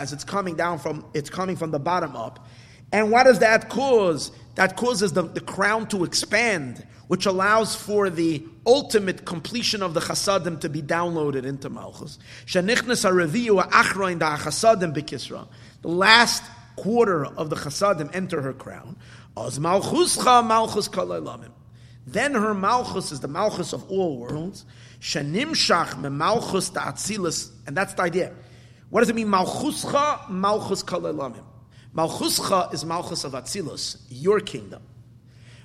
[0.00, 2.46] As it's coming down from it's coming from the bottom up.
[2.92, 4.30] And what does that cause?
[4.54, 10.00] That causes the, the crown to expand, which allows for the ultimate completion of the
[10.00, 12.18] chasadim to be downloaded into Malchus.
[15.82, 16.42] The last
[16.76, 18.96] quarter of the chasadim enter her crown.
[19.36, 20.18] Malchus.
[22.06, 24.64] Then her malchus is the malchus of all worlds.
[25.00, 26.94] Shenimshach me malchus da
[27.66, 28.32] and that's the idea.
[28.90, 29.26] What does it mean?
[29.26, 31.42] Malchuscha malchus kalaylamim.
[31.96, 34.82] Malchuscha is Malchus of Atzilus, your kingdom.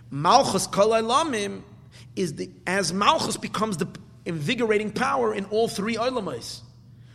[0.09, 1.61] Malchus Kalaylamim
[2.15, 3.87] is the as Malchus becomes the
[4.25, 6.61] invigorating power in all three Olamais.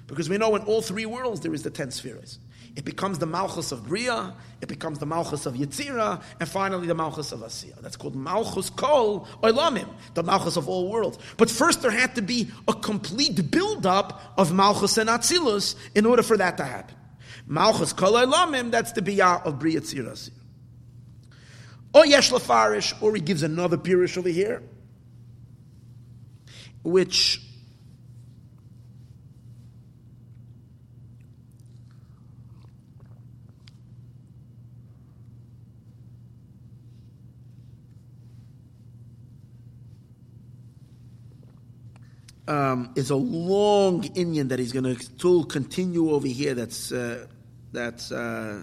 [0.07, 2.39] Because we know in all three worlds there is the ten spheres.
[2.77, 6.95] It becomes the Malchus of Bria, it becomes the Malchus of Yetzira, and finally the
[6.95, 7.81] Malchus of Asiya.
[7.81, 11.19] That's called Malchus Kol Olamim, the Malchus of all worlds.
[11.39, 16.23] But first there had to be a complete build-up of Malchus and Atzilus in order
[16.23, 16.97] for that to happen.
[17.47, 20.31] Malchus kol lamim, that's the biyah of Bria Tziras.
[21.95, 22.33] Or Yesh
[23.01, 24.63] or he gives another pirish over here,
[26.83, 27.41] which
[42.49, 46.55] um, is a long inyan that he's going to continue over here.
[46.55, 47.27] That's uh,
[47.77, 48.63] that's, uh,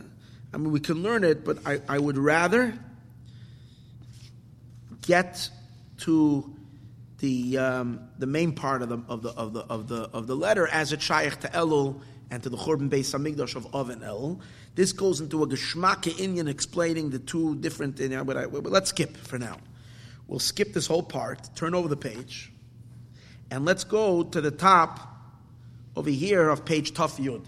[0.53, 2.73] I mean, we can learn it, but I, I would rather
[5.05, 5.49] get
[5.99, 6.55] to
[7.19, 10.35] the um, the main part of the of the of the of the of the
[10.35, 14.41] letter as a shaykh to Elul and to the Churban Beis Hamikdash of Oven Elul.
[14.75, 17.99] This goes into a Geshmake inyan explaining the two different.
[17.99, 19.57] You know, but, I, but let's skip for now.
[20.27, 21.55] We'll skip this whole part.
[21.55, 22.51] Turn over the page,
[23.51, 24.99] and let's go to the top
[25.95, 27.45] over here of page Tuf Yud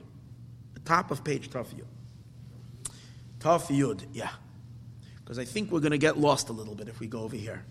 [0.85, 1.87] top of page Taf Yud.
[3.41, 4.29] Yud, yeah.
[5.19, 7.35] Because I think we're going to get lost a little bit if we go over
[7.35, 7.65] here.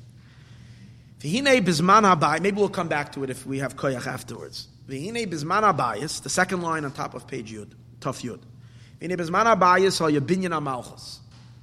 [1.23, 4.69] Maybe we'll come back to it if we have koyach afterwards.
[4.87, 7.71] V'hinei bizman habayis, the second line on top of page Yud,
[8.01, 8.41] Taf Yud.
[9.01, 10.63] V'hinei bizman habayis ha yabinyan.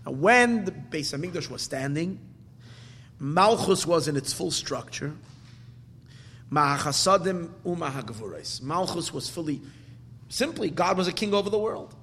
[0.04, 2.20] Now when the Beis Hamikdash was standing,
[3.20, 5.14] Malchus was in its full structure.
[6.52, 8.64] Umahagvurais.
[8.64, 9.62] Malchus was fully
[10.32, 11.94] Simply, God was a king over the world.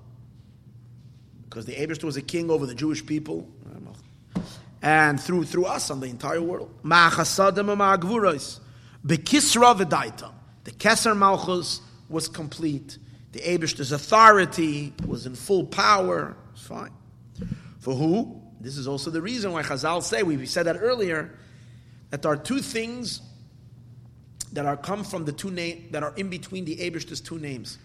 [1.45, 3.49] Because the Abishter was a king over the Jewish people.
[4.83, 6.71] And through, through us on the entire world.
[6.85, 6.91] The
[9.17, 11.81] Keser Malchus
[12.11, 12.99] was complete.
[13.33, 16.37] The Abishter's authority was in full power.
[16.53, 16.93] It's fine.
[17.79, 18.43] For who?
[18.61, 21.35] This is also the reason why Chazal say, we said that earlier,
[22.11, 23.23] that there are two things
[24.53, 27.79] that are come from the two name that are in between the Abishter's two names.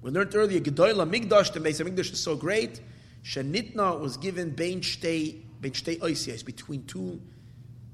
[0.00, 2.80] We learned earlier, Gedoyla Migdash, the Beis Migdash is so great.
[3.24, 5.42] Shenitna was given Bein Shtei,
[6.44, 7.20] between two,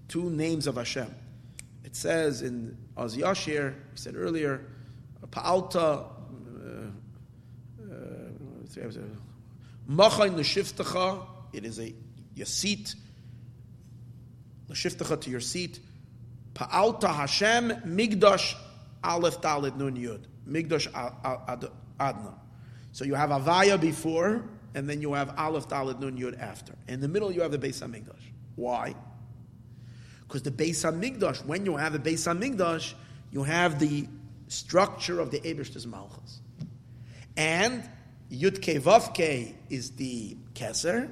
[0.08, 1.14] two names of Hashem.
[1.84, 4.66] It says in Az Yashir, we said earlier,
[5.30, 6.84] Pa'alta, uh,
[7.82, 7.90] uh,
[9.88, 11.94] Machain L'shiftecha, it is a
[12.34, 12.94] your seat,
[14.68, 15.80] L'shiftecha to your seat.
[16.54, 18.54] Pa'alta Hashem, Migdash,
[19.02, 20.24] Aleph Dalit Nun Yud.
[20.46, 21.56] Migdash uh,
[22.00, 22.34] Adna.
[22.92, 24.44] So you have Avaya before,
[24.74, 26.74] and then you have Aleph Dalet Nun Yud after.
[26.88, 28.22] In the middle, you have the Beis Hamikdash.
[28.56, 28.94] Why?
[30.22, 32.94] Because the Beis Hamikdash, when you have a Beis Hamikdash,
[33.30, 34.06] you have the
[34.48, 36.40] structure of the Ebershter's Malchus.
[37.36, 37.88] And
[38.30, 41.10] Yud Ke Vav Ke is the Keser,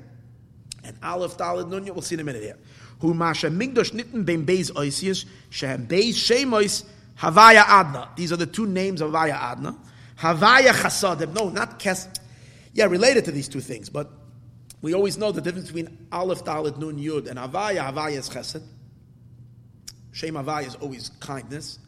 [0.84, 2.58] and Aleph Dalet Nun Yud, we'll see in a minute here.
[3.00, 6.84] Hu Masha Migdash Nitten Bein Beis Oisius, Shem Beis Shemois
[7.18, 8.08] Havaya Adna.
[8.16, 9.76] These are the two names of Havaya Adna.
[10.22, 11.34] Havaya chasadim.
[11.34, 12.08] No, not kes.
[12.74, 14.08] Yeah, related to these two things, but
[14.80, 17.92] we always know the difference between Aleph, Dalet, Nun, Yud, and Havaya.
[17.92, 18.62] Havaya is chesed.
[20.12, 21.80] Shem Havaya is always kindness.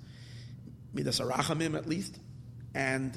[0.93, 2.19] Midas Arachamim, at least.
[2.75, 3.17] And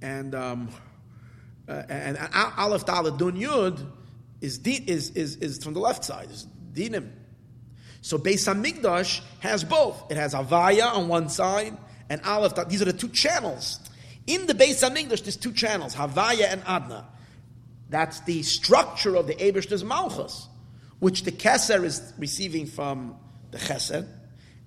[0.00, 0.70] and um,
[1.68, 3.86] uh, and, and Aleph Dalet Nun Yud
[4.40, 7.10] is, di- is is is from the left side is dinim
[8.02, 10.10] so Beis Hamikdash has both.
[10.10, 11.76] It has Avaya on one side
[12.10, 12.68] and Aleph.
[12.68, 13.78] These are the two channels.
[14.26, 17.06] In the Beis Hamikdash, there's two channels, Havaya and Adna.
[17.88, 20.48] That's the structure of the Ebershter's Malchus,
[20.98, 23.16] which the Keser is receiving from
[23.52, 24.08] the Chesed,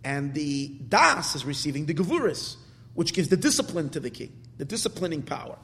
[0.03, 2.55] And the Das is receiving the Gevuris,
[2.93, 5.57] which gives the discipline to the king, the disciplining power.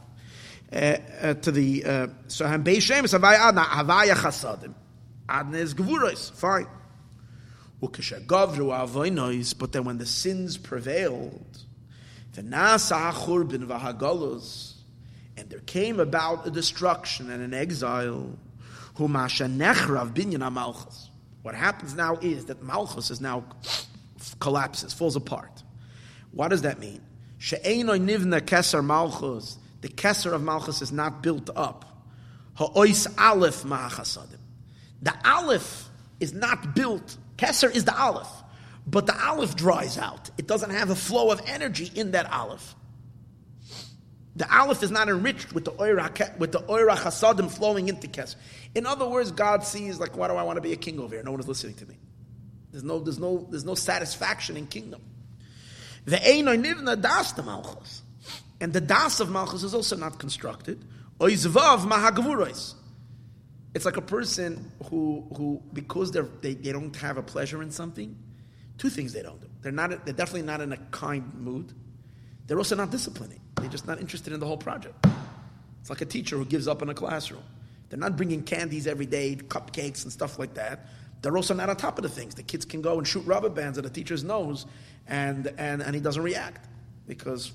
[0.73, 4.73] Uh, uh, to the uh, so Ham Beishem is Havaya Adna Havaya Chasadim.
[5.27, 6.67] Adna is Gevuris, fine.
[7.81, 11.57] But then when the sins prevailed,
[12.33, 14.73] the Vahagolos,
[15.37, 18.37] and there came about a destruction and an exile.
[18.93, 19.09] What
[21.55, 23.43] happens now is that Malchus is now
[24.39, 25.63] collapses, falls apart.
[26.31, 27.01] What does that mean?
[27.39, 29.57] nivna keser Malchus.
[29.81, 32.05] The keser of Malchus is not built up.
[32.55, 33.63] Ha'ois aleph.
[33.63, 35.89] The aleph
[36.19, 37.17] is not built.
[37.41, 38.29] Keser is the aleph.
[38.85, 40.29] But the aleph dries out.
[40.37, 42.75] It doesn't have a flow of energy in that aleph.
[44.35, 48.35] The aleph is not enriched with the oira, with the oira chasadim flowing into kes.
[48.75, 51.15] In other words, God sees like, why do I want to be a king over
[51.15, 51.23] here?
[51.23, 51.97] No one is listening to me.
[52.71, 55.01] There's no, there's no, there's no satisfaction in kingdom.
[56.05, 58.01] The nivna das the malchus,
[58.59, 60.83] and the das of malchus is also not constructed.
[61.19, 62.75] Oizvav mahagavurois.
[63.73, 67.71] It's like a person who, who because they're, they, they don't have a pleasure in
[67.71, 68.17] something,
[68.77, 69.47] two things they don't do.
[69.61, 71.73] They're, not, they're definitely not in a kind mood.
[72.47, 73.39] They're also not disciplining.
[73.55, 75.05] They're just not interested in the whole project.
[75.79, 77.43] It's like a teacher who gives up in a classroom.
[77.89, 80.87] They're not bringing candies every day, cupcakes and stuff like that.
[81.21, 82.35] They're also not on top of the things.
[82.35, 84.65] The kids can go and shoot rubber bands at a teacher's nose,
[85.07, 86.67] and, and, and he doesn't react
[87.07, 87.51] because,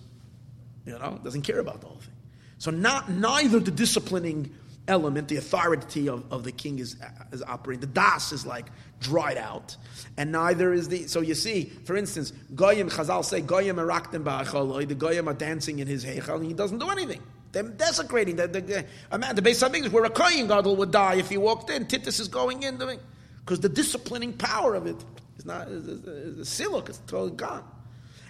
[0.85, 2.15] you know, doesn't care about the whole thing.
[2.59, 4.55] So not neither the disciplining
[4.89, 6.97] element, the authority of, of the king is,
[7.33, 7.81] is operating.
[7.81, 8.67] The das is like
[9.01, 9.77] dried out,
[10.17, 11.07] and neither is the.
[11.07, 14.89] So you see, for instance, Goyim Chazal say Goyim eraktim ba'acholoi.
[14.89, 17.23] The Goyim are dancing in his heichal, and he doesn't do anything.
[17.53, 18.37] They're desecrating.
[18.37, 21.39] The, the, the, the base of is where a Kohen Gadol would die if he
[21.39, 21.87] walked in.
[21.87, 23.01] Titus is going in doing
[23.41, 24.97] because the disciplining power of it
[25.39, 26.05] is not is, is,
[26.39, 26.89] is, siluk.
[26.91, 27.65] It's totally gone.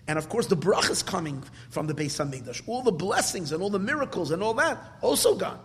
[0.07, 2.63] And of course, the brach is coming from the base Beis Hamikdash.
[2.69, 5.59] All the blessings and all the miracles and all that also gone.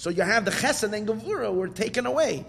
[0.00, 2.46] So you have the chesed and gevura were taken away.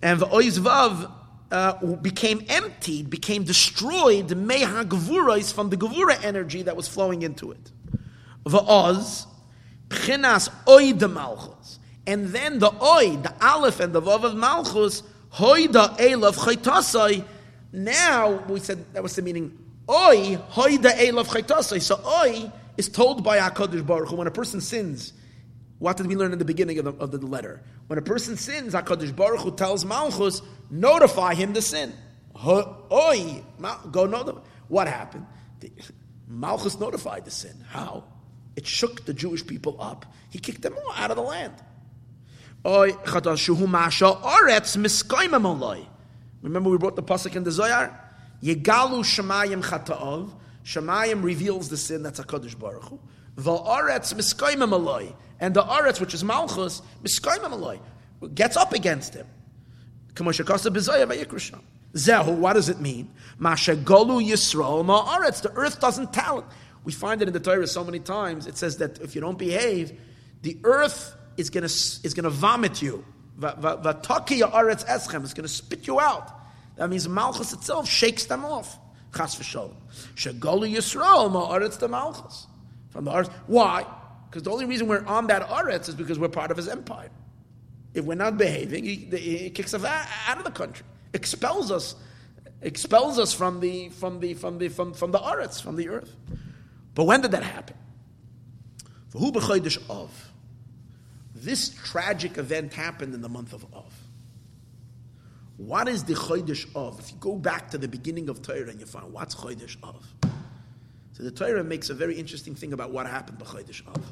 [0.00, 1.10] And the oizvav
[1.50, 7.22] uh, became emptied, became destroyed, the meha gevurais from the gevura energy that was flowing
[7.22, 7.72] into it.
[8.44, 9.26] Va'oz,
[9.88, 11.80] pchinas oy de malchus.
[12.06, 17.24] And then the oy, the aleph and the vav of malchus, hoy da elov chaytasai.
[17.72, 19.58] Now, we said that was the meaning,
[19.90, 21.82] oy, hoy da elov chaytasai.
[21.82, 25.14] So oy is told by HaKadosh Baruch Hu, when a person sins,
[25.78, 27.62] what did we learn in the beginning of the, of the letter?
[27.86, 31.92] When a person sins, HaKadosh Baruch Hu tells Malchus, notify him the sin.
[32.44, 33.42] Oi,
[33.90, 35.26] go know What happened?
[36.26, 37.64] Malchus notified the sin.
[37.68, 38.04] How?
[38.56, 40.04] It shook the Jewish people up.
[40.30, 41.54] He kicked them all out of the land.
[46.42, 47.98] Remember we brought the pasuk in the Zohar?
[48.42, 50.32] Yegalu Shemayim Chata'ov.
[50.64, 52.98] Shemayim reveals the sin, that's HaKadosh Baruch Hu.
[53.38, 56.82] Va'aretz Miskoimim Aloi and the Aretz, which is Malchus,
[58.34, 59.26] gets up against him.
[61.94, 63.10] Zehu, what does it mean?
[63.40, 65.42] Mashagolu Yisrael Ma'aretz.
[65.42, 66.46] The earth doesn't talent.
[66.84, 68.46] We find it in the Torah so many times.
[68.46, 69.92] It says that if you don't behave,
[70.42, 73.04] the earth is going to is going to vomit you.
[73.38, 76.32] Vataki Aretz Eschem is going to spit you out.
[76.76, 78.78] That means Malchus itself shakes them off.
[79.16, 79.76] Chas v'sholem.
[80.14, 82.46] Shagolu Yisrael Ma'aretz the Malchus.
[82.98, 83.30] From the earth.
[83.46, 83.86] Why?
[84.28, 87.10] Because the only reason we're on that Aretz is because we're part of his empire.
[87.94, 90.84] If we're not behaving, he, he kicks us out of the country,
[91.14, 91.94] expels us,
[92.60, 96.12] expels us from the from the from the from, from the Aretz, from the earth.
[96.96, 97.76] But when did that happen?
[99.10, 99.32] For who
[99.88, 100.30] of?
[101.36, 103.94] This tragic event happened in the month of Av.
[105.56, 106.98] What is the Chodesh of?
[106.98, 110.04] If you go back to the beginning of Torah and you find what's Chodesh of,
[111.18, 114.04] so the Torah makes a very interesting thing about what happened b'Chodesh Av.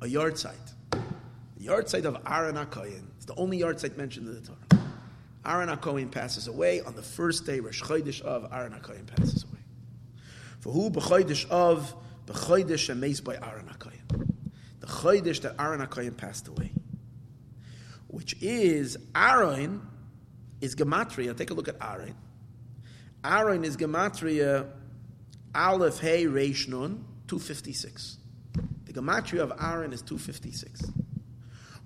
[0.00, 0.72] A yahrzeit.
[0.90, 3.02] The yahrzeit of Aaron HaKoyin.
[3.16, 4.86] It's the only yahrzeit mentioned in the Torah.
[5.44, 9.60] Aaron HaKoyin passes away on the first day, Rosh Chodesh of Aaron HaKoyin passes away.
[10.60, 11.94] For who b'Chodesh of
[12.24, 14.28] b'Chodesh amazed by Aaron HaKoyin.
[14.80, 16.72] The Chodesh that Aaron HaKoyin passed away.
[18.08, 19.86] Which is, Aaron
[20.62, 21.36] is Gematria.
[21.36, 22.14] Take a look at Aaron.
[23.22, 24.66] Aaron is Gematria
[25.54, 28.18] Aleph Hey Reish Nun, 256.
[28.86, 30.90] The gematria of Aaron is 256,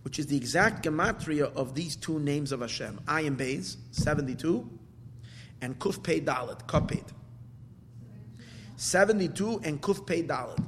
[0.02, 3.00] which is the exact gematria of these two names of Hashem.
[3.06, 4.68] Ayin Beis, 72,
[5.60, 7.12] and Kuf Pei Dalet, Kaped.
[8.76, 10.64] 72 and Kuf Pei Dalet.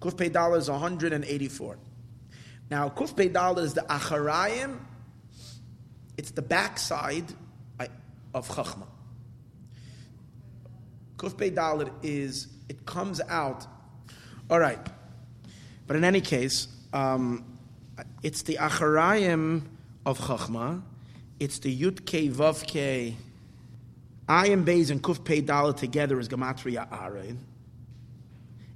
[0.00, 1.78] Kuf Pei Dalet is 184.
[2.70, 4.78] Now, Kuf Pei Dalet is the Acharayim,
[6.16, 7.32] it's the backside
[8.34, 8.86] of Chachma.
[11.24, 13.66] Kufpei Dalit is, it comes out.
[14.50, 14.78] All right.
[15.86, 17.44] But in any case, um,
[18.22, 19.62] it's the Acharayim
[20.04, 20.82] of Chachma.
[21.40, 23.16] It's the Yud K Vav K.
[24.28, 27.38] Ayin Beis and Kuf Pei Dalit together is Gematria Arein.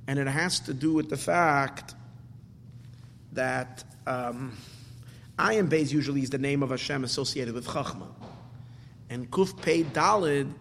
[0.07, 1.95] And it has to do with the fact
[3.33, 4.57] that um,
[5.39, 8.09] Ayin Beis usually is the name of Hashem associated with Chachma.
[9.11, 10.53] And Kuf Pei Dalid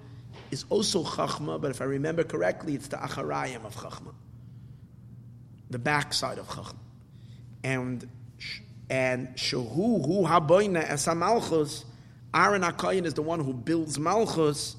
[0.51, 4.13] is also Chachma, but if I remember correctly, it's the Acharayim of Chachma,
[5.69, 6.77] the backside of Chachma.
[7.63, 8.07] And
[8.89, 11.83] and Shehu Hu Haboina Esa Malchus,
[12.33, 14.75] Aaron Akayin is the one who builds Malchus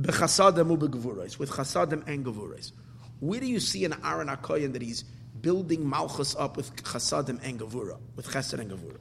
[0.00, 2.72] bechasadim ubegevurais, with chasadim and gevurais.
[3.20, 5.02] Where do you see in Aaron Akayin that he's
[5.40, 8.98] building Malchus up with chasadim and gevura, with chesed and gevura?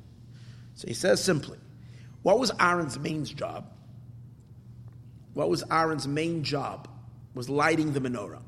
[0.75, 1.57] So he says simply,
[2.23, 3.71] what was Aaron's main job?
[5.33, 6.87] What was Aaron's main job?
[7.33, 8.41] Was lighting the menorah.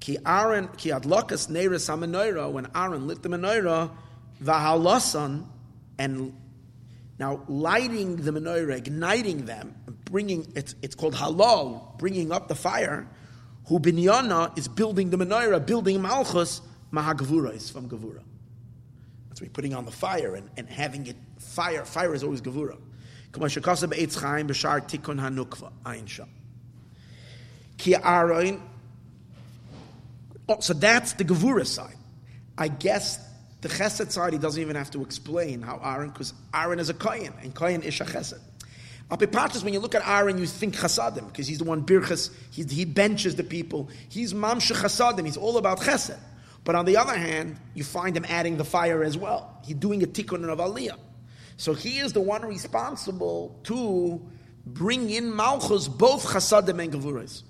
[0.00, 2.50] Ki Aaron, ki adlokas neiris menorah.
[2.50, 3.90] When Aaron lit the menorah,
[4.42, 5.46] v'halasan,
[5.98, 6.34] and
[7.18, 9.74] now lighting the menorah, igniting them,
[10.04, 13.08] bringing it's it's called halal, bringing up the fire.
[13.68, 16.60] Who binyana is building the menorah, building malchus
[16.92, 18.22] mahagavura is from gavura.
[19.28, 21.84] That's why putting on the fire and, and having it fire.
[21.84, 22.76] Fire is always gavura.
[23.34, 26.28] Chaim b'shar tikun hanukva ayin sham.
[27.76, 28.60] Ki aroin.
[30.48, 31.96] Oh, so that's the gavura side.
[32.56, 33.18] I guess
[33.62, 36.94] the chesed side he doesn't even have to explain how Aaron, because Aaron is a
[36.94, 38.38] kohen and kohen is a chesed.
[39.10, 42.30] Apipachas, when you look at Aaron, you think chasadim because he's the one birchas.
[42.50, 43.88] He, he benches the people.
[44.08, 45.24] He's mamshe chasadim.
[45.24, 46.18] He's all about chesed.
[46.64, 49.60] But on the other hand, you find him adding the fire as well.
[49.64, 50.96] He's doing a tikkun of aliyah.
[51.56, 54.20] So he is the one responsible to
[54.66, 57.42] bring in Malchus, both Chasadim and Gevuras.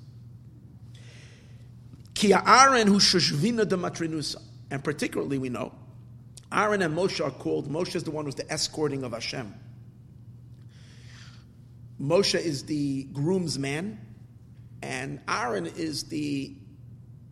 [2.14, 4.36] Ki Aaron who shoshvina de matrinusa.
[4.70, 5.72] And particularly we know,
[6.52, 9.54] Aaron and Moshe are called, Moshe is the one who's the escorting of Hashem.
[12.00, 13.98] Moshe is the groomsman,
[14.82, 16.56] and Aaron is the,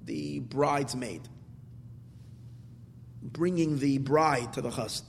[0.05, 1.23] the bridesmaid,
[3.23, 5.03] bringing the bride to the chassid.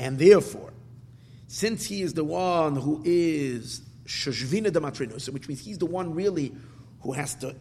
[0.00, 0.72] And therefore,
[1.46, 6.14] since he is the one who is Shoshvina de Matrinos, which means he's the one
[6.14, 6.54] really
[7.02, 7.54] who has to,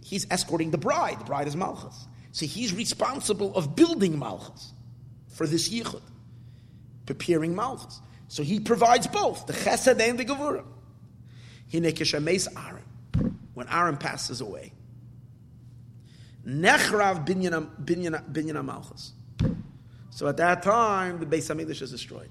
[0.00, 1.18] he's escorting the bride.
[1.18, 2.06] The bride is Malchus.
[2.30, 4.72] So he's responsible of building Malchus
[5.26, 6.00] for this Yichud,
[7.06, 8.00] preparing Malchus.
[8.28, 10.64] So he provides both, the Chesed and the Gevurah.
[12.56, 12.84] Aaron.
[13.54, 14.72] When Aaron passes away,
[16.46, 19.12] Nechrav Binyan Malchus.
[20.14, 22.30] So at that time, the Beis Hamikdash is destroyed.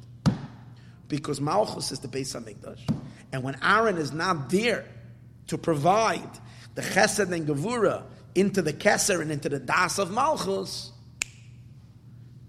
[1.10, 2.80] Because Malchus is the Beis Hamikdash.
[3.34, 4.86] And when Aaron is not there
[5.48, 6.30] to provide
[6.76, 8.04] the Chesed and Gevura
[8.36, 10.94] into the Keser and into the Das of Malchus,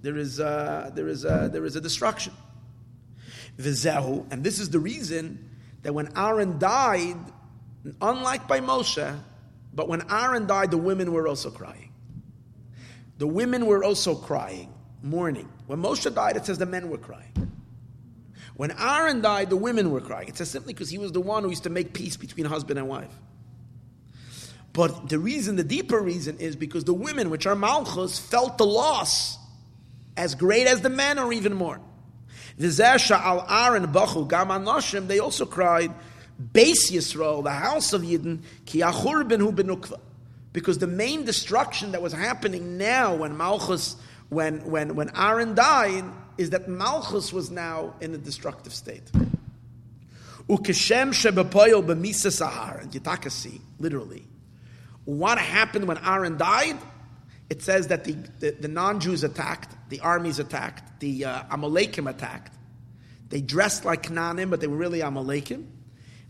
[0.03, 2.33] there is a, there is a, there is a destruction.
[3.59, 5.51] Vizehu, and this is the reason
[5.83, 7.17] that when Aaron died,
[8.01, 9.19] unlike by Moshe,
[9.75, 11.93] but when Aaron died, the women were also crying.
[13.19, 14.71] The women were also crying
[15.05, 15.49] mourning.
[15.67, 17.53] When Moshe died, it says the men were crying.
[18.57, 20.29] When Aaron died, the women were crying.
[20.29, 22.79] It says simply because he was the one who used to make peace between husband
[22.79, 23.13] and wife.
[24.73, 28.67] But the reason, the deeper reason, is because the women, which are Malchus, felt the
[28.67, 29.39] loss
[30.17, 31.81] as great as the men or even more.
[32.61, 35.93] al Aaron Bachu Gam they also cried,
[36.53, 40.01] Beis Yisrael, the house of Yidden, Ki Achur Hu Benukva.
[40.53, 43.97] Because the main destruction that was happening now when Malchus
[44.35, 46.05] when, when, when Aaron died
[46.37, 49.11] is that Malchus was now in a destructive state.
[50.49, 54.25] Ukeshem shebepoyel b'misa and Yitakasi, literally.
[55.05, 56.77] What happened when Aaron died?
[57.49, 62.53] It says that the, the, the non-Jews attacked, the armies attacked, the uh, Amalekim attacked.
[63.29, 65.67] They dressed like Canaanim, but they were really Amalekim.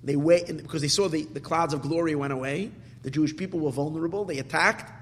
[0.02, 2.72] They wait, because they saw the, the clouds of glory went away.
[3.02, 4.24] The Jewish people were vulnerable.
[4.24, 4.92] They attacked.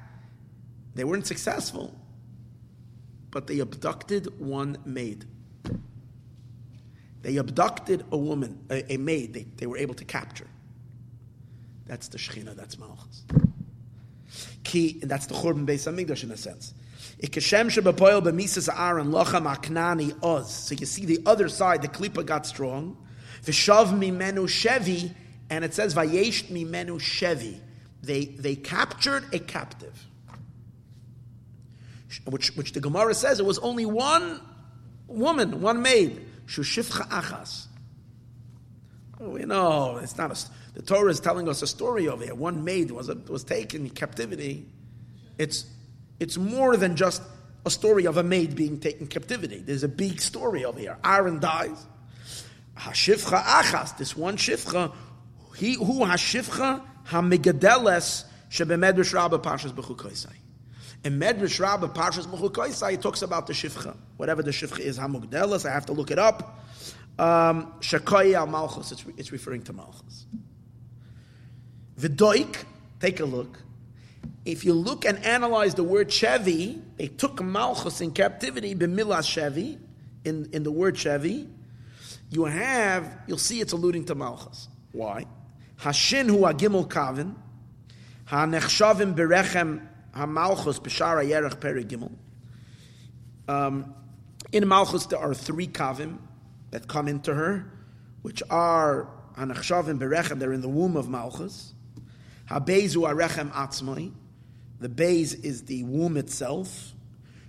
[0.94, 1.98] They weren't successful
[3.32, 5.24] but they abducted one maid.
[7.22, 10.46] They abducted a woman, a, a maid, they, they were able to capture.
[11.86, 13.24] That's the Shechina, that's Malchus.
[14.62, 16.74] Ki, and that's the Churban Beis Hamikdash in a sense.
[17.20, 17.28] So
[20.74, 22.96] you see the other side, the klipa got strong.
[23.44, 25.14] Mimenu shevi,
[25.50, 27.60] and it says vayesh mimenu shevi.
[28.02, 30.06] They, they captured a captive
[32.26, 34.40] which, which the Gemara says it was only one
[35.06, 37.66] woman, one maid, Shushifcha Achas.
[39.18, 40.50] We know it's not a.
[40.74, 42.34] The Torah is telling us a story over here.
[42.34, 44.66] One maid was a, was taken in captivity.
[45.38, 45.66] It's
[46.18, 47.22] it's more than just
[47.64, 49.58] a story of a maid being taken captivity.
[49.58, 50.98] There's a big story over here.
[51.04, 51.86] Aaron dies.
[52.76, 53.96] Hashivcha achas.
[53.96, 54.92] This one shivcha.
[55.56, 60.34] He who hashivcha hamigadeles shebemedrash rabba pashas b'chukoisai.
[61.04, 63.96] In Medrash Rabbah Parshas Mechukoisai, it talks about the shivcha.
[64.18, 65.68] Whatever the shivcha is, hamugdelas.
[65.68, 66.60] I have to look it up.
[67.18, 70.26] Um, al Malchus, it's, it's referring to Malchus.
[71.98, 72.64] Vidoik,
[73.00, 73.58] take a look.
[74.44, 79.78] If you look and analyze the word Chevi, they took Malchus in captivity, b'milas Chevi,
[80.24, 81.48] in, in the word Chevi,
[82.30, 84.68] you have, you'll see it's alluding to Malchus.
[84.92, 85.26] Why?
[85.80, 87.34] Hashin hu agimel kavin,
[88.24, 92.12] ha-nechshavim berechem ha-malchus b'shara yerech perigimel.
[93.48, 93.94] Um,
[94.52, 96.18] in Malchus there are three kavim,
[96.72, 97.70] that come into her,
[98.22, 99.08] which are
[99.38, 101.72] Anachshavim Berechem, they're in the womb of Malchus.
[102.50, 104.12] Habezu Arechem Atzmai,
[104.80, 106.92] the Beis is the womb itself.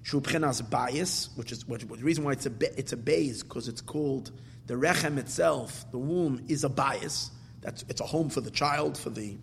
[0.03, 3.79] Shubchenas bias, which is which, the reason why it's a it's a Beis because it's
[3.79, 4.31] called
[4.67, 5.89] the Rechem itself.
[5.91, 7.31] The womb is a bias.
[7.61, 9.37] That's it's a home for the child for the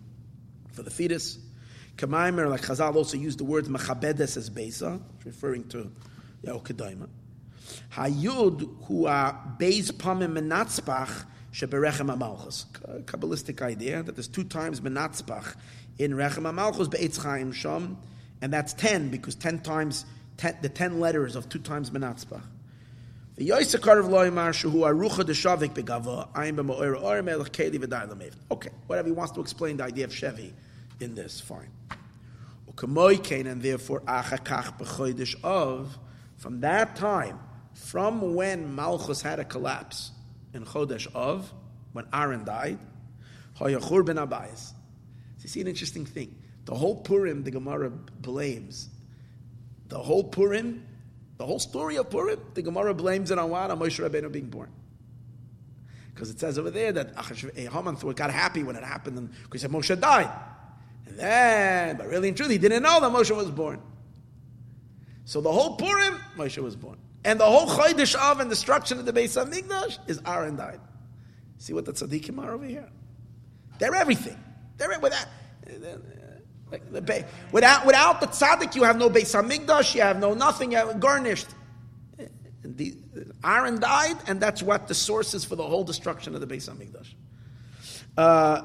[0.71, 1.39] for the fetus.
[2.01, 5.91] Kamaimer, like Chazal, also used the word mechabedes as Beisa, referring to
[6.43, 7.07] Yahukedaima.
[7.93, 12.65] Hayud hu a beis pamim menatzbach sheberechem amalchus.
[13.05, 15.55] Kabbalistic idea that there's two times menatzbach
[15.99, 17.99] in rechem amalchus be'etz chaim sham,
[18.41, 20.07] and that's ten because ten times
[20.37, 22.41] ten, the ten letters of two times menatzbach.
[23.35, 28.33] The Loimarshu who are Ruchah deShavik beGavah Ayn beMoerah Oremelech Keli v'Daylamev.
[28.49, 30.51] Okay, whatever he wants to explain the idea of Shevi
[31.01, 31.71] in this, fine.
[32.83, 34.03] And therefore,
[35.43, 35.97] of
[36.37, 37.39] from that time,
[37.73, 40.11] from when Malchus had a collapse
[40.53, 41.53] in Chodesh of,
[41.93, 42.79] when Aaron died,
[43.59, 44.73] ben Abayis.
[45.41, 46.35] You see an interesting thing.
[46.65, 48.89] The whole Purim, the Gemara blames.
[49.89, 50.85] The whole Purim,
[51.37, 53.69] the whole story of Purim, the Gemara blames it on what?
[53.69, 54.71] On Moshe Rabbeinu being born.
[56.13, 57.15] Because it says over there that
[57.55, 60.29] Haman got happy when it happened and because Moshe died.
[61.11, 63.81] And then, but really and truly, he didn't know that Moshe was born.
[65.25, 66.97] So the whole Purim, Moshe was born.
[67.23, 70.79] And the whole Chodesh of and destruction of the Beis Hamikdash is Aaron died.
[71.57, 72.89] See what the tzaddikim are over here?
[73.77, 74.37] They're everything.
[74.77, 75.27] They're without,
[76.71, 80.71] like the, without, without the tzaddik, you have no Beis Hamikdash, you have no nothing,
[80.71, 81.47] you have garnished.
[82.63, 82.95] The,
[83.43, 86.69] Aaron died, and that's what the source is for the whole destruction of the Beis
[86.69, 87.13] Hamikdash.
[88.17, 88.63] Uh,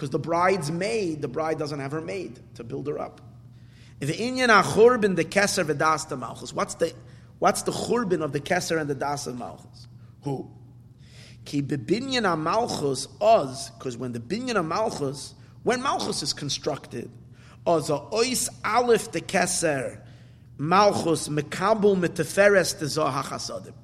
[0.00, 3.20] because the bride's maid, the bride doesn't have her maid to build her up.
[4.00, 6.54] The inyan achurban the keser v'das malchus.
[6.54, 6.94] What's the
[7.38, 9.88] what's the churban of the keser and the das of malchus?
[10.22, 10.50] Who?
[11.44, 12.24] Ki bebinyan
[13.78, 15.34] because when the binyan malchus
[15.64, 17.10] when malchus is constructed
[17.66, 20.00] oz a ois aleph the keser
[20.56, 23.74] malchus mekabel meteferes the zohachasadim.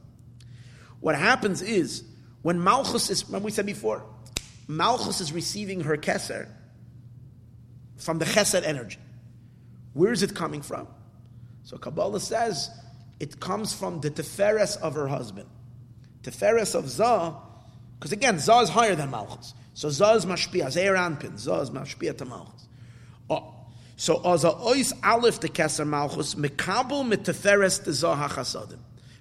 [1.00, 2.04] What happens is
[2.42, 4.04] when malchus is when we said before
[4.68, 6.48] malchus is receiving her keser
[7.96, 8.98] from the chesed energy.
[9.94, 10.86] Where is it coming from?
[11.64, 12.70] So Kabbalah says
[13.18, 15.48] it comes from the teferes of her husband.
[16.22, 17.34] Teferes of Zah,
[17.98, 19.54] because again, Zah is higher than Malchus.
[19.74, 22.68] So Zah is mashpia, Zeir Anpin, Zah is mashpia to Malchus.
[23.30, 23.52] Oh.
[23.96, 28.78] So Oza Ois Aleph the Keser Malchus, Mekabel mit Teferes the Zah HaChasadim.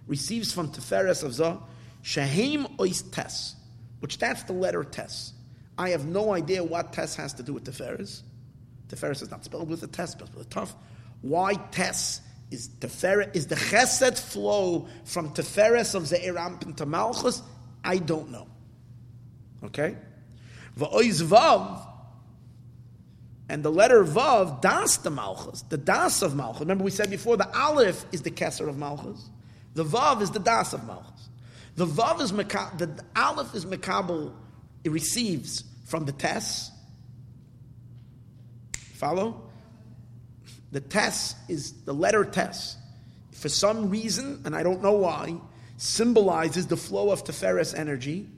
[0.08, 1.58] Receives from Teferes of Zah,
[2.02, 3.56] Shehem Ois Tes,
[4.00, 5.34] which that's the letter Tes.
[5.78, 8.22] I have no idea what Tes has to do with Teferes.
[8.88, 10.76] Teferes is not spelled with a Tes, but with a tough.
[11.22, 12.22] Why Tes
[12.52, 13.36] is Teferes?
[13.36, 17.42] Is the Chesed flow from Teferes of Ze'eram to Malchus?
[17.84, 18.48] I don't know.
[19.64, 19.98] Okay?
[20.78, 21.88] Va'oiz Vav,
[23.48, 26.62] and the letter Vav, Das the Malchus, the Das of Malchus.
[26.62, 29.30] Remember we said before, the Aleph is the Kesser of Malchus.
[29.76, 31.30] The Vav is the Das of Malchus.
[31.76, 34.34] The Vav is the Aleph is Mekabel,
[34.84, 36.72] it receives from the Tes,
[38.96, 39.50] Follow?
[40.72, 42.78] The Tes is the letter Tes.
[43.32, 45.36] For some reason, and I don't know why,
[45.78, 48.30] symbolizes the flow of Teferes energy,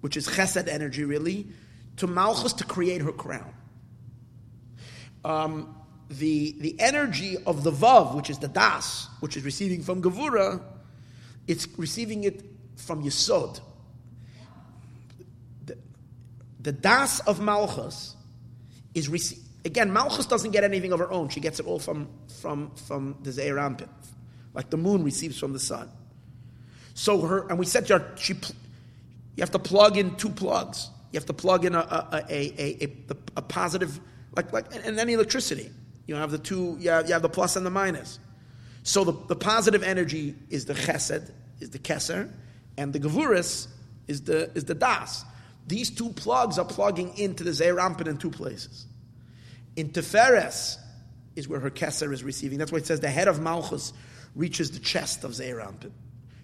[0.00, 1.48] which is Chesed energy really,
[1.96, 3.52] to Malchus to create her crown.
[5.24, 5.76] Um,
[6.08, 10.62] the, the energy of the Vav, which is the Das, which is receiving from Gevura,
[11.46, 12.42] it's receiving it
[12.76, 13.60] from Yesod.
[15.66, 15.76] The,
[16.60, 18.16] the Das of Malchus
[18.94, 21.28] is receiving Again, Malchus doesn't get anything of her own.
[21.28, 22.08] She gets it all from,
[22.40, 23.56] from, from the Zeir
[24.54, 25.90] Like the moon receives from the sun.
[26.94, 30.88] So her, and we said her, she, you have to plug in two plugs.
[31.10, 33.98] You have to plug in a, a, a, a, a positive,
[34.36, 35.72] like, like in any electricity.
[36.06, 38.20] You have the two, you have, you have the plus and the minus.
[38.86, 42.30] So the, the positive energy is the chesed, is the keser,
[42.78, 43.66] and the gavuris
[44.06, 45.24] is the, is the das.
[45.66, 48.86] These two plugs are plugging into the Zeir Anpin in two places.
[49.74, 50.76] In Teferes
[51.34, 52.58] is where her keser is receiving.
[52.58, 53.92] That's why it says the head of Malchus
[54.36, 55.90] reaches the chest of Zeir Anpin.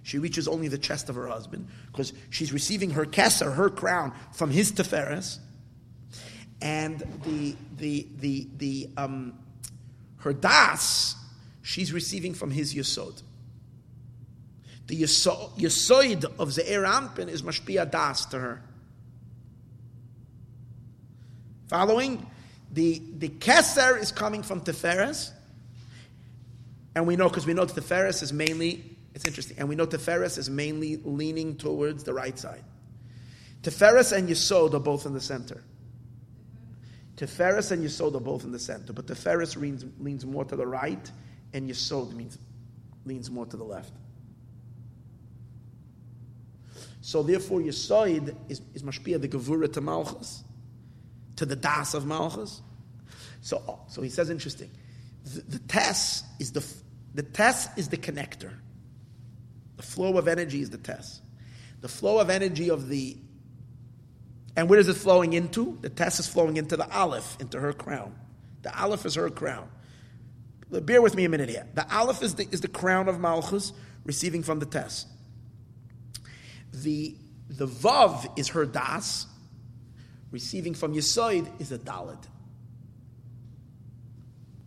[0.03, 4.13] She reaches only the chest of her husband because she's receiving her keser, her crown,
[4.33, 5.39] from his Teferes.
[6.61, 9.39] And the, the, the, the, um,
[10.17, 11.15] her das,
[11.63, 13.23] she's receiving from his Yesod.
[14.89, 18.63] The Yesod of Ze'er Anpin is Mashpia Das to her.
[21.69, 22.27] Following?
[22.73, 25.31] The, the Keser is coming from Teferes.
[26.95, 28.85] And we know, because we know Teferes is mainly,
[29.15, 32.65] it's interesting, and we know Teferes is mainly leaning towards the right side.
[33.63, 35.63] Teferes and Yesod are both in the center.
[37.17, 40.67] Teferes and Yesod are both in the center, but Teferes leans, leans more to the
[40.67, 41.11] right,
[41.53, 42.39] and Yesod means,
[43.05, 43.93] leans more to the left.
[47.01, 50.45] So therefore, Yesod is, is mashpia the gevura to Malchus,
[51.37, 52.63] to the das of Malchus.
[53.41, 54.71] So, so he says, interesting.
[55.25, 56.05] The, the
[56.39, 56.65] is the
[57.15, 58.53] the Tes is the connector.
[59.77, 61.21] The flow of energy is the Tes.
[61.81, 63.17] The flow of energy of the
[64.55, 65.79] and where is it flowing into?
[65.81, 68.15] The Tes is flowing into the Aleph, into her crown.
[68.63, 69.69] The Aleph is her crown.
[70.81, 71.67] Bear with me a minute here.
[71.75, 73.73] The Aleph is the, is the crown of Malchus
[74.05, 75.07] receiving from the Tes.
[76.73, 77.15] The,
[77.49, 79.27] the Vav is her Das,
[80.31, 82.25] receiving from Yesoid is a Dalit.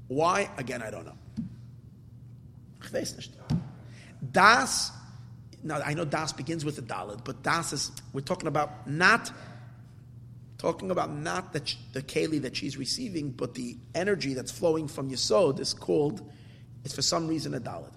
[0.07, 0.49] Why?
[0.57, 1.17] Again, I don't know.
[4.31, 4.91] Das,
[5.63, 9.31] now I know Das begins with a Dalit, but Das is, we're talking about not
[10.65, 11.59] talking about not the,
[11.93, 16.27] the keli that she's receiving, but the energy that's flowing from Yesod is called,
[16.83, 17.93] it's for some reason a dalit.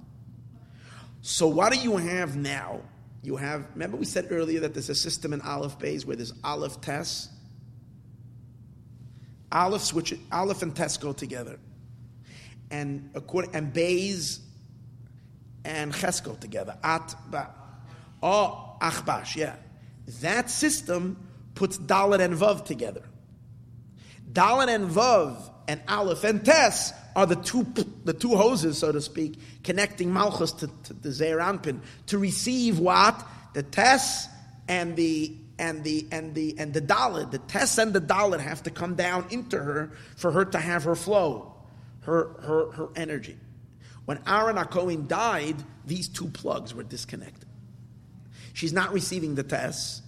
[1.23, 2.83] So what do you have now?
[3.23, 6.35] You have, remember we said earlier that there's a system in Aleph Bays where there's
[6.45, 7.31] Aleph Tess.
[9.51, 11.59] Aleph switch, Aleph and Tess go together.
[12.71, 14.41] And according, and Bays
[15.65, 16.77] and Ches go together.
[16.85, 17.49] At, ba.
[18.23, 19.57] Oh, Achbash, yeah.
[20.21, 21.28] That system
[21.59, 23.03] puts Dalet and Vav together.
[24.33, 27.67] Dalet and Vav and Aleph and Tes are the two,
[28.05, 32.79] the two hoses, so to speak, connecting Malchus to, to the Zeir Anpin to receive
[32.79, 33.27] what?
[33.55, 34.29] The Tes
[34.69, 38.63] and the and the and the and the Dalet, the Tes and the Dalet have
[38.63, 41.55] to come down into her for her to have her flow,
[42.03, 43.37] her her her energy.
[44.05, 47.49] When Aaron Akoin died, these two plugs were disconnected.
[48.55, 50.03] She's not receiving the Tes,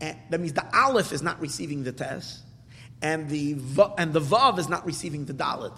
[0.00, 2.42] and that means the aleph is not receiving the Tes,
[3.02, 3.56] and the
[3.98, 5.76] and the vav is not receiving the dalit.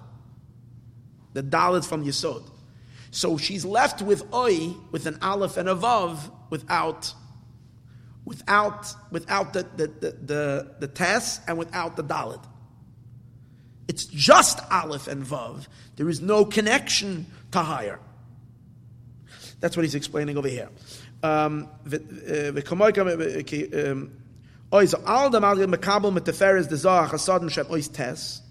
[1.35, 2.49] The dalit from yisod.
[3.11, 7.13] So she's left with oi, with an aleph and a vav, without,
[8.25, 12.45] without, without the the the, the, the Tes and without the dalit.
[13.87, 15.67] It's just aleph and vav.
[15.97, 17.99] There is no connection to higher.
[19.61, 20.69] That's what he's explaining over here.
[21.21, 21.69] Um,
[24.71, 25.81] ois all the mal mit
[26.25, 28.43] teferes de zah hasadn shem ois tes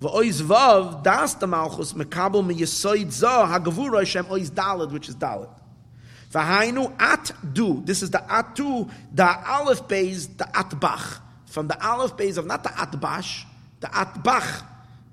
[0.00, 5.08] vo ois vav das de malchus mekabel mit yesoid zah ha shem ois dalad which
[5.08, 5.50] is dalad.
[6.32, 12.16] Vahainu at du this is the atu, the aleph base the atbach from the aleph
[12.16, 13.44] base of not the atbash
[13.78, 14.64] the atbach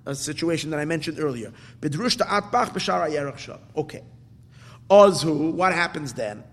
[0.08, 1.54] a situation that I mentioned earlier.
[1.80, 4.02] Bidrush the atbach b'shara yerach okay.
[4.90, 6.44] Ozhu what happens then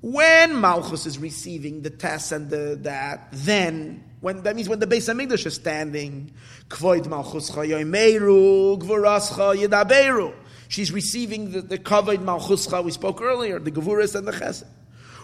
[0.00, 4.86] when Malchus is receiving the Tes and the that, then when that means when the
[4.86, 6.32] Beis Hamikdash is standing,
[6.68, 10.34] Kvoid Malchus Meru Gvurascha Yedaberu.
[10.68, 14.64] She's receiving the, the Kvoid Malchuscha we spoke earlier, the Gevuras and the Chesed.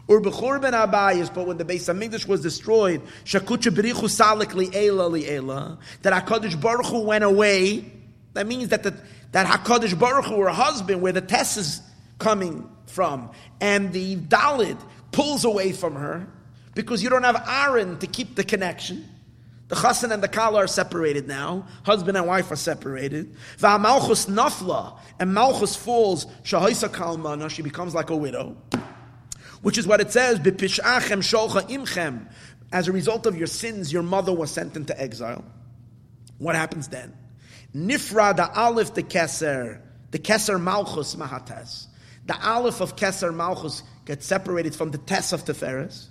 [0.09, 4.71] Or Bechor ben Abayis, but when the Beis Hamikdash was destroyed, Shakucha Berichu Salik li
[4.73, 7.93] Ela li Ela, that Hakadosh Baruch Hu went away.
[8.35, 8.95] That means that the,
[9.33, 11.81] that Hakadosh Baruch Hu, her husband, where the Tes is
[12.19, 13.31] coming from,
[13.61, 14.79] and the Dalid
[15.13, 16.27] pulls away from her
[16.75, 19.09] because you don't have Aaron to keep the connection.
[19.69, 21.67] The chassan and the kala are separated now.
[21.85, 23.35] Husband and wife are separated.
[23.59, 26.27] Va'malchus nafla, and Malchus falls.
[26.45, 28.57] Shahaisa kalmana, she becomes like a widow.
[29.63, 32.31] Which is what it says, Bipishachem sholcha imchem.
[32.73, 35.45] As a result of your sins, your mother was sent into exile.
[36.39, 37.17] What happens then?
[37.75, 39.81] Nifra da alif the keser,
[40.13, 41.87] the keser malchus mahatas.
[42.27, 46.07] The Aleph of Keser Malchus gets separated from the Tess of Teferes.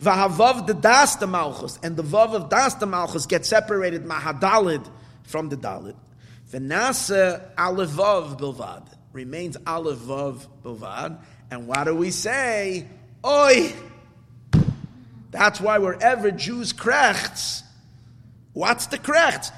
[0.00, 4.86] Vahavav the Das the Malchus, and the Vav of Das the Malchus gets separated Mahadalid
[5.24, 5.96] from the Dalid.
[6.50, 11.18] Venasa Alevav Bilvad remains Alevav Bilvad.
[11.50, 12.86] And what do we say?
[13.24, 13.72] Oi!
[15.30, 17.62] That's why wherever Jews krechts,
[18.52, 19.50] what's the krechts?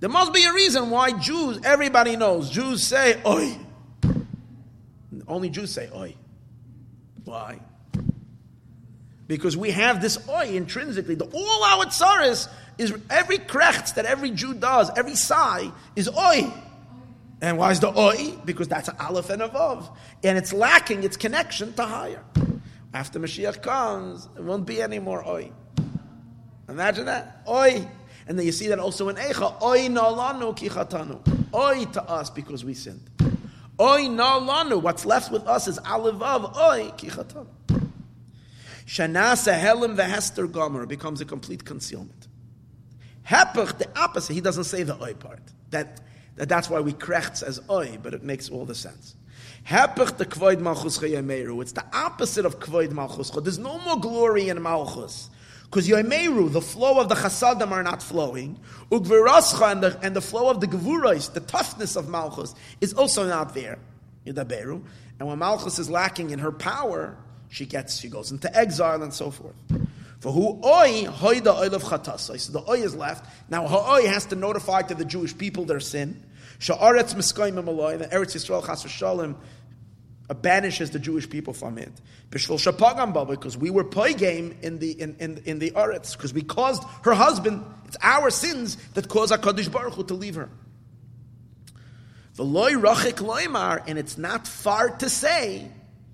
[0.00, 3.56] There must be a reason why Jews, everybody knows, Jews say oi.
[5.28, 6.14] Only Jews say oi.
[7.24, 7.60] Why?
[9.26, 11.14] Because we have this oi intrinsically.
[11.14, 16.52] The, all our tsaris is every krechts that every Jew does, every sigh is oi.
[17.40, 18.36] And why is the oi?
[18.44, 19.94] Because that's an aleph and a vav.
[20.22, 22.22] And it's lacking its connection to higher.
[22.94, 25.50] After Mashiach comes, it won't be any more oi.
[26.68, 27.42] Imagine that.
[27.48, 27.88] Oi.
[28.28, 29.60] And then you see that also in Eicha.
[29.62, 31.20] Oi nalanu kichatanu.
[31.54, 33.08] Oi to us because we sinned.
[33.80, 34.80] Oi nalanu.
[34.80, 36.56] What's left with us is alivav.
[36.56, 37.46] Oi kichatanu.
[38.86, 42.28] Shanasa helim vehester gomer becomes a complete concealment.
[43.28, 44.34] Hepech, the opposite.
[44.34, 45.40] He doesn't say the oi part.
[45.70, 46.00] That,
[46.36, 49.16] that that's why we krechts as oi, but it makes all the sense.
[49.66, 51.62] Hepech the kvoid malchus chayameru.
[51.62, 53.30] It's the opposite of kvoid malchus.
[53.30, 55.30] There's no more glory in malchus.
[55.72, 58.60] Because yomeru, the flow of the chasadim are not flowing.
[58.90, 63.26] Ugvirascha, and the, and the flow of the gevurais, the toughness of malchus, is also
[63.26, 63.78] not there.
[64.26, 64.82] Yudaberu.
[65.18, 67.16] And when malchus is lacking in her power,
[67.48, 69.54] she gets, she goes into exile and so forth.
[70.20, 72.38] For who oi hoida oil of chatasai.
[72.38, 73.24] So the oi is left.
[73.48, 76.22] Now oi has to notify to the Jewish people their sin.
[76.58, 77.98] Sha'aretz miskayim aloy.
[77.98, 79.36] The Eretz Yisrael chas v'shalom
[80.28, 81.92] banishes the Jewish people from it.
[82.30, 86.82] Because we were play game in the in in, in the Eretz because we caused
[87.04, 87.64] her husband.
[87.86, 90.48] It's our sins that cause Hakadosh Baruch Hu to leave her.
[92.38, 95.68] Rachik and it's not far to say.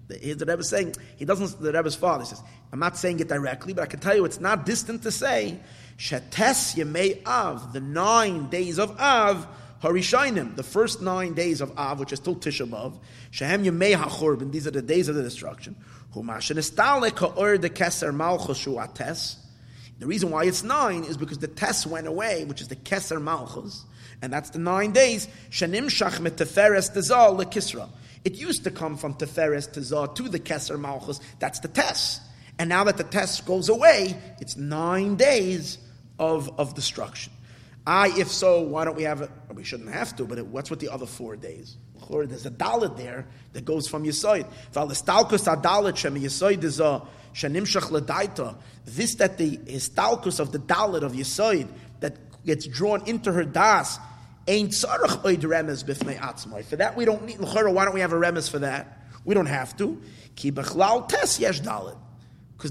[0.09, 1.61] The, the Rebbe saying he doesn't.
[1.61, 4.41] The Rebbe's father says, "I'm not saying it directly, but I can tell you it's
[4.41, 5.61] not distant to say."
[5.99, 9.47] Shetes Yemei Av, the nine days of Av,
[9.83, 12.99] Harishainim, the first nine days of Av, which is till Tisha B'av,
[13.31, 15.77] Shehem Yemei HaChurban, these are the days of the destruction.
[19.99, 23.23] The reason why it's nine is because the Tes went away, which is the Keser
[23.23, 23.85] Malchus,
[24.23, 25.29] and that's the nine days.
[25.51, 25.89] Shanim.
[28.25, 31.21] It used to come from Teferes Tezal to the Keser Malchus.
[31.39, 32.21] That's the Tes.
[32.59, 35.79] And now that the Tes goes away, it's nine days
[36.19, 37.33] of, of destruction.
[37.89, 39.31] I, if so, why don't we have it?
[39.55, 41.79] We shouldn't have to, but it, what's with the other four days?
[42.11, 44.47] There's a dalit there that goes from Yisoid.
[48.85, 51.69] This that the histalkus of the dalit of Yisoid
[52.01, 53.99] that gets drawn into her das
[54.47, 56.67] ain't tzarach oid remes b'fnei atzmai.
[56.67, 57.41] For that we don't need.
[57.41, 58.99] Why don't we have a remes for that?
[59.25, 59.99] We don't have to.
[60.35, 60.63] Because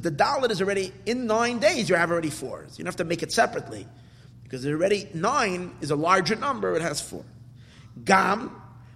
[0.02, 1.90] the dalit is already in nine days.
[1.90, 2.66] You have already four.
[2.68, 3.88] So you don't have to make it separately.
[4.48, 7.26] Because already nine is a larger number, it has four.
[8.06, 8.52] Gam,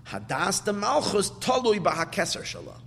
[0.08, 2.80] hadas the malchus tolui b'hakeser shalah.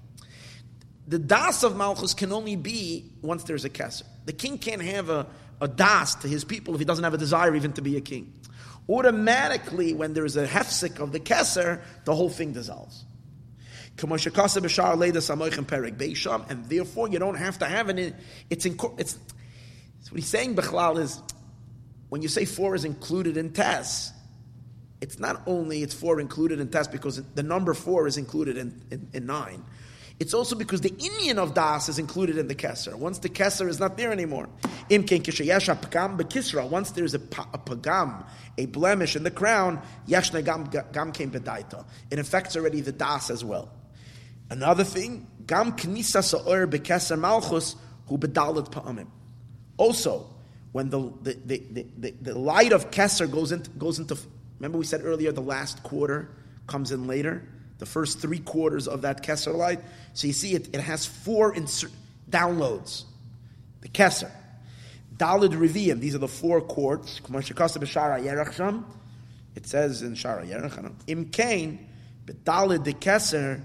[1.07, 4.05] The das of malchus can only be once there's a keser.
[4.25, 5.27] The king can't have a,
[5.61, 8.01] a das to his people if he doesn't have a desire even to be a
[8.01, 8.33] king.
[8.89, 13.05] Automatically, when there's a hefsik of the keser, the whole thing dissolves.
[13.97, 14.11] And
[16.65, 18.15] therefore, you don't have to have it.
[18.51, 19.19] It's, it's, it's
[20.11, 21.23] what he's saying, Bechlal, is
[22.15, 24.13] when you say four is included in Tess,
[25.01, 28.81] it's not only it's four included in Tess because the number four is included in,
[28.93, 29.65] in, in nine.
[30.21, 32.95] It's also because the inyan of Das is included in the Kesser.
[32.95, 34.49] Once the Kesser is not there anymore.
[34.89, 35.11] Once
[36.93, 38.25] there's a, a pagam,
[38.59, 41.85] a blemish in the crown, yashna gam, gam bedaita.
[42.13, 43.73] It affects already the Das as well.
[44.51, 47.75] Another thing, gam knisa sa'or bekesser malchus
[48.07, 49.09] hu bedalit pa'amim.
[49.79, 50.31] Also,
[50.75, 54.19] when the, the, the, the, the light of Kesser goes into, goes into,
[54.59, 56.31] remember we said earlier the last quarter
[56.67, 57.47] comes in later?
[57.79, 59.79] The first three quarters of that Kesser light.
[60.15, 61.93] So you see it, it has four insert,
[62.29, 63.05] downloads.
[63.83, 64.33] The Kesser.
[65.17, 67.21] Dalid Riviyim, these are the four quarters.
[67.25, 67.63] It says
[70.03, 71.87] in Shara Yerach, Im Kain,
[72.27, 73.63] Dalid the Kesser,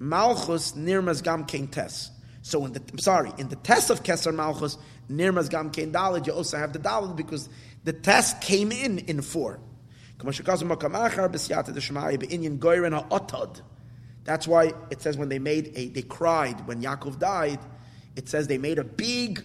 [0.00, 2.10] Malchus Nirmas Gam Kain Tes.
[2.42, 4.76] So in the, I'm sorry, in the Tes of Kesser Malchus,
[5.10, 7.48] Nirmas Gam Kain Dalid, you also have the Dalid because
[7.84, 9.60] the Tes came in in four.
[14.24, 17.60] That's why it says when they made a, they cried when Yaakov died.
[18.16, 19.44] It says they made a big,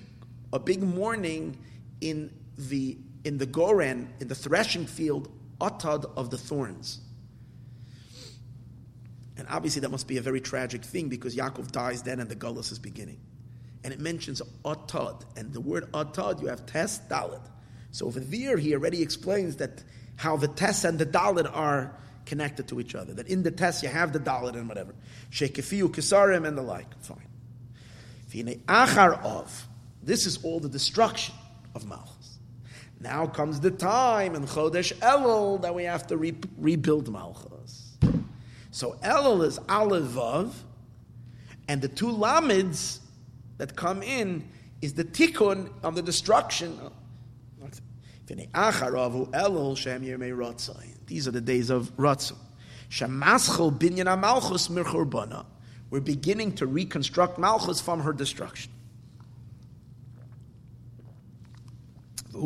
[0.51, 1.57] a big mourning
[2.01, 6.99] in the in the Goren in the threshing field, Atad of the thorns.
[9.37, 12.35] And obviously, that must be a very tragic thing because Yaakov dies then and the
[12.35, 13.19] Gullus is beginning.
[13.83, 15.23] And it mentions Atad.
[15.35, 17.41] And the word Atad, you have Tes, Dalit.
[17.91, 19.83] So over there, he already explains that
[20.15, 21.95] how the Tes and the Dalit are
[22.25, 23.13] connected to each other.
[23.13, 24.95] That in the Tes, you have the Dalit and whatever.
[25.31, 26.87] Shekefiu, Kisarim, and the like.
[27.01, 27.27] Fine.
[28.67, 29.67] Achar of.
[30.01, 31.35] This is all the destruction
[31.75, 32.39] of Malchus.
[32.99, 37.97] Now comes the time in Chodesh Elul that we have to re- rebuild Malchus.
[38.71, 40.53] So Elul is Aleph Vav,
[41.67, 42.99] and the two Lamids
[43.63, 44.43] that come in
[44.81, 46.77] is the tikkun of the destruction.
[51.07, 52.35] These are the days of Ratzah.
[55.89, 58.73] We're beginning to reconstruct Malchus from her destruction.
[62.35, 62.39] I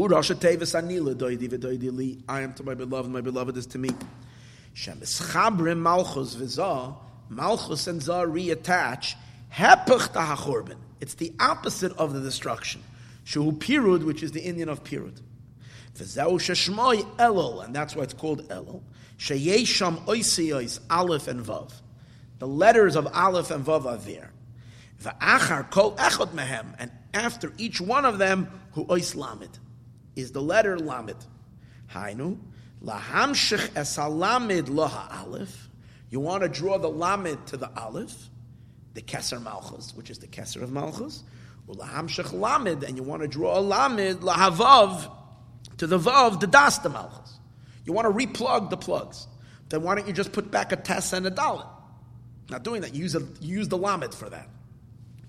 [2.42, 3.90] am to my beloved, my beloved is to me.
[7.30, 9.16] Malchus and Zah reattach,
[9.52, 12.84] It's the opposite of the destruction.
[13.24, 15.22] Shu pirud, which is the inyan of pirud.
[15.96, 18.82] V'zeu sheshmoi elul, and that's why it's called elul.
[19.18, 21.74] Sheyesham oisiyos, aleph and vav.
[22.40, 24.32] The letters of aleph and vav are there.
[25.02, 29.60] V'achar kol echot mehem, and after each one of them, hu ois lamid
[30.18, 31.16] is the letter Lamed.
[31.94, 32.38] Hainu,
[32.84, 35.70] lahamshich esalamid loha aleph.
[36.10, 38.30] You want to draw the Lamed to the Aleph,
[38.94, 41.24] the Keser Malchus, which is the Keser of Malchus.
[41.68, 45.12] Lahamshich Lamed, and you want to draw a Lamed lahavav
[45.78, 47.40] to the Vav, the Das to Malchus.
[47.86, 49.28] You want to replug the plugs.
[49.70, 51.68] Then why don't you just put back a Tess and a Dalit?
[52.50, 52.96] Not doing that.
[52.96, 54.48] You use, a, you use the Lamed for that.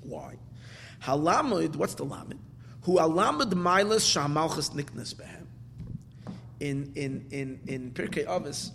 [0.02, 0.36] Why?
[1.02, 2.38] Halamud, what's the Lamed?
[2.88, 5.44] who alamad milas shamalchus niknas behem.
[6.58, 8.70] In in in in Pirkei Avos.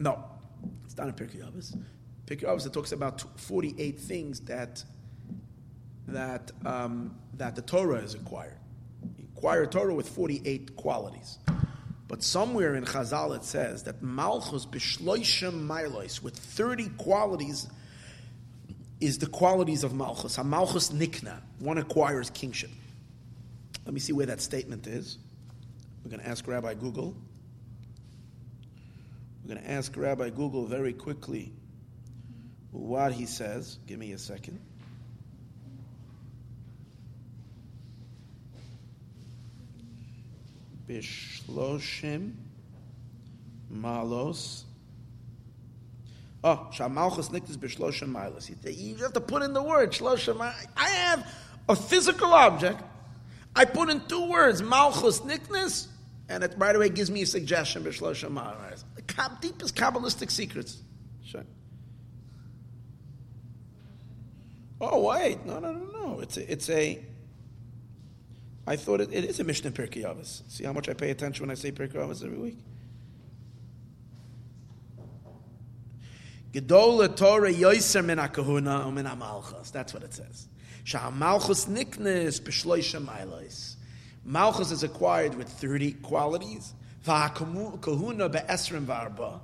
[0.00, 0.24] No,
[0.84, 1.78] it's not in Pirkei Avos.
[2.26, 4.82] Pirkei Avos it talks about forty eight things that
[6.08, 8.58] that um, that the Torah is acquired.
[9.36, 11.38] Acquire Torah with forty eight qualities.
[12.08, 17.66] But somewhere in Chazal it says that Malchus b'shloishem milos with thirty qualities
[19.00, 20.42] is the qualities of Malchus.
[20.42, 22.70] Malchus Nikna, one acquires kingship.
[23.84, 25.18] Let me see where that statement is.
[26.02, 27.14] We're going to ask Rabbi Google.
[29.42, 31.52] We're going to ask Rabbi Google very quickly
[32.74, 33.78] what he says.
[33.86, 34.60] Give me a second.
[40.86, 42.34] Bishloshim
[43.72, 44.64] Malos
[46.44, 48.50] Oh, Shamalchus Niktis B'Shlosha malos.
[48.78, 50.38] You have to put in the word Shlosha
[50.76, 51.26] I have
[51.70, 52.82] a physical object.
[53.56, 55.86] I put in two words, Malchus Niknis,
[56.28, 58.84] and it right away gives me a suggestion, B'Shlosha Milas.
[58.94, 60.82] The deepest Kabbalistic secrets.
[61.24, 61.44] Sure.
[64.92, 65.44] Oh, wait.
[65.46, 66.20] No, no, no, no.
[66.20, 67.04] It's a, it's a
[68.66, 70.42] I thought it, it is a Mishnah Pirkei Avos.
[70.48, 72.58] See how much I pay attention when I say Pirkei Avos every week?
[76.52, 79.70] Gedola Torah yoiser min kahuna umin malchus.
[79.70, 80.48] That's what it says.
[80.84, 83.76] Shah malchus niknes b'shloisha milos.
[84.24, 86.72] Malchus is acquired with 30 qualities.
[87.04, 89.40] Kahuna be'esrim varba.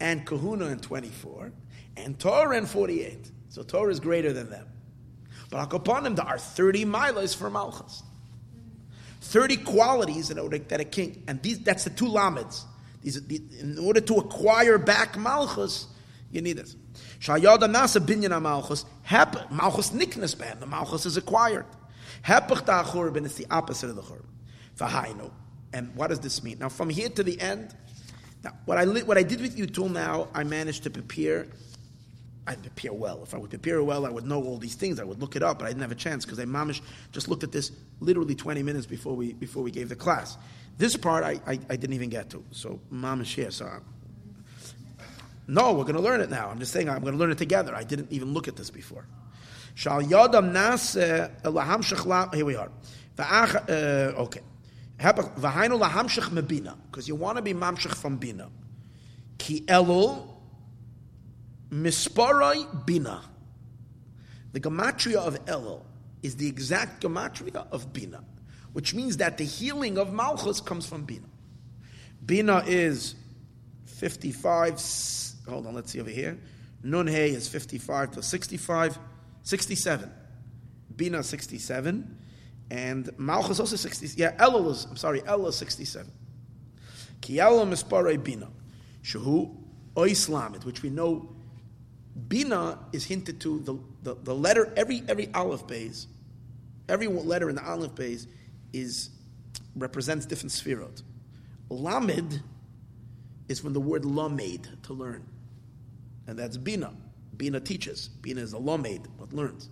[0.00, 1.52] And kahuna in 24.
[1.98, 3.32] And Torah in 48.
[3.56, 4.66] So Torah is greater than them.
[5.48, 5.72] But
[6.04, 8.02] him, there are 30 milos for Malchus.
[9.22, 12.64] 30 qualities that a king, and these, that's the two lamids.
[13.02, 13.16] These,
[13.58, 15.86] in order to acquire back Malchus,
[16.30, 16.76] you need this.
[17.18, 18.84] Shayada nasa binyan malchus.
[19.50, 20.60] Malchus niknas ban.
[20.60, 21.64] The malchus is acquired.
[22.26, 24.26] Hepach da churban is the opposite of the churban.
[24.76, 25.30] V'hainu.
[25.72, 26.58] And what does this mean?
[26.58, 27.74] Now, from here to the end,
[28.44, 31.46] now, what I what I did with you till now, I managed to prepare.
[32.46, 33.22] I prepare well.
[33.22, 35.00] If I would prepare well, I would know all these things.
[35.00, 36.80] I would look it up, but I didn't have a chance because I mamish
[37.12, 40.36] just looked at this literally 20 minutes before we before we gave the class.
[40.78, 42.44] This part I, I, I didn't even get to.
[42.52, 43.50] So mamish here.
[43.50, 43.68] So
[45.48, 46.48] no, we're going to learn it now.
[46.48, 47.74] I'm just saying I'm going to learn it together.
[47.74, 49.06] I didn't even look at this before.
[49.74, 52.34] Shal yadam nas laham shechla.
[52.34, 52.70] Here we are.
[53.18, 54.40] Uh, okay.
[54.98, 58.48] Because you want to be mamshich from bina.
[59.38, 60.35] Ki elul
[61.70, 63.22] misparai bina.
[64.52, 65.82] The gematria of elul
[66.22, 68.24] is the exact gematria of bina,
[68.72, 71.26] which means that the healing of malchus comes from bina.
[72.24, 73.14] Bina is
[73.84, 74.80] 55
[75.48, 76.38] hold on, let's see over here.
[76.82, 78.98] Nun Hey is 55 to 65,
[79.42, 80.10] 67.
[80.94, 82.18] Bina 67.
[82.70, 84.20] And Malchus also 60.
[84.20, 86.10] Yeah, Elul is, I'm sorry, Elul is 67.
[87.20, 88.48] Ki Elul mispare Bina.
[89.02, 89.56] Shehu
[89.94, 91.35] Oislamid, which we know
[92.28, 96.06] Bina is hinted to the, the, the letter, every, every Aleph base,
[96.88, 98.26] every letter in the Aleph base
[98.72, 99.10] is,
[99.74, 101.02] represents different spherot.
[101.68, 102.40] Lamed
[103.48, 105.24] is from the word lamed, to learn.
[106.26, 106.92] And that's Bina.
[107.36, 108.08] Bina teaches.
[108.08, 109.68] Bina is a lamed, but learns.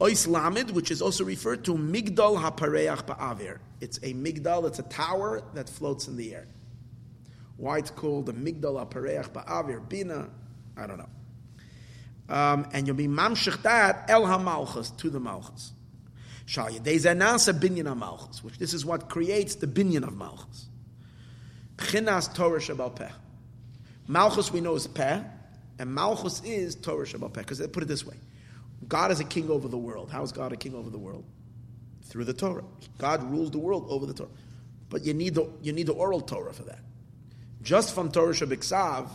[0.00, 3.58] Ois Lamed, which is also referred to Migdal HaPareach Ba'avir.
[3.80, 6.48] It's a Migdal, it's a tower that floats in the air.
[7.56, 10.28] Why it's called the Migdal HaPareach Ba'avir, Bina,
[10.76, 11.08] I don't know.
[12.28, 15.72] Um, and you'll be mamshich that El HaMalchus, to the Malchus.
[16.46, 20.66] Nasa binyan HaMalchus, which this is what creates the binyan of Malchus.
[21.76, 23.08] Chinas Torah Shabal Peh.
[24.06, 25.20] Malchus we know is Peh,
[25.78, 27.40] and Malchus is Torah Shabal Peh.
[27.40, 28.16] Because they put it this way
[28.88, 30.10] God is a king over the world.
[30.10, 31.24] How is God a king over the world?
[32.04, 32.64] Through the Torah.
[32.98, 34.30] God rules the world over the Torah.
[34.88, 36.80] But you need the, you need the oral Torah for that.
[37.62, 39.08] Just from Torah Shabbat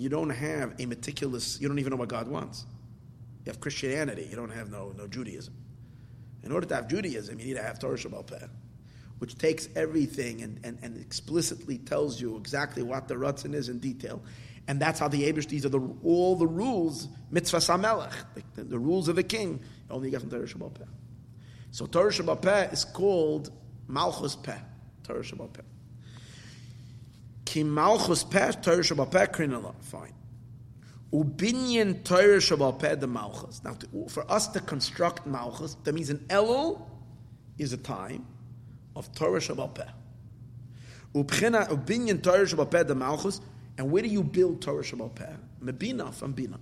[0.00, 2.64] you don't have a meticulous, you don't even know what God wants.
[3.44, 5.54] You have Christianity, you don't have no, no Judaism.
[6.42, 8.46] In order to have Judaism, you need to have Torah Shabal Peh,
[9.18, 13.78] which takes everything and, and, and explicitly tells you exactly what the Ratzin is in
[13.78, 14.22] detail.
[14.68, 18.12] And that's how the Abish, these are the, all the rules, mitzvah samelech,
[18.54, 20.84] the, the, rules of the king, only get from Torah Shabal Peh.
[21.72, 23.50] So Torah Shabal Peh is called
[23.88, 24.58] Malchus Peh,
[25.02, 25.62] Torah Shabal Peh.
[27.50, 30.12] Ki Malchus Peh, Torah Shabal Peh, Krinala, fine.
[31.12, 33.60] Ubinyan Torah Shabal Peh, the Malchus.
[33.64, 36.80] Now, to, for us to construct Malchus, that means an Elul
[37.58, 38.24] is a time
[38.94, 39.82] of Torah Shabal Peh.
[41.12, 43.40] Ubinyan Torah Shabal Peh, the Malchus,
[43.76, 45.34] and where do you build Torah Shabal Peh?
[45.60, 46.60] Mebina from Bina.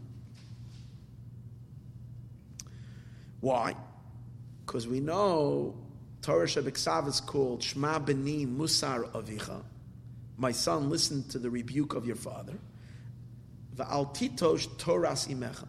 [3.43, 3.75] Why?
[4.65, 5.77] Because we know
[6.23, 9.63] Torah Shabbat is called Shema Beni Musar Avicha.
[10.39, 12.55] My son, listen to the rebuke of your father.
[13.77, 15.69] Va'al titosh Torah Imecha.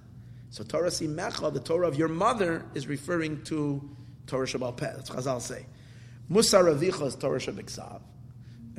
[0.52, 3.90] So Torah Imecha, the Torah of your mother, is referring to
[4.28, 4.94] Torah Shabal Peh.
[4.96, 5.66] That's Chazal say.
[6.32, 8.02] Musar Avicha is Torah Shabbat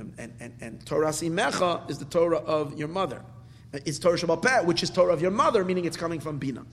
[0.01, 3.23] and, and, and, and Torah Simecha is the Torah of your mother.
[3.73, 6.65] It's Torah Shabal Peh, which is Torah of your mother, meaning it's coming from Bina.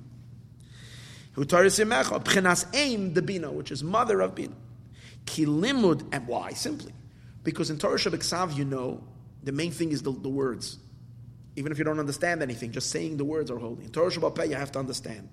[1.34, 4.56] Who Torah Simecha, Pchenas Aim, the Bina, which is mother of Bina.
[5.26, 6.52] Kilimud, and why?
[6.52, 6.94] Simply.
[7.48, 9.01] Because in Torah Shabbat you know,
[9.42, 10.80] the main thing is the, the, words.
[11.56, 13.85] Even if you don't understand anything, just saying the words are holy.
[13.85, 15.30] In Torah Shabbat you have to understand.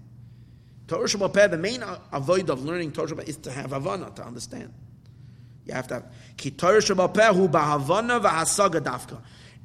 [0.86, 4.72] Torah Shabbat the main avoid of learning Torah Shabbat is to have Havana, to understand.
[5.66, 6.04] You have to have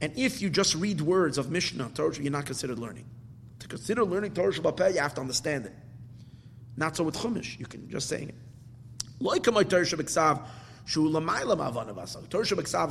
[0.02, 3.06] And if you just read words of Mishnah, Torah, you're not considered learning.
[3.60, 5.74] To consider learning Torah Shabbat you have to understand it.
[6.76, 8.36] Not so with Chumash, you can just saying it.
[9.20, 10.48] Torah Shabbat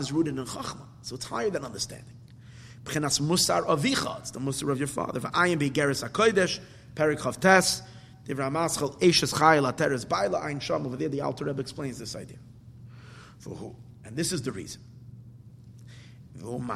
[0.01, 2.15] is rooted in Chachma, so it's higher than understanding.
[2.85, 5.20] B'chenas Musar Avicha, it's the Musar of your father.
[5.20, 6.60] V'ayim Be'geres HaKodesh,
[6.94, 7.83] Perik Chavtes,
[8.27, 12.15] Divrei Maschal, Eishes Chayil, Ateres Baila, Ein Sham, over there the Alter Rebbe explains this
[12.15, 12.39] idea.
[13.39, 13.75] For who?
[14.05, 14.81] And this is the reason.
[16.41, 16.68] When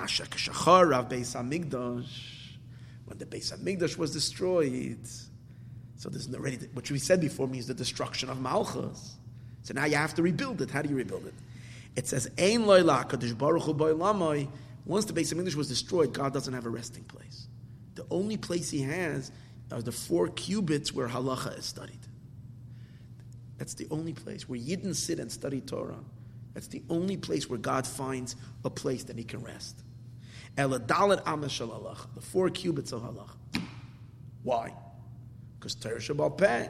[3.19, 5.07] the Beis Hamikdash was destroyed,
[5.97, 9.19] so there's already what we said before means the destruction of Malchus.
[9.63, 10.71] So now you have to rebuild it.
[10.71, 11.35] How do you rebuild it?
[11.95, 14.49] It says, Ein Baruch Hu
[14.85, 17.47] Once the Beis of Hamikdash was destroyed, God doesn't have a resting place.
[17.95, 19.31] The only place He has
[19.71, 21.99] are the four cubits where halacha is studied.
[23.59, 26.01] That's the only place where Yidden sit and study Torah.
[26.55, 29.83] That's the only place where God finds a place that he can rest.
[30.57, 31.59] Eladalit Amish
[32.15, 33.31] the four cubits of halach.
[34.43, 34.75] Why?
[35.59, 36.69] Because Torah Shabal Peh.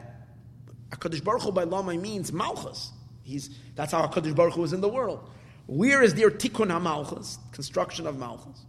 [0.93, 2.91] HaKadosh Baruch Hu by Lama means Malchus.
[3.23, 5.29] He's, that's how HaKadosh Baruch Hu is in the world.
[5.67, 8.65] Where is their Tikkun HaMalchus, construction of Malchus?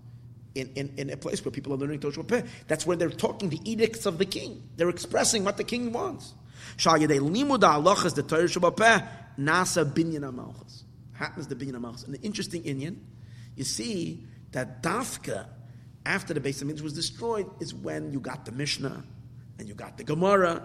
[0.55, 2.43] In, in, in a place where people are learning Shabal Peh.
[2.69, 4.63] That's where they're talking the edicts of the king.
[4.77, 6.33] They're expressing what the king wants.
[6.77, 11.81] Shal Yedei Limuda Halachas, the Torah Shabbat Nasa Binyan HaMalchus happens to be in a
[11.81, 12.05] mouse.
[12.05, 12.97] And the interesting Inyan,
[13.57, 15.47] you see that Dafka,
[16.05, 19.03] after the Beis Hamikdash was destroyed, is when you got the Mishnah
[19.59, 20.63] and you got the Gemara,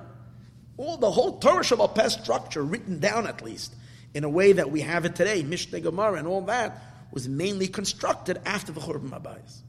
[0.80, 3.76] all the whole Torah Shabbat structure written down at least
[4.14, 7.68] in a way that we have it today, Mishnah, Gemara, and all that was mainly
[7.68, 9.60] constructed after the Churban Mabayis.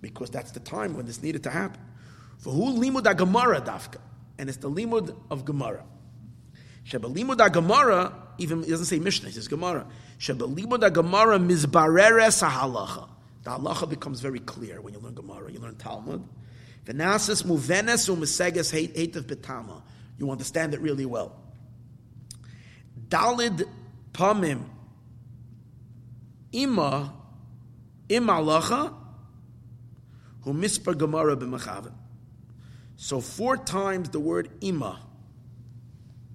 [0.00, 1.78] Because that's the time when this needed to happen.
[2.38, 3.98] For who limud Gemara dafka,
[4.38, 5.84] and it's the limud of Gemara.
[6.88, 9.86] Shebelimud Gemara even doesn't say Mishnah, it says Gemara.
[10.18, 13.10] Shebelimud Gemara mizbareres halacha.
[13.42, 15.52] The halacha becomes very clear when you learn Gemara.
[15.52, 16.26] You learn Talmud.
[16.84, 19.82] Venasis muvenes umeseges hate of betama.
[20.18, 21.36] You understand it really well.
[23.08, 23.64] Dalid
[24.12, 24.64] pamim
[26.52, 27.12] ima
[28.12, 28.92] Im halacha,
[30.42, 31.92] hu mispar gemara b'mechaven.
[32.96, 35.00] So four times the word ima,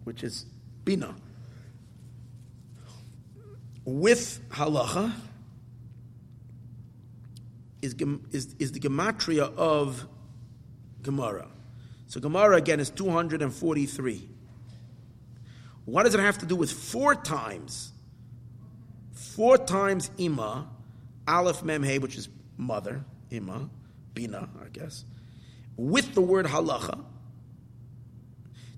[0.03, 0.47] which is
[0.83, 1.13] bina,
[3.85, 5.13] with halacha
[7.83, 7.93] is,
[8.31, 10.07] is, is the gematria of
[11.07, 11.47] Gemara.
[12.07, 14.29] So Gemara again is 243.
[15.85, 17.93] What does it have to do with four times?
[19.13, 20.67] Four times ima,
[21.25, 22.27] aleph mem he, which is
[22.57, 23.69] mother, ima,
[24.13, 25.05] bina, I guess,
[25.77, 27.03] with the word halacha.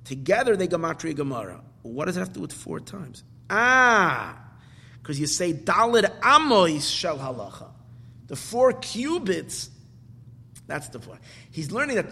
[0.05, 1.61] Together they gematria Gemara.
[1.81, 3.23] What does it have to do with four times?
[3.49, 4.37] Ah,
[5.01, 7.69] because you say dalid amois shel halacha.
[8.27, 9.71] The four cubits,
[10.69, 11.19] that's the point.
[11.51, 12.07] He's learning that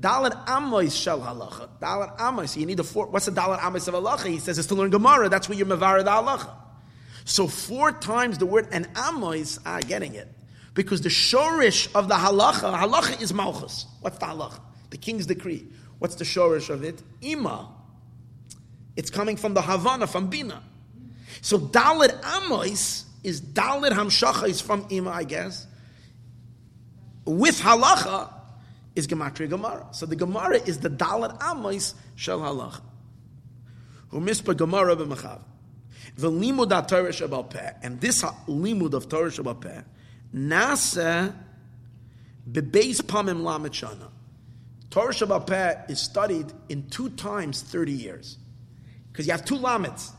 [0.00, 1.68] Dalit Amois Shel Halacha.
[1.80, 2.56] Dalit Amois.
[2.56, 3.06] You need the four.
[3.06, 4.28] What's the Dalit Amois of Halacha?
[4.28, 5.28] He says it's to learn Gemara.
[5.28, 6.50] That's where you're the Halacha.
[7.24, 10.28] So four times the word and Amois are getting it.
[10.74, 13.86] Because the shorish of the halacha, halacha is malchus.
[14.00, 14.58] What's the halacha?
[14.90, 15.66] The king's decree.
[15.98, 17.02] What's the shorish of it?
[17.20, 17.68] Ima.
[18.96, 20.62] It's coming from the Havana, from Bina.
[21.42, 25.66] So Dalit Amois is Dalit Hamshacha is from Ima, I guess.
[27.24, 28.32] With halacha
[28.94, 29.86] is Gematria Gemara.
[29.92, 32.82] So the Gemara is the Dalit Amois Shel Halacha.
[34.08, 35.40] Who mispa Gemara b'machav.
[36.18, 37.72] V'limud ha-Torah shabal peh.
[37.82, 39.80] And this limud of Torah shabal peh,
[40.34, 41.34] nasa
[42.50, 44.08] bebeis pamim lamet shana.
[44.90, 48.38] Torah shabal peh is studied in two times 30 years.
[49.10, 50.12] Because you have two lamets.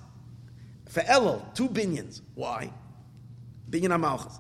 [0.90, 2.22] For Elul, two binions.
[2.35, 2.72] Why?
[3.69, 4.40] Binyan HaMalchus.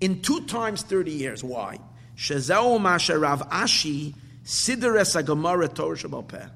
[0.00, 1.44] In two times 30 years.
[1.44, 1.78] Why?
[2.20, 6.46] Shezau Masha Rav Ashi Sideres Gemara Torah Peh.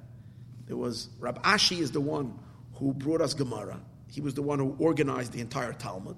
[0.67, 2.39] There was Rav Ashi is the one
[2.75, 3.81] who brought us Gemara.
[4.11, 6.17] He was the one who organized the entire Talmud.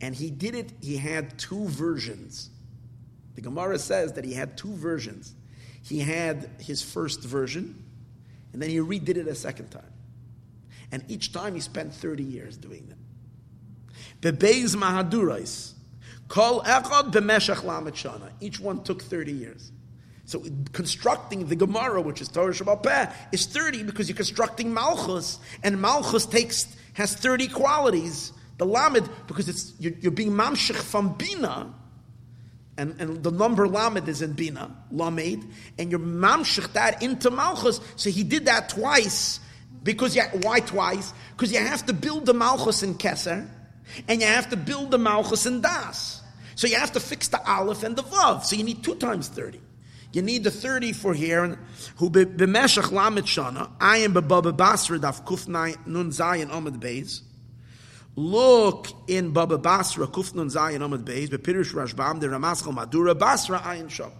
[0.00, 2.50] And he did it, he had two versions.
[3.36, 5.32] The Gemara says that he had two versions.
[5.84, 7.84] He had his first version,
[8.52, 9.92] and then he redid it a second time.
[10.90, 14.38] And each time he spent 30 years doing that.
[14.38, 15.74] Bebeis Mahadurais.
[16.28, 18.30] Kol echad b'meshach lamet shana.
[18.40, 19.72] Each one took 30 years.
[20.28, 25.38] So constructing the Gemara, which is Torah Shabal Peh, is 30 because you're constructing Malchus,
[25.62, 28.32] and Malchus takes has 30 qualities.
[28.58, 31.72] The Lamed, because it's you're, you're being mamshich from Bina,
[32.76, 37.80] and, and the number Lamed is in Bina, Lamed, and you're mamshich that into Malchus.
[37.96, 39.40] So he did that twice,
[39.82, 41.14] because you, why twice?
[41.32, 43.48] Because you have to build the Malchus in Keser,
[44.06, 46.17] and you have to build the Malchus in Das.
[46.58, 48.42] So you have to fix the aleph and the vav.
[48.42, 49.60] So you need two times 30.
[50.12, 51.56] You need the 30 for here.
[51.98, 57.20] Who b'meshach lamet shana, I am b'baba basra daf kuf nun zayin omid beis.
[58.16, 63.60] Look in Baba Basra, Kuf Nun Zayin Amad Beis, Bepirush Rashbam, the Ramaschal Madura Basra
[63.60, 64.10] Ayin Sham.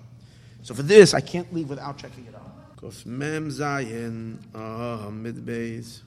[0.63, 2.77] So for this, I can't leave without checking it out.
[2.77, 6.03] Kuf Mem Zayin Amad Beis.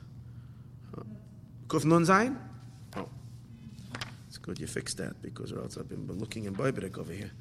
[1.67, 2.37] Kuf Nun Zayin?
[4.41, 7.31] Good you fixed that because or else I've been looking in Biblic over here.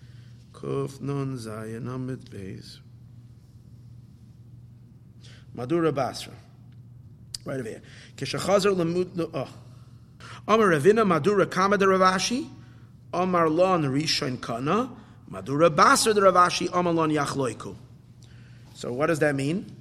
[0.53, 2.79] Kuf nun zayin amid beis.
[5.55, 6.33] Madura Basra.
[7.45, 7.83] Right over here.
[8.17, 9.49] Kishachazar lemud oh.
[10.47, 12.49] Amar Ravina Madura Kama de Ravashi.
[13.13, 14.91] Amar Lon Rishon Kana.
[15.29, 16.69] Madura Basra de Ravashi.
[16.73, 17.77] Amar Lon Yachloiku.
[18.75, 19.77] So what does that mean?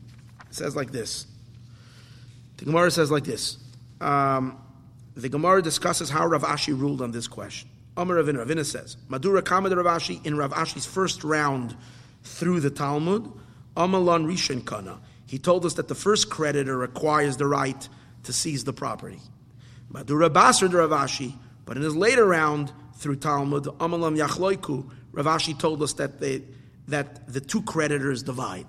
[0.49, 1.25] It says like this.
[2.57, 3.57] The Gemara says like this.
[4.01, 4.57] Um,
[5.21, 7.69] the Gemara discusses how Rav Ashi ruled on this question.
[7.97, 11.75] Amar Ravina, Ravina says, Madura Kamad Rav Ashi, in Rav Ashi's first round
[12.23, 13.31] through the Talmud,
[13.75, 14.99] Amalon Rishon Kana.
[15.25, 17.87] He told us that the first creditor acquires the right
[18.23, 19.19] to seize the property.
[19.89, 21.33] Madura Basra Rav Ashi,
[21.65, 26.43] but in his later round through Talmud, Amalam Yachloiku, Rav Ashi told us that, they,
[26.87, 28.67] that the two creditors divide.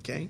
[0.00, 0.28] Okay?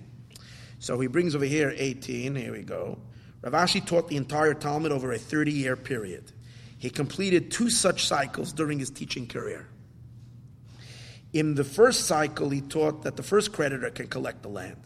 [0.78, 2.98] So he brings over here 18, here we go.
[3.46, 6.32] Rav Ashi taught the entire Talmud over a 30 year period.
[6.78, 9.68] He completed two such cycles during his teaching career.
[11.32, 14.82] In the first cycle, he taught that the first creditor can collect the land,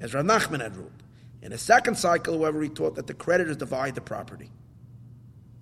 [0.00, 0.90] as Rav Nachman had ruled.
[1.40, 4.50] In the second cycle, however, he taught that the creditors divide the property.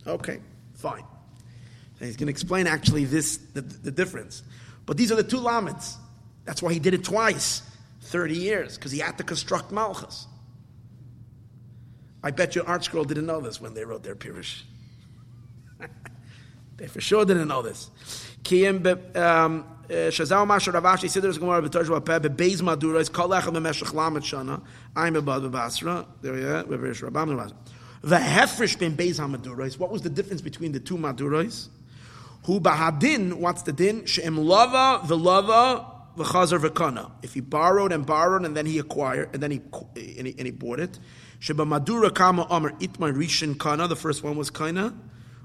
[0.07, 0.41] Okay,
[0.75, 1.05] fine.
[2.01, 4.43] And he's going to explain actually this the, the difference.
[4.87, 5.99] But these are the two laments.
[6.47, 7.61] That's why he did it twice,
[8.03, 10.27] 30 years, because he had to construct Malchus.
[12.23, 14.63] I bet your ArtScroll didn't know this when they wrote their Pirush.
[16.77, 17.91] they for sure didn't know this.
[18.51, 23.91] Um, uh, Shazal Masha Ravashi Siddur Gemara B'Torah Peh Bebeis Madura is Kol Echem B'Meshach
[23.93, 24.63] Shana
[24.97, 27.53] I'm Bebad B'Basra There we are B'Verish Rabam
[28.03, 31.69] The Hefresh Ben Beis HaMadurais What was the difference between the two Madurais?
[32.45, 34.07] Hu bahadin, what's the din?
[34.07, 35.85] She'em lava the v'lava
[36.17, 37.11] v'chazer v'kana.
[37.23, 39.61] If he borrowed and borrowed and then he acquired, and then he,
[40.19, 40.99] and he, and he bought it.
[41.39, 44.95] Sheba madura kama amr itma rishin kana, the first one was kana.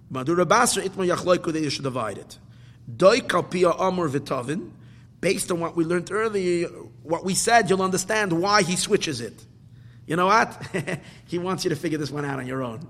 [0.10, 2.38] Madura basra itma yachloiku, they should divide it.
[2.98, 4.72] Doi kalpia amr v'tavin,
[5.22, 6.68] based on what we learned earlier,
[7.04, 9.46] what we said, you'll understand why he switches it.
[10.06, 10.62] You know what?
[11.28, 12.88] he wants you to figure this one out on your own.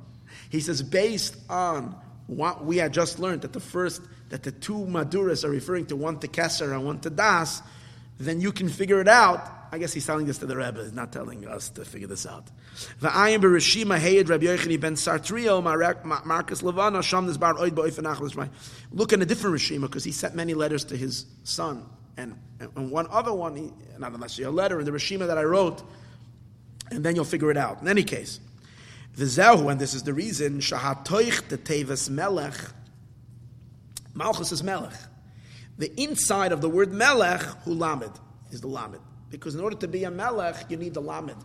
[0.50, 1.96] He says, based on
[2.28, 5.96] what we had just learned, that the first, that the two Maduras are referring to
[5.96, 7.62] one to Kesser and one to Das,
[8.20, 9.63] then you can figure it out.
[9.74, 12.28] I guess he's telling this to the Rebbe, he's not telling us to figure this
[12.28, 12.46] out.
[13.02, 18.50] V'ayim b'rishima heyed Rabbi ben Sartrio, Marcus Levana, Sham oid
[18.92, 21.90] Look in a different Rishima, because he sent many letters to his son.
[22.18, 25.40] And, and one other one, he, not unless you a letter in the Rishima that
[25.40, 25.82] I wrote,
[26.92, 27.82] and then you'll figure it out.
[27.82, 28.40] In any case,
[29.18, 32.54] V'zehu, and this is the reason, shahatoich the tevis melech,
[34.14, 34.94] Malchus is melech.
[35.80, 38.12] The inside of the word melech, hu lamed,
[38.52, 39.00] is the lamed.
[39.34, 41.36] Because in order to be a melech, you need the lamed,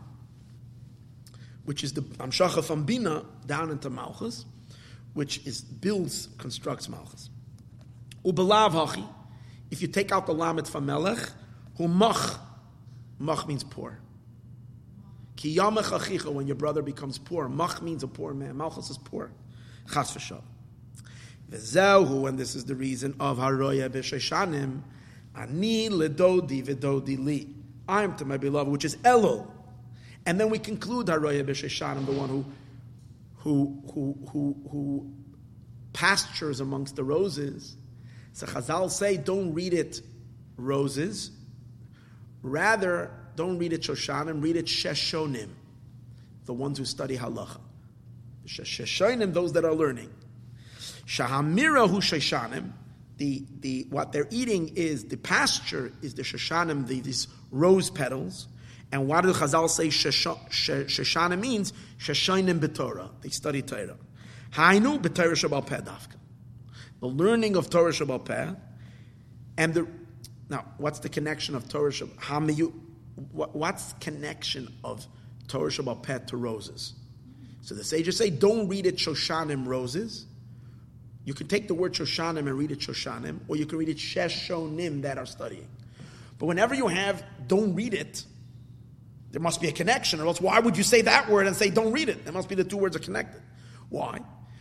[1.64, 4.44] which is the amshacha from bina down into Malchus,
[5.14, 7.30] which is builds, constructs Malchus.
[8.26, 9.08] Ubelav hachi,
[9.70, 11.30] if you take out the lamed from melech,
[11.78, 12.38] who mach,
[13.18, 13.98] mach means poor.
[15.36, 17.48] Ki achicha, when your brother becomes poor.
[17.48, 18.58] Mach means a poor man.
[18.58, 19.30] Malchus is poor.
[19.90, 20.42] Chas v'shal.
[21.50, 24.82] V'zehu, and this is the reason of haroya b'sheshanim,
[25.34, 27.54] ani ledodi v'dodi li.
[27.88, 29.46] I am to my beloved, which is Elul.
[30.26, 32.44] And then we conclude haroya b'sheshanim, the one who,
[33.36, 35.10] who, who, who, who
[35.92, 37.76] pastures amongst the roses.
[38.34, 40.02] So Chazal say, don't read it
[40.56, 41.30] roses.
[42.42, 45.48] Rather, don't read it Shoshanim, read it Sheshonim,
[46.44, 47.60] the ones who study halacha.
[48.46, 50.10] Sheshonim, those that are learning.
[51.06, 52.72] Shahamira hu Sheshanim,
[53.18, 58.48] the, the, what they're eating is, the pasture is the Shoshanim, the, these rose petals.
[58.90, 61.72] And what did Chazal say Sheshanim means?
[61.98, 63.10] Sheshonim b'Torah.
[63.20, 63.96] They study Torah.
[64.52, 66.14] Hainu b'Torah Shabal Pedavka.
[67.00, 68.54] The learning of Torah Shabal Peh.
[69.56, 69.88] And the,
[70.48, 72.72] now, what's the connection of Torah Shabal?
[73.32, 75.06] what, what's connection of
[75.48, 76.94] Torah Shabal Pet to roses?
[77.62, 80.26] So the sages say, don't read it Shoshanim roses.
[81.28, 83.98] You can take the word Shoshanim and read it Shoshanim, or you can read it
[83.98, 85.68] Sheshonim that are studying.
[86.38, 88.24] But whenever you have don't read it,
[89.32, 91.68] there must be a connection, or else why would you say that word and say
[91.68, 92.24] don't read it?
[92.24, 93.42] There must be the two words are connected.
[93.90, 94.20] Why?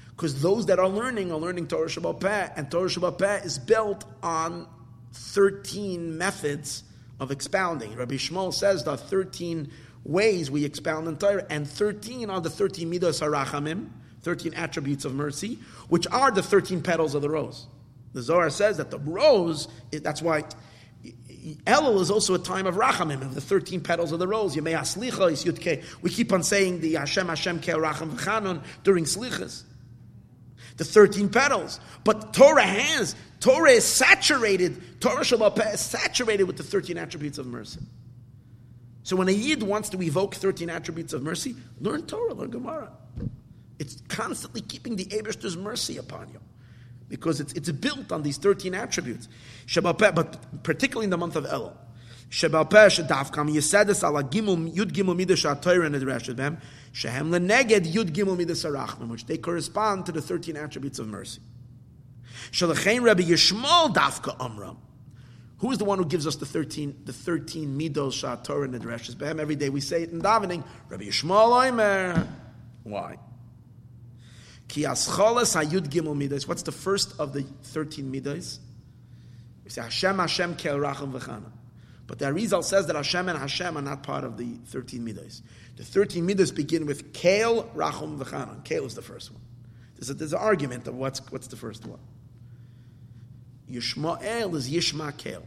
[0.09, 3.57] Because those that are learning are learning Torah Shabal Peh, and Torah Shabal Peh is
[3.57, 4.67] built on
[5.13, 6.83] 13 methods
[7.21, 7.95] of expounding.
[7.95, 9.71] Rabbi Shmuel says there are 13
[10.03, 13.87] ways we expound in Torah, and 13 are the 13 midos harachamim,
[14.27, 15.57] 13 attributes of mercy,
[15.87, 17.65] which are the 13 petals of the rose.
[18.11, 20.43] The Zohar says that the rose, that's why
[21.65, 24.53] Elul is also a time of rachamim, of the 13 petals of the rose.
[24.53, 25.81] Yemei aslicha is yudke.
[26.01, 29.63] We keep on saying the Hashem Hashem ke racham v'chanon during slichas.
[30.75, 31.79] The 13 petals.
[32.03, 37.47] But Torah has Torah is saturated, Torah Shabal is saturated with the 13 attributes of
[37.47, 37.79] mercy.
[39.03, 42.91] So when a Yid wants to evoke 13 attributes of mercy, learn Torah, learn Gemara.
[43.79, 46.39] It's constantly keeping the Abishter's mercy upon you.
[47.09, 49.29] Because it's, it's built on these 13 attributes.
[49.81, 51.73] But particularly in the month of Elul.
[59.09, 61.41] Which they correspond to the 13 attributes of mercy.
[65.59, 68.75] Who is the one who gives us the 13, the 13 midos shah Torah and
[68.75, 69.39] Behem?
[69.39, 70.65] Every day we say it in davening.
[70.89, 72.27] Rabbi Yishmael Oimer.
[72.83, 73.17] Why?
[74.67, 76.47] Ki ascholas hayud gimel midos.
[76.47, 78.59] What's the first of the 13 midos?
[79.63, 81.51] We say Hashem, Hashem, kel racham v'chana.
[82.05, 85.41] But the Arizal says that Hashem and Hashem are not part of the 13 midos.
[85.75, 88.63] The 13 midos begin with kel, racham, v'chana.
[88.63, 89.41] Kel is the first one.
[89.95, 91.99] There's, a, there's an argument of what's, what's the first one.
[93.69, 95.45] Yishmael is Yishma Kale.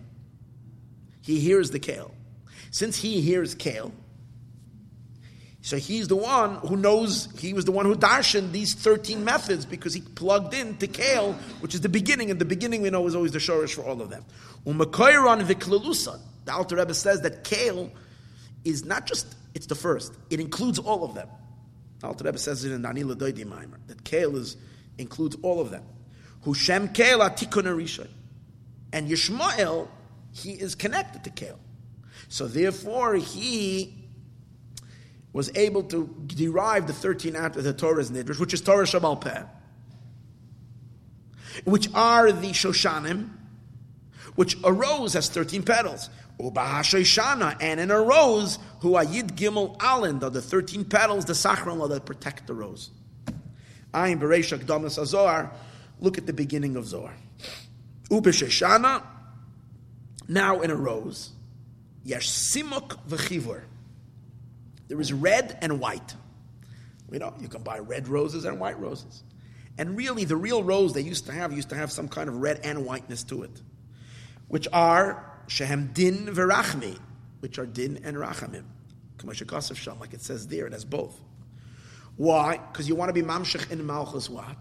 [1.23, 2.12] He hears the Kale.
[2.70, 3.92] Since he hears Kale,
[5.62, 9.66] so he's the one who knows, he was the one who darshan these 13 methods
[9.66, 13.06] because he plugged in to Kale, which is the beginning, and the beginning we know
[13.06, 14.24] is always the shorish for all of them.
[14.66, 16.18] Umakoiron viklalusan.
[16.47, 17.90] The Alter Rebbe says that Kale
[18.64, 21.28] is not just, it's the first, it includes all of them.
[21.98, 24.56] The Alter Rebbe says it in Danila Doidi Maimer, that Kale is,
[24.97, 25.84] includes all of them.
[26.47, 28.08] Hushem Tikkun Rishon.
[28.94, 29.89] And Yishmael,
[30.32, 31.58] he is connected to Kel.
[32.28, 34.00] So therefore, he
[35.33, 39.20] was able to derive the 13 out of the Torah's Nidrish, which is Torah Shabal
[39.20, 39.42] Peh.
[41.65, 43.31] which are the Shoshanim,
[44.34, 46.09] which arose as 13 petals.
[46.39, 51.86] Ubahashoshana, and in a rose, who are Yid Gimel Alin, the 13 petals, the Sachron
[51.91, 52.91] that protect the rose.
[53.92, 55.50] Ayin Beresh Akdamas Azor,
[56.00, 57.15] look at the beginning of Zohar.
[58.09, 59.05] Ubesheshana,
[60.28, 61.31] now in a rose,
[62.05, 63.62] Yesh Simuk V'chivur.
[64.91, 66.17] There is red and white.
[67.12, 69.23] You know, you can buy red roses and white roses.
[69.78, 72.39] And really, the real rose they used to have used to have some kind of
[72.39, 73.62] red and whiteness to it,
[74.49, 76.99] which are shehem din verachmi,
[77.39, 78.65] which are din and rachamim.
[79.23, 81.17] Like it says there, it has both.
[82.17, 82.57] Why?
[82.57, 84.57] Because you want to be mamshech in malchus what?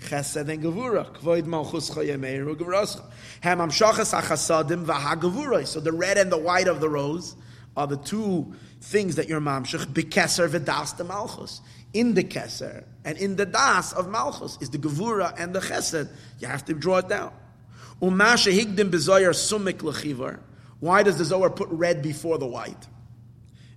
[0.00, 1.14] Chesed and gevura.
[1.14, 3.02] Kvoid malchus chayemeir ugevurasa.
[3.42, 5.66] Ham amshachas achasadim v'hagevura.
[5.66, 7.36] So the red and the white of the rose
[7.76, 9.86] are the two things that you're mamshech.
[9.86, 11.60] Bekeser v'das the malchus
[11.92, 16.10] in the keser and in the das of malchus is the gevura and the chesed.
[16.38, 17.32] You have to draw it down.
[18.02, 20.40] Umasha higdim bezoyer sumik lechivar.
[20.80, 22.86] Why does the Zohar put red before the white?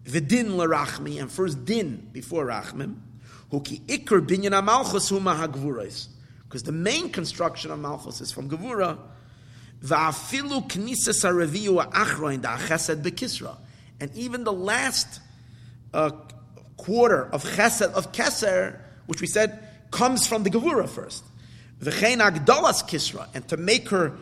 [0.06, 2.98] Vidin lerachmi, and first din before rachmim.
[3.52, 6.08] Huki ikr binyan malchus huma hagvurais.
[6.44, 9.00] Because the main construction of malchus is from gevura.
[9.84, 13.58] Va'afilu knisas ha'reviyu ha'achroin da'achesed bekisra.
[14.02, 15.22] And even the last
[15.94, 16.10] uh,
[16.76, 19.60] quarter of chesed of keser, which we said
[19.92, 21.24] comes from the gevura first.
[21.80, 24.18] V'chein agdalas kisra, and to make her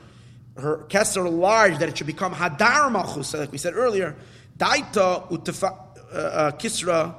[0.57, 4.17] her keser large, that it should become hadar malchus, like we said earlier.
[4.57, 5.73] Daita utefa,
[6.11, 7.15] uh, uh, kisra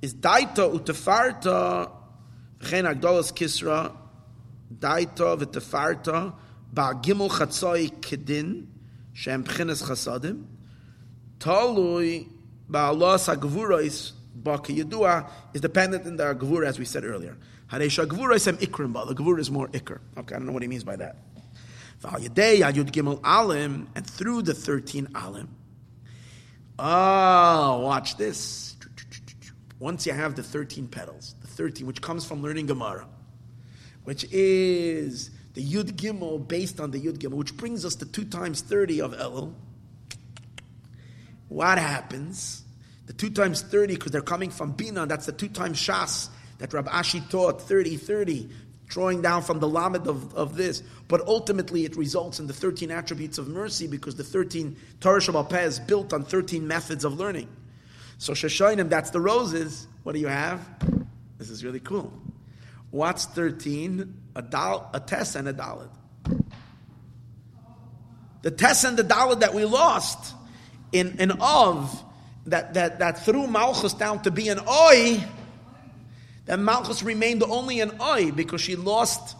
[0.00, 1.90] is daita utefarta
[2.60, 3.92] v'chein agdalas kisra
[4.72, 6.34] daita v'tefarta
[6.72, 8.66] ba'gimel chatzoi kedin
[9.12, 10.44] shem pchines chasadim
[11.38, 12.28] talui
[12.70, 17.36] ba'alas ha'gevurais Baka Yadua is dependent in the Gavura, as we said earlier.
[17.70, 19.98] Haresha Gavura is Ikrim, but the Gavura is more Ikr.
[20.18, 21.16] Okay, I don't know what he means by that.
[22.02, 25.48] Yud Gimel Alim, and through the 13 Alim.
[26.78, 28.76] Oh, watch this.
[29.78, 33.08] Once you have the 13 petals, the 13, which comes from learning Gemara,
[34.04, 38.26] which is the Yud Gimel based on the Yud Gimel, which brings us to 2
[38.26, 39.54] times 30 of Elul.
[41.48, 42.62] What happens?
[43.06, 46.72] The two times 30, because they're coming from Bina, that's the two times Shas that
[46.72, 48.48] Rabbi Ashi taught, 30, 30,
[48.88, 50.82] drawing down from the Lamed of, of this.
[51.08, 55.48] But ultimately, it results in the 13 attributes of mercy because the 13 Torah Shabal
[55.48, 57.48] Peh is built on 13 methods of learning.
[58.18, 59.86] So Shoshoinim, that's the roses.
[60.02, 60.66] What do you have?
[61.38, 62.12] This is really cool.
[62.90, 64.14] What's 13?
[64.36, 65.90] A, dal, a test and a dalid.
[68.42, 70.35] The test and the dalid that we lost
[70.98, 72.02] in, in Of
[72.46, 75.24] that, that, that threw Malchus down to be an Oi,
[76.46, 79.36] that Malchus remained only an Oi because she lost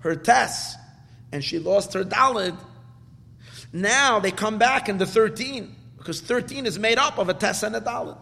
[0.00, 0.74] her Tess
[1.32, 2.56] and she lost her Dalid.
[3.72, 7.62] Now they come back in the 13 because 13 is made up of a Tess
[7.62, 8.16] and a Dalid.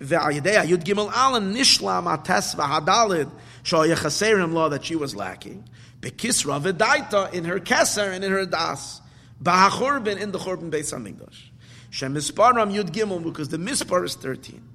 [0.00, 3.30] Yud Gimel Alan Nishlam Ates Vahadalid
[3.64, 5.68] Shoya Chaserim law that she was lacking.
[6.00, 9.00] Bekisra Vedaita in her Keser and in her Das.
[9.42, 11.51] Bahachurban in the Churban Beis Hamikdash.
[11.92, 14.66] Shem Misparam Yud Gimel, because the Mispar is 13.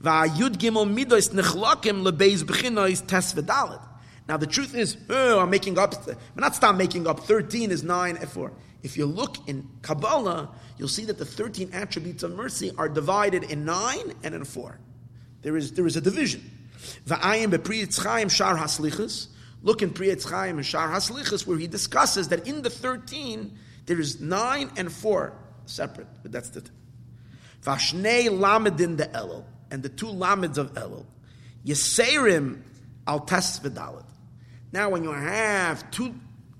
[0.00, 3.80] Va Yud Gimel Midois Nechlakim Lebeis Bechinois Tes V'Dalet.
[4.28, 7.82] Now the truth is, oh, I'm making up, I'm not stop making up, 13 is
[7.82, 8.52] 9 and 4.
[8.82, 13.44] If you look in Kabbalah, you'll see that the 13 attributes of mercy are divided
[13.44, 14.78] in 9 and in 4.
[15.40, 16.42] There is, there is a division.
[17.06, 19.28] Va'ayim be'pri eitz chayim shar haslichas.
[19.62, 23.56] Look in Pri Eitz Chaim and Shar Haslichas, where he discusses that in the 13,
[23.86, 25.32] there is 9 and 4
[25.72, 26.62] separate, but that's the.
[27.62, 31.06] Vashnei lamedin the elul, and the two lameds of elul,
[31.64, 32.60] yeserim
[33.06, 34.04] al v'dalet.
[34.72, 36.14] Now, when you have two,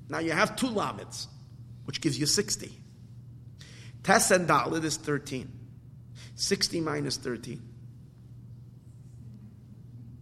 [0.09, 1.27] now you have two lameds,
[1.85, 2.73] which gives you sixty.
[4.03, 5.51] Tes and dalet is thirteen.
[6.35, 7.63] Sixty minus thirteen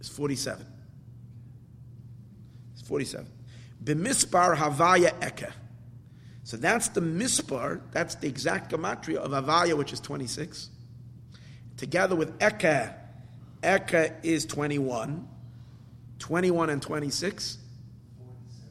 [0.01, 0.67] is forty-seven.
[2.75, 3.29] It's forty-seven.
[3.83, 5.53] B'mispar havaya ekeh.
[6.51, 10.69] So that's the mispar, that's the exact gematria of Avaya, which is 26.
[11.77, 12.93] Together with Eka,
[13.63, 15.29] Eka is 21.
[16.19, 17.59] 21 and 26?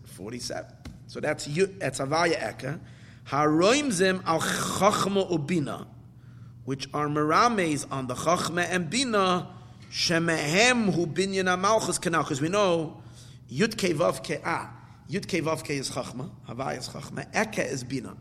[0.03, 0.74] 47.
[1.08, 2.82] So that's, that's Avaya Eka.
[3.30, 5.88] Haroimzim al Chachma Ubina,
[6.66, 9.48] which are Merames on the Chachma and Bina,
[9.90, 13.01] Shemehem hu binyan malchus kanal, because we know
[13.49, 14.78] Yud Kevav Ke'ah.
[15.09, 18.15] Yud Ke Ke is Chachma, Havai is Chachma, Eke is Bina.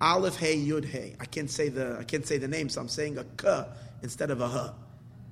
[0.00, 1.16] Aleph Hey Yud Hey.
[1.20, 3.64] I can't say the I can't say the name, so I'm saying a K
[4.02, 4.72] instead of a H.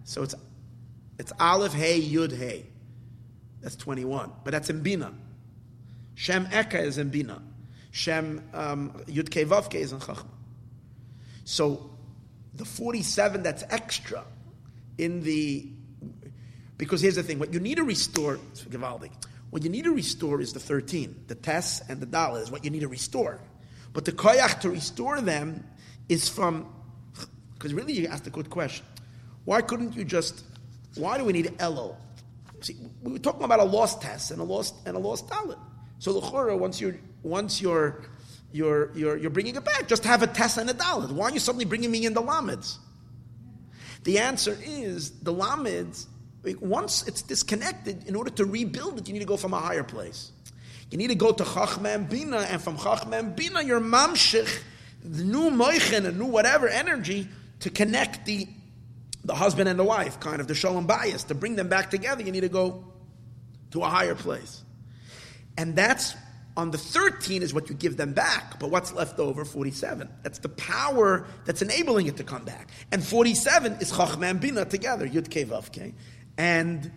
[0.05, 0.35] So it's
[1.19, 2.67] it's Aleph Hey Yud Hey.
[3.61, 4.33] That's 21.
[4.45, 5.13] But that's in Bina.
[6.15, 7.43] Shem Eka is in Bina.
[7.91, 9.43] Shem um, Yud Kei
[9.81, 10.27] is in Chachma.
[11.45, 11.91] So
[12.55, 14.25] the 47 that's extra
[14.99, 15.69] in the
[16.79, 19.11] because here's the thing: what you need to restore, Givaldi,
[19.51, 22.65] what you need to restore is the 13, the Tess and the Dal is what
[22.65, 23.41] you need to restore.
[23.93, 25.67] But the koyach to restore them
[26.09, 26.73] is from,
[27.55, 28.85] because really you asked a good question.
[29.45, 30.45] Why couldn't you just?
[30.97, 31.97] Why do we need Elo?
[32.61, 35.59] See, we were talking about a lost Tess and a lost and a lost Dalit.
[35.99, 38.05] So the Chora, once you're once you're
[38.53, 39.87] you're, you're, you're bringing it back.
[39.87, 41.11] Just have a Tess and a Dalit.
[41.11, 42.79] Why are you suddenly bringing me in the Lamids?
[44.05, 46.07] The answer is the Lamids
[46.55, 49.83] once it's disconnected, in order to rebuild it, you need to go from a higher
[49.83, 50.31] place.
[50.91, 54.63] You need to go to Chachmem Bina, and from Chachmem Bina, your mamshich,
[55.03, 57.29] the new moichen, a new whatever energy
[57.61, 58.49] to connect the
[59.25, 62.23] the husband and the wife, kind of the shalom bias, to bring them back together.
[62.23, 62.85] You need to go
[63.73, 64.63] to a higher place,
[65.59, 66.15] and that's
[66.57, 69.45] on the 13 is what you give them back, but what's left over?
[69.45, 70.09] 47.
[70.23, 72.71] That's the power that's enabling it to come back.
[72.91, 75.45] And 47 is Chachmem Bina together, Yud Kei
[76.39, 76.91] and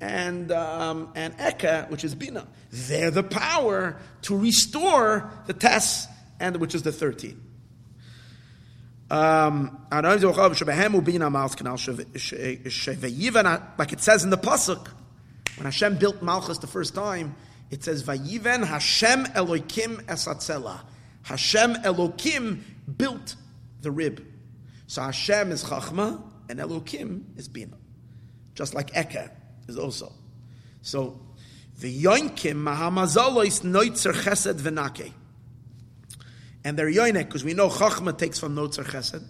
[0.00, 2.46] and um, and Eka, which is Bina.
[2.70, 6.06] They're the power to restore the Tess,
[6.38, 7.40] and which is the thirteen.
[9.10, 10.04] Um, like
[13.92, 14.88] it says in the pasuk,
[15.56, 17.36] when Hashem built Malchus the first time,
[17.70, 20.80] it says Vayiven Hashem Elokim Esatzela.
[21.22, 22.60] Hashem Elokim
[22.96, 23.36] built
[23.80, 24.24] the rib.
[24.86, 27.76] So Hashem is Chachma and Elokim is Bina
[28.54, 29.30] just like Eka
[29.68, 30.12] is also.
[30.82, 31.20] So,
[31.78, 35.12] the Yoinkim Mahamazalois Noitzer Chesed Venake.
[36.62, 39.24] And they're Yoinek, because we know Chachma takes from Noitzer Chesed.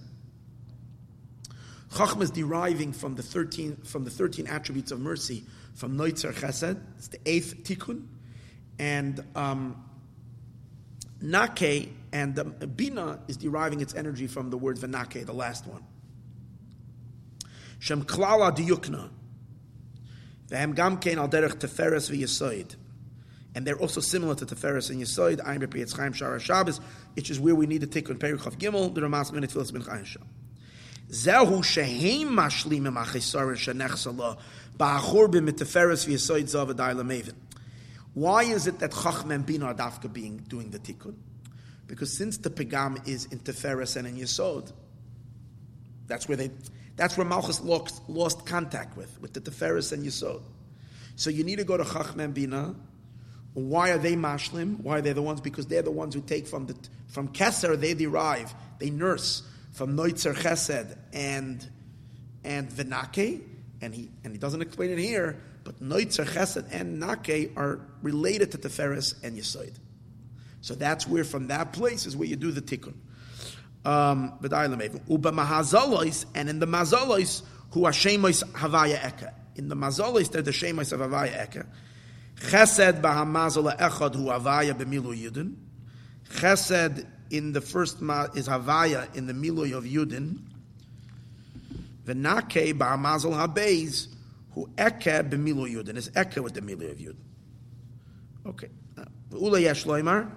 [1.91, 5.45] Chachma is deriving from the 13, from the 13 attributes of mercy
[5.75, 6.81] from Noitzer Chesed.
[6.99, 8.07] It's the eighth tikkun.
[8.79, 9.85] And um,
[11.23, 15.83] Nake and um, Bina is deriving its energy from the word Venake, the last one.
[17.85, 19.11] Shem klala diyukna.
[20.49, 22.77] V'hem gam kein al derech teferes v'yesoid.
[23.55, 26.81] And they're also similar to Teferes and Yesoid, Ayin Bepi Yitzchayim Shara Shabbos,
[27.13, 29.83] which is where we need to take on Perichav Gimel, the Ramas Minit Filis Ben
[29.83, 30.21] Chayin Shah.
[31.11, 34.39] Zehu sheheim mashlim im achisar shenechsala
[34.79, 37.35] ba'achor b'miteferes v'yesoid zav adai
[38.15, 39.75] Why is it that Chacham Bin are
[40.09, 41.17] being doing the tikkun?
[41.87, 44.73] Because since the pegam is in Teferes and in Yesod,
[46.07, 46.51] that's where they
[46.97, 50.43] that's where Malchus lost, lost contact with, with the Teferis and Yisod.
[51.17, 52.75] So you need to go to Chachmem Bina.
[53.55, 54.81] Why are they mashlim?
[54.81, 55.41] Why are they the ones?
[55.41, 56.77] Because they're the ones who take from the
[57.09, 57.79] from Keser.
[57.79, 61.65] They derive, they nurse from Noitzer Chesed and
[62.43, 63.43] and Venake,
[63.81, 65.41] and he and he doesn't explain it here.
[65.63, 69.75] But Noitzer Chesed and Nake are related to Teferis and Yisod.
[70.61, 72.95] So that's where from that place is where you do the tikkun
[73.85, 74.53] um, and
[76.49, 79.33] in the mazalois, who are shemois havaya eka.
[79.57, 81.67] In the mazalois, they're the shemois of havaya eka.
[82.37, 85.55] Chesed bahamazola echad hu havaya b'milu yudin.
[86.31, 90.39] Chesed in the first ma is havaya in the milu of yudin.
[92.07, 94.09] V'nake bahamazol habeis
[94.53, 95.97] who eke b'milu yudin.
[95.97, 97.17] Is eke with the milu of yudin.
[98.47, 98.69] Okay.
[99.33, 100.31] Ula yesh loimar.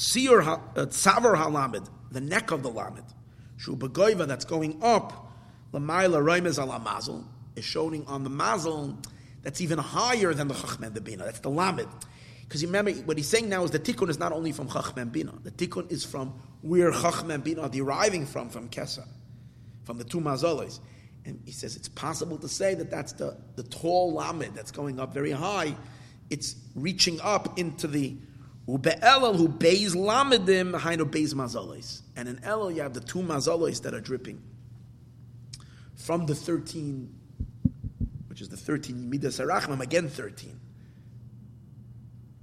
[0.00, 0.56] Tzir uh,
[0.86, 3.04] Tzavar HaLamid, the neck of the Lamid,
[3.58, 5.30] Shu Begoiva, that's going up,
[5.74, 8.98] Lamaila Roimez Ala Mazel, is showing on the Mazel
[9.42, 11.24] that's even higher than the Chachmem the Bina.
[11.24, 11.88] That's the Lamid.
[12.42, 15.34] Because remember, what he's saying now is the Tikkun is not only from Chachmem Bina.
[15.42, 19.06] The Tikkun is from where Chachmem Bina are deriving from, from Kesa,
[19.84, 20.80] from the two Mazoles.
[21.26, 24.98] And he says it's possible to say that that's the, the tall Lamid that's going
[24.98, 25.76] up very high.
[26.30, 28.16] It's reaching up into the
[28.70, 32.02] Ube'elel who beis lamedim hainu beis mazalos.
[32.14, 34.40] And in Elul you have the two mazalos that are dripping
[35.96, 37.12] from the 13,
[38.28, 40.58] which is the 13 Midas Arachmam, again 13.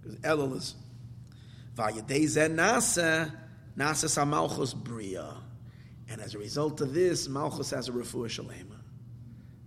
[0.01, 0.75] Because Elul is
[1.75, 3.31] Vayadei Nasa,
[3.77, 5.33] Nasa Samalchus Bria.
[6.09, 8.80] And as a result of this, Malchus has a refuah shalema.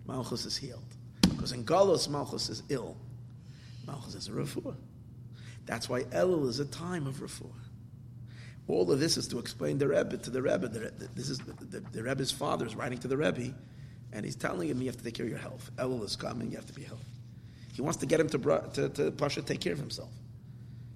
[0.07, 0.83] Malchus is healed.
[1.23, 2.97] Because in Galos, Malchus is ill.
[3.87, 4.75] Malchus has a refuah.
[5.71, 7.47] That's why Elul is a time of refuah.
[8.67, 10.67] All of this is to explain the Rebbe to the Rebbe.
[11.15, 13.55] This is the, the, the, Rebbe's father is writing to the Rebbe,
[14.13, 15.71] and he's telling him you have to take care of your health.
[15.77, 17.05] Elul is coming, you have to be healthy.
[17.73, 18.39] He wants to get him to
[18.73, 20.11] to, to Pasha take care of himself.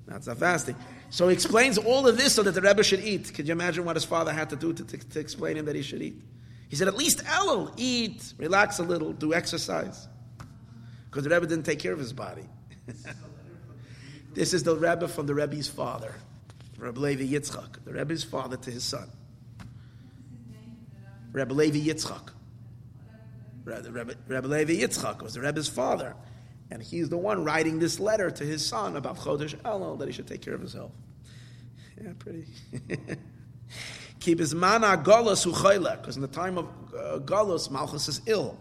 [0.08, 0.74] That's not fasting.
[1.10, 3.32] So he explains all of this so that the Rebbe should eat.
[3.32, 5.76] Could you imagine what his father had to do to, to, to explain him that
[5.76, 6.20] he should eat?
[6.68, 10.08] He said, at least Elul, eat, relax a little, do exercise.
[11.08, 12.42] Because the Rebbe didn't take care of his body.
[14.34, 16.14] this is the Rebbe from the Rebbe's father,
[16.78, 19.08] Rebbe Levi Yitzchak, the Rebbe's father to his son.
[21.32, 22.30] Rebbe Levi Yitzchak.
[23.64, 26.14] Rebbe, Rebbe Levi Yitzchak was the Rebbe's father.
[26.70, 30.12] And he's the one writing this letter to his son about Chodesh Elul, that he
[30.12, 30.92] should take care of health.
[32.02, 32.46] Yeah, pretty.
[34.20, 37.20] Keep his mana galus uchaylek, because in the time of uh,
[37.70, 38.58] Malchus is ill.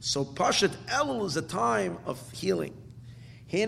[0.00, 2.74] So Pashat Elul is a time of healing.
[3.50, 3.64] Through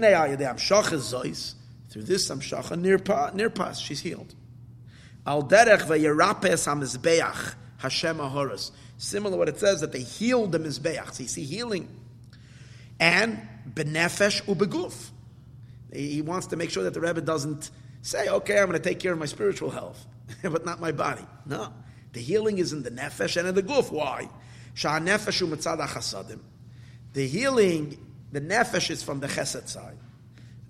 [2.03, 4.35] this Amshacha Nirpas, she's healed.
[5.27, 8.71] Al derech veyerapes hamizbeach Hashem ahoros.
[8.99, 11.15] Similar what it says that they healed the mizbeach.
[11.15, 11.89] So you see healing.
[12.99, 15.11] And benefesh ubeguf.
[15.93, 17.71] He wants to make sure that the Rebbe doesn't
[18.03, 20.07] say, okay, I'm going to take care of my spiritual health,
[20.43, 21.25] but not my body.
[21.47, 21.73] No.
[22.13, 23.91] The healing is in the nefesh and in the guf.
[23.91, 24.29] Why?
[27.13, 29.99] The healing, the nefesh is from the chesed side.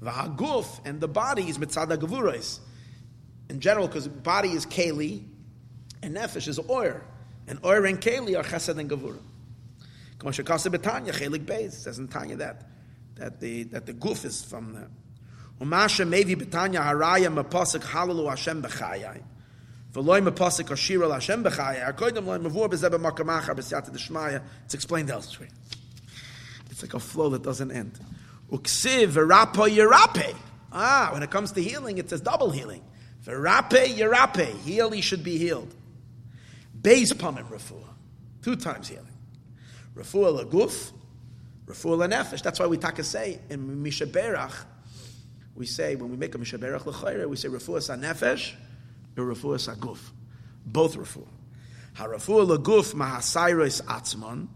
[0.02, 2.60] V'haguf and the body is mitzad gavurais.
[3.48, 5.24] In general, because body is keli,
[6.02, 7.02] and nefesh is oir.
[7.46, 9.18] And oir and keli are chesed and gavura.
[10.18, 12.68] Kama shekasa betanya, chelik beis, says in Tanya that,
[13.16, 14.86] that the, that the guf is from the,
[15.60, 19.22] Umasha mevi betanya haraya mapasik halalu Hashem b'chayai.
[19.92, 21.94] Ashira Hashem b'chayai.
[21.94, 24.42] Akoidim loy mavur b'siyata d'shmaya.
[24.64, 25.48] It's explained elsewhere.
[26.70, 27.98] It's like a flow that doesn't end.
[28.50, 30.34] Uksiv v'rapo yirape.
[30.72, 32.82] Ah, when it comes to healing, it says double healing.
[33.24, 34.56] V'rape yirape.
[34.60, 35.74] Heal, he should be healed.
[36.80, 37.84] Beis pamim refuah.
[38.42, 39.06] Two times healing.
[39.94, 40.92] Refuah laguf,
[41.66, 42.42] refuah lanefesh.
[42.42, 44.54] That's why we take a say in Misha Berach,
[45.54, 48.54] we say, when we make a Mishaberach L'chayre, we say Refuah Nefesh
[49.16, 49.98] or Refuah
[50.66, 51.26] Both Refuah.
[51.96, 54.48] HaRefuah L'guf Mahasairos Atzmon.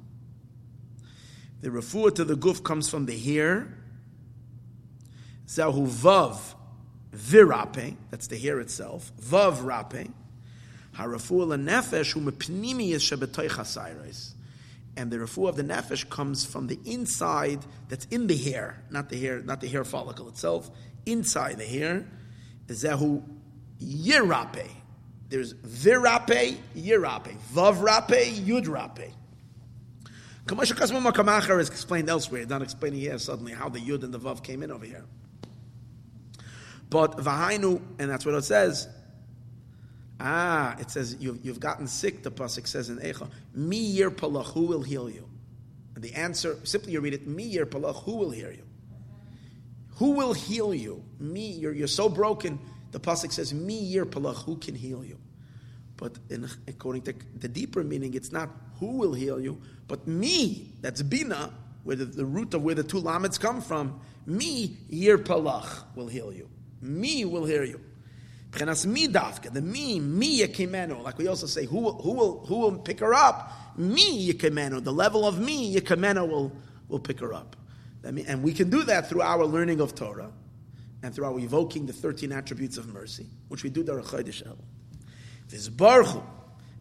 [1.61, 3.79] The Refuah to the Guf comes from the hair.
[5.47, 6.39] Zahu Vav
[7.13, 9.13] Virape, that's the hair itself.
[9.21, 10.11] Vav Rape.
[10.97, 14.35] HaRefuah L'nefesh Hu Mepnimiyas Shebetoich HaSairos.
[14.97, 19.09] And the refu of the nefesh comes from the inside that's in the hair, not
[19.09, 20.71] the hair, not the hair follicle itself,
[21.05, 22.07] inside the hair.
[22.69, 23.23] Zehu
[23.83, 24.69] yirape.
[25.29, 29.13] There's virape, yirape, vavrape, yudrape.
[30.47, 34.19] Kamasha Kasma Makamachar is explained elsewhere, not explaining here suddenly how the yud and the
[34.19, 35.05] vav came in over here.
[36.91, 38.89] But vahainu, and that's what it says.
[40.21, 42.23] Ah, it says you've, you've gotten sick.
[42.23, 45.29] The pasuk says in Eicha, "Mi yir palach, who will heal you?"
[45.95, 48.65] And the answer, simply you read it, "Mi yir palach, who will heal you?"
[49.97, 51.05] Who will heal you?
[51.21, 52.59] Me, you're, you're so broken.
[52.95, 55.19] The pasuk says, "Me yir palach, who can heal you?"
[55.97, 60.71] But in, according to the deeper meaning, it's not who will heal you, but me.
[60.81, 63.99] That's bina, where the, the root of where the two lamets come from.
[64.27, 66.49] Me yir palach will heal you.
[66.81, 67.81] Me will heal you.
[68.53, 71.03] Pchenas mi dafka, the me, me yekimenu.
[71.03, 73.77] Like we also say, who will, who will, who will pick her up?
[73.77, 74.85] Me yekimenu.
[74.85, 76.53] The level of me yekimenu will,
[76.89, 77.57] will pick her up
[78.05, 80.31] and we can do that through our learning of Torah
[81.05, 84.57] and through our evoking the 13 attributes of mercy, which we do at Chodesh El.
[85.51, 86.25] Vizbarchu,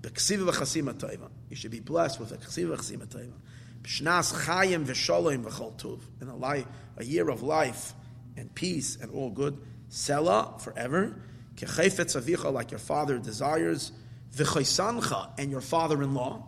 [0.01, 1.29] b'ksiva v'chasima.
[1.49, 3.33] You should be blessed with a ksiva v'chasima.
[3.81, 5.99] B'shnas chayim v'sholem v'chol.
[6.21, 7.91] In a, life, a year of life
[8.37, 9.59] and peace and all good.
[9.91, 11.21] Sela, forever.
[11.55, 13.91] Kechayfetz avicha, like your father desires.
[14.33, 16.41] V'chaysancha, and your father-in-law.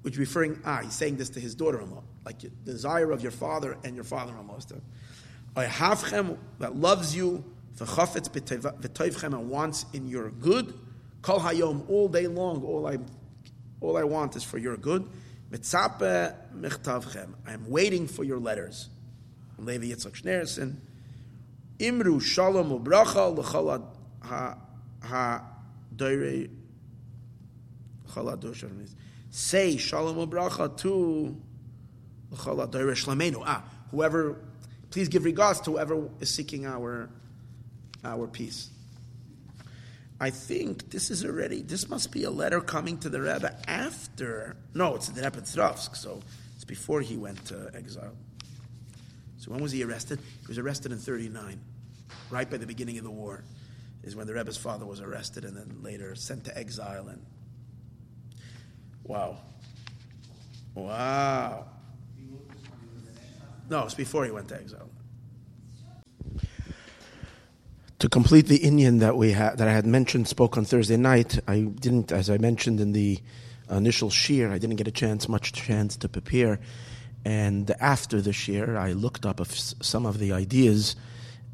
[0.00, 3.76] Which referring, ah, he's saying this to his daughter-in-law like the desire of your father
[3.84, 4.58] and your father-in-law.
[5.56, 7.44] Him that loves you,
[7.76, 10.74] v'chafetz and wants in your good.
[11.22, 12.62] Kol hayom all day long.
[12.64, 12.98] All I,
[13.80, 15.08] all I want is for your good.
[15.50, 17.34] Mitzape michtavchem.
[17.46, 18.88] I am waiting for your letters.
[19.58, 20.76] Levi Yitzchak Schneerson.
[21.78, 23.84] Imru shalom ubracha l'chol
[24.22, 24.56] ha
[25.02, 25.42] ha
[25.94, 26.48] doire
[29.30, 31.36] Say shalom ubracha to
[32.32, 34.36] Ah, whoever,
[34.90, 37.08] please give regards to whoever is seeking our,
[38.04, 38.70] our peace.
[40.20, 44.56] I think this is already, this must be a letter coming to the Rebbe after,
[44.74, 46.20] no, it's the Dnepropetrovsk, so
[46.56, 48.12] it's before he went to exile.
[49.38, 50.18] So when was he arrested?
[50.42, 51.58] He was arrested in 39,
[52.30, 53.44] right by the beginning of the war,
[54.02, 57.08] is when the Rebbe's father was arrested and then later sent to exile.
[57.08, 57.24] And
[59.04, 59.38] wow.
[60.74, 61.66] Wow.
[63.70, 64.90] No, it's before he went to exile.
[68.00, 71.38] to complete the inyan that we had that I had mentioned spoke on Thursday night,
[71.46, 73.18] I didn't, as I mentioned in the
[73.70, 76.58] initial shiur, I didn't get a chance, much chance to prepare.
[77.26, 80.96] And after the shiur, I looked up some of the ideas,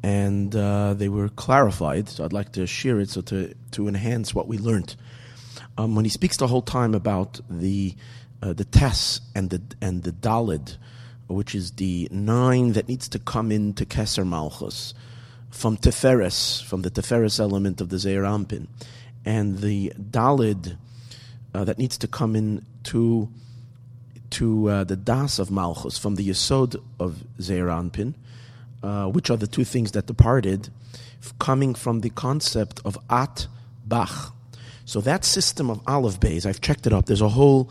[0.01, 2.07] and uh, they were clarified.
[2.07, 4.95] So I'd like to share it so to to enhance what we learned.
[5.77, 7.93] Um, when he speaks the whole time about the
[8.41, 10.77] uh, the Tess and the and the Dalid,
[11.27, 14.93] which is the nine that needs to come into Keser Malchus
[15.49, 18.67] from Teferes, from the Teferes element of the Zeir Anpin,
[19.25, 20.77] and the Dalid
[21.53, 23.29] uh, that needs to come in to
[24.29, 28.13] to uh, the Das of Malchus from the Yesod of Zeir Anpin,
[28.83, 30.69] uh, which are the two things that departed,
[31.39, 33.47] coming from the concept of At
[33.85, 34.33] Bach.
[34.83, 37.05] So that system of Aleph Bays, I've checked it up.
[37.05, 37.69] There's a whole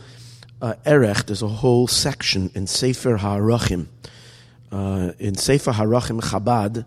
[0.61, 3.89] uh, Erech, there's a whole section in Sefer HaErachim.
[4.73, 6.87] Uh, in Sefer HaErachim Chabad,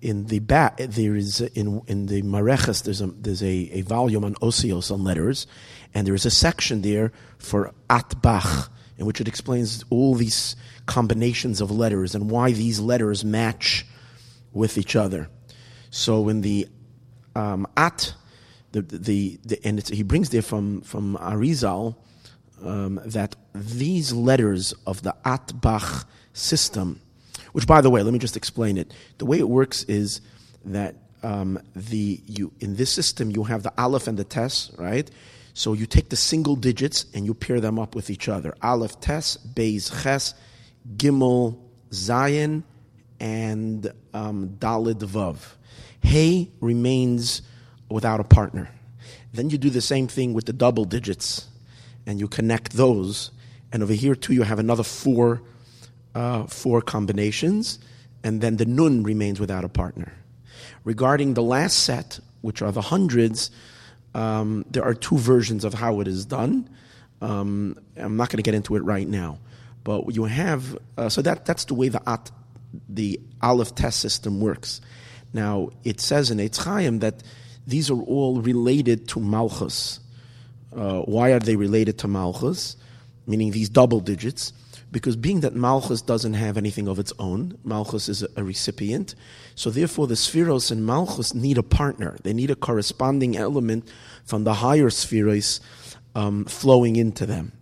[0.00, 4.24] in the back, there is in in the Mareches, there's a there's a, a volume
[4.24, 5.46] on osios on letters,
[5.92, 11.60] and there is a section there for Atbach, in which it explains all these combinations
[11.60, 13.86] of letters and why these letters match
[14.52, 15.28] with each other.
[15.90, 16.66] So in the
[17.36, 18.14] um, At,
[18.72, 21.96] the the, the and he brings there from from Arizal
[22.62, 27.00] um, that these letters of the Atbach system
[27.52, 28.92] which, by the way, let me just explain it.
[29.18, 30.20] The way it works is
[30.64, 35.10] that um, the you in this system you have the aleph and the tes, right?
[35.52, 38.54] So you take the single digits and you pair them up with each other.
[38.62, 40.34] Aleph, tes, beis, ches,
[40.96, 41.58] gimel,
[41.90, 42.62] zayin,
[43.18, 45.38] and um, dalid vav.
[46.00, 47.42] Hey remains
[47.90, 48.70] without a partner.
[49.32, 51.46] Then you do the same thing with the double digits,
[52.10, 53.30] and you connect those.
[53.72, 55.42] And over here too, you have another four
[56.12, 57.78] uh, four combinations,
[58.24, 60.12] and then the nun remains without a partner.
[60.82, 63.52] Regarding the last set, which are the hundreds,
[64.12, 66.68] um, there are two versions of how it is done.
[67.22, 69.38] Um, I'm not going to get into it right now,
[69.84, 72.28] but you have uh, so that that's the way the at,
[72.88, 74.80] the Aleph test system works.
[75.32, 77.22] Now it says in Eitz Chaim that
[77.68, 80.00] these are all related to Malchus.
[80.74, 82.76] Uh, why are they related to Malchus?
[83.26, 84.52] Meaning these double digits
[84.92, 89.14] because being that Malchus doesn't have anything of its own, Malchus is a, a recipient,
[89.54, 92.16] so therefore the Sefiros and Malchus need a partner.
[92.22, 93.88] They need a corresponding element
[94.24, 95.60] from the higher Sefiros
[96.14, 97.52] um, flowing into them.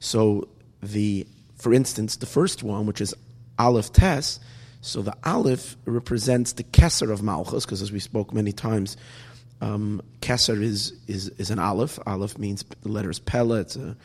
[0.00, 0.48] So
[0.82, 3.14] the, for instance, the first one, which is
[3.58, 4.38] Aleph Tes,
[4.80, 8.96] so the Aleph represents the Kesser of Malchus, because as we spoke many times,
[9.60, 11.98] um, Kesser is, is, is an Aleph.
[12.06, 13.60] Aleph means the letter is Pella.
[13.60, 13.96] A,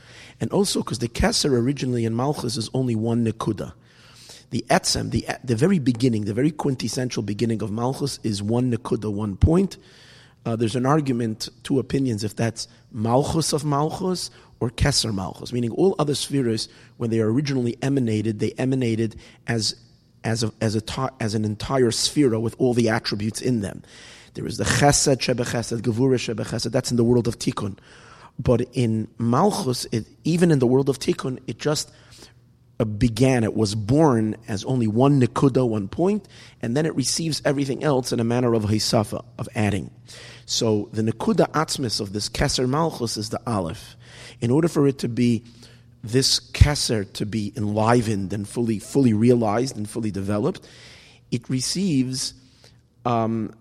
[0.41, 3.73] and also because the Kesser originally in Malchus is only one Nekuda.
[4.49, 9.11] The Etzem, the, the very beginning, the very quintessential beginning of Malchus is one Nekuda,
[9.11, 9.77] one point.
[10.45, 15.72] Uh, there's an argument, two opinions, if that's Malchus of Malchus or Kesser Malchus, meaning
[15.72, 16.67] all other spheres,
[16.98, 19.15] when they originally emanated, they emanated
[19.48, 19.75] as,
[20.23, 23.83] as, a, as, a, as an entire sphere with all the attributes in them.
[24.33, 26.71] There is the chesed shebechesed, gevura shebechesed.
[26.71, 27.77] That's in the world of tikkun.
[28.39, 31.91] But in Malchus, it, even in the world of tikkun, it just
[32.79, 33.43] uh, began.
[33.43, 36.27] It was born as only one nikuda, one point,
[36.61, 39.91] and then it receives everything else in a manner of hisafa, of adding.
[40.45, 43.95] So the nikuda atzmis of this keser Malchus is the aleph.
[44.41, 45.43] In order for it to be
[46.03, 50.67] this keser to be enlivened and fully fully realized and fully developed,
[51.31, 52.33] it receives
[53.05, 53.53] um,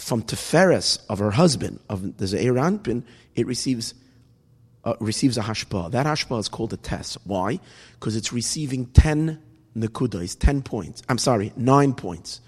[0.00, 3.04] from Teferes of her husband, of the Zeir Anpin,
[3.34, 3.94] it receives
[4.82, 5.90] uh, receives a hashpa.
[5.90, 7.18] That hashpa is called a test.
[7.24, 7.60] Why?
[7.92, 9.38] Because it's receiving 10
[9.76, 11.02] nekudas, 10 points.
[11.08, 12.40] I'm sorry, 9 points.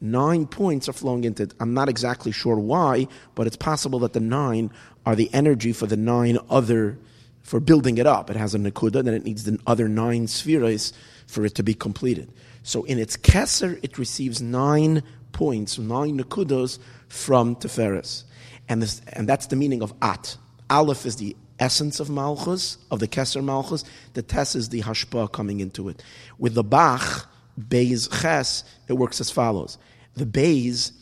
[0.00, 1.54] Nine points are flowing into it.
[1.60, 4.72] I'm not exactly sure why, but it's possible that the nine
[5.06, 6.98] are the energy for the nine other,
[7.42, 8.28] for building it up.
[8.28, 10.92] It has a nekuda, then it needs the other nine spheres
[11.28, 12.32] for it to be completed.
[12.64, 16.78] So in its keser, it receives nine points, nine nekudos
[17.08, 18.24] from Teferes.
[18.68, 20.36] And, this, and that's the meaning of At.
[20.70, 23.84] Aleph is the essence of Malchus, of the Kesser Malchus.
[24.14, 26.02] The Tes is the Hashpa coming into it.
[26.38, 27.28] With the Bach,
[27.58, 29.78] Beis Ches, it works as follows.
[30.14, 30.92] The Beis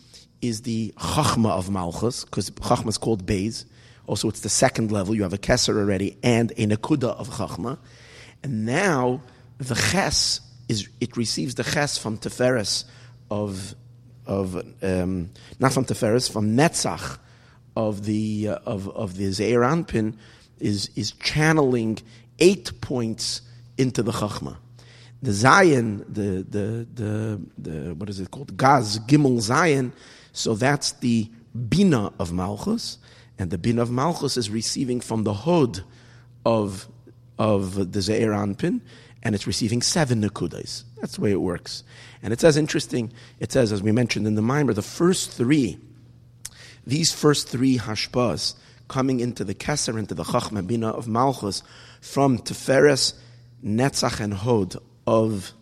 [0.42, 3.64] is the Chachma of Malchus, because Chachma is called Beis.
[4.06, 5.14] Also, it's the second level.
[5.14, 7.78] You have a Kesser already and a Nakuda of Chachma.
[8.42, 9.22] And now,
[9.58, 12.84] the Ches, is, it receives the Ches from Teferes
[13.30, 13.74] of
[14.30, 17.18] of um, not from Teferes, from Netzach
[17.76, 20.14] of the uh, of of the Zeir Anpin
[20.60, 21.98] is is channeling
[22.38, 23.42] eight points
[23.76, 24.56] into the Chachma.
[25.20, 28.56] The Zayin, the the the, the what is it called?
[28.56, 29.92] Gaz Gimel Zayin.
[30.32, 31.28] So that's the
[31.68, 32.98] bina of Malchus,
[33.36, 35.82] and the bina of Malchus is receiving from the Hod
[36.46, 36.88] of
[37.36, 38.80] of the Zeir Anpin,
[39.22, 40.84] and it's receiving seven nekudas.
[41.00, 41.84] That's the way it works.
[42.22, 43.12] And it says interesting.
[43.38, 45.78] It says, as we mentioned in the Mimer, the first three,
[46.86, 48.54] these first three hashpas
[48.88, 51.62] coming into the Keser, into the Chachma Bina of Malchus,
[52.00, 53.14] from Teferes,
[53.64, 54.76] Netzach, and Hod
[55.06, 55.52] of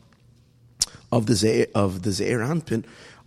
[1.10, 2.84] of the Zeir, of the Anpin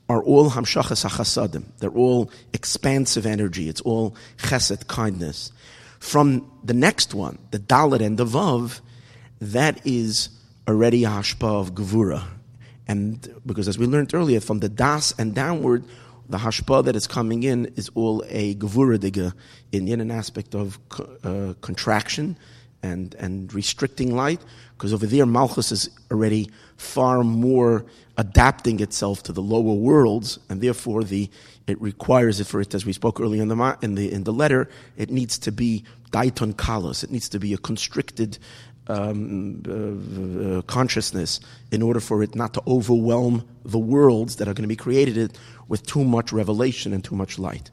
[0.07, 1.63] are all hamshachas hachasadim.
[1.79, 3.69] They're all expansive energy.
[3.69, 5.51] It's all chesed, kindness.
[5.99, 8.81] From the next one, the Dalit and the Vav,
[9.41, 10.29] that is
[10.67, 12.23] already hashpa of gevura.
[12.87, 15.83] And because as we learned earlier, from the das and downward,
[16.29, 19.33] the hashpa that is coming in is all a gevura diga
[19.71, 20.79] in, in an aspect of
[21.23, 22.37] uh, contraction
[22.83, 24.41] and, and restricting light,
[24.77, 27.85] because over there Malchus is already far more
[28.17, 31.29] adapting itself to the lower worlds, and therefore the
[31.67, 34.33] it requires it for it, as we spoke earlier in the in the in the
[34.33, 37.03] letter, it needs to be daiton kalos.
[37.03, 38.39] It needs to be a constricted
[38.91, 41.39] um, uh, uh, consciousness
[41.71, 45.17] in order for it not to overwhelm the worlds that are going to be created
[45.17, 45.37] it
[45.67, 47.71] with too much revelation and too much light.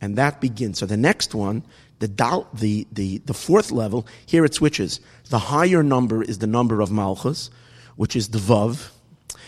[0.00, 0.78] And that begins.
[0.78, 1.64] So the next one
[2.02, 4.98] the, doubt, the, the, the fourth level, here it switches.
[5.30, 7.48] The higher number is the number of Malchus,
[7.94, 8.90] which is the Vav.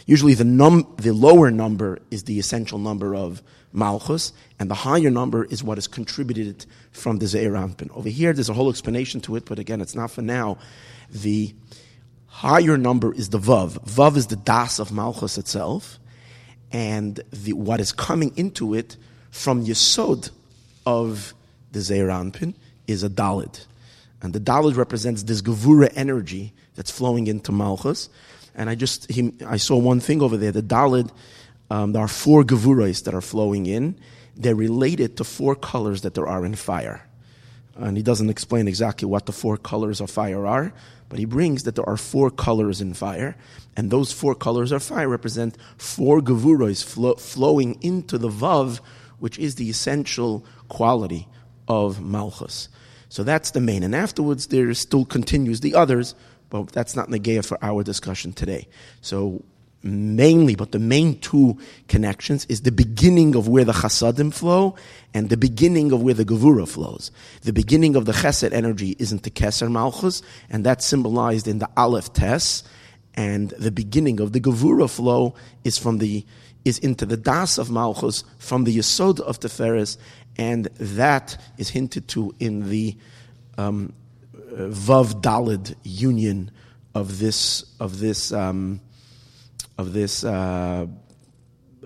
[0.07, 3.43] Usually the, num, the lower number is the essential number of
[3.75, 7.91] Malchus, and the higher number is what is contributed from the Zeir Anpin.
[7.95, 10.59] Over here, there's a whole explanation to it, but again, it's not for now.
[11.11, 11.53] The
[12.29, 13.85] higher number is the Vav.
[13.85, 15.99] Vav is the Das of Malchus itself,
[16.73, 18.97] and the, what is coming into it
[19.31, 20.31] from Yesod
[20.87, 21.35] of
[21.73, 22.55] the Zeir Anpin,
[22.87, 23.67] is a Dalid.
[24.23, 28.09] And the Dalid represents this Gevura energy that's flowing into Malchus.
[28.55, 30.53] And I just, he, I saw one thing over there.
[30.53, 31.11] The Dalid,
[31.71, 33.99] um, there are four Gevuras that are flowing in.
[34.37, 37.07] They're related to four colors that there are in fire.
[37.77, 40.73] And he doesn't explain exactly what the four colors of fire are,
[41.09, 43.37] but he brings that there are four colors in fire,
[43.77, 48.81] and those four colors of fire represent four gevuros flo- flowing into the vav,
[49.19, 51.27] which is the essential quality
[51.67, 52.69] of Malchus.
[53.09, 53.83] So that's the main.
[53.83, 56.15] And afterwards, there still continues the others,
[56.51, 58.69] but that's not Negea for our discussion today.
[59.01, 59.45] So
[59.85, 64.75] mainly, but the main two connections is the beginning of where the chasadim flow
[65.13, 67.11] and the beginning of where the gevura flows.
[67.43, 71.69] The beginning of the chesed energy is into Keser Malchus, and that's symbolized in the
[71.77, 72.65] Aleph Tes,
[73.15, 76.25] and the beginning of the gevura flow is from the
[76.65, 79.99] is into the das of Malchus from the Yesod of Teferes,
[80.39, 82.97] and that is hinted to in the
[83.59, 83.93] um,
[84.51, 86.51] Vav Dalid union
[86.95, 88.81] of this of this um,
[89.79, 90.87] of this uh,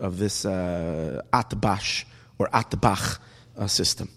[0.00, 2.05] of this uh, Atbash
[2.39, 3.18] or Atbach
[3.57, 4.08] uh, system.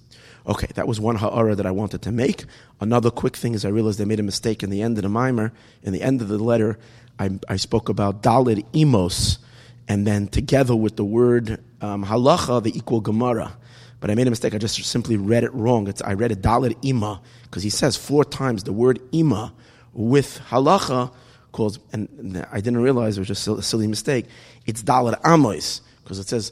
[0.45, 2.45] Okay, that was one ha'ara that I wanted to make.
[2.79, 5.09] Another quick thing is I realized I made a mistake in the end of the
[5.09, 5.53] mimer.
[5.83, 6.79] In the end of the letter,
[7.19, 9.37] I, I spoke about Dalid Imos,
[9.87, 13.55] and then together with the word um, halacha, the equal Gemara.
[13.99, 14.55] But I made a mistake.
[14.55, 15.87] I just simply read it wrong.
[15.87, 19.53] It's, I read a dalid Ima because he says four times the word Ima
[19.93, 21.13] with halacha
[21.51, 24.25] calls, and I didn't realize it was just a silly mistake.
[24.65, 26.51] It's Dalit Amos because it says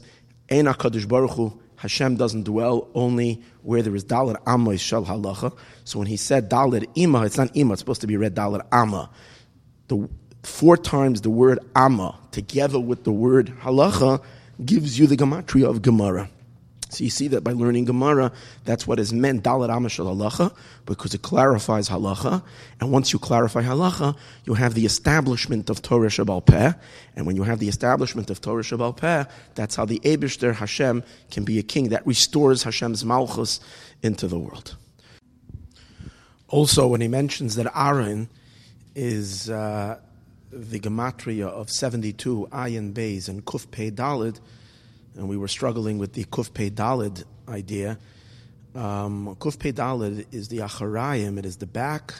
[0.50, 1.60] Ein Hakadosh Baruch Hu.
[1.76, 5.56] Hashem doesn't dwell only where there is Dalit Amos Shal Halacha.
[5.84, 7.72] So when he said Dalit Ima, it's not Ima.
[7.72, 9.10] It's supposed to be read Dalit Amma.
[9.88, 10.08] The
[10.42, 14.22] four times the word Amma together with the word Halacha
[14.64, 16.28] gives you the gematria of Gemara.
[16.90, 18.32] So you see that by learning Gemara,
[18.64, 20.54] that's what is meant, Dalit Amashal Halacha,
[20.86, 22.42] because it clarifies Halacha.
[22.80, 26.72] And once you clarify Halacha, you have the establishment of Torah Shabal Peh.
[27.14, 31.04] And when you have the establishment of Torah Shabal Peh, that's how the Eibershter Hashem
[31.30, 33.60] can be a king that restores Hashem's Malchus
[34.02, 34.76] into the world.
[36.48, 38.28] Also, when he mentions that Aaron
[38.96, 40.00] is uh,
[40.50, 44.40] the gematria of 72 Ayin Beis and Kuf Pei Dalid,
[45.16, 47.98] and we were struggling with the Kuf Pei Dalid idea.
[48.74, 52.14] Um, Kuf Pei Dalid is the Acharayim, it is the back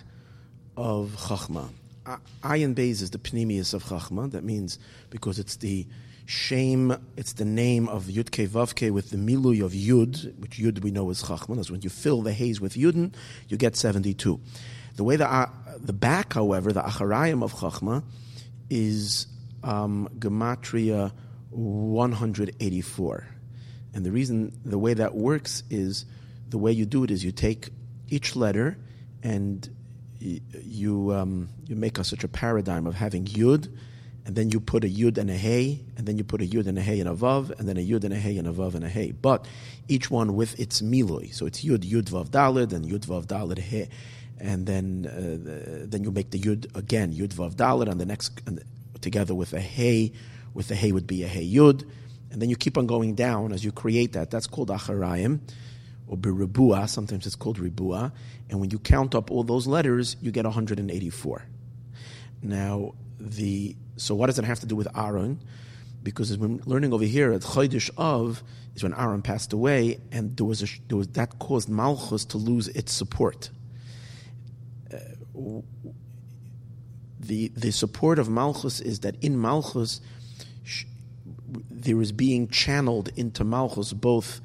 [0.77, 1.69] of Chachma.
[2.43, 4.31] Ayin Beis is the Pnimius of Chachma.
[4.31, 4.79] That means
[5.11, 5.87] because it's the
[6.27, 10.83] shame, it's the name of Yud Ke Vav with the Milui of Yud, which Yud
[10.83, 11.57] we know is Chachma.
[11.57, 13.13] That's when you fill the haze with Yudin,
[13.49, 14.41] you get 72.
[14.97, 15.47] The way the, uh,
[15.79, 18.03] the back, however, the Acharayim of Chachma,
[18.69, 19.27] is
[19.63, 21.13] um, Gematria
[21.51, 23.27] 184.
[23.93, 26.07] And the reason, the way that works is
[26.49, 27.71] the way you do it is you take
[28.09, 28.77] each letter
[29.23, 29.69] and
[30.21, 33.69] you, um, you make a, such a paradigm of having Yud,
[34.27, 36.67] and then you put a yud and a hey, and then you put a yud
[36.67, 38.53] and a hey and a vav, and then a yud and a hey and a
[38.53, 39.13] vav and a hey.
[39.13, 39.47] But
[39.89, 41.35] each one with its miloi.
[41.35, 43.89] So it's yud, yud, vav, dalid, and yud, vav, dalid, hey.
[44.39, 48.07] And then uh, the, then you make the yud again, yud, vav, dalid, and the
[48.07, 48.63] next, and
[49.01, 50.13] together with a hey,
[50.55, 51.89] with the hey would be a hey yud.
[52.31, 54.31] And then you keep on going down as you create that.
[54.31, 55.41] That's called acharayim
[56.07, 56.89] or biribua.
[56.89, 58.13] Sometimes it's called ribua.
[58.49, 61.43] And when you count up all those letters, you get 184.
[62.43, 65.41] Now, the so what does it have to do with Aaron?
[66.03, 68.43] Because as we're learning over here at Chodesh of
[68.75, 72.39] is when Aaron passed away, and there was, a, there was that caused Malchus to
[72.39, 73.51] lose its support.
[74.93, 75.61] Uh,
[77.19, 80.01] the the support Av Malchus is that in Malchus
[81.83, 84.41] there is being channeled into Malchus both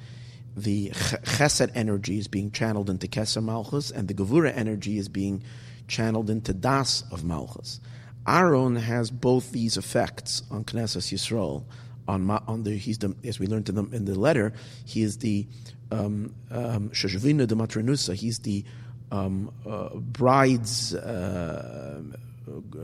[0.55, 5.43] the chesed energy is being channeled into Keser Malchus, and the Gevura energy is being
[5.87, 7.81] channeled into Das of Malchus.
[8.27, 11.65] Aaron has both these effects on Knesset Yisrael.
[12.07, 14.53] On, on the, he's the, as we learned in the, in the letter,
[14.85, 15.45] he is the
[15.91, 18.15] Shashvina um, de Matranusa.
[18.15, 18.63] He's the
[19.11, 22.01] um, uh, bride's uh,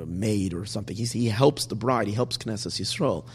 [0.06, 0.96] maid or something.
[0.96, 2.08] He's, he helps the bride.
[2.08, 3.26] He helps Knesset Yisrael.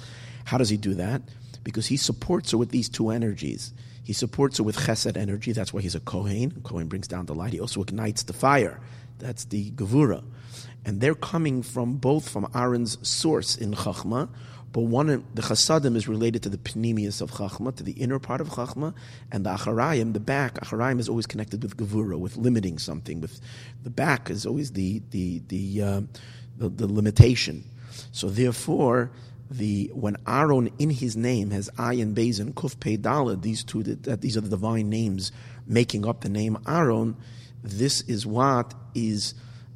[0.46, 1.22] How does he do that?
[1.62, 3.74] Because he supports her with these two energies.
[4.02, 5.52] He supports her with chesed energy.
[5.52, 6.62] That's why he's a Kohen.
[6.64, 7.52] Kohen brings down the light.
[7.52, 8.80] He also ignites the fire.
[9.18, 10.22] That's the Gevura
[10.86, 14.28] and they're coming from both from Aaron's source in Chachma,
[14.72, 18.40] but one the Chasadim is related to the Pnimius of Chachma, to the inner part
[18.40, 18.94] of Chachma,
[19.32, 20.54] and the Acharayim, the back.
[20.60, 23.20] Acharayim is always connected with Gevura, with limiting something.
[23.20, 23.40] With
[23.82, 26.00] the back is always the the the, uh,
[26.56, 27.64] the, the limitation.
[28.12, 29.10] So therefore,
[29.50, 33.82] the when Aaron in his name has Ayin Beis and Kuf Pei Dalid, these two
[33.82, 35.32] that these are the divine names
[35.66, 37.16] making up the name Aaron.
[37.62, 39.34] This is what is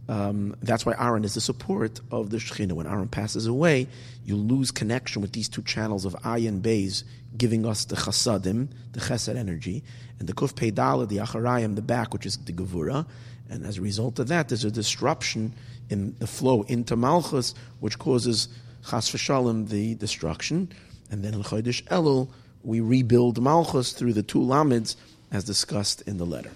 [0.08, 2.73] um, that's why Aaron is the support of the Shekhinah.
[2.73, 3.86] When Aaron passes away,
[4.24, 7.05] you lose connection with these two channels of Ayin Beis,
[7.36, 9.84] giving us the Chasadim, the Chesed energy,
[10.18, 13.07] and the Kuf Peidala, the Acharayim, the back, which is the Gevura.
[13.49, 15.55] And as a result of that, there's a disruption
[15.90, 18.49] in the flow into Malchus, which causes
[18.89, 20.70] Chas v'shalom, the destruction.
[21.10, 22.28] And then in Chodesh Elul,
[22.62, 24.97] we rebuild Malchus through the two Lamids,
[25.33, 26.50] as discussed in the letter.